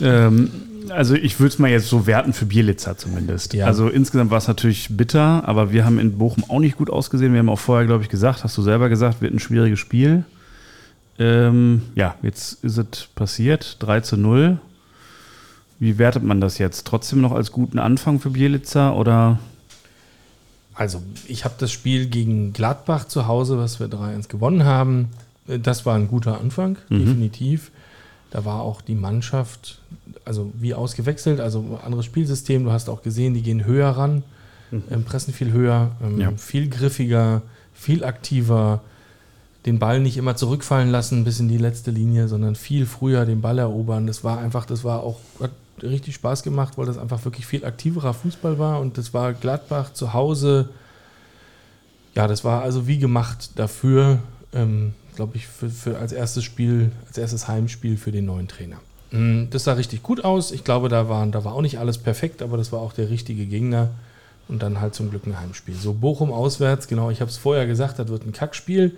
Ähm, 0.00 0.50
also 0.88 1.14
ich 1.14 1.38
würde 1.38 1.48
es 1.52 1.58
mal 1.58 1.70
jetzt 1.70 1.88
so 1.88 2.06
werten 2.06 2.32
für 2.32 2.46
Bielitzer 2.46 2.96
zumindest. 2.96 3.52
Ja. 3.52 3.66
Also 3.66 3.88
insgesamt 3.88 4.30
war 4.30 4.38
es 4.38 4.48
natürlich 4.48 4.88
bitter, 4.90 5.46
aber 5.46 5.72
wir 5.72 5.84
haben 5.84 5.98
in 5.98 6.16
Bochum 6.16 6.44
auch 6.48 6.60
nicht 6.60 6.76
gut 6.76 6.88
ausgesehen. 6.88 7.32
Wir 7.32 7.40
haben 7.40 7.48
auch 7.50 7.58
vorher, 7.58 7.86
glaube 7.86 8.02
ich, 8.02 8.08
gesagt, 8.08 8.44
hast 8.44 8.56
du 8.56 8.62
selber 8.62 8.88
gesagt, 8.88 9.20
wird 9.20 9.34
ein 9.34 9.40
schwieriges 9.40 9.78
Spiel. 9.78 10.24
Ähm, 11.18 11.82
ja, 11.94 12.14
jetzt 12.22 12.62
ist 12.64 12.76
es 12.78 13.06
passiert, 13.14 13.76
3 13.80 14.00
zu 14.00 14.16
0. 14.16 14.58
Wie 15.78 15.98
wertet 15.98 16.22
man 16.22 16.40
das 16.40 16.58
jetzt? 16.58 16.86
Trotzdem 16.86 17.20
noch 17.20 17.32
als 17.32 17.52
guten 17.52 17.78
Anfang 17.78 18.20
für 18.20 18.30
Bielitzer 18.30 18.94
oder? 18.96 19.38
Also, 20.74 21.02
ich 21.26 21.44
habe 21.44 21.54
das 21.58 21.72
Spiel 21.72 22.06
gegen 22.06 22.52
Gladbach 22.52 23.06
zu 23.06 23.26
Hause, 23.26 23.58
was 23.58 23.80
wir 23.80 23.88
3-1 23.88 24.28
gewonnen 24.28 24.64
haben. 24.64 25.08
Äh, 25.48 25.58
Das 25.58 25.86
war 25.86 25.94
ein 25.96 26.08
guter 26.08 26.38
Anfang, 26.40 26.76
definitiv. 26.90 27.70
Da 28.30 28.44
war 28.44 28.60
auch 28.60 28.80
die 28.82 28.94
Mannschaft, 28.96 29.78
also 30.24 30.52
wie 30.58 30.74
ausgewechselt, 30.74 31.40
also 31.40 31.78
anderes 31.84 32.04
Spielsystem. 32.04 32.64
Du 32.64 32.72
hast 32.72 32.88
auch 32.90 33.02
gesehen, 33.02 33.32
die 33.34 33.40
gehen 33.42 33.64
höher 33.64 33.88
ran, 33.90 34.22
ähm, 34.90 35.04
pressen 35.04 35.32
viel 35.32 35.52
höher, 35.52 35.92
ähm, 36.02 36.20
Ja. 36.20 36.32
viel 36.36 36.68
griffiger, 36.68 37.40
viel 37.72 38.04
aktiver. 38.04 38.82
Den 39.66 39.78
Ball 39.78 40.00
nicht 40.00 40.16
immer 40.16 40.36
zurückfallen 40.36 40.90
lassen 40.90 41.24
bis 41.24 41.40
in 41.40 41.48
die 41.48 41.58
letzte 41.58 41.90
Linie, 41.90 42.28
sondern 42.28 42.54
viel 42.54 42.86
früher 42.86 43.26
den 43.26 43.40
Ball 43.40 43.58
erobern. 43.58 44.06
Das 44.06 44.22
war 44.24 44.38
einfach, 44.38 44.64
das 44.64 44.84
war 44.84 45.02
auch, 45.02 45.18
hat 45.40 45.50
richtig 45.82 46.14
Spaß 46.14 46.42
gemacht, 46.42 46.78
weil 46.78 46.86
das 46.86 46.96
einfach 46.98 47.24
wirklich 47.24 47.46
viel 47.46 47.64
aktiverer 47.64 48.14
Fußball 48.14 48.58
war 48.58 48.80
und 48.80 48.96
das 48.96 49.12
war 49.12 49.32
Gladbach 49.34 49.92
zu 49.92 50.12
Hause. 50.12 50.68
Ja, 52.14 52.26
das 52.28 52.44
war 52.44 52.62
also 52.62 52.86
wie 52.86 52.98
gemacht 52.98 53.50
dafür, 53.56 54.20
ähm, 54.54 54.94
glaube 55.16 55.36
ich, 55.36 55.46
für, 55.46 55.68
für 55.68 55.98
als 55.98 56.12
erstes 56.12 56.44
Spiel, 56.44 56.92
als 57.08 57.18
erstes 57.18 57.48
Heimspiel 57.48 57.96
für 57.96 58.12
den 58.12 58.24
neuen 58.24 58.48
Trainer. 58.48 58.76
Mm, 59.10 59.50
Das 59.50 59.64
sah 59.64 59.74
richtig 59.74 60.02
gut 60.02 60.24
aus. 60.24 60.50
Ich 60.52 60.64
glaube, 60.64 60.88
da, 60.88 61.08
waren, 61.08 61.32
da 61.32 61.44
war 61.44 61.54
auch 61.54 61.60
nicht 61.60 61.78
alles 61.78 61.98
perfekt, 61.98 62.40
aber 62.40 62.56
das 62.56 62.72
war 62.72 62.80
auch 62.80 62.92
der 62.92 63.10
richtige 63.10 63.46
Gegner. 63.46 63.90
Und 64.48 64.62
dann 64.62 64.80
halt 64.80 64.94
zum 64.94 65.10
Glück 65.10 65.26
ein 65.26 65.38
Heimspiel. 65.40 65.74
So, 65.74 65.92
Bochum 65.92 66.30
auswärts, 66.30 66.86
genau, 66.86 67.10
ich 67.10 67.20
habe 67.20 67.30
es 67.30 67.36
vorher 67.36 67.66
gesagt, 67.66 67.98
das 67.98 68.06
wird 68.08 68.24
ein 68.24 68.32
Kackspiel. 68.32 68.92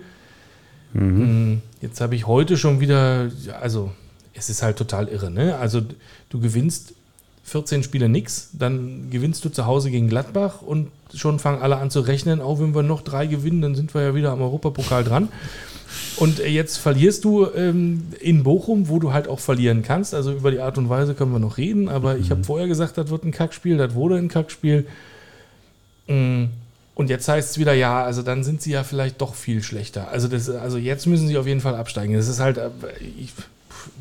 Mm, 0.93 1.57
Jetzt 1.81 2.01
habe 2.01 2.15
ich 2.15 2.27
heute 2.27 2.57
schon 2.57 2.79
wieder, 2.79 3.31
also 3.61 3.91
es 4.33 4.49
ist 4.49 4.61
halt 4.63 4.77
total 4.77 5.07
irre, 5.07 5.31
ne? 5.31 5.55
Also 5.57 5.81
du 6.29 6.39
gewinnst 6.39 6.93
14 7.43 7.83
Spiele 7.83 8.09
nix, 8.09 8.49
dann 8.53 9.09
gewinnst 9.09 9.43
du 9.43 9.49
zu 9.49 9.65
Hause 9.65 9.89
gegen 9.91 10.07
Gladbach 10.07 10.61
und 10.61 10.89
schon 11.13 11.39
fangen 11.39 11.61
alle 11.61 11.77
an 11.77 11.89
zu 11.89 12.01
rechnen, 12.01 12.41
auch 12.41 12.59
wenn 12.59 12.75
wir 12.75 12.83
noch 12.83 13.01
drei 13.01 13.25
gewinnen, 13.25 13.61
dann 13.61 13.75
sind 13.75 13.93
wir 13.93 14.01
ja 14.01 14.15
wieder 14.15 14.31
am 14.31 14.41
Europapokal 14.41 15.03
dran. 15.03 15.29
Und 16.17 16.39
äh, 16.39 16.47
jetzt 16.47 16.77
verlierst 16.77 17.23
du 17.23 17.47
ähm, 17.55 18.03
in 18.19 18.43
Bochum, 18.43 18.89
wo 18.89 18.99
du 18.99 19.13
halt 19.13 19.27
auch 19.27 19.39
verlieren 19.39 19.81
kannst. 19.81 20.13
Also 20.13 20.31
über 20.33 20.51
die 20.51 20.59
Art 20.59 20.77
und 20.77 20.89
Weise 20.89 21.15
können 21.15 21.31
wir 21.31 21.39
noch 21.39 21.57
reden, 21.57 21.89
aber 21.89 22.17
ich 22.17 22.29
habe 22.29 22.43
vorher 22.43 22.67
gesagt, 22.67 22.97
das 22.97 23.09
wird 23.09 23.23
ein 23.23 23.31
Kackspiel, 23.31 23.77
das 23.77 23.95
wurde 23.95 24.17
ein 24.17 24.27
Kackspiel. 24.27 24.85
Mm, 26.07 26.45
Und 26.99 27.09
jetzt 27.09 27.29
heißt 27.29 27.51
es 27.51 27.57
wieder, 27.57 27.71
ja, 27.71 28.03
also 28.03 28.23
dann 28.23 28.43
sind 28.43 28.61
sie 28.61 28.71
ja 28.71 28.83
vielleicht 28.83 29.21
doch 29.21 29.33
viel 29.33 29.63
schlechter. 29.63 30.09
Also, 30.09 30.27
das, 30.27 30.49
also 30.49 30.77
jetzt 30.77 31.07
müssen 31.07 31.29
sie 31.29 31.37
auf 31.37 31.47
jeden 31.47 31.61
Fall 31.61 31.75
absteigen. 31.75 32.13
Das 32.13 32.27
ist 32.27 32.41
halt, 32.41 32.57
äh, 32.57 32.71
ich, 33.17 33.31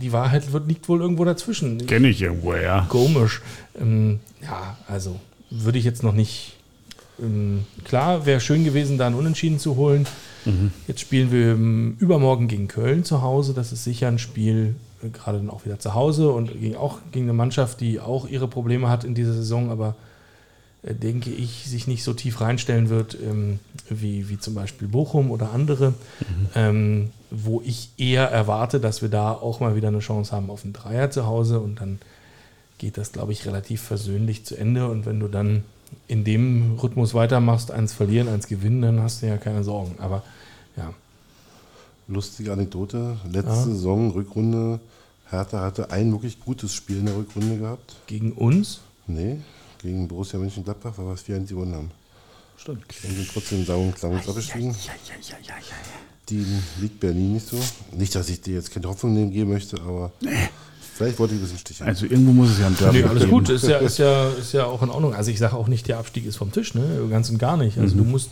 die 0.02 0.10
Wahrheit 0.10 0.52
wird, 0.52 0.66
liegt 0.66 0.88
wohl 0.88 1.00
irgendwo 1.00 1.24
dazwischen. 1.24 1.86
Kenne 1.86 2.08
ich 2.08 2.20
irgendwo, 2.20 2.54
ja. 2.56 2.86
Komisch. 2.88 3.40
Ähm, 3.80 4.18
ja, 4.42 4.76
also 4.88 5.14
würde 5.48 5.78
ich 5.78 5.84
jetzt 5.84 6.02
noch 6.02 6.12
nicht. 6.12 6.56
Ähm, 7.22 7.66
klar, 7.84 8.26
wäre 8.26 8.40
schön 8.40 8.64
gewesen, 8.64 8.98
da 8.98 9.06
einen 9.06 9.14
Unentschieden 9.14 9.60
zu 9.60 9.76
holen. 9.76 10.04
Jetzt 10.88 10.98
spielen 10.98 11.30
wir 11.30 11.52
ähm, 11.52 11.96
übermorgen 12.00 12.48
gegen 12.48 12.66
Köln 12.66 13.04
zu 13.04 13.22
Hause. 13.22 13.54
Das 13.54 13.70
ist 13.70 13.84
sicher 13.84 14.08
ein 14.08 14.18
Spiel, 14.18 14.74
äh, 15.04 15.10
gerade 15.10 15.38
dann 15.38 15.50
auch 15.50 15.64
wieder 15.64 15.78
zu 15.78 15.94
Hause 15.94 16.30
und 16.30 16.60
gegen, 16.60 16.74
auch 16.74 16.98
gegen 17.12 17.26
eine 17.26 17.32
Mannschaft, 17.32 17.80
die 17.80 18.00
auch 18.00 18.26
ihre 18.26 18.48
Probleme 18.48 18.88
hat 18.88 19.04
in 19.04 19.14
dieser 19.14 19.34
Saison, 19.34 19.70
aber 19.70 19.94
denke 20.94 21.30
ich, 21.30 21.64
sich 21.66 21.86
nicht 21.86 22.02
so 22.04 22.12
tief 22.14 22.40
reinstellen 22.40 22.88
wird 22.88 23.16
ähm, 23.22 23.58
wie, 23.90 24.28
wie 24.28 24.38
zum 24.38 24.54
Beispiel 24.54 24.88
Bochum 24.88 25.30
oder 25.30 25.52
andere, 25.52 25.94
ähm, 26.54 27.10
wo 27.30 27.60
ich 27.64 27.90
eher 27.98 28.30
erwarte, 28.30 28.80
dass 28.80 29.02
wir 29.02 29.08
da 29.08 29.32
auch 29.32 29.60
mal 29.60 29.76
wieder 29.76 29.88
eine 29.88 29.98
Chance 30.00 30.32
haben 30.32 30.50
auf 30.50 30.64
einen 30.64 30.72
Dreier 30.72 31.10
zu 31.10 31.26
Hause 31.26 31.60
und 31.60 31.80
dann 31.80 31.98
geht 32.78 32.96
das, 32.96 33.12
glaube 33.12 33.32
ich, 33.32 33.44
relativ 33.46 33.82
versöhnlich 33.82 34.44
zu 34.44 34.56
Ende 34.56 34.88
und 34.88 35.04
wenn 35.04 35.20
du 35.20 35.28
dann 35.28 35.64
in 36.06 36.22
dem 36.24 36.76
Rhythmus 36.82 37.14
weitermachst, 37.14 37.70
eins 37.70 37.92
verlieren, 37.92 38.28
eins 38.28 38.46
gewinnen, 38.46 38.82
dann 38.82 39.00
hast 39.00 39.22
du 39.22 39.26
ja 39.26 39.36
keine 39.38 39.64
Sorgen. 39.64 39.94
Aber 39.98 40.22
ja, 40.76 40.92
Lustige 42.10 42.52
Anekdote. 42.52 43.18
Letzte 43.30 43.50
Ja. 43.50 43.64
Saison, 43.64 44.10
Rückrunde, 44.12 44.80
Hertha 45.28 45.60
hatte 45.60 45.90
ein 45.90 46.10
wirklich 46.12 46.40
gutes 46.40 46.72
Spiel 46.72 46.98
in 47.00 47.06
der 47.06 47.16
Rückrunde 47.16 47.58
gehabt. 47.58 47.96
gegen 48.06 48.32
uns, 48.32 48.80
Nee, 49.06 49.38
gegen 49.78 50.08
Borussia 50.08 50.38
Mönchengladbach 50.38 50.96
war 50.98 51.06
was 51.06 51.24
4-1 51.24 51.46
gewonnen 51.46 51.74
haben. 51.74 51.90
Stimmt. 52.56 52.84
Und 53.04 53.14
sind 53.16 53.30
trotzdem 53.32 53.58
und 53.60 53.94
klanglos 53.94 54.28
abgestiegen. 54.28 54.74
Die 56.28 56.44
liegt 56.80 57.00
Berlin 57.00 57.34
nicht 57.34 57.46
so. 57.46 57.56
Nicht, 57.92 58.14
dass 58.14 58.28
ich 58.28 58.40
dir 58.40 58.54
jetzt 58.54 58.72
keine 58.72 58.88
Hoffnung 58.88 59.14
nehmen 59.14 59.30
geben 59.30 59.50
möchte, 59.50 59.80
aber 59.80 60.12
vielleicht 60.94 61.18
wollte 61.18 61.34
ich 61.34 61.40
ein 61.40 61.42
bisschen 61.44 61.58
sticheln. 61.58 61.88
Also 61.88 62.06
irgendwo 62.06 62.32
muss 62.32 62.50
es 62.50 62.58
ja 62.58 62.66
ein 62.66 62.76
Derby 62.76 62.98
Nee, 62.98 63.04
alles 63.04 63.22
geben. 63.22 63.32
gut, 63.32 63.48
ist 63.48 63.66
ja, 63.66 63.78
ist, 63.78 63.98
ja, 63.98 64.28
ist 64.30 64.52
ja 64.52 64.64
auch 64.66 64.82
in 64.82 64.90
Ordnung. 64.90 65.14
Also 65.14 65.30
ich 65.30 65.38
sage 65.38 65.56
auch 65.56 65.68
nicht, 65.68 65.86
der 65.88 65.98
Abstieg 65.98 66.26
ist 66.26 66.36
vom 66.36 66.52
Tisch, 66.52 66.74
ne? 66.74 67.06
Ganz 67.08 67.30
und 67.30 67.38
gar 67.38 67.56
nicht. 67.56 67.78
Also 67.78 67.96
du 67.96 68.04
musst, 68.04 68.30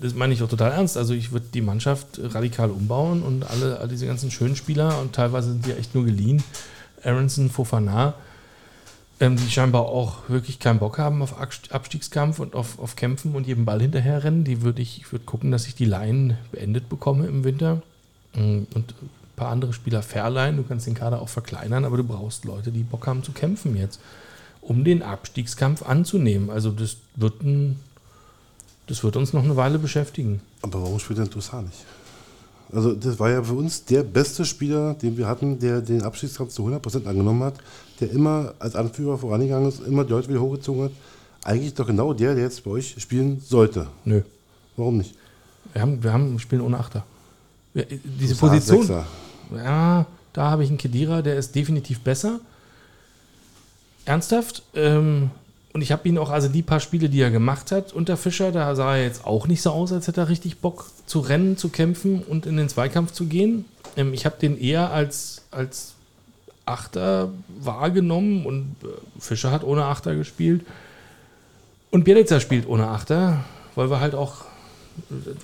das 0.00 0.14
meine 0.14 0.34
ich 0.34 0.42
auch 0.42 0.48
total 0.48 0.72
ernst. 0.72 0.96
Also 0.96 1.14
ich 1.14 1.32
würde 1.32 1.46
die 1.52 1.62
Mannschaft 1.62 2.20
radikal 2.22 2.70
umbauen 2.70 3.22
und 3.22 3.42
alle, 3.50 3.80
all 3.80 3.88
diese 3.88 4.06
ganzen 4.06 4.30
schönen 4.30 4.54
Spieler 4.54 5.00
und 5.00 5.14
teilweise 5.14 5.48
sind 5.52 5.66
die 5.66 5.72
echt 5.72 5.94
nur 5.94 6.04
geliehen. 6.04 6.44
Aronson, 7.02 7.50
Fofana, 7.50 8.14
ähm, 9.20 9.36
die 9.36 9.50
scheinbar 9.50 9.82
auch 9.82 10.28
wirklich 10.28 10.58
keinen 10.58 10.78
Bock 10.78 10.98
haben 10.98 11.22
auf 11.22 11.38
Abst- 11.40 11.72
Abstiegskampf 11.72 12.38
und 12.40 12.54
auf, 12.54 12.78
auf 12.78 12.96
Kämpfen 12.96 13.34
und 13.34 13.46
jedem 13.46 13.64
Ball 13.64 13.80
hinterher 13.80 14.24
rennen. 14.24 14.44
Die 14.44 14.62
würde 14.62 14.82
ich, 14.82 14.98
ich 14.98 15.12
würde 15.12 15.24
gucken, 15.24 15.50
dass 15.50 15.66
ich 15.66 15.74
die 15.74 15.84
Laien 15.84 16.36
beendet 16.52 16.88
bekomme 16.88 17.26
im 17.26 17.44
Winter. 17.44 17.82
Mm, 18.34 18.62
Und 18.74 18.94
ein 19.02 19.10
paar 19.36 19.50
andere 19.50 19.72
Spieler 19.72 20.02
verleihen. 20.02 20.56
Du 20.56 20.62
kannst 20.62 20.86
den 20.86 20.94
Kader 20.94 21.20
auch 21.20 21.28
verkleinern, 21.28 21.84
aber 21.84 21.96
du 21.98 22.04
brauchst 22.04 22.44
Leute, 22.44 22.72
die 22.72 22.82
Bock 22.82 23.06
haben 23.06 23.22
zu 23.22 23.32
kämpfen 23.32 23.76
jetzt, 23.76 24.00
um 24.62 24.84
den 24.84 25.02
Abstiegskampf 25.02 25.82
anzunehmen. 25.82 26.50
Also 26.50 26.70
das 26.70 26.96
wird, 27.16 27.42
ein, 27.42 27.78
das 28.86 29.04
wird 29.04 29.16
uns 29.16 29.32
noch 29.32 29.44
eine 29.44 29.56
Weile 29.56 29.78
beschäftigen. 29.78 30.40
Aber 30.62 30.82
warum 30.82 30.98
spielt 30.98 31.18
denn 31.18 31.30
Toussaint 31.30 31.66
nicht? 31.66 31.84
Also 32.72 32.94
das 32.94 33.18
war 33.18 33.30
ja 33.30 33.42
für 33.42 33.54
uns 33.54 33.84
der 33.84 34.04
beste 34.04 34.44
Spieler, 34.44 34.94
den 34.94 35.16
wir 35.16 35.26
hatten, 35.26 35.58
der 35.58 35.80
den 35.80 36.02
Abschiedskampf 36.02 36.52
zu 36.52 36.64
100% 36.68 37.04
angenommen 37.06 37.42
hat, 37.42 37.54
der 38.00 38.10
immer 38.10 38.54
als 38.58 38.74
Anführer 38.74 39.18
vorangegangen 39.18 39.68
ist, 39.68 39.80
immer 39.86 40.04
die 40.04 40.10
Leute 40.10 40.28
wieder 40.28 40.40
hochgezogen 40.40 40.84
hat. 40.84 40.92
Eigentlich 41.44 41.74
doch 41.74 41.86
genau 41.86 42.12
der, 42.12 42.34
der 42.34 42.44
jetzt 42.44 42.64
bei 42.64 42.72
euch 42.72 42.96
spielen 42.98 43.40
sollte. 43.40 43.86
Nö. 44.04 44.22
Warum 44.76 44.98
nicht? 44.98 45.14
Wir 45.72 45.82
haben, 45.82 46.02
wir 46.02 46.12
haben 46.12 46.38
spielen 46.38 46.62
ohne 46.62 46.78
Achter. 46.78 47.04
Wir, 47.72 47.86
diese 47.86 48.34
Toussaint 48.34 48.64
Position. 48.64 48.86
Sechser. 48.86 49.06
Ja, 49.56 50.06
da 50.32 50.50
habe 50.50 50.64
ich 50.64 50.70
einen 50.70 50.78
Kedira, 50.78 51.22
der 51.22 51.36
ist 51.36 51.54
definitiv 51.54 52.00
besser. 52.00 52.40
Ernsthaft. 54.04 54.62
Ähm, 54.74 55.30
und 55.72 55.82
ich 55.82 55.92
habe 55.92 56.08
ihn 56.08 56.18
auch, 56.18 56.30
also 56.30 56.48
die 56.48 56.62
paar 56.62 56.80
Spiele, 56.80 57.08
die 57.08 57.20
er 57.20 57.30
gemacht 57.30 57.70
hat 57.70 57.92
unter 57.92 58.16
Fischer, 58.16 58.50
da 58.50 58.74
sah 58.74 58.96
er 58.96 59.04
jetzt 59.04 59.24
auch 59.24 59.46
nicht 59.46 59.62
so 59.62 59.70
aus, 59.70 59.92
als 59.92 60.08
hätte 60.08 60.22
er 60.22 60.28
richtig 60.28 60.58
Bock 60.58 60.86
zu 61.06 61.20
rennen, 61.20 61.56
zu 61.56 61.68
kämpfen 61.68 62.22
und 62.22 62.44
in 62.44 62.56
den 62.56 62.68
Zweikampf 62.68 63.12
zu 63.12 63.26
gehen. 63.26 63.64
Ähm, 63.96 64.12
ich 64.12 64.26
habe 64.26 64.36
den 64.40 64.58
eher 64.58 64.90
als, 64.90 65.42
als 65.50 65.94
Achter 66.70 67.30
wahrgenommen 67.60 68.46
und 68.46 68.76
äh, 68.82 68.86
Fischer 69.20 69.50
hat 69.50 69.64
ohne 69.64 69.84
Achter 69.84 70.14
gespielt. 70.14 70.64
Und 71.90 72.04
Bielitzer 72.04 72.40
spielt 72.40 72.68
ohne 72.68 72.88
Achter, 72.88 73.44
weil 73.74 73.90
wir 73.90 74.00
halt 74.00 74.14
auch 74.14 74.44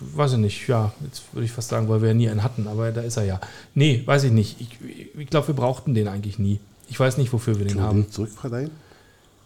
weiß 0.01 0.33
ich 0.33 0.39
nicht, 0.39 0.69
ja, 0.69 0.93
jetzt 1.05 1.23
würde 1.33 1.45
ich 1.45 1.53
fast 1.53 1.69
sagen, 1.69 1.89
weil 1.89 2.01
wir 2.01 2.09
ja 2.09 2.15
nie 2.15 2.29
einen 2.29 2.43
hatten, 2.43 2.67
aber 2.67 2.93
da 2.93 3.01
ist 3.03 3.17
er 3.17 3.25
ja. 3.25 3.41
Nee, 3.75 4.03
weiß 4.05 4.25
ich 4.25 4.33
nicht. 4.33 4.61
Ich, 4.61 4.79
ich 5.19 5.27
glaube, 5.29 5.49
wir 5.49 5.55
brauchten 5.55 5.95
den 5.95 6.09
eigentlich 6.09 6.39
nie. 6.39 6.61
Ich 6.89 6.99
weiß 6.99 7.19
nicht, 7.19 7.33
wofür 7.33 7.59
wir 7.59 7.67
den 7.67 7.81
haben. 7.81 8.11
zurückverleihen? 8.11 8.71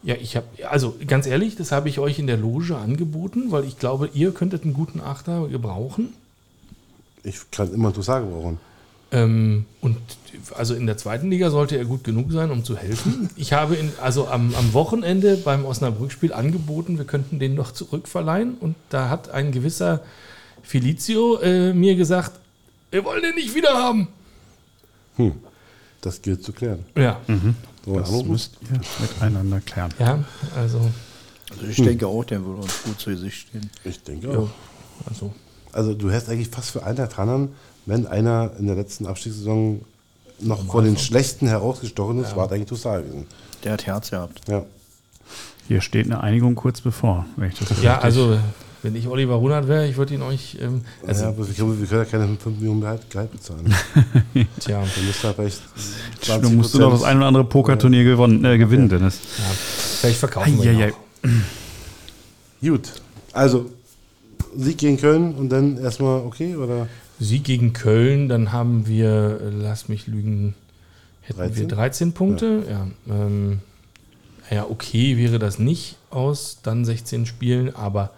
Ja, 0.03 0.15
ich 0.15 0.35
habe, 0.35 0.47
also 0.69 0.95
ganz 1.05 1.27
ehrlich, 1.27 1.55
das 1.55 1.71
habe 1.71 1.89
ich 1.89 1.99
euch 1.99 2.17
in 2.17 2.27
der 2.27 2.37
Loge 2.37 2.75
angeboten, 2.75 3.51
weil 3.51 3.65
ich 3.65 3.77
glaube, 3.77 4.09
ihr 4.13 4.31
könntet 4.31 4.63
einen 4.63 4.73
guten 4.73 4.99
Achter 4.99 5.47
gebrauchen. 5.47 6.13
Ich 7.23 7.51
kann 7.51 7.71
immer 7.73 7.93
Toussaint 7.93 8.27
gebrauchen. 8.27 8.59
Ähm, 9.13 9.65
und 9.81 9.97
also 10.55 10.73
in 10.73 10.85
der 10.85 10.97
zweiten 10.97 11.29
Liga 11.29 11.49
sollte 11.49 11.75
er 11.77 11.83
gut 11.85 12.03
genug 12.05 12.31
sein, 12.31 12.49
um 12.51 12.63
zu 12.63 12.77
helfen. 12.77 13.29
Ich 13.35 13.51
habe 13.53 13.75
ihn 13.75 13.91
also 14.01 14.27
am, 14.27 14.55
am 14.55 14.73
Wochenende 14.73 15.35
beim 15.37 15.65
Osnabrück-Spiel 15.65 16.31
angeboten, 16.33 16.97
wir 16.97 17.05
könnten 17.05 17.37
den 17.39 17.53
noch 17.55 17.71
zurückverleihen. 17.73 18.55
Und 18.55 18.75
da 18.89 19.09
hat 19.09 19.29
ein 19.29 19.51
gewisser 19.51 20.01
Felizio 20.63 21.39
äh, 21.39 21.73
mir 21.73 21.95
gesagt, 21.95 22.31
wir 22.91 23.03
wollen 23.03 23.21
den 23.21 23.35
nicht 23.35 23.53
wieder 23.55 23.73
haben. 23.73 24.07
Hm. 25.17 25.33
Das 26.01 26.21
gilt 26.21 26.43
zu 26.43 26.51
klären. 26.53 26.85
Ja, 26.95 27.19
wir 27.27 27.99
Das 27.99 28.09
anrufen? 28.09 28.31
müsst 28.31 28.57
ihr 28.71 28.79
miteinander 29.01 29.59
klären. 29.59 29.93
ja, 29.99 30.23
also, 30.55 30.79
Also 31.51 31.65
ich 31.69 31.75
denke 31.77 32.07
auch, 32.07 32.23
der 32.23 32.43
würde 32.43 32.61
uns 32.61 32.83
gut 32.83 32.99
zu 32.99 33.09
Gesicht 33.11 33.47
stehen. 33.49 33.69
Ich 33.83 34.01
denke 34.03 34.31
ja, 34.31 34.39
auch. 34.39 34.49
also 35.05 35.33
also 35.73 35.93
du 35.93 36.11
hättest 36.11 36.29
eigentlich 36.29 36.49
fast 36.49 36.71
für 36.71 36.83
einen 36.83 37.07
Tannern, 37.09 37.49
wenn 37.85 38.07
einer 38.07 38.51
in 38.59 38.67
der 38.67 38.75
letzten 38.75 39.05
Abstiegssaison 39.05 39.81
noch 40.39 40.65
von 40.65 40.83
den 40.85 40.97
Schlechten 40.97 41.47
herausgestochen 41.47 42.23
ist, 42.23 42.35
war 42.35 42.45
es 42.47 42.51
eigentlich 42.51 42.69
total 42.69 43.03
gewesen. 43.03 43.27
Der 43.63 43.73
hat 43.73 43.85
Herz 43.85 44.09
gehabt. 44.09 44.41
Ja. 44.47 44.65
Hier 45.67 45.81
steht 45.81 46.05
eine 46.07 46.21
Einigung 46.21 46.55
kurz 46.55 46.81
bevor. 46.81 47.25
Wenn 47.37 47.49
ich 47.49 47.59
das 47.59 47.69
Ja, 47.81 47.93
richtig- 47.93 48.03
also 48.03 48.37
wenn 48.83 48.95
ich 48.95 49.07
Oliver 49.07 49.35
Runert 49.35 49.67
wäre, 49.67 49.87
ich 49.87 49.95
würde 49.97 50.15
ihn 50.15 50.23
euch. 50.23 50.57
Ähm, 50.59 50.81
also, 51.05 51.21
ja, 51.23 51.29
aber 51.29 51.47
wir, 51.47 51.53
können, 51.53 51.79
wir 51.79 51.87
können 51.87 52.01
ja 52.03 52.05
keine 52.09 52.27
5 52.35 52.57
Millionen 52.57 52.81
Gehalt, 52.81 53.07
Gehalt 53.11 53.31
bezahlen. 53.31 53.71
tja, 54.59 54.83
Du 54.95 55.01
musst 55.03 55.23
halt 55.23 55.35
vielleicht 55.35 55.61
Du 56.43 56.49
musst 56.49 56.73
du 56.73 56.79
noch 56.79 56.91
das 56.91 57.03
ein 57.03 57.17
oder 57.17 57.27
andere 57.27 57.43
Pokerturnier 57.43 58.03
gewonnen, 58.03 58.43
äh, 58.43 58.57
gewinnen, 58.57 58.89
Dennis. 58.89 59.19
ja, 59.37 59.43
vielleicht 59.99 60.17
verkaufen 60.19 60.61
wir 60.63 60.71
ihn 60.71 60.77
Eieiei. 60.79 60.93
auch. 60.93 61.29
Gut, 62.61 62.91
also 63.33 63.69
Sieg 64.57 64.77
gegen 64.79 64.97
Köln 64.97 65.33
und 65.35 65.49
dann 65.49 65.77
erstmal 65.77 66.21
okay 66.21 66.55
oder? 66.55 66.87
Sieg 67.23 67.43
gegen 67.43 67.73
Köln, 67.73 68.29
dann 68.29 68.51
haben 68.51 68.87
wir, 68.87 69.39
äh, 69.41 69.49
lass 69.49 69.89
mich 69.89 70.07
lügen, 70.07 70.55
hätten 71.21 71.39
13? 71.39 71.55
wir 71.55 71.67
13 71.67 72.13
Punkte. 72.13 72.63
Ja, 72.67 72.87
ähm, 73.07 73.59
ja, 74.49 74.65
okay 74.69 75.17
wäre 75.17 75.39
das 75.39 75.59
nicht 75.59 75.97
aus 76.09 76.59
dann 76.63 76.83
16 76.83 77.25
Spielen, 77.25 77.75
aber 77.75 78.11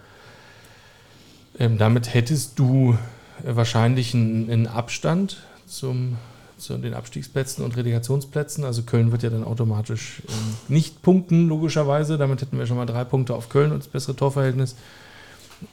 ähm, 1.58 1.78
damit 1.78 2.14
hättest 2.14 2.58
du 2.58 2.96
äh, 3.44 3.54
wahrscheinlich 3.54 4.14
einen, 4.14 4.50
einen 4.50 4.66
Abstand 4.66 5.42
zum, 5.66 6.16
zu 6.56 6.78
den 6.78 6.94
Abstiegsplätzen 6.94 7.62
und 7.62 7.76
Relegationsplätzen. 7.76 8.64
Also 8.64 8.82
Köln 8.82 9.12
wird 9.12 9.22
ja 9.22 9.30
dann 9.30 9.44
automatisch 9.44 10.22
ähm, 10.28 10.56
nicht 10.68 11.02
punkten, 11.02 11.46
logischerweise. 11.46 12.18
Damit 12.18 12.40
hätten 12.40 12.58
wir 12.58 12.66
schon 12.66 12.78
mal 12.78 12.86
drei 12.86 13.04
Punkte 13.04 13.34
auf 13.34 13.50
Köln 13.50 13.70
und 13.70 13.80
das 13.80 13.88
bessere 13.88 14.16
Torverhältnis. 14.16 14.74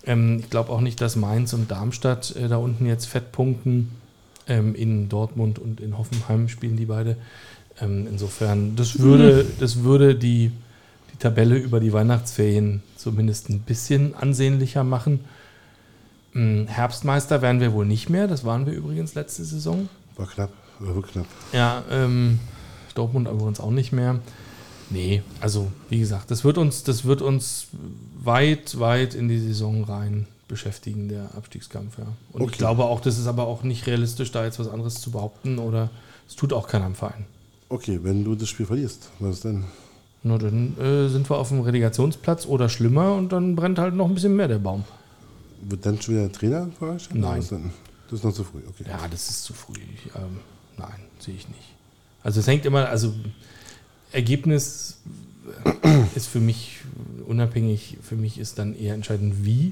Ähm, 0.06 0.40
ich 0.40 0.50
glaube 0.50 0.72
auch 0.72 0.82
nicht, 0.82 1.02
dass 1.02 1.16
Mainz 1.16 1.54
und 1.54 1.70
Darmstadt 1.70 2.36
äh, 2.36 2.48
da 2.48 2.58
unten 2.58 2.86
jetzt 2.86 3.06
fett 3.06 3.32
punkten. 3.32 3.92
Ähm, 4.48 4.74
in 4.74 5.08
Dortmund 5.08 5.60
und 5.60 5.80
in 5.80 5.98
Hoffenheim 5.98 6.50
spielen 6.50 6.76
die 6.76 6.88
beide. 6.88 7.16
Ähm, 7.80 8.08
insofern, 8.10 8.76
das 8.76 9.00
würde, 9.00 9.46
das 9.60 9.84
würde 9.84 10.16
die, 10.16 10.52
die 11.14 11.18
Tabelle 11.20 11.58
über 11.58 11.80
die 11.80 11.94
Weihnachtsferien 11.94 12.82
zumindest 12.98 13.50
ein 13.50 13.60
bisschen 13.60 14.16
ansehnlicher 14.16 14.84
machen. 14.84 15.22
Ähm, 16.34 16.68
Herbstmeister 16.68 17.42
werden 17.42 17.62
wir 17.62 17.74
wohl 17.74 17.86
nicht 17.86 18.10
mehr. 18.10 18.28
Das 18.28 18.44
waren 18.44 18.66
wir 18.66 18.74
übrigens 18.74 19.16
letzte 19.16 19.44
Saison. 19.44 19.90
War 20.18 20.28
knapp, 20.28 20.52
war 20.80 20.96
wirklich 20.96 21.14
knapp. 21.14 21.28
Ja, 21.54 21.84
ähm, 21.92 22.40
Dortmund 22.96 23.28
übrigens 23.28 23.60
auch 23.60 23.72
nicht 23.72 23.92
mehr. 23.92 24.20
Nee, 24.92 25.24
also 25.40 25.72
wie 25.90 26.00
gesagt, 26.00 26.32
das 26.32 26.44
wird 26.44 26.58
uns, 26.58 26.84
das 26.84 27.06
wird 27.06 27.22
uns 27.22 27.68
weit, 28.24 28.80
weit 28.80 29.14
in 29.16 29.30
die 29.30 29.40
Saison 29.40 29.84
rein 29.86 30.28
beschäftigen, 30.48 31.08
der 31.08 31.34
Abstiegskampf, 31.36 31.98
ja. 31.98 32.06
Und 32.34 32.42
ich 32.42 32.48
Okay. 32.50 32.58
glaube 32.58 32.84
auch, 32.84 33.00
das 33.00 33.18
ist 33.18 33.28
aber 33.28 33.48
auch 33.48 33.64
nicht 33.64 33.88
realistisch, 33.88 34.32
da 34.32 34.44
jetzt 34.44 34.60
was 34.60 34.68
anderes 34.68 34.96
zu 35.00 35.12
behaupten 35.12 35.60
oder 35.60 35.90
es 36.28 36.36
tut 36.36 36.52
auch 36.52 36.68
keiner 36.68 36.88
im 36.88 36.96
Verein. 36.96 37.26
Okay, 37.70 38.00
wenn 38.04 38.26
du 38.26 38.36
das 38.36 38.50
Spiel 38.50 38.66
verlierst, 38.66 39.10
was 39.20 39.36
ist 39.36 39.46
denn? 39.46 39.64
Nur 40.24 40.40
dann 40.40 40.78
äh, 40.78 41.08
sind 41.08 41.30
wir 41.30 41.38
auf 41.38 41.48
dem 41.48 41.62
Relegationsplatz 41.62 42.46
oder 42.46 42.68
schlimmer 42.68 43.14
und 43.16 43.30
dann 43.32 43.56
brennt 43.56 43.80
halt 43.80 43.96
noch 43.96 44.08
ein 44.08 44.14
bisschen 44.14 44.36
mehr 44.36 44.50
der 44.50 44.60
Baum. 44.60 44.84
Wird 45.62 45.86
dann 45.86 46.02
schon 46.02 46.16
wieder 46.16 46.26
ein 46.26 46.34
Trainer 46.34 46.68
vorgestellt? 46.78 47.22
Nein. 47.22 47.40
Das 48.10 48.20
ist 48.20 48.26
noch 48.26 48.34
zu 48.34 48.44
früh, 48.44 48.60
okay. 48.68 48.84
Ja, 48.90 49.08
das 49.10 49.30
ist 49.30 49.44
zu 49.46 49.54
früh. 49.54 49.76
Ich, 49.96 50.08
ähm, 50.16 50.40
nein, 50.78 51.00
sehe 51.20 51.34
ich 51.36 51.48
nicht. 51.48 51.74
Also 52.24 52.42
es 52.42 52.48
hängt 52.48 52.66
immer, 52.66 52.90
also 52.90 53.14
Ergebnis 54.12 54.98
ist 56.16 56.28
für 56.28 56.40
mich 56.40 56.80
unabhängig, 57.26 57.98
für 58.02 58.16
mich 58.16 58.40
ist 58.40 58.60
dann 58.60 58.78
eher 58.78 58.94
entscheidend, 58.94 59.46
wie 59.46 59.72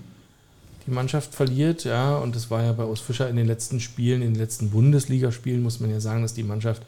die 0.87 0.91
Mannschaft 0.91 1.35
verliert, 1.35 1.83
ja, 1.83 2.17
und 2.17 2.35
das 2.35 2.49
war 2.49 2.63
ja 2.63 2.71
bei 2.71 2.85
Urs 2.85 3.01
Fischer 3.01 3.29
in 3.29 3.35
den 3.35 3.47
letzten 3.47 3.79
Spielen, 3.79 4.21
in 4.21 4.33
den 4.33 4.39
letzten 4.41 4.69
Bundesligaspielen, 4.69 5.61
muss 5.61 5.79
man 5.79 5.91
ja 5.91 5.99
sagen, 5.99 6.21
dass 6.21 6.33
die 6.33 6.43
Mannschaft, 6.43 6.83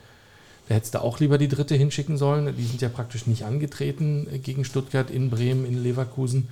da 0.68 0.76
hättest 0.76 0.96
du 0.96 1.02
auch 1.02 1.20
lieber 1.20 1.38
die 1.38 1.50
dritte 1.50 1.76
hinschicken 1.76 2.18
sollen, 2.18 2.56
die 2.56 2.64
sind 2.64 2.82
ja 2.82 2.90
praktisch 2.90 3.28
nicht 3.28 3.44
angetreten 3.44 4.28
gegen 4.44 4.64
Stuttgart, 4.64 5.12
in 5.12 5.30
Bremen, 5.30 5.66
in 5.66 5.84
Leverkusen. 5.84 6.48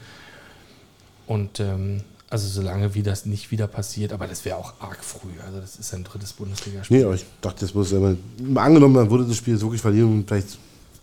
Und 1.26 1.60
ähm, 1.60 2.02
also 2.30 2.48
solange 2.48 2.94
wie 2.96 3.04
das 3.04 3.26
nicht 3.26 3.52
wieder 3.52 3.68
passiert, 3.68 4.14
aber 4.14 4.28
das 4.28 4.46
wäre 4.46 4.58
auch 4.58 4.74
arg 4.80 5.04
früh. 5.04 5.30
Also 5.46 5.60
das 5.62 5.78
ist 5.78 5.94
ein 5.94 6.04
drittes 6.04 6.34
Bundesligaspiel. 6.34 6.98
Nee, 6.98 7.04
aber 7.04 7.16
ich 7.16 7.26
dachte, 7.42 7.62
das 7.62 7.74
muss 7.74 7.92
immer. 7.92 8.16
Angenommen, 8.56 8.96
dann 8.96 9.10
würde 9.10 9.26
das 9.26 9.38
Spiel 9.38 9.60
wirklich 9.60 9.82
verlieren 9.82 10.12
und 10.14 10.28
vielleicht 10.28 10.58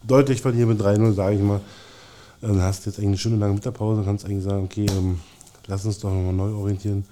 deutlich 0.07 0.40
verlieren 0.40 0.68
mit 0.68 0.80
3-0, 0.80 1.12
sage 1.12 1.36
ich 1.36 1.42
mal. 1.42 1.61
Dann 2.40 2.61
hast 2.62 2.84
du 2.84 2.90
jetzt 2.90 2.98
eigentlich 2.98 3.09
eine 3.09 3.18
Stunde 3.18 3.38
lange 3.38 3.54
Mittagpause 3.54 4.00
und 4.00 4.07
kannst 4.07 4.24
eigentlich 4.24 4.44
sagen, 4.44 4.64
okay, 4.64 4.86
ähm, 4.90 5.20
lass 5.66 5.84
uns 5.84 5.98
doch 5.98 6.11
nochmal 6.11 6.34
neu 6.34 6.52
orientieren. 6.54 7.04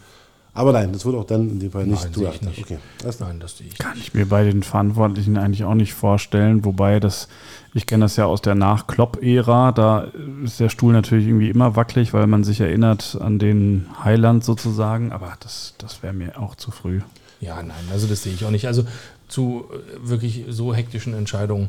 Aber 0.56 0.72
nein, 0.72 0.92
das 0.92 1.04
wird 1.04 1.16
auch 1.16 1.24
dann 1.24 1.50
in 1.50 1.58
dem 1.58 1.72
Fall 1.72 1.84
nicht 1.84 2.16
Nein, 2.16 2.30
ich 2.32 2.42
nicht. 2.42 2.58
Okay, 2.60 2.78
klar. 3.00 3.14
Nein, 3.18 3.40
das 3.40 3.58
sehe 3.58 3.66
ich. 3.66 3.76
Kann 3.76 3.98
ich 3.98 4.14
mir 4.14 4.26
bei 4.26 4.44
den 4.44 4.62
Verantwortlichen 4.62 5.36
eigentlich 5.36 5.64
auch 5.64 5.74
nicht 5.74 5.94
vorstellen. 5.94 6.64
Wobei 6.64 7.00
das, 7.00 7.26
ich 7.72 7.86
kenne 7.86 8.04
das 8.04 8.14
ja 8.14 8.26
aus 8.26 8.40
der 8.40 8.54
Nach-Klopp-Ära, 8.54 9.72
da 9.72 10.06
ist 10.44 10.60
der 10.60 10.68
Stuhl 10.68 10.92
natürlich 10.92 11.26
irgendwie 11.26 11.50
immer 11.50 11.74
wackelig, 11.74 12.12
weil 12.12 12.28
man 12.28 12.44
sich 12.44 12.60
erinnert 12.60 13.18
an 13.20 13.40
den 13.40 13.86
Highland 14.04 14.44
sozusagen. 14.44 15.10
Aber 15.10 15.36
das, 15.40 15.74
das 15.78 16.04
wäre 16.04 16.12
mir 16.12 16.40
auch 16.40 16.54
zu 16.54 16.70
früh. 16.70 17.00
Ja, 17.40 17.60
nein, 17.60 17.74
also 17.90 18.06
das 18.06 18.22
sehe 18.22 18.32
ich 18.32 18.44
auch 18.44 18.52
nicht. 18.52 18.68
Also 18.68 18.84
zu 19.26 19.64
äh, 19.72 20.08
wirklich 20.08 20.44
so 20.50 20.72
hektischen 20.72 21.14
Entscheidungen 21.14 21.68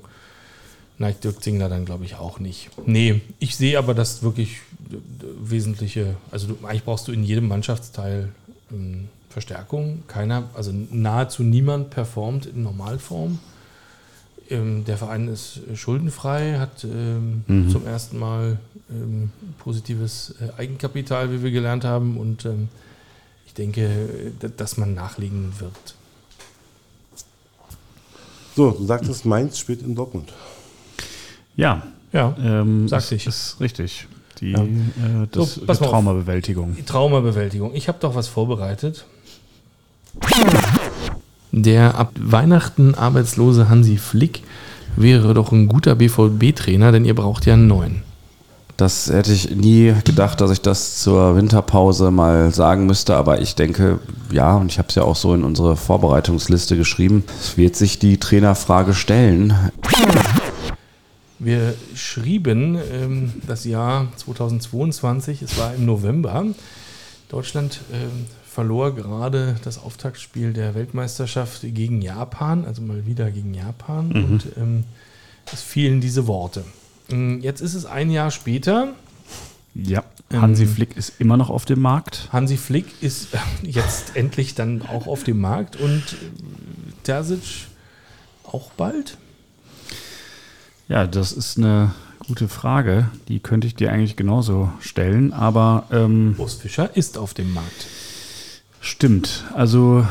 neigt 0.97 1.23
Dirk 1.23 1.43
Zingler 1.43 1.69
dann, 1.69 1.85
glaube 1.85 2.05
ich, 2.05 2.15
auch 2.15 2.39
nicht. 2.39 2.69
Nee, 2.85 3.21
ich 3.39 3.55
sehe 3.55 3.77
aber 3.77 3.93
das 3.93 4.23
wirklich 4.23 4.57
äh, 4.91 4.95
wesentliche, 5.41 6.15
also 6.31 6.47
du, 6.47 6.65
eigentlich 6.65 6.83
brauchst 6.83 7.07
du 7.07 7.11
in 7.11 7.23
jedem 7.23 7.47
Mannschaftsteil 7.47 8.29
ähm, 8.71 9.09
Verstärkung. 9.29 10.03
Keiner, 10.07 10.49
also 10.53 10.71
nahezu 10.91 11.43
niemand 11.43 11.89
performt 11.89 12.45
in 12.45 12.63
Normalform. 12.63 13.39
Ähm, 14.49 14.85
der 14.85 14.97
Verein 14.97 15.27
ist 15.27 15.59
äh, 15.71 15.75
schuldenfrei, 15.75 16.57
hat 16.59 16.83
ähm, 16.85 17.43
Mhm. 17.47 17.69
zum 17.69 17.85
ersten 17.85 18.17
Mal 18.17 18.57
ähm, 18.89 19.31
positives 19.59 20.35
äh, 20.39 20.59
Eigenkapital, 20.61 21.31
wie 21.31 21.43
wir 21.43 21.51
gelernt 21.51 21.83
haben. 21.83 22.15
Und 22.17 22.45
ähm, 22.45 22.69
ich 23.47 23.53
denke, 23.53 24.31
dass 24.55 24.77
man 24.77 24.93
nachlegen 24.93 25.53
wird. 25.59 25.95
So, 28.55 28.71
du 28.71 28.85
sagtest, 28.85 29.25
Mainz 29.25 29.57
spielt 29.59 29.81
in 29.81 29.95
Dortmund. 29.95 30.31
Ja, 31.55 31.83
Ja, 32.13 32.33
ähm, 32.43 32.87
Sagte 32.87 33.15
ist, 33.15 33.21
ich. 33.21 33.27
ist 33.27 33.57
richtig. 33.59 34.07
Die, 34.39 34.51
Ja. 34.51 34.59
äh, 34.63 35.27
das, 35.31 35.55
So, 35.55 35.61
die. 35.61 35.67
Traumabewältigung. 35.77 36.75
die 36.75 36.83
Traumabewältigung. 36.83 37.73
Ich 37.73 37.87
habe 37.87 37.97
doch 38.01 38.15
was 38.15 38.27
vorbereitet. 38.27 39.05
Der 41.51 41.95
ab 41.97 42.11
Weihnachten 42.19 42.95
arbeitslose 42.95 43.69
Hansi 43.69 43.97
Flick 43.97 44.43
wäre 44.97 45.33
doch 45.33 45.51
ein 45.51 45.67
guter 45.67 45.95
BVB-Trainer, 45.95 46.91
denn 46.91 47.05
ihr 47.05 47.15
braucht 47.15 47.45
ja 47.45 47.53
einen 47.53 47.67
neuen. 47.67 48.01
Das 48.77 49.09
hätte 49.09 49.31
ich 49.31 49.51
nie 49.55 49.93
gedacht, 50.03 50.41
dass 50.41 50.51
ich 50.51 50.59
das 50.59 50.99
zur 50.99 51.37
Winterpause 51.37 52.11
mal 52.11 52.53
sagen 52.53 52.85
müsste, 52.85 53.15
aber 53.15 53.39
ich 53.39 53.55
denke, 53.55 53.99
ja, 54.31 54.55
und 54.57 54.69
ich 54.69 54.77
habe 54.79 54.89
es 54.89 54.95
ja 54.95 55.03
auch 55.03 55.15
so 55.15 55.33
in 55.33 55.45
unsere 55.45 55.77
Vorbereitungsliste 55.77 56.75
geschrieben, 56.75 57.23
es 57.39 57.55
wird 57.55 57.77
sich 57.77 57.99
die 57.99 58.17
Trainerfrage 58.17 58.93
stellen. 58.93 59.53
Wir 61.39 61.75
schrieben 61.95 62.77
ähm, 62.91 63.33
das 63.45 63.65
Jahr 63.65 64.07
2022, 64.15 65.41
es 65.41 65.57
war 65.57 65.75
im 65.75 65.85
November. 65.85 66.45
Deutschland 67.29 67.81
ähm, 67.91 68.27
verlor 68.45 68.95
gerade 68.95 69.55
das 69.63 69.77
Auftaktspiel 69.77 70.53
der 70.53 70.75
Weltmeisterschaft 70.75 71.61
gegen 71.61 72.01
Japan, 72.01 72.63
also 72.65 72.81
mal 72.81 73.05
wieder 73.05 73.31
gegen 73.31 73.53
Japan. 73.53 74.11
Und 74.11 74.45
ähm, 74.57 74.85
es 75.51 75.61
fielen 75.61 75.99
diese 75.99 76.25
Worte. 76.27 76.63
Ähm, 77.09 77.41
Jetzt 77.41 77.59
ist 77.59 77.73
es 77.73 77.85
ein 77.85 78.11
Jahr 78.11 78.31
später. 78.31 78.93
Ja, 79.73 80.05
Hansi 80.31 80.63
Ähm, 80.63 80.69
Flick 80.69 80.95
ist 80.95 81.19
immer 81.19 81.35
noch 81.35 81.49
auf 81.49 81.65
dem 81.65 81.81
Markt. 81.81 82.29
Hansi 82.31 82.55
Flick 82.55 82.85
ist 83.01 83.27
jetzt 83.61 84.15
endlich 84.15 84.55
dann 84.55 84.83
auch 84.83 85.07
auf 85.07 85.23
dem 85.25 85.41
Markt 85.41 85.75
und 85.75 85.99
äh, 85.99 87.03
Terzic 87.03 87.67
auch 88.43 88.71
bald. 88.71 89.17
Ja, 90.87 91.07
das 91.07 91.31
ist 91.31 91.57
eine 91.57 91.93
gute 92.27 92.47
Frage. 92.47 93.09
Die 93.27 93.39
könnte 93.39 93.67
ich 93.67 93.75
dir 93.75 93.91
eigentlich 93.91 94.15
genauso 94.15 94.71
stellen. 94.79 95.33
Aber 95.33 95.85
ähm, 95.91 96.35
Urs 96.37 96.55
Fischer 96.55 96.95
ist 96.95 97.17
auf 97.17 97.33
dem 97.33 97.53
Markt. 97.53 97.87
stimmt. 98.81 99.45
Also 99.53 100.05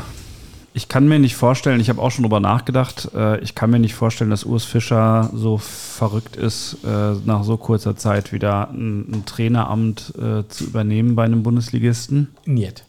ich 0.73 0.89
kann 0.89 1.07
mir 1.07 1.19
nicht 1.19 1.37
vorstellen, 1.37 1.79
ich 1.79 1.87
habe 1.87 2.01
auch 2.01 2.11
schon 2.11 2.23
drüber 2.23 2.41
nachgedacht, 2.41 3.09
äh, 3.15 3.39
ich 3.39 3.55
kann 3.55 3.69
mir 3.69 3.79
nicht 3.79 3.95
vorstellen, 3.95 4.29
dass 4.29 4.43
Urs 4.43 4.65
Fischer 4.65 5.29
so 5.33 5.57
verrückt 5.57 6.35
ist, 6.35 6.79
äh, 6.85 7.13
nach 7.25 7.45
so 7.45 7.55
kurzer 7.55 7.95
Zeit 7.95 8.33
wieder 8.33 8.69
ein, 8.71 9.09
ein 9.09 9.23
Traineramt 9.25 10.13
äh, 10.17 10.45
zu 10.49 10.65
übernehmen 10.65 11.15
bei 11.15 11.23
einem 11.23 11.43
Bundesligisten. 11.43 12.27
Niet. 12.43 12.83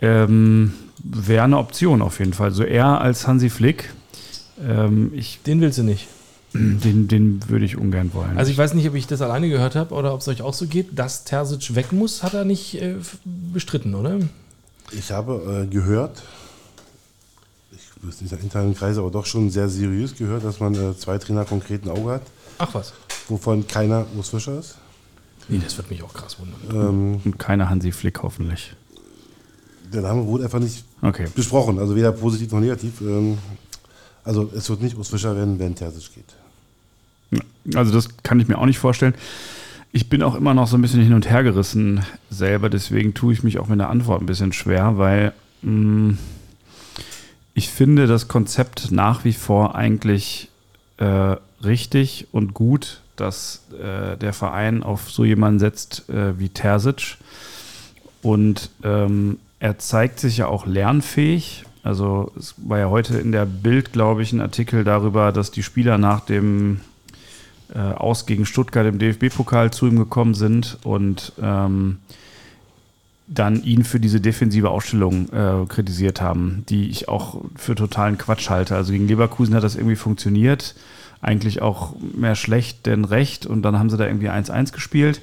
Ähm, 0.00 0.74
Wäre 0.98 1.44
eine 1.44 1.58
Option 1.58 2.02
auf 2.02 2.18
jeden 2.18 2.32
Fall. 2.32 2.50
So 2.50 2.64
er 2.64 3.00
als 3.00 3.28
Hansi 3.28 3.50
Flick. 3.50 3.92
Ähm, 4.66 5.12
ich 5.14 5.40
Den 5.46 5.60
willst 5.60 5.78
du 5.78 5.84
nicht. 5.84 6.08
Den, 6.84 7.08
den 7.08 7.48
würde 7.48 7.64
ich 7.64 7.76
ungern 7.76 8.14
wollen. 8.14 8.38
Also 8.38 8.50
ich 8.52 8.56
weiß 8.58 8.74
nicht, 8.74 8.88
ob 8.88 8.94
ich 8.94 9.06
das 9.08 9.20
alleine 9.20 9.48
gehört 9.48 9.74
habe 9.74 9.92
oder 9.94 10.14
ob 10.14 10.20
es 10.20 10.28
euch 10.28 10.40
auch 10.40 10.54
so 10.54 10.66
geht. 10.66 10.96
Dass 10.98 11.24
Terzic 11.24 11.74
weg 11.74 11.90
muss, 11.92 12.22
hat 12.22 12.32
er 12.34 12.44
nicht 12.44 12.80
äh, 12.80 12.94
bestritten, 13.24 13.94
oder? 13.96 14.20
Ich 14.92 15.10
habe 15.10 15.64
äh, 15.64 15.66
gehört, 15.66 16.22
ich 17.72 18.02
wüsste 18.04 18.22
nicht 18.24 18.32
in 18.32 18.38
internen 18.40 18.74
Kreise, 18.76 19.00
aber 19.00 19.10
doch 19.10 19.26
schon 19.26 19.50
sehr 19.50 19.68
seriös 19.68 20.14
gehört, 20.14 20.44
dass 20.44 20.60
man 20.60 20.74
äh, 20.74 20.96
zwei 20.96 21.18
Trainer 21.18 21.44
konkret 21.44 21.84
im 21.86 21.90
Auge 21.90 22.12
hat, 22.12 22.22
Ach 22.58 22.72
was. 22.74 22.92
wovon 23.28 23.66
keiner 23.66 24.06
Urs 24.16 24.28
Fischer 24.28 24.58
ist. 24.58 24.76
Nee, 25.48 25.60
das 25.62 25.76
wird 25.76 25.90
mich 25.90 26.02
auch 26.04 26.14
krass 26.14 26.36
wundern. 26.38 26.88
Ähm, 26.88 27.20
Und 27.24 27.38
keine 27.38 27.68
Hansi 27.68 27.90
Flick 27.90 28.22
hoffentlich. 28.22 28.74
der 29.92 30.02
Name 30.02 30.24
wurde 30.26 30.44
einfach 30.44 30.60
nicht 30.60 30.84
Okay. 31.02 31.26
besprochen, 31.34 31.78
also 31.80 31.96
weder 31.96 32.12
positiv 32.12 32.52
noch 32.52 32.60
negativ. 32.60 33.00
Ähm, 33.00 33.38
also 34.22 34.50
es 34.54 34.70
wird 34.70 34.80
nicht 34.82 34.96
Urs 34.96 35.08
Fischer 35.08 35.34
werden, 35.34 35.58
wenn 35.58 35.74
Terzic 35.74 36.14
geht. 36.14 36.36
Also 37.74 37.92
das 37.92 38.08
kann 38.22 38.40
ich 38.40 38.48
mir 38.48 38.58
auch 38.58 38.66
nicht 38.66 38.78
vorstellen. 38.78 39.14
Ich 39.92 40.08
bin 40.08 40.22
auch 40.22 40.34
immer 40.34 40.54
noch 40.54 40.66
so 40.66 40.76
ein 40.76 40.82
bisschen 40.82 41.02
hin 41.02 41.14
und 41.14 41.30
her 41.30 41.44
gerissen 41.44 42.04
selber, 42.28 42.68
deswegen 42.68 43.14
tue 43.14 43.32
ich 43.32 43.42
mich 43.42 43.58
auch 43.58 43.68
mit 43.68 43.78
der 43.78 43.90
Antwort 43.90 44.20
ein 44.20 44.26
bisschen 44.26 44.52
schwer, 44.52 44.98
weil 44.98 45.32
mh, 45.62 46.16
ich 47.54 47.70
finde 47.70 48.06
das 48.08 48.26
Konzept 48.26 48.90
nach 48.90 49.24
wie 49.24 49.32
vor 49.32 49.76
eigentlich 49.76 50.48
äh, 50.98 51.36
richtig 51.62 52.26
und 52.32 52.54
gut, 52.54 53.00
dass 53.16 53.62
äh, 53.80 54.16
der 54.16 54.32
Verein 54.32 54.82
auf 54.82 55.10
so 55.10 55.24
jemanden 55.24 55.60
setzt 55.60 56.08
äh, 56.08 56.38
wie 56.38 56.48
Terzic. 56.48 57.16
Und 58.22 58.70
ähm, 58.82 59.38
er 59.60 59.78
zeigt 59.78 60.18
sich 60.18 60.38
ja 60.38 60.46
auch 60.48 60.66
lernfähig. 60.66 61.64
Also 61.84 62.32
es 62.36 62.54
war 62.56 62.78
ja 62.78 62.90
heute 62.90 63.18
in 63.18 63.30
der 63.30 63.46
Bild, 63.46 63.92
glaube 63.92 64.22
ich, 64.22 64.32
ein 64.32 64.40
Artikel 64.40 64.82
darüber, 64.82 65.30
dass 65.30 65.50
die 65.50 65.62
Spieler 65.62 65.98
nach 65.98 66.20
dem 66.20 66.80
äh, 67.74 67.78
Aus 67.78 68.26
gegen 68.26 68.46
Stuttgart 68.46 68.86
im 68.86 68.98
DFB-Pokal 68.98 69.72
zu 69.72 69.86
ihm 69.86 69.98
gekommen 69.98 70.34
sind 70.34 70.78
und 70.84 71.32
ähm, 71.40 71.98
dann 73.26 73.62
ihn 73.62 73.84
für 73.84 74.00
diese 74.00 74.20
defensive 74.20 74.70
Ausstellung 74.70 75.28
äh, 75.30 75.66
kritisiert 75.66 76.20
haben, 76.20 76.64
die 76.68 76.88
ich 76.90 77.08
auch 77.08 77.40
für 77.56 77.74
totalen 77.74 78.18
Quatsch 78.18 78.50
halte. 78.50 78.76
Also 78.76 78.92
gegen 78.92 79.08
Leverkusen 79.08 79.54
hat 79.54 79.64
das 79.64 79.76
irgendwie 79.76 79.96
funktioniert. 79.96 80.74
Eigentlich 81.22 81.62
auch 81.62 81.94
mehr 82.14 82.34
schlecht 82.34 82.84
denn 82.84 83.04
recht. 83.04 83.46
Und 83.46 83.62
dann 83.62 83.78
haben 83.78 83.88
sie 83.88 83.96
da 83.96 84.06
irgendwie 84.06 84.28
1-1 84.28 84.72
gespielt. 84.72 85.22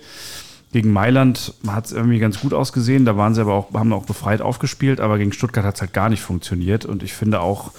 Gegen 0.71 0.91
Mailand 0.91 1.53
hat 1.67 1.85
es 1.85 1.91
irgendwie 1.91 2.17
ganz 2.17 2.39
gut 2.39 2.53
ausgesehen. 2.53 3.05
Da 3.05 3.17
waren 3.17 3.35
sie 3.35 3.41
aber 3.41 3.53
auch, 3.53 3.73
haben 3.73 3.93
auch 3.93 4.05
befreit 4.05 4.41
aufgespielt, 4.41 4.99
aber 4.99 5.17
gegen 5.17 5.33
Stuttgart 5.33 5.65
hat 5.65 5.75
es 5.75 5.81
halt 5.81 5.93
gar 5.93 6.09
nicht 6.09 6.21
funktioniert. 6.21 6.85
Und 6.85 7.03
ich 7.03 7.13
finde 7.13 7.41
auch, 7.41 7.71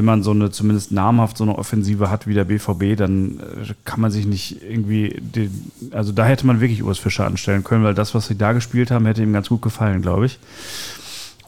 wenn 0.00 0.06
man 0.06 0.22
so 0.22 0.30
eine 0.30 0.50
zumindest 0.50 0.92
namhaft 0.92 1.36
so 1.36 1.44
eine 1.44 1.58
Offensive 1.58 2.08
hat 2.08 2.26
wie 2.26 2.32
der 2.32 2.44
BVB, 2.44 2.96
dann 2.96 3.38
äh, 3.38 3.74
kann 3.84 4.00
man 4.00 4.10
sich 4.10 4.24
nicht 4.24 4.62
irgendwie, 4.62 5.20
den, 5.20 5.70
also 5.90 6.10
da 6.10 6.24
hätte 6.24 6.46
man 6.46 6.62
wirklich 6.62 6.82
Urs 6.82 6.98
Fischer 6.98 7.26
anstellen 7.26 7.64
können, 7.64 7.84
weil 7.84 7.92
das, 7.92 8.14
was 8.14 8.26
sie 8.26 8.38
da 8.38 8.54
gespielt 8.54 8.90
haben, 8.90 9.04
hätte 9.04 9.22
ihm 9.22 9.34
ganz 9.34 9.50
gut 9.50 9.60
gefallen, 9.60 10.00
glaube 10.00 10.24
ich. 10.24 10.38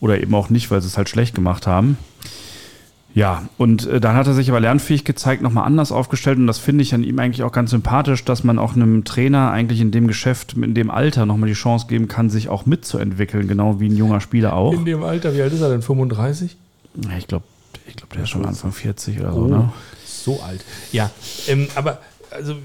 Oder 0.00 0.20
eben 0.20 0.34
auch 0.34 0.50
nicht, 0.50 0.70
weil 0.70 0.82
sie 0.82 0.88
es 0.88 0.98
halt 0.98 1.08
schlecht 1.08 1.34
gemacht 1.34 1.66
haben. 1.66 1.96
Ja, 3.14 3.48
und 3.56 3.86
äh, 3.86 4.02
dann 4.02 4.16
hat 4.16 4.26
er 4.26 4.34
sich 4.34 4.50
aber 4.50 4.60
lernfähig 4.60 5.06
gezeigt, 5.06 5.40
nochmal 5.40 5.64
anders 5.64 5.90
aufgestellt 5.90 6.36
und 6.36 6.46
das 6.46 6.58
finde 6.58 6.82
ich 6.82 6.92
an 6.92 7.04
ihm 7.04 7.18
eigentlich 7.18 7.44
auch 7.44 7.52
ganz 7.52 7.70
sympathisch, 7.70 8.22
dass 8.22 8.44
man 8.44 8.58
auch 8.58 8.76
einem 8.76 9.04
Trainer 9.04 9.50
eigentlich 9.50 9.80
in 9.80 9.92
dem 9.92 10.08
Geschäft, 10.08 10.58
in 10.58 10.74
dem 10.74 10.90
Alter 10.90 11.24
nochmal 11.24 11.48
die 11.48 11.54
Chance 11.54 11.86
geben 11.88 12.06
kann, 12.06 12.28
sich 12.28 12.50
auch 12.50 12.66
mitzuentwickeln, 12.66 13.48
genau 13.48 13.80
wie 13.80 13.88
ein 13.88 13.96
junger 13.96 14.20
Spieler 14.20 14.52
auch. 14.52 14.74
In 14.74 14.84
dem 14.84 15.02
Alter, 15.02 15.34
wie 15.34 15.40
alt 15.40 15.54
ist 15.54 15.62
er 15.62 15.70
denn? 15.70 15.80
35? 15.80 16.58
Ja, 17.08 17.16
ich 17.16 17.26
glaube, 17.26 17.44
ich 17.86 17.96
glaub, 17.96 18.10
der 18.12 18.22
ist 18.22 18.30
schon 18.30 18.44
Anfang 18.46 18.72
40 18.72 19.20
oder 19.20 19.32
so, 19.32 19.46
ne? 19.46 19.72
So 20.06 20.40
alt. 20.40 20.60
Ja, 20.92 21.10
ähm, 21.48 21.68
aber 21.74 22.00
also 22.30 22.56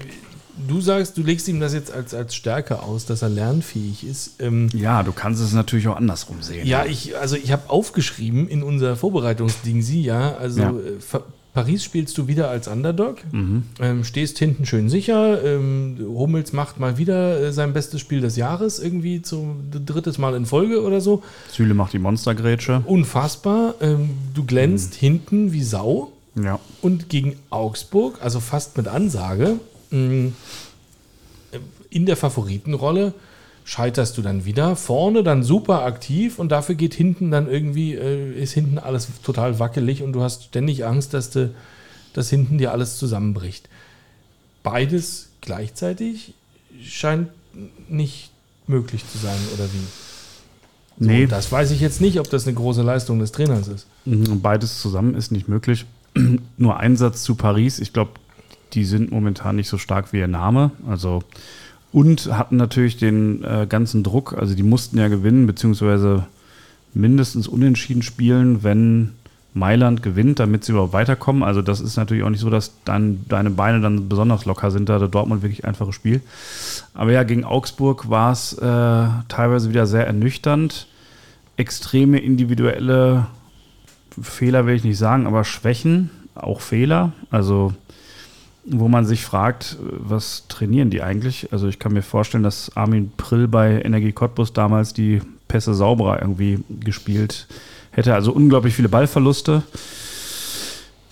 du 0.66 0.80
sagst, 0.80 1.16
du 1.16 1.22
legst 1.22 1.46
ihm 1.48 1.60
das 1.60 1.72
jetzt 1.74 1.92
als, 1.92 2.14
als 2.14 2.34
Stärke 2.34 2.82
aus, 2.82 3.06
dass 3.06 3.22
er 3.22 3.28
lernfähig 3.28 4.04
ist. 4.04 4.40
Ähm, 4.40 4.68
Ja, 4.74 5.02
du 5.02 5.12
kannst 5.12 5.40
es 5.42 5.52
natürlich 5.52 5.88
auch 5.88 5.96
andersrum 5.96 6.42
sehen. 6.42 6.66
ja, 6.66 6.84
ich, 6.84 7.16
also 7.16 7.36
ich 7.36 7.52
habe 7.52 7.68
aufgeschrieben 7.70 8.48
in 8.48 8.62
unser 8.62 8.96
Vorbereitungsding 8.96 9.82
sie, 9.82 10.02
ja, 10.02 10.36
also 10.36 10.60
Ja. 10.60 10.70
äh, 10.70 11.00
Fa- 11.00 11.24
Paris 11.54 11.82
spielst 11.82 12.16
du 12.18 12.28
wieder 12.28 12.50
als 12.50 12.68
Underdog, 12.68 13.18
ähm, 13.32 14.04
stehst 14.04 14.38
hinten 14.38 14.64
schön 14.66 14.88
sicher, 14.88 15.42
ähm, 15.44 15.96
Hummels 16.00 16.52
macht 16.52 16.78
mal 16.78 16.98
wieder 16.98 17.40
äh, 17.40 17.52
sein 17.52 17.72
bestes 17.72 18.00
Spiel 18.00 18.20
des 18.20 18.36
Jahres, 18.36 18.78
irgendwie 18.78 19.22
zum 19.22 19.70
drittes 19.70 20.18
Mal 20.18 20.34
in 20.34 20.46
Folge 20.46 20.82
oder 20.82 21.00
so. 21.00 21.22
Süle 21.50 21.74
macht 21.74 21.92
die 21.94 21.98
Monstergrätsche. 21.98 22.82
Unfassbar, 22.86 23.74
ähm, 23.80 24.10
du 24.34 24.44
glänzt 24.44 24.94
hinten 24.94 25.52
wie 25.52 25.62
Sau. 25.62 26.12
Ja. 26.40 26.60
und 26.82 27.08
gegen 27.08 27.34
Augsburg, 27.50 28.18
also 28.22 28.38
fast 28.38 28.76
mit 28.76 28.86
Ansage, 28.86 29.58
mh, 29.90 30.30
in 31.90 32.06
der 32.06 32.16
Favoritenrolle 32.16 33.12
scheiterst 33.68 34.16
du 34.16 34.22
dann 34.22 34.46
wieder. 34.46 34.76
Vorne 34.76 35.22
dann 35.22 35.42
super 35.42 35.82
aktiv 35.84 36.38
und 36.38 36.48
dafür 36.48 36.74
geht 36.74 36.94
hinten 36.94 37.30
dann 37.30 37.50
irgendwie, 37.50 37.94
äh, 37.94 38.32
ist 38.32 38.54
hinten 38.54 38.78
alles 38.78 39.08
total 39.22 39.58
wackelig 39.58 40.02
und 40.02 40.14
du 40.14 40.22
hast 40.22 40.44
ständig 40.44 40.86
Angst, 40.86 41.12
dass, 41.12 41.28
du, 41.28 41.54
dass 42.14 42.30
hinten 42.30 42.56
dir 42.56 42.72
alles 42.72 42.96
zusammenbricht. 42.96 43.68
Beides 44.62 45.28
gleichzeitig 45.42 46.32
scheint 46.82 47.28
nicht 47.90 48.30
möglich 48.66 49.06
zu 49.06 49.18
sein, 49.18 49.36
oder 49.52 49.64
wie? 49.64 51.04
So, 51.04 51.10
Nee. 51.10 51.26
Das 51.26 51.52
weiß 51.52 51.70
ich 51.70 51.80
jetzt 51.80 52.00
nicht, 52.00 52.18
ob 52.20 52.30
das 52.30 52.46
eine 52.46 52.54
große 52.54 52.80
Leistung 52.80 53.18
des 53.18 53.32
Trainers 53.32 53.68
ist. 53.68 53.86
Mhm, 54.06 54.40
Beides 54.40 54.80
zusammen 54.80 55.14
ist 55.14 55.30
nicht 55.30 55.46
möglich. 55.46 55.84
Nur 56.56 56.78
ein 56.78 56.96
Satz 56.96 57.22
zu 57.22 57.34
Paris. 57.34 57.80
Ich 57.80 57.92
glaube, 57.92 58.12
die 58.72 58.86
sind 58.86 59.12
momentan 59.12 59.56
nicht 59.56 59.68
so 59.68 59.76
stark 59.76 60.14
wie 60.14 60.20
ihr 60.20 60.26
Name. 60.26 60.70
Also 60.88 61.22
und 61.98 62.32
hatten 62.32 62.54
natürlich 62.54 62.96
den 62.96 63.42
äh, 63.42 63.66
ganzen 63.68 64.04
Druck. 64.04 64.32
Also 64.38 64.54
die 64.54 64.62
mussten 64.62 64.98
ja 64.98 65.08
gewinnen, 65.08 65.48
beziehungsweise 65.48 66.26
mindestens 66.94 67.48
unentschieden 67.48 68.02
spielen, 68.02 68.62
wenn 68.62 69.14
Mailand 69.52 70.04
gewinnt, 70.04 70.38
damit 70.38 70.62
sie 70.62 70.70
überhaupt 70.70 70.92
weiterkommen. 70.92 71.42
Also 71.42 71.60
das 71.60 71.80
ist 71.80 71.96
natürlich 71.96 72.22
auch 72.22 72.30
nicht 72.30 72.38
so, 72.38 72.50
dass 72.50 72.74
dein, 72.84 73.24
deine 73.28 73.50
Beine 73.50 73.80
dann 73.80 74.08
besonders 74.08 74.44
locker 74.44 74.70
sind. 74.70 74.88
Da 74.88 74.94
hatte 74.94 75.08
Dortmund 75.08 75.42
wirklich 75.42 75.64
einfaches 75.64 75.96
Spiel. 75.96 76.20
Aber 76.94 77.10
ja, 77.10 77.24
gegen 77.24 77.42
Augsburg 77.42 78.08
war 78.08 78.30
es 78.30 78.52
äh, 78.52 79.06
teilweise 79.26 79.68
wieder 79.68 79.88
sehr 79.88 80.06
ernüchternd. 80.06 80.86
Extreme 81.56 82.20
individuelle 82.20 83.26
Fehler 84.22 84.66
will 84.66 84.76
ich 84.76 84.84
nicht 84.84 84.98
sagen, 84.98 85.26
aber 85.26 85.42
Schwächen, 85.42 86.10
auch 86.36 86.60
Fehler. 86.60 87.10
Also, 87.32 87.72
wo 88.70 88.88
man 88.88 89.06
sich 89.06 89.24
fragt, 89.24 89.76
was 89.80 90.44
trainieren 90.48 90.90
die 90.90 91.02
eigentlich? 91.02 91.52
Also, 91.52 91.68
ich 91.68 91.78
kann 91.78 91.92
mir 91.92 92.02
vorstellen, 92.02 92.42
dass 92.42 92.76
Armin 92.76 93.12
Prill 93.16 93.48
bei 93.48 93.82
Energie 93.82 94.12
Cottbus 94.12 94.52
damals 94.52 94.92
die 94.92 95.20
Pässe 95.48 95.74
sauberer 95.74 96.20
irgendwie 96.20 96.60
gespielt 96.80 97.46
hätte. 97.90 98.14
Also, 98.14 98.32
unglaublich 98.32 98.74
viele 98.74 98.88
Ballverluste. 98.88 99.62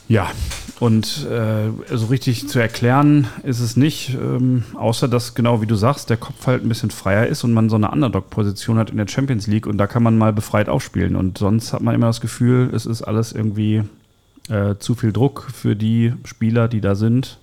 Ja, 0.08 0.30
und 0.78 1.26
äh, 1.26 1.96
so 1.96 2.06
richtig 2.06 2.48
zu 2.48 2.58
erklären 2.58 3.26
ist 3.42 3.60
es 3.60 3.76
nicht, 3.76 4.14
ähm, 4.14 4.62
außer 4.74 5.08
dass, 5.08 5.34
genau 5.34 5.62
wie 5.62 5.66
du 5.66 5.74
sagst, 5.74 6.10
der 6.10 6.16
Kopf 6.18 6.46
halt 6.46 6.62
ein 6.62 6.68
bisschen 6.68 6.90
freier 6.90 7.26
ist 7.26 7.44
und 7.44 7.52
man 7.52 7.70
so 7.70 7.76
eine 7.76 7.90
Underdog-Position 7.90 8.78
hat 8.78 8.90
in 8.90 8.98
der 8.98 9.08
Champions 9.08 9.46
League 9.46 9.66
und 9.66 9.78
da 9.78 9.86
kann 9.86 10.02
man 10.02 10.18
mal 10.18 10.32
befreit 10.32 10.68
aufspielen. 10.68 11.16
Und 11.16 11.38
sonst 11.38 11.72
hat 11.72 11.80
man 11.80 11.94
immer 11.94 12.08
das 12.08 12.20
Gefühl, 12.20 12.70
es 12.74 12.84
ist 12.84 13.02
alles 13.02 13.32
irgendwie 13.32 13.82
äh, 14.48 14.76
zu 14.78 14.94
viel 14.94 15.12
Druck 15.12 15.48
für 15.52 15.74
die 15.74 16.12
Spieler, 16.24 16.68
die 16.68 16.80
da 16.80 16.94
sind. 16.94 17.38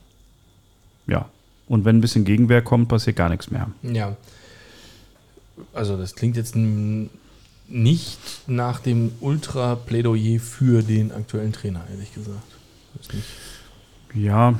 Ja. 1.07 1.29
Und 1.67 1.85
wenn 1.85 1.97
ein 1.97 2.01
bisschen 2.01 2.25
Gegenwehr 2.25 2.61
kommt, 2.61 2.89
passiert 2.89 3.15
gar 3.15 3.29
nichts 3.29 3.49
mehr. 3.49 3.69
Ja. 3.81 4.15
Also 5.73 5.97
das 5.97 6.15
klingt 6.15 6.35
jetzt 6.35 6.55
nicht 6.55 8.19
nach 8.47 8.79
dem 8.79 9.11
Ultra-Plädoyer 9.21 10.39
für 10.39 10.83
den 10.83 11.11
aktuellen 11.11 11.53
Trainer, 11.53 11.85
ehrlich 11.91 12.13
gesagt. 12.13 12.43
Ja. 14.13 14.59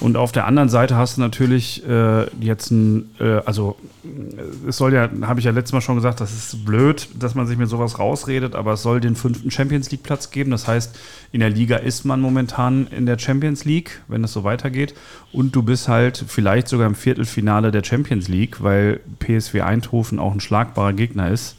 Und 0.00 0.16
auf 0.16 0.32
der 0.32 0.46
anderen 0.46 0.68
Seite 0.68 0.96
hast 0.96 1.16
du 1.16 1.20
natürlich 1.20 1.86
äh, 1.88 2.24
jetzt 2.40 2.70
ein, 2.70 3.10
äh, 3.20 3.40
also 3.44 3.76
äh, 4.04 4.68
es 4.68 4.76
soll 4.76 4.92
ja, 4.92 5.08
habe 5.22 5.40
ich 5.40 5.46
ja 5.46 5.52
letztes 5.52 5.72
Mal 5.72 5.80
schon 5.80 5.94
gesagt, 5.94 6.20
das 6.20 6.32
ist 6.32 6.64
blöd, 6.64 7.08
dass 7.18 7.34
man 7.34 7.46
sich 7.46 7.56
mit 7.56 7.68
sowas 7.68 7.98
rausredet, 7.98 8.54
aber 8.54 8.74
es 8.74 8.82
soll 8.82 9.00
den 9.00 9.16
fünften 9.16 9.50
Champions 9.50 9.90
League 9.90 10.02
Platz 10.02 10.30
geben. 10.30 10.50
Das 10.50 10.66
heißt, 10.66 10.98
in 11.32 11.40
der 11.40 11.50
Liga 11.50 11.76
ist 11.76 12.04
man 12.04 12.20
momentan 12.20 12.86
in 12.88 13.06
der 13.06 13.18
Champions 13.18 13.64
League, 13.64 14.02
wenn 14.08 14.24
es 14.24 14.32
so 14.32 14.44
weitergeht. 14.44 14.94
Und 15.32 15.54
du 15.56 15.62
bist 15.62 15.88
halt 15.88 16.24
vielleicht 16.26 16.68
sogar 16.68 16.86
im 16.86 16.94
Viertelfinale 16.94 17.70
der 17.70 17.84
Champions 17.84 18.28
League, 18.28 18.62
weil 18.62 19.00
PSW 19.20 19.62
Eindhoven 19.62 20.18
auch 20.18 20.32
ein 20.32 20.40
schlagbarer 20.40 20.92
Gegner 20.92 21.30
ist. 21.30 21.56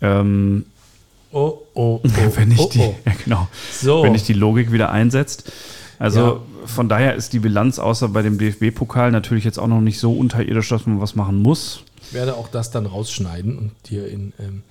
Ähm, 0.00 0.64
Oh, 1.32 1.66
oh, 1.74 2.00
oh. 2.02 2.08
wenn 2.36 2.50
ich 2.50 2.58
oh, 2.58 2.70
die, 2.72 2.78
oh. 2.80 2.94
ja 3.04 3.12
genau, 3.22 3.48
So. 3.70 4.02
wenn 4.02 4.14
ich 4.14 4.24
die 4.24 4.32
Logik 4.32 4.72
wieder 4.72 4.90
einsetzt. 4.90 5.52
Also 5.98 6.20
Ja. 6.20 6.40
von 6.66 6.88
daher 6.88 7.14
ist 7.14 7.32
die 7.32 7.38
Bilanz 7.38 7.78
außer 7.78 8.08
bei 8.08 8.22
dem 8.22 8.38
DFB-Pokal 8.38 9.10
natürlich 9.12 9.44
jetzt 9.44 9.58
auch 9.58 9.66
noch 9.66 9.80
nicht 9.80 9.98
so 9.98 10.12
unterirdisch, 10.12 10.68
dass 10.68 10.86
man 10.86 11.00
was 11.00 11.14
machen 11.14 11.40
muss. 11.40 11.82
Ich 12.02 12.12
werde 12.12 12.34
auch 12.36 12.48
das 12.48 12.70
dann 12.70 12.86
rausschneiden 12.86 13.58
und 13.58 13.72
dir 13.88 14.06
in, 14.08 14.32
ähm, 14.38 14.62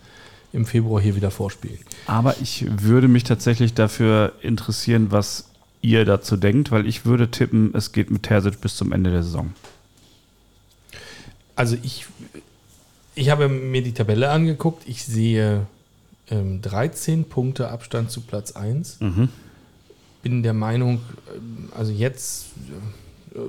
im 0.53 0.65
Februar 0.65 1.01
hier 1.01 1.15
wieder 1.15 1.31
vorspielen. 1.31 1.79
Aber 2.07 2.35
ich 2.41 2.65
würde 2.83 3.07
mich 3.07 3.23
tatsächlich 3.23 3.73
dafür 3.73 4.33
interessieren, 4.41 5.07
was 5.11 5.45
ihr 5.81 6.05
dazu 6.05 6.37
denkt, 6.37 6.71
weil 6.71 6.87
ich 6.87 7.05
würde 7.05 7.29
tippen, 7.29 7.71
es 7.75 7.91
geht 7.91 8.09
mit 8.11 8.23
Terzic 8.23 8.61
bis 8.61 8.75
zum 8.75 8.91
Ende 8.91 9.11
der 9.11 9.23
Saison. 9.23 9.53
Also 11.55 11.77
ich, 11.83 12.05
ich 13.15 13.29
habe 13.29 13.47
mir 13.49 13.81
die 13.81 13.93
Tabelle 13.93 14.29
angeguckt. 14.29 14.83
Ich 14.87 15.05
sehe 15.05 15.67
ähm, 16.29 16.61
13 16.61 17.25
Punkte 17.25 17.69
Abstand 17.69 18.11
zu 18.11 18.21
Platz 18.21 18.53
1. 18.53 18.99
Mhm. 18.99 19.29
Bin 20.25 20.41
der 20.41 20.53
Meinung, 20.53 21.01
ähm, 21.35 21.69
also 21.77 21.91
jetzt, 21.91 22.45
äh, 23.35 23.39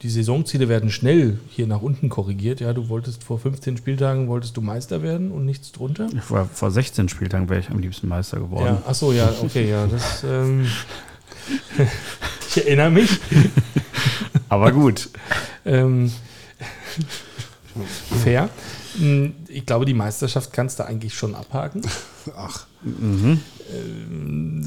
die 0.00 0.08
Saisonziele 0.08 0.70
werden 0.70 0.90
schnell 0.90 1.38
hier 1.50 1.66
nach 1.66 1.82
unten 1.82 2.08
korrigiert. 2.08 2.60
Ja, 2.60 2.72
du 2.72 2.88
wolltest 2.88 3.22
vor 3.22 3.38
15 3.38 3.76
Spieltagen 3.76 4.26
wolltest 4.26 4.56
du 4.56 4.62
Meister 4.62 5.02
werden 5.02 5.30
und 5.30 5.44
nichts 5.44 5.70
drunter. 5.72 6.08
Vor, 6.22 6.46
vor 6.46 6.70
16 6.70 7.10
Spieltagen 7.10 7.50
wäre 7.50 7.60
ich 7.60 7.68
am 7.68 7.78
liebsten 7.78 8.08
Meister 8.08 8.38
geworden. 8.40 8.64
Ja, 8.76 8.82
ach 8.86 8.94
so, 8.94 9.12
ja, 9.12 9.30
okay, 9.42 9.68
ja, 9.68 9.86
das. 9.86 10.24
Ähm, 10.24 10.66
ich 12.48 12.56
erinnere 12.64 12.90
mich. 12.90 13.10
Aber 14.48 14.72
gut. 14.72 15.10
Ähm, 15.66 16.10
fair. 18.22 18.48
Hm, 18.96 19.34
Ich 19.48 19.66
glaube, 19.66 19.84
die 19.84 19.92
Meisterschaft 19.92 20.54
kannst 20.54 20.78
du 20.78 20.86
eigentlich 20.86 21.12
schon 21.12 21.34
abhaken. 21.34 21.82
Ach, 22.34 22.66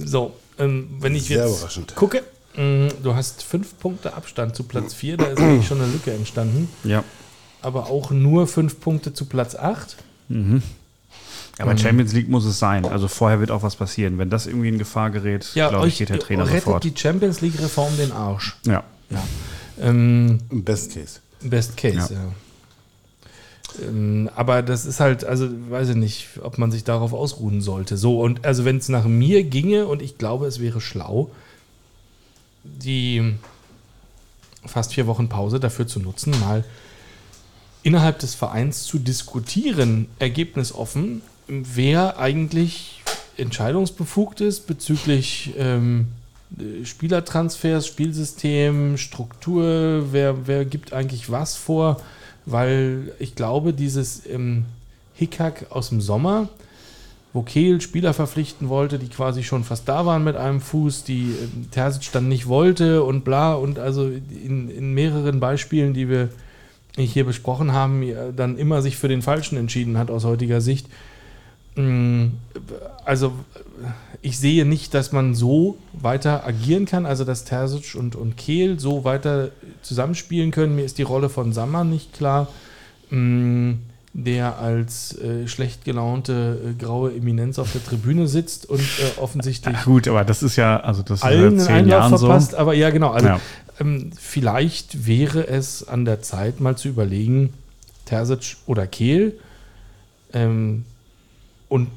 So, 0.05 0.33
ähm, 0.59 0.87
wenn 0.99 1.15
ich 1.15 1.25
Sehr 1.25 1.45
jetzt 1.45 1.57
überraschend. 1.57 1.95
gucke, 1.95 2.23
mh, 2.55 2.89
du 3.03 3.15
hast 3.15 3.43
fünf 3.43 3.77
Punkte 3.79 4.13
Abstand 4.13 4.55
zu 4.55 4.63
Platz 4.63 4.93
4, 4.93 5.17
da 5.17 5.25
ist 5.25 5.39
eigentlich 5.39 5.67
schon 5.67 5.81
eine 5.81 5.91
Lücke 5.91 6.11
entstanden. 6.13 6.69
Ja. 6.83 7.03
Aber 7.61 7.89
auch 7.89 8.11
nur 8.11 8.47
fünf 8.47 8.79
Punkte 8.79 9.13
zu 9.13 9.25
Platz 9.25 9.55
8. 9.55 9.97
Aber 11.59 11.75
Champions 11.77 12.13
League 12.13 12.29
muss 12.29 12.45
es 12.45 12.59
sein. 12.59 12.85
Also 12.85 13.07
vorher 13.07 13.39
wird 13.39 13.49
auch 13.51 13.63
was 13.63 13.75
passieren. 13.75 14.17
Wenn 14.19 14.29
das 14.29 14.45
irgendwie 14.45 14.67
in 14.69 14.77
Gefahr 14.77 15.09
gerät, 15.09 15.49
Ja, 15.55 15.69
glaube 15.69 15.87
ich, 15.87 15.97
geht 15.97 16.09
der 16.09 16.19
Trainer 16.19 16.45
rettet 16.47 16.65
sofort. 16.65 16.83
die 16.83 16.93
Champions 16.95 17.41
League-Reform 17.41 17.97
den 17.97 18.11
Arsch. 18.11 18.57
Ja. 18.65 18.83
Ja. 19.09 19.23
Ähm, 19.81 20.39
Best 20.51 20.93
Case. 20.93 21.19
Best 21.41 21.75
Case, 21.77 22.13
ja. 22.13 22.19
Ähm, 22.19 22.31
aber 24.35 24.61
das 24.61 24.85
ist 24.85 24.99
halt, 24.99 25.23
also 25.23 25.47
weiß 25.69 25.89
ich 25.89 25.95
nicht, 25.95 26.27
ob 26.41 26.57
man 26.57 26.71
sich 26.71 26.83
darauf 26.83 27.13
ausruhen 27.13 27.61
sollte. 27.61 27.97
So, 27.97 28.21
und 28.21 28.45
also 28.45 28.65
wenn 28.65 28.77
es 28.77 28.89
nach 28.89 29.05
mir 29.05 29.43
ginge, 29.43 29.87
und 29.87 30.01
ich 30.01 30.17
glaube, 30.17 30.47
es 30.47 30.59
wäre 30.59 30.81
schlau, 30.81 31.29
die 32.63 33.33
fast 34.65 34.93
vier 34.93 35.07
Wochen 35.07 35.29
Pause 35.29 35.59
dafür 35.59 35.87
zu 35.87 35.99
nutzen, 35.99 36.37
mal 36.39 36.63
innerhalb 37.83 38.19
des 38.19 38.35
Vereins 38.35 38.83
zu 38.83 38.99
diskutieren, 38.99 40.07
ergebnisoffen, 40.19 41.21
wer 41.47 42.19
eigentlich 42.19 43.01
entscheidungsbefugt 43.37 44.41
ist 44.41 44.67
bezüglich 44.67 45.53
ähm, 45.57 46.07
äh, 46.57 46.85
Spielertransfers, 46.85 47.87
Spielsystem, 47.87 48.97
Struktur, 48.97 50.07
wer, 50.11 50.47
wer 50.47 50.65
gibt 50.65 50.91
eigentlich 50.91 51.31
was 51.31 51.55
vor, 51.55 52.01
weil 52.47 53.11
ich 53.19 53.35
glaube, 53.35 53.73
dieses 53.73 54.25
ähm, 54.25 54.65
Hickhack 55.15 55.67
aus 55.69 55.89
dem 55.89 55.99
Sommer, 55.99 56.47
wo 57.33 57.41
Kehl 57.41 57.81
Spieler 57.81 58.13
verpflichten 58.13 58.69
wollte, 58.69 58.97
die 58.97 59.09
quasi 59.09 59.43
schon 59.43 59.65
fast 59.65 59.87
da 59.87 60.05
waren 60.05 60.23
mit 60.23 60.37
einem 60.37 60.61
Fuß, 60.61 61.03
die 61.03 61.35
ähm, 61.41 61.69
Terzic 61.71 62.11
dann 62.13 62.29
nicht 62.29 62.47
wollte 62.47 63.03
und 63.03 63.25
bla 63.25 63.53
und 63.53 63.79
also 63.79 64.07
in, 64.07 64.69
in 64.69 64.93
mehreren 64.93 65.39
Beispielen, 65.41 65.93
die 65.93 66.09
wir 66.09 66.29
hier 66.95 67.25
besprochen 67.25 67.73
haben, 67.73 68.03
dann 68.35 68.57
immer 68.57 68.81
sich 68.81 68.97
für 68.97 69.07
den 69.07 69.21
Falschen 69.21 69.55
entschieden 69.55 69.99
hat 69.99 70.09
aus 70.09 70.25
heutiger 70.25 70.61
Sicht. 70.61 70.87
Mm, 71.77 72.31
Also 73.05 73.33
ich 74.21 74.37
sehe 74.39 74.65
nicht, 74.65 74.93
dass 74.93 75.11
man 75.11 75.35
so 75.35 75.77
weiter 75.93 76.45
agieren 76.45 76.85
kann, 76.85 77.05
also 77.05 77.23
dass 77.23 77.45
Terzic 77.45 77.95
und, 77.95 78.15
und 78.15 78.35
Kehl 78.35 78.79
so 78.79 79.03
weiter 79.05 79.51
zusammenspielen 79.83 80.51
können. 80.51 80.75
Mir 80.75 80.83
ist 80.85 80.97
die 80.97 81.03
Rolle 81.03 81.29
von 81.29 81.53
Sammer 81.53 81.83
nicht 81.83 82.13
klar, 82.13 82.47
mm, 83.11 83.73
der 84.13 84.57
als 84.57 85.15
äh, 85.19 85.47
schlecht 85.47 85.85
gelaunte 85.85 86.59
äh, 86.65 86.73
graue 86.83 87.13
Eminenz 87.15 87.59
auf 87.59 87.71
der 87.71 87.83
Tribüne 87.83 88.27
sitzt 88.27 88.67
und 88.67 88.81
äh, 88.81 89.19
offensichtlich 89.21 89.75
Ja, 89.75 89.83
gut, 89.83 90.07
aber 90.07 90.25
das 90.25 90.41
ist 90.41 90.55
ja, 90.55 90.79
also 90.79 91.03
das 91.03 91.21
allen 91.21 91.39
ist 91.39 91.45
einen 91.47 91.59
seit 91.59 91.67
zehn 91.67 91.75
Einlauf 91.93 92.19
verpasst, 92.19 92.51
so. 92.51 92.57
aber 92.57 92.73
ja, 92.73 92.89
genau. 92.89 93.11
Also 93.11 93.27
Ja. 93.27 93.39
ähm, 93.79 94.09
vielleicht 94.19 95.05
wäre 95.05 95.47
es 95.47 95.87
an 95.87 96.03
der 96.05 96.23
Zeit, 96.23 96.59
mal 96.59 96.75
zu 96.75 96.87
überlegen, 96.89 97.53
Terzic 98.05 98.57
oder 98.65 98.87
Kehl. 98.87 99.37
Ähm, 100.33 100.83
und 101.69 101.89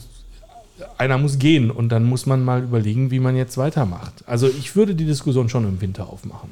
einer 0.98 1.18
muss 1.18 1.38
gehen 1.38 1.70
und 1.70 1.90
dann 1.90 2.05
muss 2.05 2.26
man 2.26 2.44
mal 2.44 2.62
überlegen, 2.62 3.10
wie 3.10 3.20
man 3.20 3.36
jetzt 3.36 3.59
weitermacht. 3.59 4.24
Also 4.26 4.48
ich 4.48 4.76
würde 4.76 4.94
die 4.94 5.05
Diskussion 5.05 5.48
schon 5.48 5.64
im 5.64 5.80
Winter 5.80 6.09
aufmachen. 6.09 6.51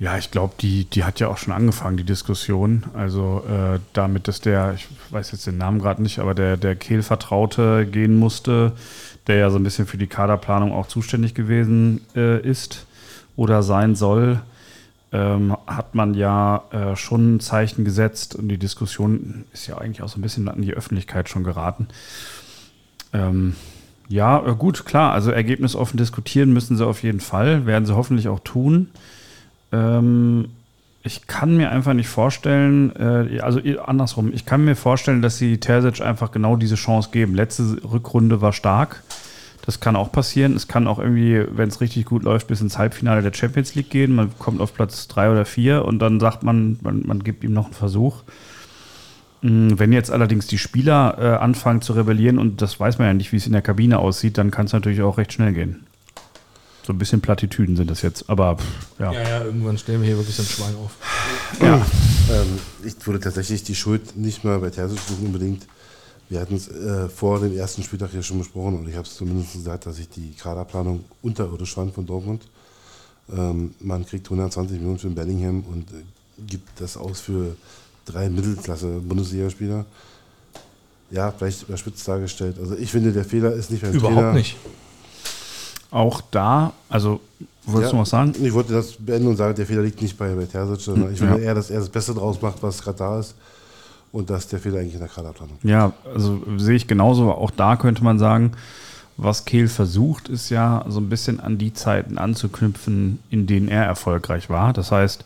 Ja, 0.00 0.16
ich 0.16 0.30
glaube, 0.30 0.54
die, 0.60 0.84
die 0.84 1.02
hat 1.02 1.18
ja 1.18 1.26
auch 1.26 1.38
schon 1.38 1.52
angefangen, 1.52 1.96
die 1.96 2.04
Diskussion. 2.04 2.84
Also 2.94 3.42
äh, 3.48 3.80
damit, 3.92 4.28
dass 4.28 4.40
der, 4.40 4.74
ich 4.74 4.86
weiß 5.10 5.32
jetzt 5.32 5.46
den 5.46 5.58
Namen 5.58 5.80
gerade 5.80 6.02
nicht, 6.02 6.20
aber 6.20 6.34
der, 6.34 6.56
der 6.56 6.76
Kehl-Vertraute 6.76 7.84
gehen 7.84 8.16
musste, 8.16 8.72
der 9.26 9.36
ja 9.36 9.50
so 9.50 9.58
ein 9.58 9.64
bisschen 9.64 9.86
für 9.86 9.98
die 9.98 10.06
Kaderplanung 10.06 10.72
auch 10.72 10.86
zuständig 10.86 11.34
gewesen 11.34 12.00
äh, 12.14 12.40
ist 12.40 12.86
oder 13.36 13.64
sein 13.64 13.96
soll, 13.96 14.40
ähm, 15.12 15.56
hat 15.66 15.94
man 15.94 16.14
ja 16.14 16.64
äh, 16.70 16.96
schon 16.96 17.36
ein 17.36 17.40
Zeichen 17.40 17.84
gesetzt 17.84 18.34
und 18.34 18.48
die 18.48 18.58
Diskussion 18.58 19.44
ist 19.52 19.66
ja 19.66 19.78
eigentlich 19.78 20.02
auch 20.02 20.08
so 20.08 20.18
ein 20.18 20.22
bisschen 20.22 20.48
an 20.48 20.62
die 20.62 20.74
Öffentlichkeit 20.74 21.28
schon 21.28 21.44
geraten. 21.44 21.88
Ähm, 23.12 23.54
ja, 24.08 24.44
äh, 24.46 24.54
gut, 24.54 24.84
klar, 24.84 25.12
also 25.12 25.30
ergebnisoffen 25.30 25.96
diskutieren 25.96 26.52
müssen 26.52 26.76
sie 26.76 26.86
auf 26.86 27.02
jeden 27.02 27.20
Fall, 27.20 27.66
werden 27.66 27.86
sie 27.86 27.96
hoffentlich 27.96 28.28
auch 28.28 28.40
tun. 28.40 28.88
Ähm, 29.72 30.50
ich 31.02 31.26
kann 31.26 31.56
mir 31.56 31.70
einfach 31.70 31.94
nicht 31.94 32.08
vorstellen, 32.08 32.94
äh, 32.96 33.40
also 33.40 33.60
andersrum, 33.86 34.32
ich 34.32 34.44
kann 34.44 34.64
mir 34.64 34.76
vorstellen, 34.76 35.22
dass 35.22 35.38
sie 35.38 35.58
Terzic 35.58 36.02
einfach 36.04 36.32
genau 36.32 36.56
diese 36.56 36.74
Chance 36.74 37.10
geben. 37.12 37.34
Letzte 37.34 37.78
Rückrunde 37.84 38.40
war 38.40 38.52
stark. 38.52 39.02
Das 39.68 39.80
kann 39.80 39.96
auch 39.96 40.10
passieren. 40.10 40.56
Es 40.56 40.66
kann 40.66 40.86
auch 40.86 40.98
irgendwie, 40.98 41.44
wenn 41.50 41.68
es 41.68 41.82
richtig 41.82 42.06
gut 42.06 42.22
läuft, 42.22 42.46
bis 42.46 42.62
ins 42.62 42.78
Halbfinale 42.78 43.20
der 43.20 43.34
Champions 43.34 43.74
League 43.74 43.90
gehen. 43.90 44.14
Man 44.14 44.30
kommt 44.38 44.62
auf 44.62 44.72
Platz 44.72 45.08
drei 45.08 45.30
oder 45.30 45.44
vier 45.44 45.84
und 45.84 45.98
dann 45.98 46.20
sagt 46.20 46.42
man, 46.42 46.78
man, 46.80 47.02
man 47.06 47.22
gibt 47.22 47.44
ihm 47.44 47.52
noch 47.52 47.66
einen 47.66 47.74
Versuch. 47.74 48.22
Mm, 49.42 49.72
Wenn 49.76 49.92
jetzt 49.92 50.10
allerdings 50.10 50.46
die 50.46 50.56
Spieler 50.56 51.18
äh, 51.18 51.36
anfangen 51.36 51.82
zu 51.82 51.92
rebellieren 51.92 52.38
und 52.38 52.62
das 52.62 52.80
weiß 52.80 52.96
man 52.96 53.08
ja 53.08 53.12
nicht, 53.12 53.30
wie 53.32 53.36
es 53.36 53.44
in 53.44 53.52
der 53.52 53.60
Kabine 53.60 53.98
aussieht, 53.98 54.38
dann 54.38 54.50
kann 54.50 54.64
es 54.64 54.72
natürlich 54.72 55.02
auch 55.02 55.18
recht 55.18 55.34
schnell 55.34 55.52
gehen. 55.52 55.84
So 56.86 56.94
ein 56.94 56.98
bisschen 56.98 57.20
Plattitüden 57.20 57.76
sind 57.76 57.90
das 57.90 58.00
jetzt, 58.00 58.30
aber 58.30 58.56
pff, 58.56 58.64
ja. 58.98 59.12
Ja, 59.12 59.20
ja, 59.20 59.44
irgendwann 59.44 59.76
stellen 59.76 60.00
wir 60.00 60.06
hier 60.06 60.16
wirklich 60.16 60.38
ein 60.38 60.46
Schwein 60.46 60.76
auf. 60.82 60.92
ja. 61.60 61.74
Ähm, 61.74 62.58
ich 62.84 63.06
würde 63.06 63.20
tatsächlich 63.20 63.64
die 63.64 63.74
Schuld 63.74 64.16
nicht 64.16 64.44
mal 64.44 64.60
bei 64.60 64.70
Terzic 64.70 64.98
suchen 64.98 65.26
unbedingt. 65.26 65.66
Wir 66.28 66.40
hatten 66.40 66.56
es 66.56 66.68
äh, 66.68 67.08
vor 67.08 67.40
dem 67.40 67.56
ersten 67.56 67.82
Spieltag 67.82 68.10
hier 68.10 68.22
schon 68.22 68.38
besprochen 68.38 68.78
und 68.80 68.88
ich 68.88 68.94
habe 68.94 69.06
es 69.06 69.14
zumindest 69.14 69.54
gesagt, 69.54 69.86
dass 69.86 69.98
ich 69.98 70.08
die 70.10 70.32
Kaderplanung 70.34 71.04
unterirdisch 71.22 71.74
fand 71.74 71.94
von 71.94 72.04
Dortmund. 72.06 72.42
Ähm, 73.34 73.74
man 73.80 74.04
kriegt 74.04 74.26
120 74.26 74.76
Millionen 74.78 74.98
für 74.98 75.08
Bellingham 75.08 75.62
und 75.70 75.90
äh, 75.90 76.02
gibt 76.46 76.80
das 76.80 76.96
aus 76.96 77.20
für 77.20 77.56
drei 78.04 78.28
Mittelklasse-Bundesligaspieler. 78.28 79.84
Ja, 81.10 81.32
vielleicht 81.32 81.62
überspitzt 81.62 82.06
dargestellt. 82.06 82.56
Also 82.60 82.76
ich 82.76 82.90
finde, 82.90 83.12
der 83.12 83.24
Fehler 83.24 83.52
ist 83.54 83.70
nicht 83.70 83.82
beim 83.82 83.92
Überhaupt 83.94 84.16
Trainer. 84.16 84.32
nicht. 84.34 84.56
Auch 85.90 86.20
da, 86.30 86.74
also 86.90 87.20
wolltest 87.64 87.92
du 87.92 87.96
noch 87.96 88.02
was 88.02 88.10
sagen? 88.10 88.34
Ich 88.42 88.52
wollte 88.52 88.74
das 88.74 88.92
beenden 88.92 89.28
und 89.28 89.36
sagen, 89.36 89.54
der 89.54 89.64
Fehler 89.64 89.82
liegt 89.82 90.02
nicht 90.02 90.18
bei, 90.18 90.34
bei 90.34 90.44
Terzic, 90.44 90.80
sondern 90.82 91.12
ich 91.14 91.18
Ja. 91.20 91.28
finde 91.28 91.42
eher, 91.44 91.54
dass 91.54 91.70
er 91.70 91.80
das 91.80 91.88
Beste 91.88 92.12
draus 92.12 92.40
macht, 92.42 92.62
was 92.62 92.82
gerade 92.82 92.98
da 92.98 93.20
ist. 93.20 93.34
Und 94.12 94.30
dass 94.30 94.48
der 94.48 94.58
Fehler 94.58 94.80
eigentlich 94.80 94.94
in 94.94 95.00
der 95.00 95.08
Kaderplanung. 95.08 95.58
Ja, 95.62 95.92
also 96.12 96.40
sehe 96.56 96.76
ich 96.76 96.86
genauso. 96.86 97.30
Auch 97.30 97.50
da 97.50 97.76
könnte 97.76 98.02
man 98.02 98.18
sagen, 98.18 98.52
was 99.18 99.44
Kehl 99.44 99.68
versucht, 99.68 100.28
ist 100.28 100.48
ja 100.48 100.84
so 100.88 101.00
ein 101.00 101.08
bisschen 101.08 101.40
an 101.40 101.58
die 101.58 101.74
Zeiten 101.74 102.18
anzuknüpfen, 102.18 103.18
in 103.30 103.46
denen 103.46 103.68
er 103.68 103.84
erfolgreich 103.84 104.48
war. 104.48 104.72
Das 104.72 104.92
heißt, 104.92 105.24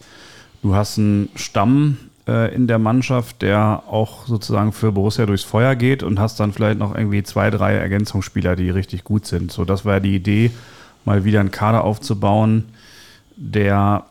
du 0.62 0.74
hast 0.74 0.98
einen 0.98 1.28
Stamm 1.36 1.98
äh, 2.26 2.54
in 2.54 2.66
der 2.66 2.78
Mannschaft, 2.78 3.42
der 3.42 3.82
auch 3.86 4.26
sozusagen 4.26 4.72
für 4.72 4.92
Borussia 4.92 5.26
durchs 5.26 5.44
Feuer 5.44 5.74
geht 5.74 6.02
und 6.02 6.18
hast 6.18 6.40
dann 6.40 6.52
vielleicht 6.52 6.78
noch 6.78 6.94
irgendwie 6.94 7.22
zwei, 7.22 7.50
drei 7.50 7.74
Ergänzungsspieler, 7.74 8.56
die 8.56 8.70
richtig 8.70 9.04
gut 9.04 9.26
sind. 9.26 9.52
So, 9.52 9.64
das 9.64 9.84
war 9.84 10.00
die 10.00 10.14
Idee, 10.14 10.50
mal 11.04 11.24
wieder 11.24 11.40
einen 11.40 11.50
Kader 11.50 11.84
aufzubauen, 11.84 12.64
der 13.36 14.04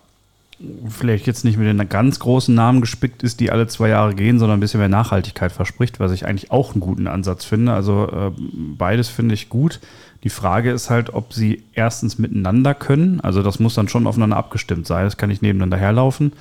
vielleicht 0.88 1.28
jetzt 1.28 1.46
nicht 1.46 1.58
mit 1.58 1.68
den 1.68 1.90
ganz 1.90 2.20
großen 2.20 2.54
Namen 2.54 2.82
gespickt 2.82 3.24
ist, 3.24 3.40
die 3.40 3.52
alle 3.52 3.68
zwei 3.68 3.90
Jahre 3.90 4.16
gehen, 4.16 4.40
sondern 4.40 4.58
ein 4.58 4.62
bisschen 4.62 4.80
mehr 4.80 4.90
Nachhaltigkeit 4.90 5.52
verspricht, 5.52 6.00
was 6.00 6.12
ich 6.12 6.26
eigentlich 6.26 6.52
auch 6.52 6.72
einen 6.72 6.82
guten 6.82 7.08
Ansatz 7.08 7.46
finde. 7.46 7.74
Also 7.74 8.08
äh, 8.08 8.32
beides 8.78 9.10
finde 9.10 9.34
ich 9.34 9.50
gut. 9.50 9.80
Die 10.24 10.30
Frage 10.30 10.72
ist 10.72 10.90
halt, 10.90 11.14
ob 11.14 11.34
sie 11.34 11.64
erstens 11.74 12.20
miteinander 12.20 12.74
können. 12.74 13.22
Also 13.22 13.42
das 13.42 13.60
muss 13.60 13.74
dann 13.74 13.88
schon 13.88 14.08
aufeinander 14.08 14.38
abgestimmt 14.38 14.86
sein. 14.86 15.06
Das 15.06 15.18
kann 15.18 15.30
nicht 15.30 15.42
nebeneinander 15.42 15.78
herlaufen. 15.78 16.34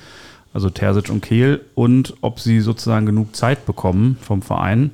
Also 0.53 0.69
Terzic 0.69 1.09
und 1.09 1.21
Kehl. 1.21 1.61
Und 1.73 2.15
ob 2.21 2.39
sie 2.39 2.59
sozusagen 2.59 3.05
genug 3.05 3.35
Zeit 3.35 3.65
bekommen 3.65 4.17
vom 4.21 4.41
Verein. 4.41 4.91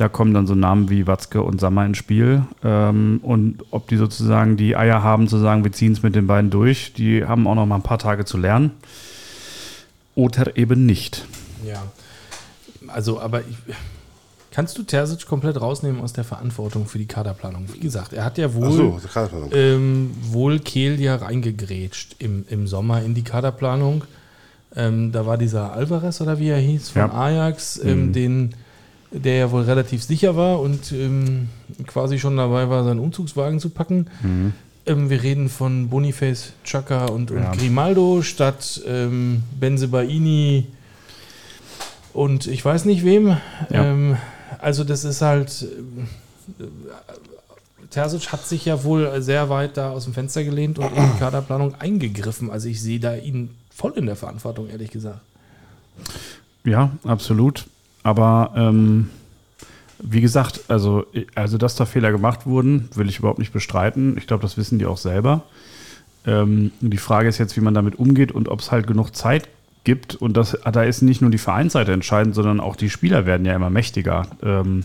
Da 0.00 0.08
kommen 0.08 0.32
dann 0.32 0.46
so 0.46 0.54
Namen 0.54 0.88
wie 0.88 1.06
Watzke 1.06 1.42
und 1.42 1.60
Sammer 1.60 1.84
ins 1.84 1.98
Spiel. 1.98 2.42
Ähm, 2.64 3.20
und 3.22 3.58
ob 3.70 3.86
die 3.88 3.98
sozusagen 3.98 4.56
die 4.56 4.74
Eier 4.74 5.02
haben 5.02 5.28
zu 5.28 5.36
sagen, 5.36 5.62
wir 5.62 5.72
ziehen 5.72 5.92
es 5.92 6.02
mit 6.02 6.14
den 6.14 6.26
beiden 6.26 6.48
durch, 6.48 6.94
die 6.94 7.22
haben 7.22 7.46
auch 7.46 7.54
noch 7.54 7.66
mal 7.66 7.74
ein 7.74 7.82
paar 7.82 7.98
Tage 7.98 8.24
zu 8.24 8.38
lernen. 8.38 8.70
Oder 10.14 10.56
eben 10.56 10.86
nicht. 10.86 11.26
Ja. 11.66 11.82
Also, 12.86 13.20
aber 13.20 13.40
ich, 13.40 13.56
kannst 14.50 14.78
du 14.78 14.84
Terzic 14.84 15.26
komplett 15.26 15.60
rausnehmen 15.60 16.00
aus 16.00 16.14
der 16.14 16.24
Verantwortung 16.24 16.86
für 16.86 16.96
die 16.96 17.06
Kaderplanung? 17.06 17.66
Wie 17.70 17.80
gesagt, 17.80 18.14
er 18.14 18.24
hat 18.24 18.38
ja 18.38 18.54
wohl, 18.54 18.72
so, 18.72 19.00
ähm, 19.52 20.12
wohl 20.22 20.60
Kehl 20.60 20.98
ja 20.98 21.16
reingegrätscht 21.16 22.16
im, 22.20 22.46
im 22.48 22.66
Sommer 22.66 23.02
in 23.02 23.14
die 23.14 23.22
Kaderplanung. 23.22 24.04
Ähm, 24.74 25.12
da 25.12 25.26
war 25.26 25.36
dieser 25.36 25.74
Alvarez 25.74 26.22
oder 26.22 26.38
wie 26.38 26.48
er 26.48 26.58
hieß 26.58 26.88
von 26.88 27.02
Ja. 27.02 27.12
Ajax, 27.12 27.78
ähm, 27.84 28.14
den, 28.14 28.54
der 29.12 29.36
ja 29.36 29.50
wohl 29.50 29.62
relativ 29.62 30.02
sicher 30.04 30.36
war 30.36 30.60
und 30.60 30.92
ähm, 30.92 31.48
quasi 31.86 32.18
schon 32.18 32.36
dabei 32.36 32.68
war, 32.70 32.84
seinen 32.84 33.00
Umzugswagen 33.00 33.58
zu 33.60 33.70
packen. 33.70 34.06
Ähm, 34.86 35.10
wir 35.10 35.22
reden 35.22 35.48
von 35.48 35.88
Boniface, 35.88 36.52
Chaka 36.64 37.06
und, 37.06 37.30
und 37.30 37.38
Ja. 37.42 37.52
Grimaldo 37.52 38.22
statt 38.22 38.80
ähm, 38.86 39.42
Benzebaini 39.58 40.66
und 42.12 42.46
ich 42.46 42.64
weiß 42.64 42.84
nicht 42.84 43.04
wem. 43.04 43.36
Ja. 43.70 43.84
Ähm, 43.84 44.16
also 44.58 44.84
das 44.84 45.04
ist 45.04 45.22
halt. 45.22 45.66
äh, 46.58 46.64
Terzic 47.90 48.30
hat 48.30 48.46
sich 48.46 48.64
ja 48.66 48.84
wohl 48.84 49.20
sehr 49.20 49.48
weit 49.48 49.76
da 49.76 49.90
aus 49.90 50.04
dem 50.04 50.14
Fenster 50.14 50.44
gelehnt 50.44 50.78
und 50.78 50.86
in 50.96 51.12
die 51.12 51.18
Kaderplanung 51.18 51.74
eingegriffen. 51.80 52.48
Also 52.48 52.68
ich 52.68 52.80
sehe 52.80 53.00
da 53.00 53.16
ihn 53.16 53.50
voll 53.74 53.92
in 53.96 54.06
der 54.06 54.14
Verantwortung, 54.14 54.68
ehrlich 54.68 54.92
gesagt. 54.92 55.18
Ja, 56.64 56.92
absolut. 57.02 57.66
Aber 58.02 58.52
ähm, 58.56 59.10
wie 60.02 60.20
gesagt, 60.20 60.62
also, 60.68 61.06
also 61.34 61.58
dass 61.58 61.76
da 61.76 61.84
Fehler 61.84 62.12
gemacht 62.12 62.46
wurden, 62.46 62.88
will 62.94 63.08
ich 63.08 63.18
überhaupt 63.18 63.38
nicht 63.38 63.52
bestreiten. 63.52 64.16
Ich 64.16 64.26
glaube, 64.26 64.42
das 64.42 64.56
wissen 64.56 64.78
die 64.78 64.86
auch 64.86 64.96
selber. 64.96 65.42
Ähm, 66.26 66.72
die 66.80 66.98
Frage 66.98 67.28
ist 67.28 67.38
jetzt, 67.38 67.56
wie 67.56 67.60
man 67.60 67.74
damit 67.74 67.98
umgeht 67.98 68.32
und 68.32 68.48
ob 68.48 68.60
es 68.60 68.70
halt 68.70 68.86
genug 68.86 69.14
Zeit 69.14 69.48
gibt. 69.84 70.14
Und 70.14 70.36
das, 70.36 70.58
da 70.72 70.82
ist 70.82 71.02
nicht 71.02 71.20
nur 71.20 71.30
die 71.30 71.38
Vereinsseite 71.38 71.92
entscheidend, 71.92 72.34
sondern 72.34 72.60
auch 72.60 72.76
die 72.76 72.90
Spieler 72.90 73.26
werden 73.26 73.46
ja 73.46 73.54
immer 73.54 73.70
mächtiger. 73.70 74.26
Ähm, 74.42 74.84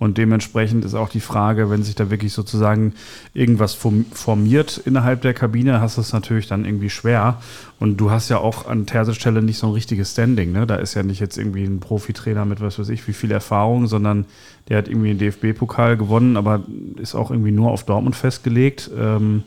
und 0.00 0.16
dementsprechend 0.16 0.86
ist 0.86 0.94
auch 0.94 1.10
die 1.10 1.20
Frage, 1.20 1.68
wenn 1.68 1.82
sich 1.82 1.94
da 1.94 2.08
wirklich 2.10 2.32
sozusagen 2.32 2.94
irgendwas 3.34 3.74
form- 3.74 4.06
formiert 4.12 4.80
innerhalb 4.86 5.20
der 5.20 5.34
Kabine, 5.34 5.82
hast 5.82 5.98
du 5.98 6.00
es 6.00 6.14
natürlich 6.14 6.48
dann 6.48 6.64
irgendwie 6.64 6.88
schwer. 6.88 7.36
Und 7.78 7.98
du 7.98 8.10
hast 8.10 8.30
ja 8.30 8.38
auch 8.38 8.66
an 8.66 8.86
Terzic 8.86 9.16
Stelle 9.16 9.42
nicht 9.42 9.58
so 9.58 9.66
ein 9.66 9.74
richtiges 9.74 10.12
Standing. 10.12 10.52
Ne? 10.52 10.66
Da 10.66 10.76
ist 10.76 10.94
ja 10.94 11.02
nicht 11.02 11.20
jetzt 11.20 11.36
irgendwie 11.36 11.64
ein 11.64 11.80
Profitrainer 11.80 12.46
mit 12.46 12.62
was 12.62 12.78
weiß 12.78 12.88
ich, 12.88 13.06
wie 13.08 13.12
viel 13.12 13.30
Erfahrung, 13.30 13.88
sondern 13.88 14.24
der 14.70 14.78
hat 14.78 14.88
irgendwie 14.88 15.10
einen 15.10 15.18
DFB-Pokal 15.18 15.98
gewonnen, 15.98 16.38
aber 16.38 16.62
ist 16.96 17.14
auch 17.14 17.30
irgendwie 17.30 17.52
nur 17.52 17.70
auf 17.70 17.84
Dortmund 17.84 18.16
festgelegt. 18.16 18.90
Ähm, 18.98 19.42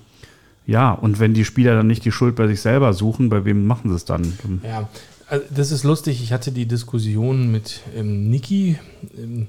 ja, 0.68 0.92
und 0.92 1.20
wenn 1.20 1.34
die 1.34 1.46
Spieler 1.46 1.76
dann 1.76 1.88
nicht 1.88 2.06
die 2.06 2.12
Schuld 2.12 2.36
bei 2.36 2.46
sich 2.48 2.62
selber 2.62 2.94
suchen, 2.94 3.30
bei 3.30 3.44
wem 3.44 3.66
machen 3.66 3.90
sie 3.90 3.96
es 3.96 4.06
dann? 4.06 4.34
Ja, 4.64 4.88
also 5.28 5.46
das 5.50 5.72
ist 5.72 5.84
lustig. 5.84 6.22
Ich 6.22 6.32
hatte 6.32 6.52
die 6.52 6.68
Diskussion 6.68 7.52
mit 7.52 7.82
ähm, 7.96 8.30
Niki, 8.30 8.78
ähm, 9.18 9.48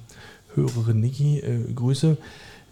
höhere 0.55 0.95
Niki, 0.95 1.39
äh, 1.41 1.73
Grüße, 1.75 2.17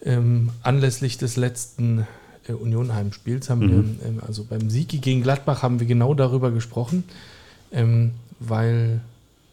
ähm, 0.04 0.50
anlässlich 0.62 1.18
des 1.18 1.36
letzten 1.36 2.06
äh, 2.48 2.52
Union-Heimspiels 2.52 3.50
haben 3.50 3.60
wir, 3.62 4.08
ähm, 4.08 4.20
also 4.26 4.44
beim 4.44 4.68
Sieg 4.70 4.88
gegen 5.00 5.22
Gladbach 5.22 5.62
haben 5.62 5.80
wir 5.80 5.86
genau 5.86 6.14
darüber 6.14 6.50
gesprochen, 6.50 7.04
ähm, 7.72 8.12
weil 8.40 9.00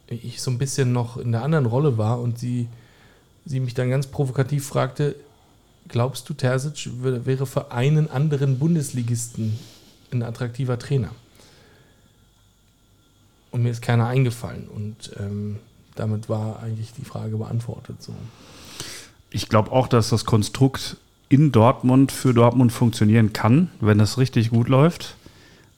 ich 0.08 0.42
so 0.42 0.50
ein 0.50 0.58
bisschen 0.58 0.92
noch 0.92 1.18
in 1.18 1.32
der 1.32 1.44
anderen 1.44 1.68
Rolle 1.68 1.98
war 1.98 2.20
und 2.20 2.40
sie, 2.40 2.68
sie 3.46 3.60
mich 3.60 3.76
dann 3.76 3.90
ganz 3.92 4.08
provokativ 4.08 4.66
fragte, 4.66 5.16
glaubst 5.88 6.28
du, 6.30 6.34
Terzic 6.34 6.90
wär- 7.04 7.26
wäre 7.26 7.46
für 7.46 7.72
einen 7.72 8.10
anderen 8.10 8.58
Bundesligisten 8.58 9.60
ein 10.12 10.24
attraktiver 10.24 10.80
Trainer? 10.80 11.12
Und 13.52 13.64
mir 13.64 13.70
ist 13.72 13.82
keiner 13.82 14.08
eingefallen. 14.08 14.68
Und 14.68 15.12
ähm, 15.20 15.58
damit 15.96 16.30
war 16.30 16.62
eigentlich 16.62 16.94
die 16.94 17.06
Frage 17.06 17.38
beantwortet. 17.38 18.02
So. 18.02 18.14
Ich 19.32 19.50
glaube 19.50 19.72
auch, 19.72 19.88
dass 19.88 20.10
das 20.10 20.26
Konstrukt 20.26 20.98
in 21.30 21.52
Dortmund 21.52 22.12
für 22.12 22.34
Dortmund 22.34 22.72
funktionieren 22.72 23.34
kann, 23.34 23.70
wenn 23.80 24.00
es 24.00 24.18
richtig 24.18 24.50
gut 24.50 24.68
läuft. 24.70 25.16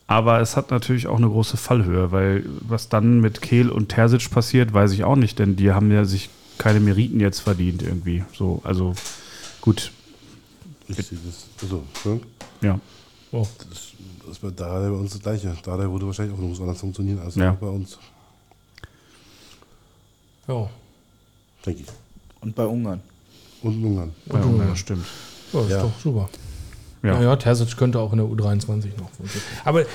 Aber 0.08 0.42
es 0.42 0.58
hat 0.58 0.72
natürlich 0.72 1.08
auch 1.08 1.18
eine 1.18 1.28
große 1.30 1.58
Fallhöhe, 1.58 2.12
weil 2.12 2.46
was 2.62 2.90
dann 2.90 3.22
mit 3.22 3.42
Kehl 3.42 3.70
und 3.70 3.90
Terzic 3.90 4.30
passiert, 4.30 4.74
weiß 4.74 4.92
ich 4.92 5.04
auch 5.06 5.16
nicht, 5.16 5.40
denn 5.40 5.56
die 5.56 5.72
haben 5.72 5.92
ja 5.92 6.04
sich 6.06 6.30
keine 6.58 6.80
Meriten 6.82 7.20
jetzt 7.20 7.40
verdient 7.40 7.82
irgendwie. 7.82 8.24
So, 8.34 8.62
also 8.66 8.94
gut, 9.62 9.92
Ich 10.88 10.98
sehe 10.98 11.18
das. 11.26 11.46
Also, 11.62 11.84
Entschuldigung. 11.94 12.30
ja. 12.62 12.80
Oh. 13.32 13.48
Das, 13.70 13.92
das 14.28 14.44
war 14.44 14.52
da 14.52 14.80
bei 14.80 14.92
uns 14.92 15.14
das 15.14 15.22
Gleiche. 15.22 15.56
Da 15.64 15.78
würde 15.78 16.06
wahrscheinlich 16.06 16.36
auch 16.38 16.42
noch 16.42 16.52
was 16.52 16.60
anderes 16.60 16.80
funktionieren 16.82 17.20
als 17.20 17.36
Ja. 17.36 17.52
bei 17.54 17.68
uns, 17.68 17.98
Ja. 20.52 20.70
denke 21.66 21.82
ich. 21.84 21.88
Und 22.42 22.56
bei 22.56 22.66
Ungarn. 22.66 23.02
Und 23.62 23.84
Ungarn. 23.84 24.14
Bei 24.26 24.42
Ungarn, 24.42 24.76
stimmt. 24.76 25.06
Ja, 25.54 25.62
ist 25.62 25.70
Ja. 25.70 25.82
doch 25.84 26.00
super. 26.00 26.30
Ja. 27.04 27.14
Ja. 27.14 27.22
ja, 27.22 27.36
Terzic 27.36 27.78
könnte 27.78 28.00
auch 28.00 28.12
in 28.12 28.20
der 28.20 28.28
U23 28.28 28.90
noch 29.00 29.10
funktionieren. 29.10 29.52
Aber 29.66 29.86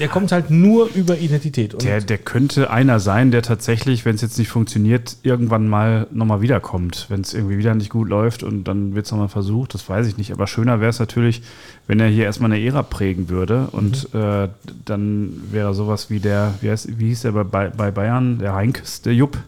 der, 0.00 0.08
kommt 0.08 0.32
halt 0.32 0.50
nur 0.50 0.88
über 0.92 1.16
Identität. 1.18 1.74
Und 1.74 1.84
Der, 1.84 2.00
der 2.00 2.18
könnte 2.18 2.68
einer 2.70 2.98
sein, 2.98 3.30
der 3.30 3.42
tatsächlich, 3.42 4.04
wenn 4.04 4.16
es 4.16 4.22
jetzt 4.22 4.36
nicht 4.36 4.48
funktioniert, 4.48 5.18
irgendwann 5.22 5.68
mal 5.68 6.08
nochmal 6.10 6.40
wiederkommt. 6.40 7.06
Wenn 7.08 7.20
es 7.20 7.32
irgendwie 7.32 7.58
wieder 7.58 7.74
nicht 7.76 7.90
gut 7.90 8.08
läuft 8.08 8.42
und 8.42 8.64
dann 8.64 8.96
wird 8.96 9.06
es 9.06 9.12
nochmal 9.12 9.28
versucht, 9.28 9.74
das 9.74 9.88
weiß 9.88 10.08
ich 10.08 10.16
nicht. 10.16 10.32
Aber 10.32 10.48
schöner 10.48 10.80
wäre 10.80 10.90
es 10.90 10.98
natürlich, 10.98 11.42
wenn 11.86 12.00
er 12.00 12.08
hier 12.08 12.24
erstmal 12.24 12.50
eine 12.50 12.64
Ära 12.64 12.82
prägen 12.82 13.28
würde 13.28 13.68
und 13.70 14.12
äh, 14.12 14.48
dann 14.84 15.42
wäre 15.52 15.74
sowas 15.74 16.10
wie 16.10 16.18
der, 16.18 16.54
wie, 16.60 16.70
heißt, 16.70 16.98
wie 16.98 17.06
hieß 17.06 17.22
der 17.22 17.32
bei, 17.32 17.68
bei 17.68 17.92
Bayern, 17.92 18.38
der 18.38 18.54
Heinkes, 18.54 19.00
der 19.02 19.14
Jupp. 19.14 19.38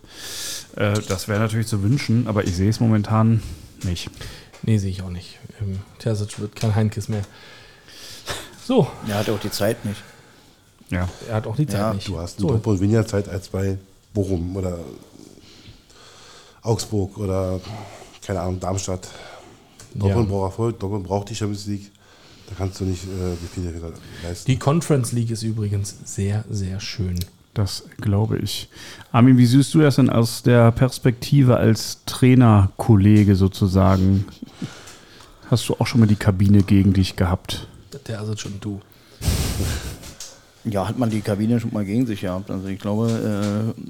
Äh, 0.76 0.94
das 1.08 1.26
wäre 1.26 1.40
natürlich 1.40 1.66
zu 1.66 1.82
wünschen, 1.82 2.28
aber 2.28 2.44
ich 2.44 2.54
sehe 2.54 2.70
es 2.70 2.78
momentan 2.78 3.42
nicht. 3.82 4.10
nee, 4.62 4.78
sehe 4.78 4.90
ich 4.90 5.02
auch 5.02 5.10
nicht. 5.10 5.37
Ähm, 5.60 5.80
Terzic 5.98 6.38
wird 6.40 6.54
kein 6.56 6.74
Heinkes 6.74 7.08
mehr. 7.08 7.22
So, 8.64 8.86
Er 9.08 9.16
hat 9.18 9.30
auch 9.30 9.40
die 9.40 9.50
Zeit 9.50 9.84
nicht. 9.84 10.02
Ja. 10.90 11.08
er 11.28 11.34
hat 11.36 11.46
auch 11.46 11.56
die 11.56 11.66
Zeit 11.66 11.80
Ja, 11.80 11.94
nicht. 11.94 12.08
Du 12.08 12.18
hast 12.18 12.38
in 12.38 12.42
so, 12.42 12.48
Dortmund 12.48 12.80
weniger 12.80 13.06
Zeit 13.06 13.28
als 13.28 13.48
bei 13.48 13.78
Bochum 14.14 14.56
oder 14.56 14.78
Augsburg 16.62 17.16
oder, 17.18 17.60
keine 18.24 18.40
Ahnung, 18.40 18.60
Darmstadt. 18.60 19.08
Dortmund 19.94 20.28
Ja. 20.28 20.34
braucht 20.34 20.50
Erfolg, 20.52 20.78
Dortmund 20.80 21.06
braucht 21.06 21.30
die 21.30 21.34
Champions 21.34 21.66
League. 21.66 21.90
Da 22.48 22.54
kannst 22.56 22.80
du 22.80 22.84
nicht 22.84 23.04
äh, 23.04 23.32
wie 23.42 23.46
viele 23.60 23.72
leisten. 24.22 24.50
Die 24.50 24.58
Conference 24.58 25.12
League 25.12 25.30
ist 25.30 25.42
übrigens 25.42 25.94
sehr, 26.04 26.44
sehr 26.50 26.80
schön. 26.80 27.18
Das 27.54 27.84
glaube 28.00 28.38
ich. 28.38 28.68
Armin, 29.12 29.36
wie 29.36 29.46
siehst 29.46 29.74
du 29.74 29.80
das 29.80 29.96
denn 29.96 30.08
aus 30.10 30.42
der 30.42 30.70
Perspektive 30.72 31.56
als 31.56 31.98
Trainerkollege 32.06 33.34
sozusagen? 33.36 34.24
Hast 35.50 35.68
du 35.68 35.74
auch 35.78 35.86
schon 35.86 36.00
mal 36.00 36.06
die 36.06 36.16
Kabine 36.16 36.62
gegen 36.62 36.92
dich 36.92 37.16
gehabt? 37.16 37.66
Terzic 38.04 38.44
und 38.46 38.64
du. 38.64 38.80
Ja, 40.64 40.86
hat 40.86 40.98
man 40.98 41.08
die 41.08 41.22
Kabine 41.22 41.58
schon 41.60 41.72
mal 41.72 41.84
gegen 41.84 42.06
sich 42.06 42.20
gehabt. 42.20 42.50
Also 42.50 42.68
ich 42.68 42.78
glaube, 42.78 43.74
äh, 43.74 43.80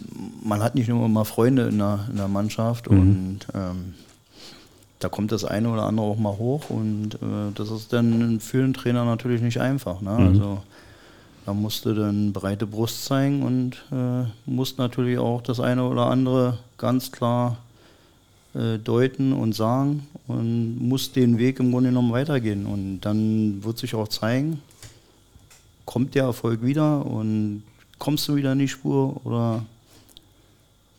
man 0.46 0.62
hat 0.62 0.76
nicht 0.76 0.88
nur 0.88 1.04
immer 1.04 1.24
Freunde 1.24 1.68
in 1.68 1.78
der, 1.78 2.06
in 2.10 2.16
der 2.16 2.28
Mannschaft 2.28 2.86
und 2.86 3.40
ähm, 3.54 3.94
da 5.00 5.08
kommt 5.08 5.32
das 5.32 5.44
eine 5.44 5.70
oder 5.70 5.84
andere 5.84 6.06
auch 6.06 6.18
mal 6.18 6.36
hoch 6.36 6.70
und 6.70 7.14
äh, 7.14 7.52
das 7.54 7.70
ist 7.70 7.92
dann 7.92 8.38
für 8.40 8.62
den 8.62 8.74
Trainer 8.74 9.04
natürlich 9.04 9.42
nicht 9.42 9.60
einfach. 9.60 10.00
Ne? 10.00 10.10
Also 10.10 10.62
da 11.46 11.54
musste 11.54 11.94
dann 11.94 12.32
breite 12.32 12.66
Brust 12.66 13.04
zeigen 13.04 13.42
und 13.42 13.84
äh, 13.90 14.28
musste 14.46 14.80
natürlich 14.80 15.18
auch 15.18 15.42
das 15.42 15.60
eine 15.60 15.84
oder 15.84 16.06
andere 16.06 16.58
ganz 16.76 17.10
klar 17.10 17.56
äh, 18.54 18.78
deuten 18.78 19.32
und 19.32 19.54
sagen 19.54 20.06
und 20.26 20.78
muss 20.80 21.12
den 21.12 21.38
Weg 21.38 21.60
im 21.60 21.70
Grunde 21.70 21.90
genommen 21.90 22.12
weitergehen. 22.12 22.66
Und 22.66 23.00
dann 23.00 23.62
wird 23.64 23.78
sich 23.78 23.94
auch 23.94 24.08
zeigen, 24.08 24.60
kommt 25.84 26.14
der 26.14 26.24
Erfolg 26.24 26.62
wieder 26.62 27.04
und 27.06 27.62
kommst 27.98 28.28
du 28.28 28.36
wieder 28.36 28.52
in 28.52 28.58
die 28.58 28.68
Spur 28.68 29.24
oder 29.24 29.64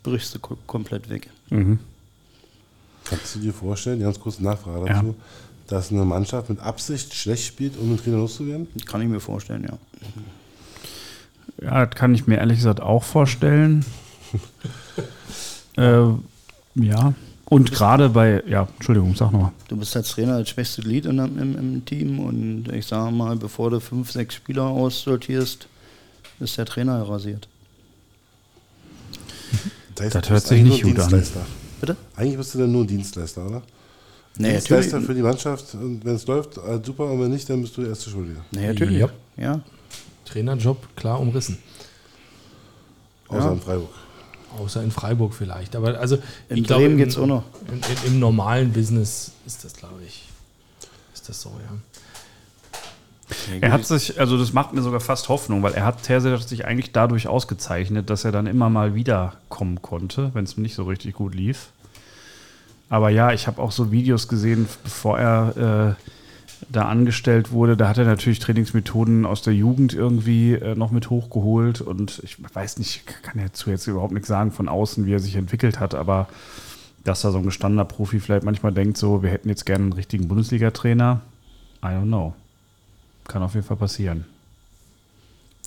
brichst 0.03 0.35
du 0.35 0.39
ko 0.39 0.57
komplett 0.67 1.09
weg? 1.09 1.29
Kannst 3.05 3.35
du 3.35 3.39
dir 3.39 3.53
vorstellen, 3.53 3.99
ganz 3.99 4.19
kurze 4.19 4.43
Nachfrage 4.43 4.87
Ja. 4.87 4.93
dazu, 5.01 5.15
dass 5.67 5.91
eine 5.91 6.05
Mannschaft 6.05 6.49
mit 6.49 6.59
Absicht 6.59 7.13
schlecht 7.13 7.45
spielt, 7.45 7.77
um 7.77 7.89
den 7.89 7.97
Trainer 7.97 8.17
loszuwerden? 8.17 8.67
Kann 8.85 9.01
ich 9.01 9.07
mir 9.07 9.19
vorstellen, 9.19 9.63
ja. 9.69 9.77
Ja, 11.61 11.85
das 11.85 11.95
kann 11.95 12.13
ich 12.15 12.25
mir 12.25 12.37
ehrlich 12.37 12.57
gesagt 12.57 12.81
auch 12.81 13.03
vorstellen. 13.03 13.85
äh, 15.77 16.03
ja. 16.75 17.13
Und 17.49 17.71
gerade 17.71 18.09
bei, 18.09 18.43
ja, 18.47 18.67
Entschuldigung, 18.75 19.15
sag 19.15 19.31
nochmal. 19.31 19.51
Du 19.67 19.75
bist 19.75 19.95
als 19.95 20.09
Trainer 20.09 20.37
das 20.39 20.49
schwächste 20.49 20.83
Glied 20.83 21.05
in, 21.07 21.17
im, 21.17 21.57
im, 21.57 21.85
Team 21.85 22.19
und 22.19 22.71
ich 22.71 22.85
sage 22.85 23.11
mal, 23.11 23.35
bevor 23.35 23.71
du 23.71 23.79
fünf, 23.79 24.11
sechs 24.11 24.35
Spieler 24.35 24.65
aussortierst, 24.65 25.67
ist 26.39 26.57
der 26.57 26.65
Trainer 26.65 27.01
rasiert. 27.09 27.47
Das, 29.95 30.05
heißt, 30.05 30.15
Das 30.15 30.27
du 30.27 30.29
hört 30.29 30.47
sich 30.47 30.63
nicht 30.63 30.83
nur 30.83 30.91
gut 30.93 31.01
an. 31.01 31.09
Dienstleister. 31.09 31.45
Bitte? 31.81 31.97
Eigentlich 32.15 32.37
bist 32.37 32.53
du 32.53 32.59
dann 32.59 32.71
nur 32.71 32.83
ein 32.83 32.87
Dienstleister, 32.87 33.45
oder? 33.47 33.63
Nee, 34.37 34.51
Dienstleister 34.51 34.99
natürlich. 34.99 35.07
für 35.07 35.13
die 35.15 35.21
Mannschaft. 35.23 35.73
Und 35.73 36.05
wenn 36.05 36.15
es 36.15 36.27
läuft, 36.27 36.57
äh, 36.57 36.79
super. 36.83 37.05
Und 37.05 37.19
wenn 37.19 37.31
nicht, 37.31 37.49
dann 37.49 37.61
bist 37.61 37.75
du 37.75 37.81
der 37.81 37.89
erste 37.91 38.11
Schuldige. 38.11 38.41
Nee, 38.51 38.67
natürlich. 38.67 38.99
Ja. 38.99 39.09
Ja. 39.37 39.59
Trainerjob 40.25 40.95
klar 40.95 41.19
umrissen. 41.19 41.57
Außer 43.27 43.45
Ja. 43.45 43.51
in 43.53 43.59
Freiburg. 43.61 43.89
Außer 44.57 44.81
in 44.83 44.91
Freiburg 44.91 45.33
vielleicht. 45.33 45.75
Aber 45.75 45.99
also 45.99 46.17
In 46.49 46.57
ich 46.57 46.63
glaube, 46.63 46.83
Bremen 46.83 46.99
im- 46.99 47.05
geht's 47.05 47.17
auch 47.17 47.27
noch. 47.27 47.43
In, 47.67 47.75
in, 47.75 48.13
Im 48.13 48.19
normalen 48.19 48.71
Business 48.73 49.31
ist 49.45 49.63
das, 49.63 49.73
glaube 49.73 50.01
ich, 50.05 50.27
ist 51.13 51.29
das 51.29 51.41
so, 51.41 51.49
ja. 51.49 51.77
Er 53.61 53.71
hat 53.71 53.85
sich, 53.85 54.19
also 54.19 54.39
das 54.39 54.53
macht 54.53 54.73
mir 54.73 54.81
sogar 54.81 54.99
fast 54.99 55.29
Hoffnung, 55.29 55.61
weil 55.61 55.73
er 55.73 55.85
hat 55.85 56.01
Terzic 56.01 56.39
sich 56.47 56.65
eigentlich 56.65 56.91
dadurch 56.93 57.27
ausgezeichnet, 57.27 58.09
dass 58.09 58.25
er 58.25 58.31
dann 58.31 58.47
immer 58.47 58.71
mal 58.71 58.95
wiederkommen 58.95 59.83
konnte, 59.83 60.31
wenn 60.33 60.45
es 60.45 60.57
nicht 60.57 60.73
so 60.73 60.83
richtig 60.85 61.13
gut 61.13 61.35
lief. 61.35 61.67
Aber 62.89 63.11
ja, 63.11 63.31
ich 63.31 63.45
habe 63.45 63.61
auch 63.61 63.71
so 63.71 63.91
Videos 63.91 64.27
gesehen, 64.27 64.67
bevor 64.83 65.19
er 65.19 65.95
äh, 65.99 66.03
da 66.67 66.83
angestellt 66.83 67.51
wurde. 67.51 67.77
Da 67.77 67.87
hat 67.87 67.97
er 67.97 68.05
natürlich 68.05 68.39
Trainingsmethoden 68.39 69.25
aus 69.25 69.41
der 69.41 69.53
Jugend 69.53 69.93
irgendwie 69.93 70.53
äh, 70.53 70.75
noch 70.75 70.91
mit 70.91 71.09
hochgeholt. 71.09 71.81
Und 71.81 72.21
ich 72.23 72.37
weiß 72.53 72.77
nicht, 72.79 73.03
ich 73.07 73.21
kann 73.23 73.41
dazu 73.41 73.69
jetzt 73.69 73.87
überhaupt 73.87 74.13
nichts 74.13 74.27
sagen 74.27 74.51
von 74.51 74.67
außen, 74.67 75.05
wie 75.05 75.13
er 75.13 75.19
sich 75.19 75.35
entwickelt 75.35 75.79
hat. 75.79 75.95
Aber 75.95 76.27
dass 77.03 77.21
da 77.21 77.31
so 77.31 77.37
ein 77.37 77.45
gestandener 77.45 77.85
Profi 77.85 78.19
vielleicht 78.19 78.43
manchmal 78.43 78.73
denkt, 78.73 78.97
so, 78.97 79.23
wir 79.23 79.29
hätten 79.29 79.49
jetzt 79.49 79.65
gerne 79.65 79.83
einen 79.85 79.93
richtigen 79.93 80.27
Bundesliga-Trainer. 80.27 81.21
I 81.81 81.87
don't 81.87 82.03
know. 82.03 82.33
Kann 83.27 83.41
auf 83.41 83.53
jeden 83.53 83.65
Fall 83.65 83.77
passieren. 83.77 84.25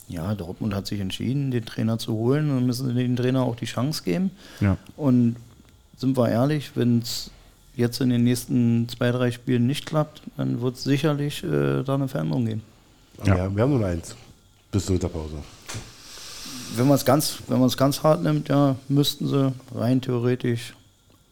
Ja, 0.09 0.35
Dortmund 0.35 0.75
hat 0.75 0.87
sich 0.87 1.01
entschieden, 1.01 1.51
den 1.51 1.65
Trainer 1.65 1.99
zu 1.99 2.13
holen. 2.13 2.49
Dann 2.49 2.67
müssen 2.67 2.95
dem 2.95 3.17
Trainer 3.17 3.43
auch 3.43 3.57
die 3.57 3.65
Chance 3.67 4.03
geben. 4.03 4.31
Ja. 4.61 4.77
Und 4.97 5.37
sind 5.97 6.17
wir 6.17 6.29
ehrlich, 6.29 6.73
wenn 6.75 6.99
es 6.99 7.31
jetzt 7.75 8.01
in 8.01 8.11
den 8.11 8.25
nächsten 8.25 8.89
zwei, 8.89 9.11
drei 9.11 9.31
Spielen 9.31 9.67
nicht 9.67 9.87
klappt, 9.87 10.23
dann 10.37 10.61
wird 10.61 10.77
es 10.77 10.85
sicherlich 10.85 11.43
äh, 11.45 11.83
da 11.83 11.95
eine 11.95 12.09
Veränderung 12.09 12.47
geben. 12.47 12.63
Ja. 13.25 13.37
Ja. 13.37 13.55
wir 13.55 13.63
haben 13.63 13.79
nur 13.79 13.87
eins. 13.87 14.17
Bis 14.71 14.87
zur 14.87 14.95
Winterpause. 14.95 15.37
Wenn 16.77 16.87
man 16.87 16.97
es 16.97 17.05
ganz, 17.05 17.39
wenn 17.49 17.59
man 17.59 17.69
es 17.69 17.77
ganz 17.77 18.03
hart 18.03 18.23
nimmt, 18.23 18.49
ja, 18.49 18.77
müssten 18.89 19.29
sie 19.29 19.53
rein 19.75 20.01
theoretisch 20.01 20.75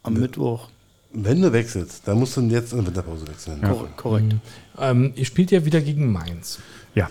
am 0.03 0.13
Mittwoch. 0.13 0.69
Wenn 1.13 1.41
du 1.41 1.51
wechselst, 1.51 2.07
dann 2.07 2.19
musst 2.19 2.37
du 2.37 2.41
jetzt 2.41 2.71
in 2.71 2.79
der 2.79 2.87
Winterpause 2.87 3.27
wechseln. 3.27 3.61
Kor 3.61 3.87
korrekt. 3.97 4.35
Ähm, 4.77 5.11
ihr 5.15 5.25
spielt 5.25 5.51
ja 5.51 5.65
wieder 5.65 5.81
gegen 5.81 6.11
Mainz. 6.11 6.59
Ja. 6.95 7.09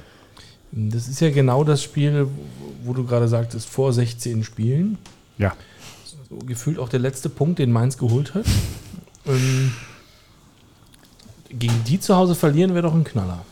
Das 0.72 1.08
ist 1.08 1.20
ja 1.20 1.30
genau 1.30 1.64
das 1.64 1.82
Spiel, 1.82 2.28
wo 2.84 2.94
du 2.94 3.04
gerade 3.04 3.26
sagtest, 3.28 3.68
vor 3.68 3.92
16 3.92 4.44
Spielen. 4.44 4.98
Ja. 5.36 5.54
So 6.30 6.38
gefühlt 6.46 6.78
auch 6.78 6.88
der 6.88 7.00
letzte 7.00 7.28
Punkt, 7.28 7.58
den 7.58 7.72
Mainz 7.72 7.98
geholt 7.98 8.34
hat. 8.34 8.46
Ähm, 9.30 9.72
gegen 11.50 11.84
die 11.84 11.98
zu 12.00 12.16
Hause 12.16 12.34
verlieren 12.34 12.74
wäre 12.74 12.82
doch 12.82 12.94
ein 12.94 13.04
Knaller. 13.04 13.44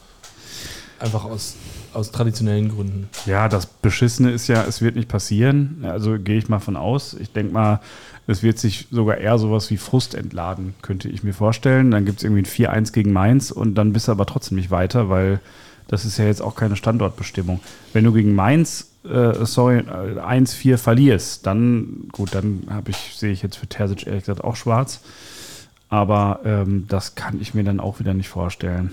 Einfach 1.01 1.25
aus, 1.25 1.55
aus 1.95 2.11
traditionellen 2.11 2.69
Gründen. 2.69 3.09
Ja, 3.27 3.49
das 3.49 3.67
Beschissene 3.67 4.31
ist 4.31 4.49
ja, 4.49 4.65
es 4.65 4.83
wird 4.83 4.97
nicht 4.97 5.09
passieren. 5.09 5.85
Also 5.85 6.19
gehe 6.19 6.39
ich 6.39 6.49
mal 6.49 6.59
von 6.59 6.77
aus. 6.77 7.15
Ich 7.15 7.33
denke 7.33 7.53
mal, 7.53 7.81
es 8.27 8.43
wird 8.43 8.59
sich 8.59 8.87
sogar 8.91 9.19
eher 9.19 9.39
sowas 9.39 9.71
wie 9.71 9.77
Frust 9.77 10.15
entladen, 10.15 10.75
könnte 10.83 11.09
ich 11.09 11.23
mir 11.23 11.33
vorstellen. 11.33 11.91
Dann 11.91 12.05
gibt 12.05 12.19
es 12.19 12.25
irgendwie 12.25 12.43
ein 12.43 12.85
4-1 12.85 12.93
gegen 12.93 13.13
Mainz 13.13 13.51
und 13.51 13.75
dann 13.75 13.93
bist 13.93 14.09
du 14.09 14.13
aber 14.13 14.27
trotzdem 14.27 14.57
nicht 14.57 14.71
weiter, 14.71 15.09
weil 15.09 15.41
das 15.89 16.05
ist 16.05 16.19
ja 16.19 16.27
jetzt 16.27 16.43
auch 16.43 16.55
keine 16.55 16.77
Standortbestimmung. 16.77 17.61
Wenn 17.93 18.05
du 18.05 18.13
gegen 18.13 18.35
Mainz, 18.35 18.91
äh, 19.05 19.45
sorry, 19.47 19.79
äh, 19.79 20.21
1-4 20.21 20.77
verlierst, 20.77 21.47
dann, 21.47 22.09
gut, 22.13 22.35
dann 22.35 22.65
habe 22.69 22.91
ich, 22.91 23.15
sehe 23.17 23.33
ich 23.33 23.43
jetzt 23.43 23.57
für 23.57 23.67
Terzic 23.67 24.07
ehrlich 24.07 24.25
gesagt 24.25 24.45
auch 24.45 24.57
schwarz. 24.57 25.01
Aber 25.89 26.41
ähm, 26.45 26.87
das 26.89 27.15
kann 27.15 27.41
ich 27.41 27.55
mir 27.55 27.65
dann 27.65 27.81
auch 27.81 27.99
wieder 27.99 28.15
nicht 28.15 28.29
vorstellen. 28.29 28.91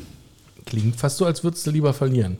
Klingt 0.65 0.95
fast 0.95 1.17
so, 1.17 1.25
als 1.25 1.43
würdest 1.43 1.67
du 1.67 1.71
lieber 1.71 1.93
verlieren. 1.93 2.37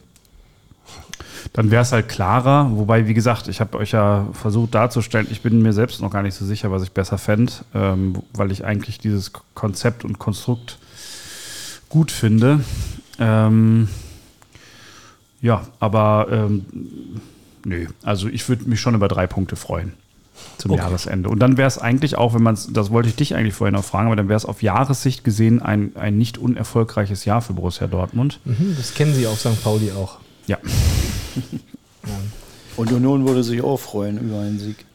Dann 1.53 1.71
wäre 1.71 1.83
es 1.83 1.91
halt 1.91 2.09
klarer. 2.09 2.71
Wobei, 2.71 3.07
wie 3.07 3.13
gesagt, 3.13 3.47
ich 3.47 3.59
habe 3.59 3.77
euch 3.77 3.91
ja 3.91 4.27
versucht 4.33 4.73
darzustellen, 4.73 5.27
ich 5.29 5.41
bin 5.41 5.61
mir 5.61 5.73
selbst 5.73 6.01
noch 6.01 6.11
gar 6.11 6.23
nicht 6.23 6.35
so 6.35 6.45
sicher, 6.45 6.71
was 6.71 6.83
ich 6.83 6.91
besser 6.91 7.17
fände, 7.17 7.53
ähm, 7.73 8.23
weil 8.33 8.51
ich 8.51 8.65
eigentlich 8.65 8.97
dieses 8.97 9.31
Konzept 9.53 10.03
und 10.05 10.19
Konstrukt 10.19 10.79
gut 11.89 12.11
finde. 12.11 12.61
Ähm, 13.19 13.89
ja, 15.41 15.67
aber 15.79 16.27
ähm, 16.31 16.65
nö, 17.63 17.87
also 18.03 18.27
ich 18.27 18.49
würde 18.49 18.67
mich 18.67 18.81
schon 18.81 18.95
über 18.95 19.07
drei 19.07 19.27
Punkte 19.27 19.55
freuen 19.55 19.93
zum 20.57 20.71
Okay. 20.71 20.81
Jahresende. 20.81 21.29
Und 21.29 21.39
dann 21.39 21.57
wäre 21.57 21.67
es 21.67 21.77
eigentlich 21.77 22.17
auch, 22.17 22.33
wenn 22.33 22.43
man 22.43 22.53
es, 22.55 22.67
das 22.71 22.91
wollte 22.91 23.09
ich 23.09 23.15
dich 23.15 23.35
eigentlich 23.35 23.53
vorhin 23.53 23.73
noch 23.75 23.83
fragen, 23.83 24.07
aber 24.07 24.15
dann 24.15 24.27
wäre 24.29 24.37
es 24.37 24.45
auf 24.45 24.61
Jahressicht 24.61 25.23
gesehen 25.23 25.61
ein, 25.61 25.95
ein 25.95 26.17
nicht 26.17 26.37
unerfolgreiches 26.37 27.25
Jahr 27.25 27.41
für 27.41 27.53
Borussia 27.53 27.87
Dortmund. 27.87 28.39
Mhm, 28.45 28.75
das 28.77 28.93
kennen 28.93 29.13
sie 29.13 29.27
auf 29.27 29.39
St. 29.39 29.61
Pauli 29.63 29.91
auch. 29.91 30.19
Ja. 30.47 30.57
Und 32.77 32.91
Union 32.91 33.25
würde 33.25 33.43
sich 33.43 33.61
auch 33.63 33.77
freuen 33.79 34.17
über 34.19 34.39
einen 34.41 34.59
Sieg. 34.59 34.85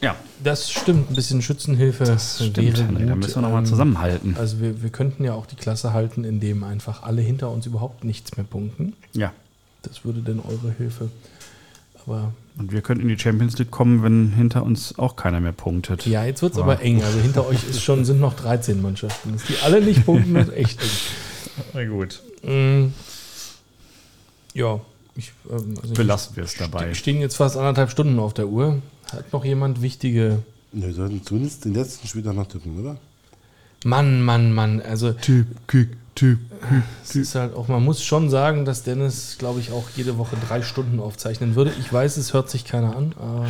Ja, 0.00 0.16
Das 0.42 0.70
stimmt, 0.70 1.10
ein 1.10 1.14
bisschen 1.14 1.42
Schützenhilfe. 1.42 2.04
Das 2.04 2.36
stimmt, 2.46 2.78
Henry, 2.78 3.04
da 3.04 3.14
müssen 3.14 3.34
wir 3.34 3.42
nochmal 3.42 3.60
Ähm, 3.60 3.66
zusammenhalten. 3.66 4.34
Also 4.38 4.58
wir, 4.60 4.82
wir 4.82 4.88
könnten 4.88 5.24
ja 5.24 5.34
auch 5.34 5.44
die 5.44 5.56
Klasse 5.56 5.92
halten, 5.92 6.24
indem 6.24 6.64
einfach 6.64 7.02
alle 7.02 7.20
hinter 7.20 7.50
uns 7.50 7.66
überhaupt 7.66 8.04
nichts 8.04 8.34
mehr 8.38 8.46
punkten. 8.46 8.94
Ja. 9.12 9.32
Das 9.82 10.04
würde 10.06 10.20
denn 10.20 10.40
eure 10.40 10.72
Hilfe. 10.78 11.10
Aber 12.10 12.32
Und 12.58 12.72
wir 12.72 12.82
können 12.82 13.00
in 13.00 13.08
die 13.08 13.18
Champions 13.18 13.56
League 13.58 13.70
kommen, 13.70 14.02
wenn 14.02 14.32
hinter 14.32 14.64
uns 14.64 14.98
auch 14.98 15.14
keiner 15.14 15.38
mehr 15.38 15.52
punktet. 15.52 16.06
ja, 16.06 16.24
jetzt 16.24 16.42
wird 16.42 16.54
es 16.54 16.58
aber 16.58 16.80
eng. 16.82 17.02
Also 17.02 17.20
hinter 17.20 17.46
euch 17.46 17.62
ist 17.68 17.82
schon, 17.82 18.04
sind 18.04 18.20
noch 18.20 18.34
13 18.34 18.82
Mannschaften. 18.82 19.32
Dass 19.32 19.44
die 19.44 19.56
alle 19.62 19.80
nicht 19.80 20.04
punkten, 20.04 20.34
ist 20.36 20.52
echt 20.52 20.82
eng. 20.82 20.88
Na 21.72 21.84
gut. 21.84 22.20
Mm, 22.42 22.86
ja, 24.54 24.80
ich, 25.14 25.32
ähm, 25.50 25.74
also 25.80 25.94
Belassen 25.94 26.36
wir 26.36 26.44
es 26.44 26.56
dabei. 26.56 26.88
Wir 26.88 26.94
stehen 26.94 27.20
jetzt 27.20 27.36
fast 27.36 27.56
anderthalb 27.56 27.90
Stunden 27.90 28.18
auf 28.18 28.34
der 28.34 28.48
Uhr. 28.48 28.82
Hat 29.12 29.32
noch 29.32 29.44
jemand 29.44 29.82
wichtige. 29.82 30.42
Wir 30.72 30.92
sollten 30.92 31.24
zumindest 31.24 31.64
den 31.64 31.74
letzten 31.74 32.08
Spieltag 32.08 32.34
noch 32.34 32.48
tippen, 32.48 32.78
oder? 32.80 32.96
Mann, 33.84 34.22
Mann, 34.22 34.52
Mann. 34.52 34.82
Also 34.82 35.12
Typ, 35.12 35.46
Kick, 35.68 35.90
Typ. 36.20 36.38
es 37.02 37.16
ist 37.16 37.34
halt 37.34 37.54
auch, 37.56 37.68
man 37.68 37.82
muss 37.82 38.04
schon 38.04 38.28
sagen, 38.28 38.66
dass 38.66 38.82
Dennis, 38.82 39.36
glaube 39.38 39.60
ich, 39.60 39.72
auch 39.72 39.84
jede 39.96 40.18
Woche 40.18 40.36
drei 40.46 40.60
Stunden 40.60 41.00
aufzeichnen 41.00 41.54
würde. 41.54 41.72
Ich 41.80 41.90
weiß, 41.90 42.18
es 42.18 42.34
hört 42.34 42.50
sich 42.50 42.66
keiner 42.66 42.94
an. 42.94 43.14
Aber 43.18 43.46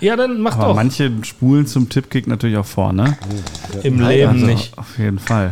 ja, 0.00 0.16
dann 0.16 0.42
macht 0.42 0.58
Aber 0.58 0.68
doch. 0.68 0.74
manche 0.74 1.10
spulen 1.22 1.66
zum 1.66 1.88
Tippkick 1.88 2.26
natürlich 2.26 2.58
auch 2.58 2.66
vor, 2.66 2.92
ne? 2.92 3.16
Im 3.82 4.06
Leben 4.06 4.32
Also, 4.32 4.44
nicht. 4.44 4.76
Auf 4.76 4.98
jeden 4.98 5.18
Fall. 5.18 5.50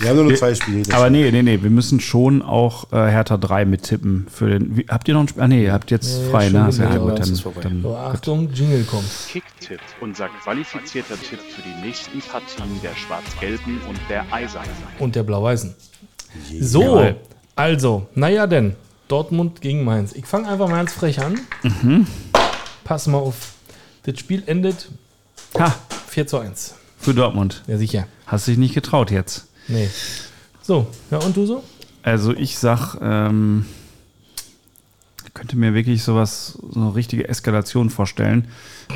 Wir 0.00 0.08
haben 0.08 0.16
nur 0.16 0.30
noch 0.30 0.38
zwei 0.38 0.54
Spiele. 0.54 0.82
Aber 0.94 1.10
nee, 1.10 1.30
nee, 1.30 1.42
nee, 1.42 1.62
wir 1.62 1.68
müssen 1.68 2.00
schon 2.00 2.40
auch 2.40 2.90
äh, 2.90 2.96
Hertha 2.96 3.36
3 3.36 3.66
mittippen. 3.66 4.26
Für 4.30 4.48
den, 4.48 4.74
wie, 4.78 4.86
habt 4.88 5.06
ihr 5.08 5.14
noch 5.14 5.20
ein 5.20 5.28
Spiel? 5.28 5.42
Ah, 5.42 5.48
nee, 5.48 5.64
ihr 5.64 5.72
habt 5.74 5.90
jetzt 5.90 6.16
Ja, 6.18 6.24
ja, 6.24 6.30
frei, 6.30 6.48
ne? 6.48 6.70
Ja, 6.78 6.96
gut, 6.96 7.18
dann, 7.18 7.40
dann 7.62 7.82
So, 7.82 7.96
Achtung, 7.96 8.50
Jingle 8.54 8.84
kommt. 8.84 9.04
Kicktipp, 9.28 9.80
unser 10.00 10.28
qualifizierter 10.42 11.16
Tipp 11.20 11.38
für 11.38 11.60
die 11.60 11.86
nächsten 11.86 12.18
Partien 12.20 12.80
der 12.82 12.96
Schwarz-Gelben 12.96 13.78
und 13.88 13.98
der 14.08 14.24
Eisernen. 14.32 14.70
Und 14.98 15.16
der 15.16 15.22
Blau-Weißen. 15.22 15.74
So, 16.60 16.82
Jawohl. 16.82 17.16
also, 17.54 18.06
naja 18.14 18.46
denn, 18.46 18.76
Dortmund 19.08 19.60
gegen 19.60 19.84
Mainz. 19.84 20.12
Ich 20.14 20.24
fange 20.24 20.48
einfach 20.48 20.68
mal 20.68 20.76
ganz 20.76 20.94
frech 20.94 21.20
an. 21.20 21.38
Pass 22.84 23.06
mal 23.06 23.18
auf. 23.18 23.52
Das 24.04 24.18
Spiel 24.18 24.42
endet 24.46 24.88
Ha, 25.58 25.74
4 26.08 26.26
zu 26.26 26.38
1. 26.38 26.74
für 26.98 27.12
Dortmund. 27.12 27.62
Ja, 27.66 27.76
sicher. 27.76 28.06
Hast 28.26 28.46
dich 28.46 28.56
nicht 28.56 28.72
getraut 28.74 29.10
jetzt. 29.10 29.46
Nee. 29.70 29.88
So, 30.62 30.86
ja, 31.10 31.18
und 31.18 31.36
du 31.36 31.46
so? 31.46 31.62
Also 32.02 32.32
ich 32.32 32.58
sag, 32.58 32.96
ähm, 33.00 33.66
ich 35.26 35.34
könnte 35.34 35.56
mir 35.56 35.74
wirklich 35.74 36.02
sowas, 36.02 36.58
so 36.70 36.80
eine 36.80 36.94
richtige 36.94 37.28
Eskalation 37.28 37.90
vorstellen. 37.90 38.48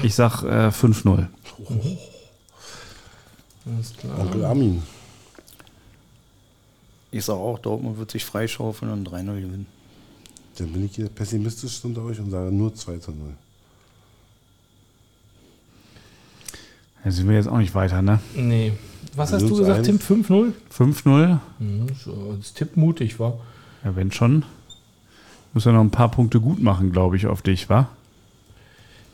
Ich 0.02 0.14
sag 0.14 0.42
äh, 0.42 0.68
5-0. 0.68 1.26
Alles 3.66 3.96
klar. 3.96 4.18
Onkel 4.18 4.44
Armin. 4.44 4.82
Ich 7.10 7.24
sage 7.24 7.38
auch, 7.38 7.58
Dortmund 7.60 7.98
wird 7.98 8.10
sich 8.10 8.24
freischaufeln 8.24 8.90
und 8.90 9.08
3-0 9.08 9.40
gewinnen. 9.40 9.66
Dann 10.58 10.72
bin 10.72 10.84
ich 10.84 10.96
hier 10.96 11.08
pessimistisch 11.08 11.84
unter 11.84 12.02
euch 12.02 12.18
und 12.18 12.30
sage 12.30 12.50
nur 12.50 12.74
2 12.74 12.98
zu 12.98 13.12
0. 13.12 13.34
Da 17.04 17.10
sind 17.10 17.28
wir 17.28 17.36
jetzt 17.36 17.48
auch 17.48 17.58
nicht 17.58 17.74
weiter, 17.74 18.02
ne? 18.02 18.18
Nee. 18.34 18.72
Was 19.16 19.32
hast 19.32 19.42
du 19.42 19.48
0 19.48 19.56
zu 19.56 19.62
gesagt, 19.62 19.88
1. 19.88 20.06
Tim? 20.06 20.24
5-0? 20.24 20.52
5-0? 20.76 21.38
Mhm, 21.58 21.86
das 22.38 22.54
Tipp 22.54 22.76
mutig 22.76 23.18
war. 23.18 23.38
Ja, 23.84 23.94
wenn 23.96 24.12
schon. 24.12 24.44
Muss 25.52 25.64
ja 25.64 25.72
noch 25.72 25.80
ein 25.80 25.90
paar 25.90 26.10
Punkte 26.10 26.40
gut 26.40 26.62
machen, 26.62 26.90
glaube 26.90 27.16
ich, 27.16 27.26
auf 27.26 27.42
dich, 27.42 27.68
wa? 27.68 27.88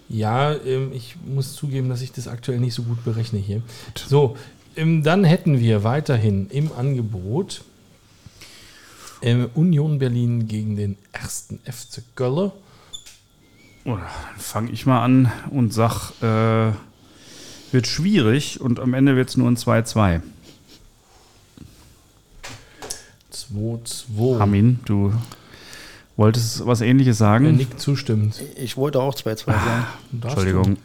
Ja, 0.08 0.54
ähm, 0.54 0.90
ich 0.92 1.16
muss 1.24 1.54
zugeben, 1.54 1.88
dass 1.88 2.02
ich 2.02 2.12
das 2.12 2.28
aktuell 2.28 2.58
nicht 2.58 2.74
so 2.74 2.82
gut 2.82 3.04
berechne 3.04 3.38
hier. 3.38 3.62
So, 3.94 4.36
ähm, 4.76 5.02
dann 5.02 5.24
hätten 5.24 5.60
wir 5.60 5.84
weiterhin 5.84 6.48
im 6.50 6.72
Angebot 6.72 7.62
ähm, 9.22 9.50
Union 9.54 9.98
Berlin 9.98 10.48
gegen 10.48 10.76
den 10.76 10.96
ersten 11.12 11.58
FC 11.58 12.02
Gölle. 12.16 12.52
Oder 13.84 13.98
dann 13.98 14.38
fange 14.38 14.70
ich 14.70 14.86
mal 14.86 15.02
an 15.02 15.30
und 15.50 15.72
sag, 15.72 16.12
äh, 16.22 16.72
Wird 17.72 17.86
schwierig 17.86 18.60
und 18.60 18.80
am 18.80 18.94
Ende 18.94 19.16
wird 19.16 19.28
es 19.28 19.36
nur 19.36 19.48
ein 19.48 19.56
2-2. 19.56 20.20
2-2. 23.32 24.40
Armin, 24.40 24.80
du 24.84 25.12
wolltest 26.16 26.66
was 26.66 26.80
ähnliches 26.80 27.20
Wenn 27.20 27.26
sagen? 27.26 27.56
Nick 27.56 27.78
zustimmt. 27.80 28.42
Ich 28.56 28.76
wollte 28.76 29.00
auch 29.00 29.14
2-2 29.14 29.46
sagen. 29.46 29.86
Darfst 30.12 30.38
Entschuldigung. 30.38 30.76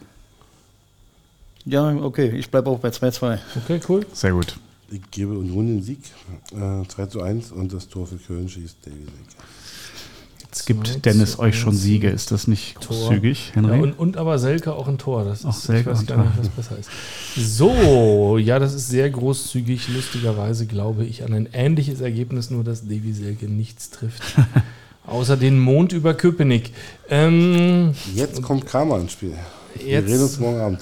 Ja, 1.64 1.92
okay, 1.96 2.28
ich 2.28 2.50
bleibe 2.50 2.70
auch 2.70 2.78
bei 2.78 2.88
2-2. 2.90 3.20
du. 3.20 3.40
Okay, 3.64 3.80
cool. 3.88 4.06
Sehr 4.12 4.32
gut. 4.32 4.56
Ich 4.90 5.02
gebe 5.10 5.36
Union 5.36 5.66
den 5.66 5.82
Sieg. 5.82 5.98
Äh, 6.52 6.86
2 6.86 7.06
zu 7.06 7.22
1 7.22 7.50
und 7.50 7.72
das 7.72 7.88
Tor 7.88 8.06
für 8.06 8.16
Köln 8.16 8.48
schießt 8.48 8.86
Davy 8.86 8.98
Selke. 8.98 9.36
Es 10.58 10.64
gibt 10.64 11.04
Dennis 11.04 11.38
euch 11.38 11.58
schon 11.58 11.74
Siege. 11.74 12.08
Ist 12.08 12.30
das 12.32 12.46
nicht 12.46 12.80
Tor. 12.80 12.96
großzügig, 12.96 13.52
Ja, 13.54 13.62
Henry? 13.62 13.80
und, 13.80 13.92
und 13.98 14.16
aber 14.16 14.38
Selke 14.38 14.72
auch 14.72 14.88
ein 14.88 14.96
Tor. 14.96 15.24
Das 15.24 15.44
Auch 15.44 15.50
ist, 15.50 15.64
Selke 15.64 15.90
ich 15.90 15.96
weiß 15.98 16.06
gar 16.06 16.16
nicht, 16.24 16.32
was 16.38 16.48
besser 16.48 16.78
ist. 16.78 16.88
So, 17.36 18.38
ja, 18.38 18.58
das 18.58 18.72
ist 18.72 18.88
sehr 18.88 19.10
großzügig. 19.10 19.88
Lustigerweise 19.88 20.66
glaube 20.66 21.04
ich 21.04 21.24
an 21.24 21.34
ein 21.34 21.48
ähnliches 21.52 22.00
Ergebnis, 22.00 22.50
nur 22.50 22.64
dass 22.64 22.82
Davy 22.82 23.12
Selke 23.12 23.46
nichts 23.46 23.90
trifft. 23.90 24.22
Außer 25.06 25.36
den 25.36 25.58
Mond 25.60 25.92
über 25.92 26.14
Köpenick. 26.14 26.72
Ähm, 27.10 27.92
Jetzt 28.14 28.42
kommt 28.42 28.66
Kramer 28.66 28.98
ins 28.98 29.12
Spiel. 29.12 29.34
Wir 29.74 29.86
Jetzt- 29.86 30.08
reden 30.08 30.22
uns 30.22 30.38
morgen 30.40 30.58
Abend. 30.60 30.80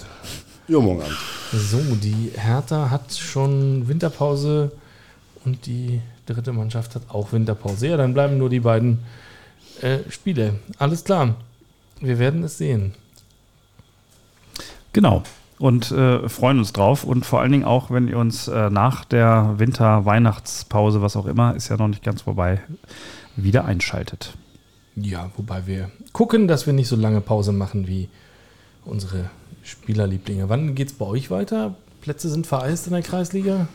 Ja, 0.68 0.78
morgen 0.78 1.02
Abend. 1.02 1.16
so, 1.52 1.78
die 2.02 2.30
Hertha 2.36 2.90
hat 2.90 3.12
schon 3.12 3.86
Winterpause 3.88 4.70
und 5.44 5.66
die 5.66 6.00
dritte 6.26 6.52
Mannschaft 6.52 6.94
hat 6.94 7.02
auch 7.10 7.32
Winterpause. 7.32 7.88
Ja, 7.88 7.96
dann 7.98 8.14
bleiben 8.14 8.38
nur 8.38 8.48
die 8.48 8.60
beiden 8.60 9.00
äh, 9.84 10.10
Spiele. 10.10 10.54
Alles 10.78 11.04
klar. 11.04 11.36
Wir 12.00 12.18
werden 12.18 12.42
es 12.42 12.58
sehen. 12.58 12.94
Genau. 14.92 15.22
Und 15.58 15.92
äh, 15.92 16.28
freuen 16.28 16.58
uns 16.58 16.72
drauf. 16.72 17.04
Und 17.04 17.24
vor 17.24 17.40
allen 17.40 17.52
Dingen 17.52 17.64
auch, 17.64 17.90
wenn 17.90 18.08
ihr 18.08 18.18
uns 18.18 18.48
äh, 18.48 18.70
nach 18.70 19.04
der 19.04 19.54
Winter-Weihnachtspause, 19.58 21.02
was 21.02 21.16
auch 21.16 21.26
immer, 21.26 21.54
ist 21.54 21.68
ja 21.68 21.76
noch 21.76 21.88
nicht 21.88 22.02
ganz 22.02 22.22
vorbei, 22.22 22.60
wieder 23.36 23.64
einschaltet. 23.64 24.34
Ja, 24.96 25.30
wobei 25.36 25.66
wir 25.66 25.90
gucken, 26.12 26.48
dass 26.48 26.66
wir 26.66 26.72
nicht 26.72 26.88
so 26.88 26.96
lange 26.96 27.20
Pause 27.20 27.52
machen 27.52 27.86
wie 27.86 28.08
unsere 28.84 29.30
Spielerlieblinge. 29.62 30.48
Wann 30.48 30.74
geht 30.74 30.88
es 30.88 30.94
bei 30.94 31.06
euch 31.06 31.30
weiter? 31.30 31.74
Plätze 32.00 32.28
sind 32.28 32.46
vereist 32.46 32.86
in 32.86 32.92
der 32.92 33.02
Kreisliga? 33.02 33.68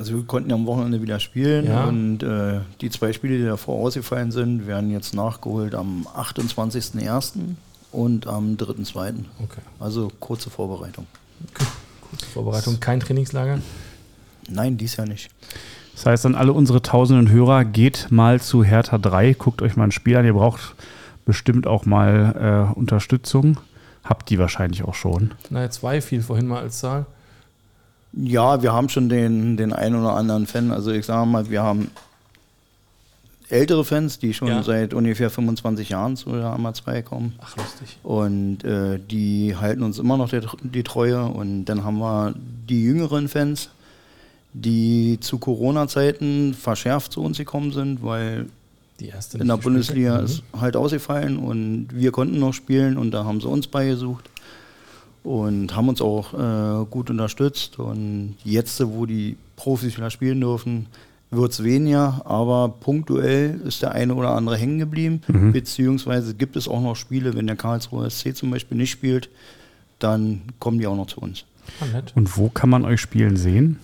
Also 0.00 0.14
wir 0.14 0.22
konnten 0.24 0.48
ja 0.48 0.56
am 0.56 0.64
Wochenende 0.64 1.02
wieder 1.02 1.20
spielen 1.20 1.66
Ja. 1.66 1.84
und 1.84 2.22
äh, 2.22 2.60
die 2.80 2.88
zwei 2.88 3.12
Spiele, 3.12 3.36
die 3.36 3.44
davor 3.44 3.84
ausgefallen 3.84 4.32
sind, 4.32 4.66
werden 4.66 4.90
jetzt 4.90 5.12
nachgeholt 5.14 5.74
am 5.74 6.06
28.01. 6.16 7.32
und 7.92 8.26
am 8.26 8.54
3.02. 8.56 8.94
Okay. 9.44 9.60
Also 9.78 10.10
kurze 10.18 10.48
Vorbereitung. 10.48 11.06
Kurze 12.08 12.24
Vorbereitung, 12.24 12.80
kein 12.80 13.00
Trainingslager. 13.00 13.58
Nein, 14.48 14.78
dies 14.78 14.96
Jahr 14.96 15.06
nicht. 15.06 15.28
Das 15.94 16.06
heißt 16.06 16.24
an 16.24 16.34
alle 16.34 16.54
unsere 16.54 16.80
tausenden 16.80 17.30
Hörer, 17.30 17.66
geht 17.66 18.06
mal 18.08 18.40
zu 18.40 18.64
Hertha 18.64 18.96
3, 18.96 19.34
guckt 19.34 19.60
euch 19.60 19.76
mal 19.76 19.84
ein 19.84 19.92
Spiel 19.92 20.16
an. 20.16 20.24
Ihr 20.24 20.32
braucht 20.32 20.74
bestimmt 21.26 21.66
auch 21.66 21.84
mal 21.84 22.70
äh, 22.74 22.78
Unterstützung. 22.78 23.58
Habt 24.02 24.30
die 24.30 24.38
wahrscheinlich 24.38 24.82
auch 24.82 24.94
schon. 24.94 25.32
Naja, 25.50 25.68
zwei 25.68 26.00
fiel 26.00 26.22
vorhin 26.22 26.46
mal 26.46 26.62
als 26.62 26.78
Zahl. 26.78 27.04
Ja, 28.12 28.62
wir 28.62 28.72
haben 28.72 28.88
schon 28.88 29.08
den, 29.08 29.56
den 29.56 29.72
einen 29.72 29.94
oder 29.96 30.14
anderen 30.14 30.46
Fan. 30.46 30.72
Also 30.72 30.90
ich 30.90 31.06
sage 31.06 31.26
mal, 31.26 31.48
wir 31.48 31.62
haben 31.62 31.90
ältere 33.48 33.84
Fans, 33.84 34.18
die 34.18 34.34
schon 34.34 34.48
Ja. 34.48 34.62
seit 34.62 34.94
ungefähr 34.94 35.30
25 35.30 35.88
Jahren 35.90 36.16
zu 36.16 36.30
der 36.30 36.46
AMA 36.46 36.72
2 36.74 37.02
kommen. 37.02 37.34
Ach, 37.40 37.56
lustig. 37.56 37.98
Und 38.02 38.64
äh, 38.64 38.98
die 38.98 39.56
halten 39.56 39.82
uns 39.82 39.98
immer 39.98 40.16
noch 40.16 40.28
die, 40.28 40.40
die 40.62 40.82
Treue. 40.82 41.24
Und 41.24 41.64
dann 41.66 41.84
haben 41.84 41.98
wir 41.98 42.34
die 42.68 42.82
jüngeren 42.82 43.28
Fans, 43.28 43.70
die 44.52 45.18
zu 45.20 45.38
Corona-Zeiten 45.38 46.54
verschärft 46.54 47.12
zu 47.12 47.22
uns 47.22 47.38
gekommen 47.38 47.72
sind, 47.72 48.02
weil 48.02 48.46
in 49.38 49.46
der 49.48 49.56
Bundesliga 49.56 50.18
ist 50.18 50.42
halt 50.60 50.76
ausgefallen 50.76 51.38
und 51.38 51.88
wir 51.90 52.12
konnten 52.12 52.38
noch 52.38 52.52
spielen 52.52 52.98
und 52.98 53.12
da 53.12 53.24
haben 53.24 53.40
sie 53.40 53.48
uns 53.48 53.66
beigesucht 53.66 54.28
und 55.22 55.74
haben 55.76 55.88
uns 55.88 56.00
auch 56.00 56.34
äh, 56.34 56.84
gut 56.86 57.10
unterstützt. 57.10 57.78
Und 57.78 58.36
jetzt, 58.44 58.80
wo 58.86 59.06
die 59.06 59.36
Profis 59.56 59.96
wieder 59.96 60.10
spielen 60.10 60.40
dürfen, 60.40 60.86
wird 61.30 61.52
es 61.52 61.62
weniger, 61.62 62.22
aber 62.24 62.68
punktuell 62.68 63.60
ist 63.64 63.82
der 63.82 63.92
eine 63.92 64.14
oder 64.14 64.30
andere 64.34 64.56
hängen 64.56 64.80
geblieben, 64.80 65.20
beziehungsweise 65.52 66.34
gibt 66.34 66.56
es 66.56 66.66
auch 66.66 66.80
noch 66.80 66.96
Spiele, 66.96 67.34
wenn 67.34 67.46
der 67.46 67.56
Karlsruher 67.56 68.10
SC 68.10 68.34
zum 68.34 68.50
Beispiel 68.50 68.76
nicht 68.76 68.90
spielt, 68.90 69.28
dann 70.00 70.42
kommen 70.58 70.80
die 70.80 70.86
auch 70.88 70.96
noch 70.96 71.06
zu 71.06 71.20
uns. 71.20 71.44
Ah. 71.80 72.02
Und 72.16 72.36
wo 72.36 72.48
kann 72.48 72.68
man 72.68 72.84
euch 72.84 73.00
spielen 73.00 73.36
sehen? 73.36 73.78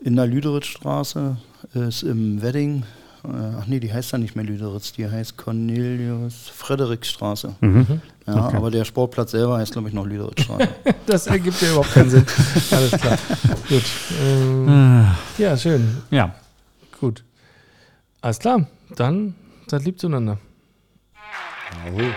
In 0.00 0.14
der 0.14 0.28
Lüderitzstraße 0.28 1.36
ist 1.74 2.04
im 2.04 2.40
Wedding, 2.42 2.82
äh, 2.82 2.97
ach 3.22 3.66
nee, 3.66 3.80
die 3.80 3.92
heißt 3.92 4.12
ja 4.12 4.18
nicht 4.18 4.36
mehr 4.36 4.44
Lüderitz, 4.44 4.92
die 4.92 5.08
heißt 5.08 5.36
Cornelius 5.36 6.48
Frederiksstraße. 6.54 7.54
Ja, 7.60 8.46
Okay. 8.46 8.56
aber 8.56 8.70
der 8.70 8.84
Sportplatz 8.84 9.30
selber 9.30 9.56
heißt, 9.56 9.72
glaube 9.72 9.88
ich, 9.88 9.94
noch 9.94 10.04
Lüderitzstraße. 10.06 10.68
Das 11.06 11.26
ergibt 11.26 11.60
ja 11.62 11.68
überhaupt 11.70 11.92
keinen 11.94 12.10
Sinn. 12.10 12.26
Alles 12.70 12.90
klar. 12.90 13.16
Gut. 13.68 13.82
Ähm, 14.22 15.06
ja, 15.38 15.56
schön. 15.56 15.96
Ja, 16.10 16.34
Gut. 17.00 17.24
Alles 18.20 18.38
klar. 18.40 18.66
Dann 18.96 19.34
seid 19.68 19.84
lieb 19.84 19.98
zueinander. 20.00 20.38
Jawohl. 21.86 22.12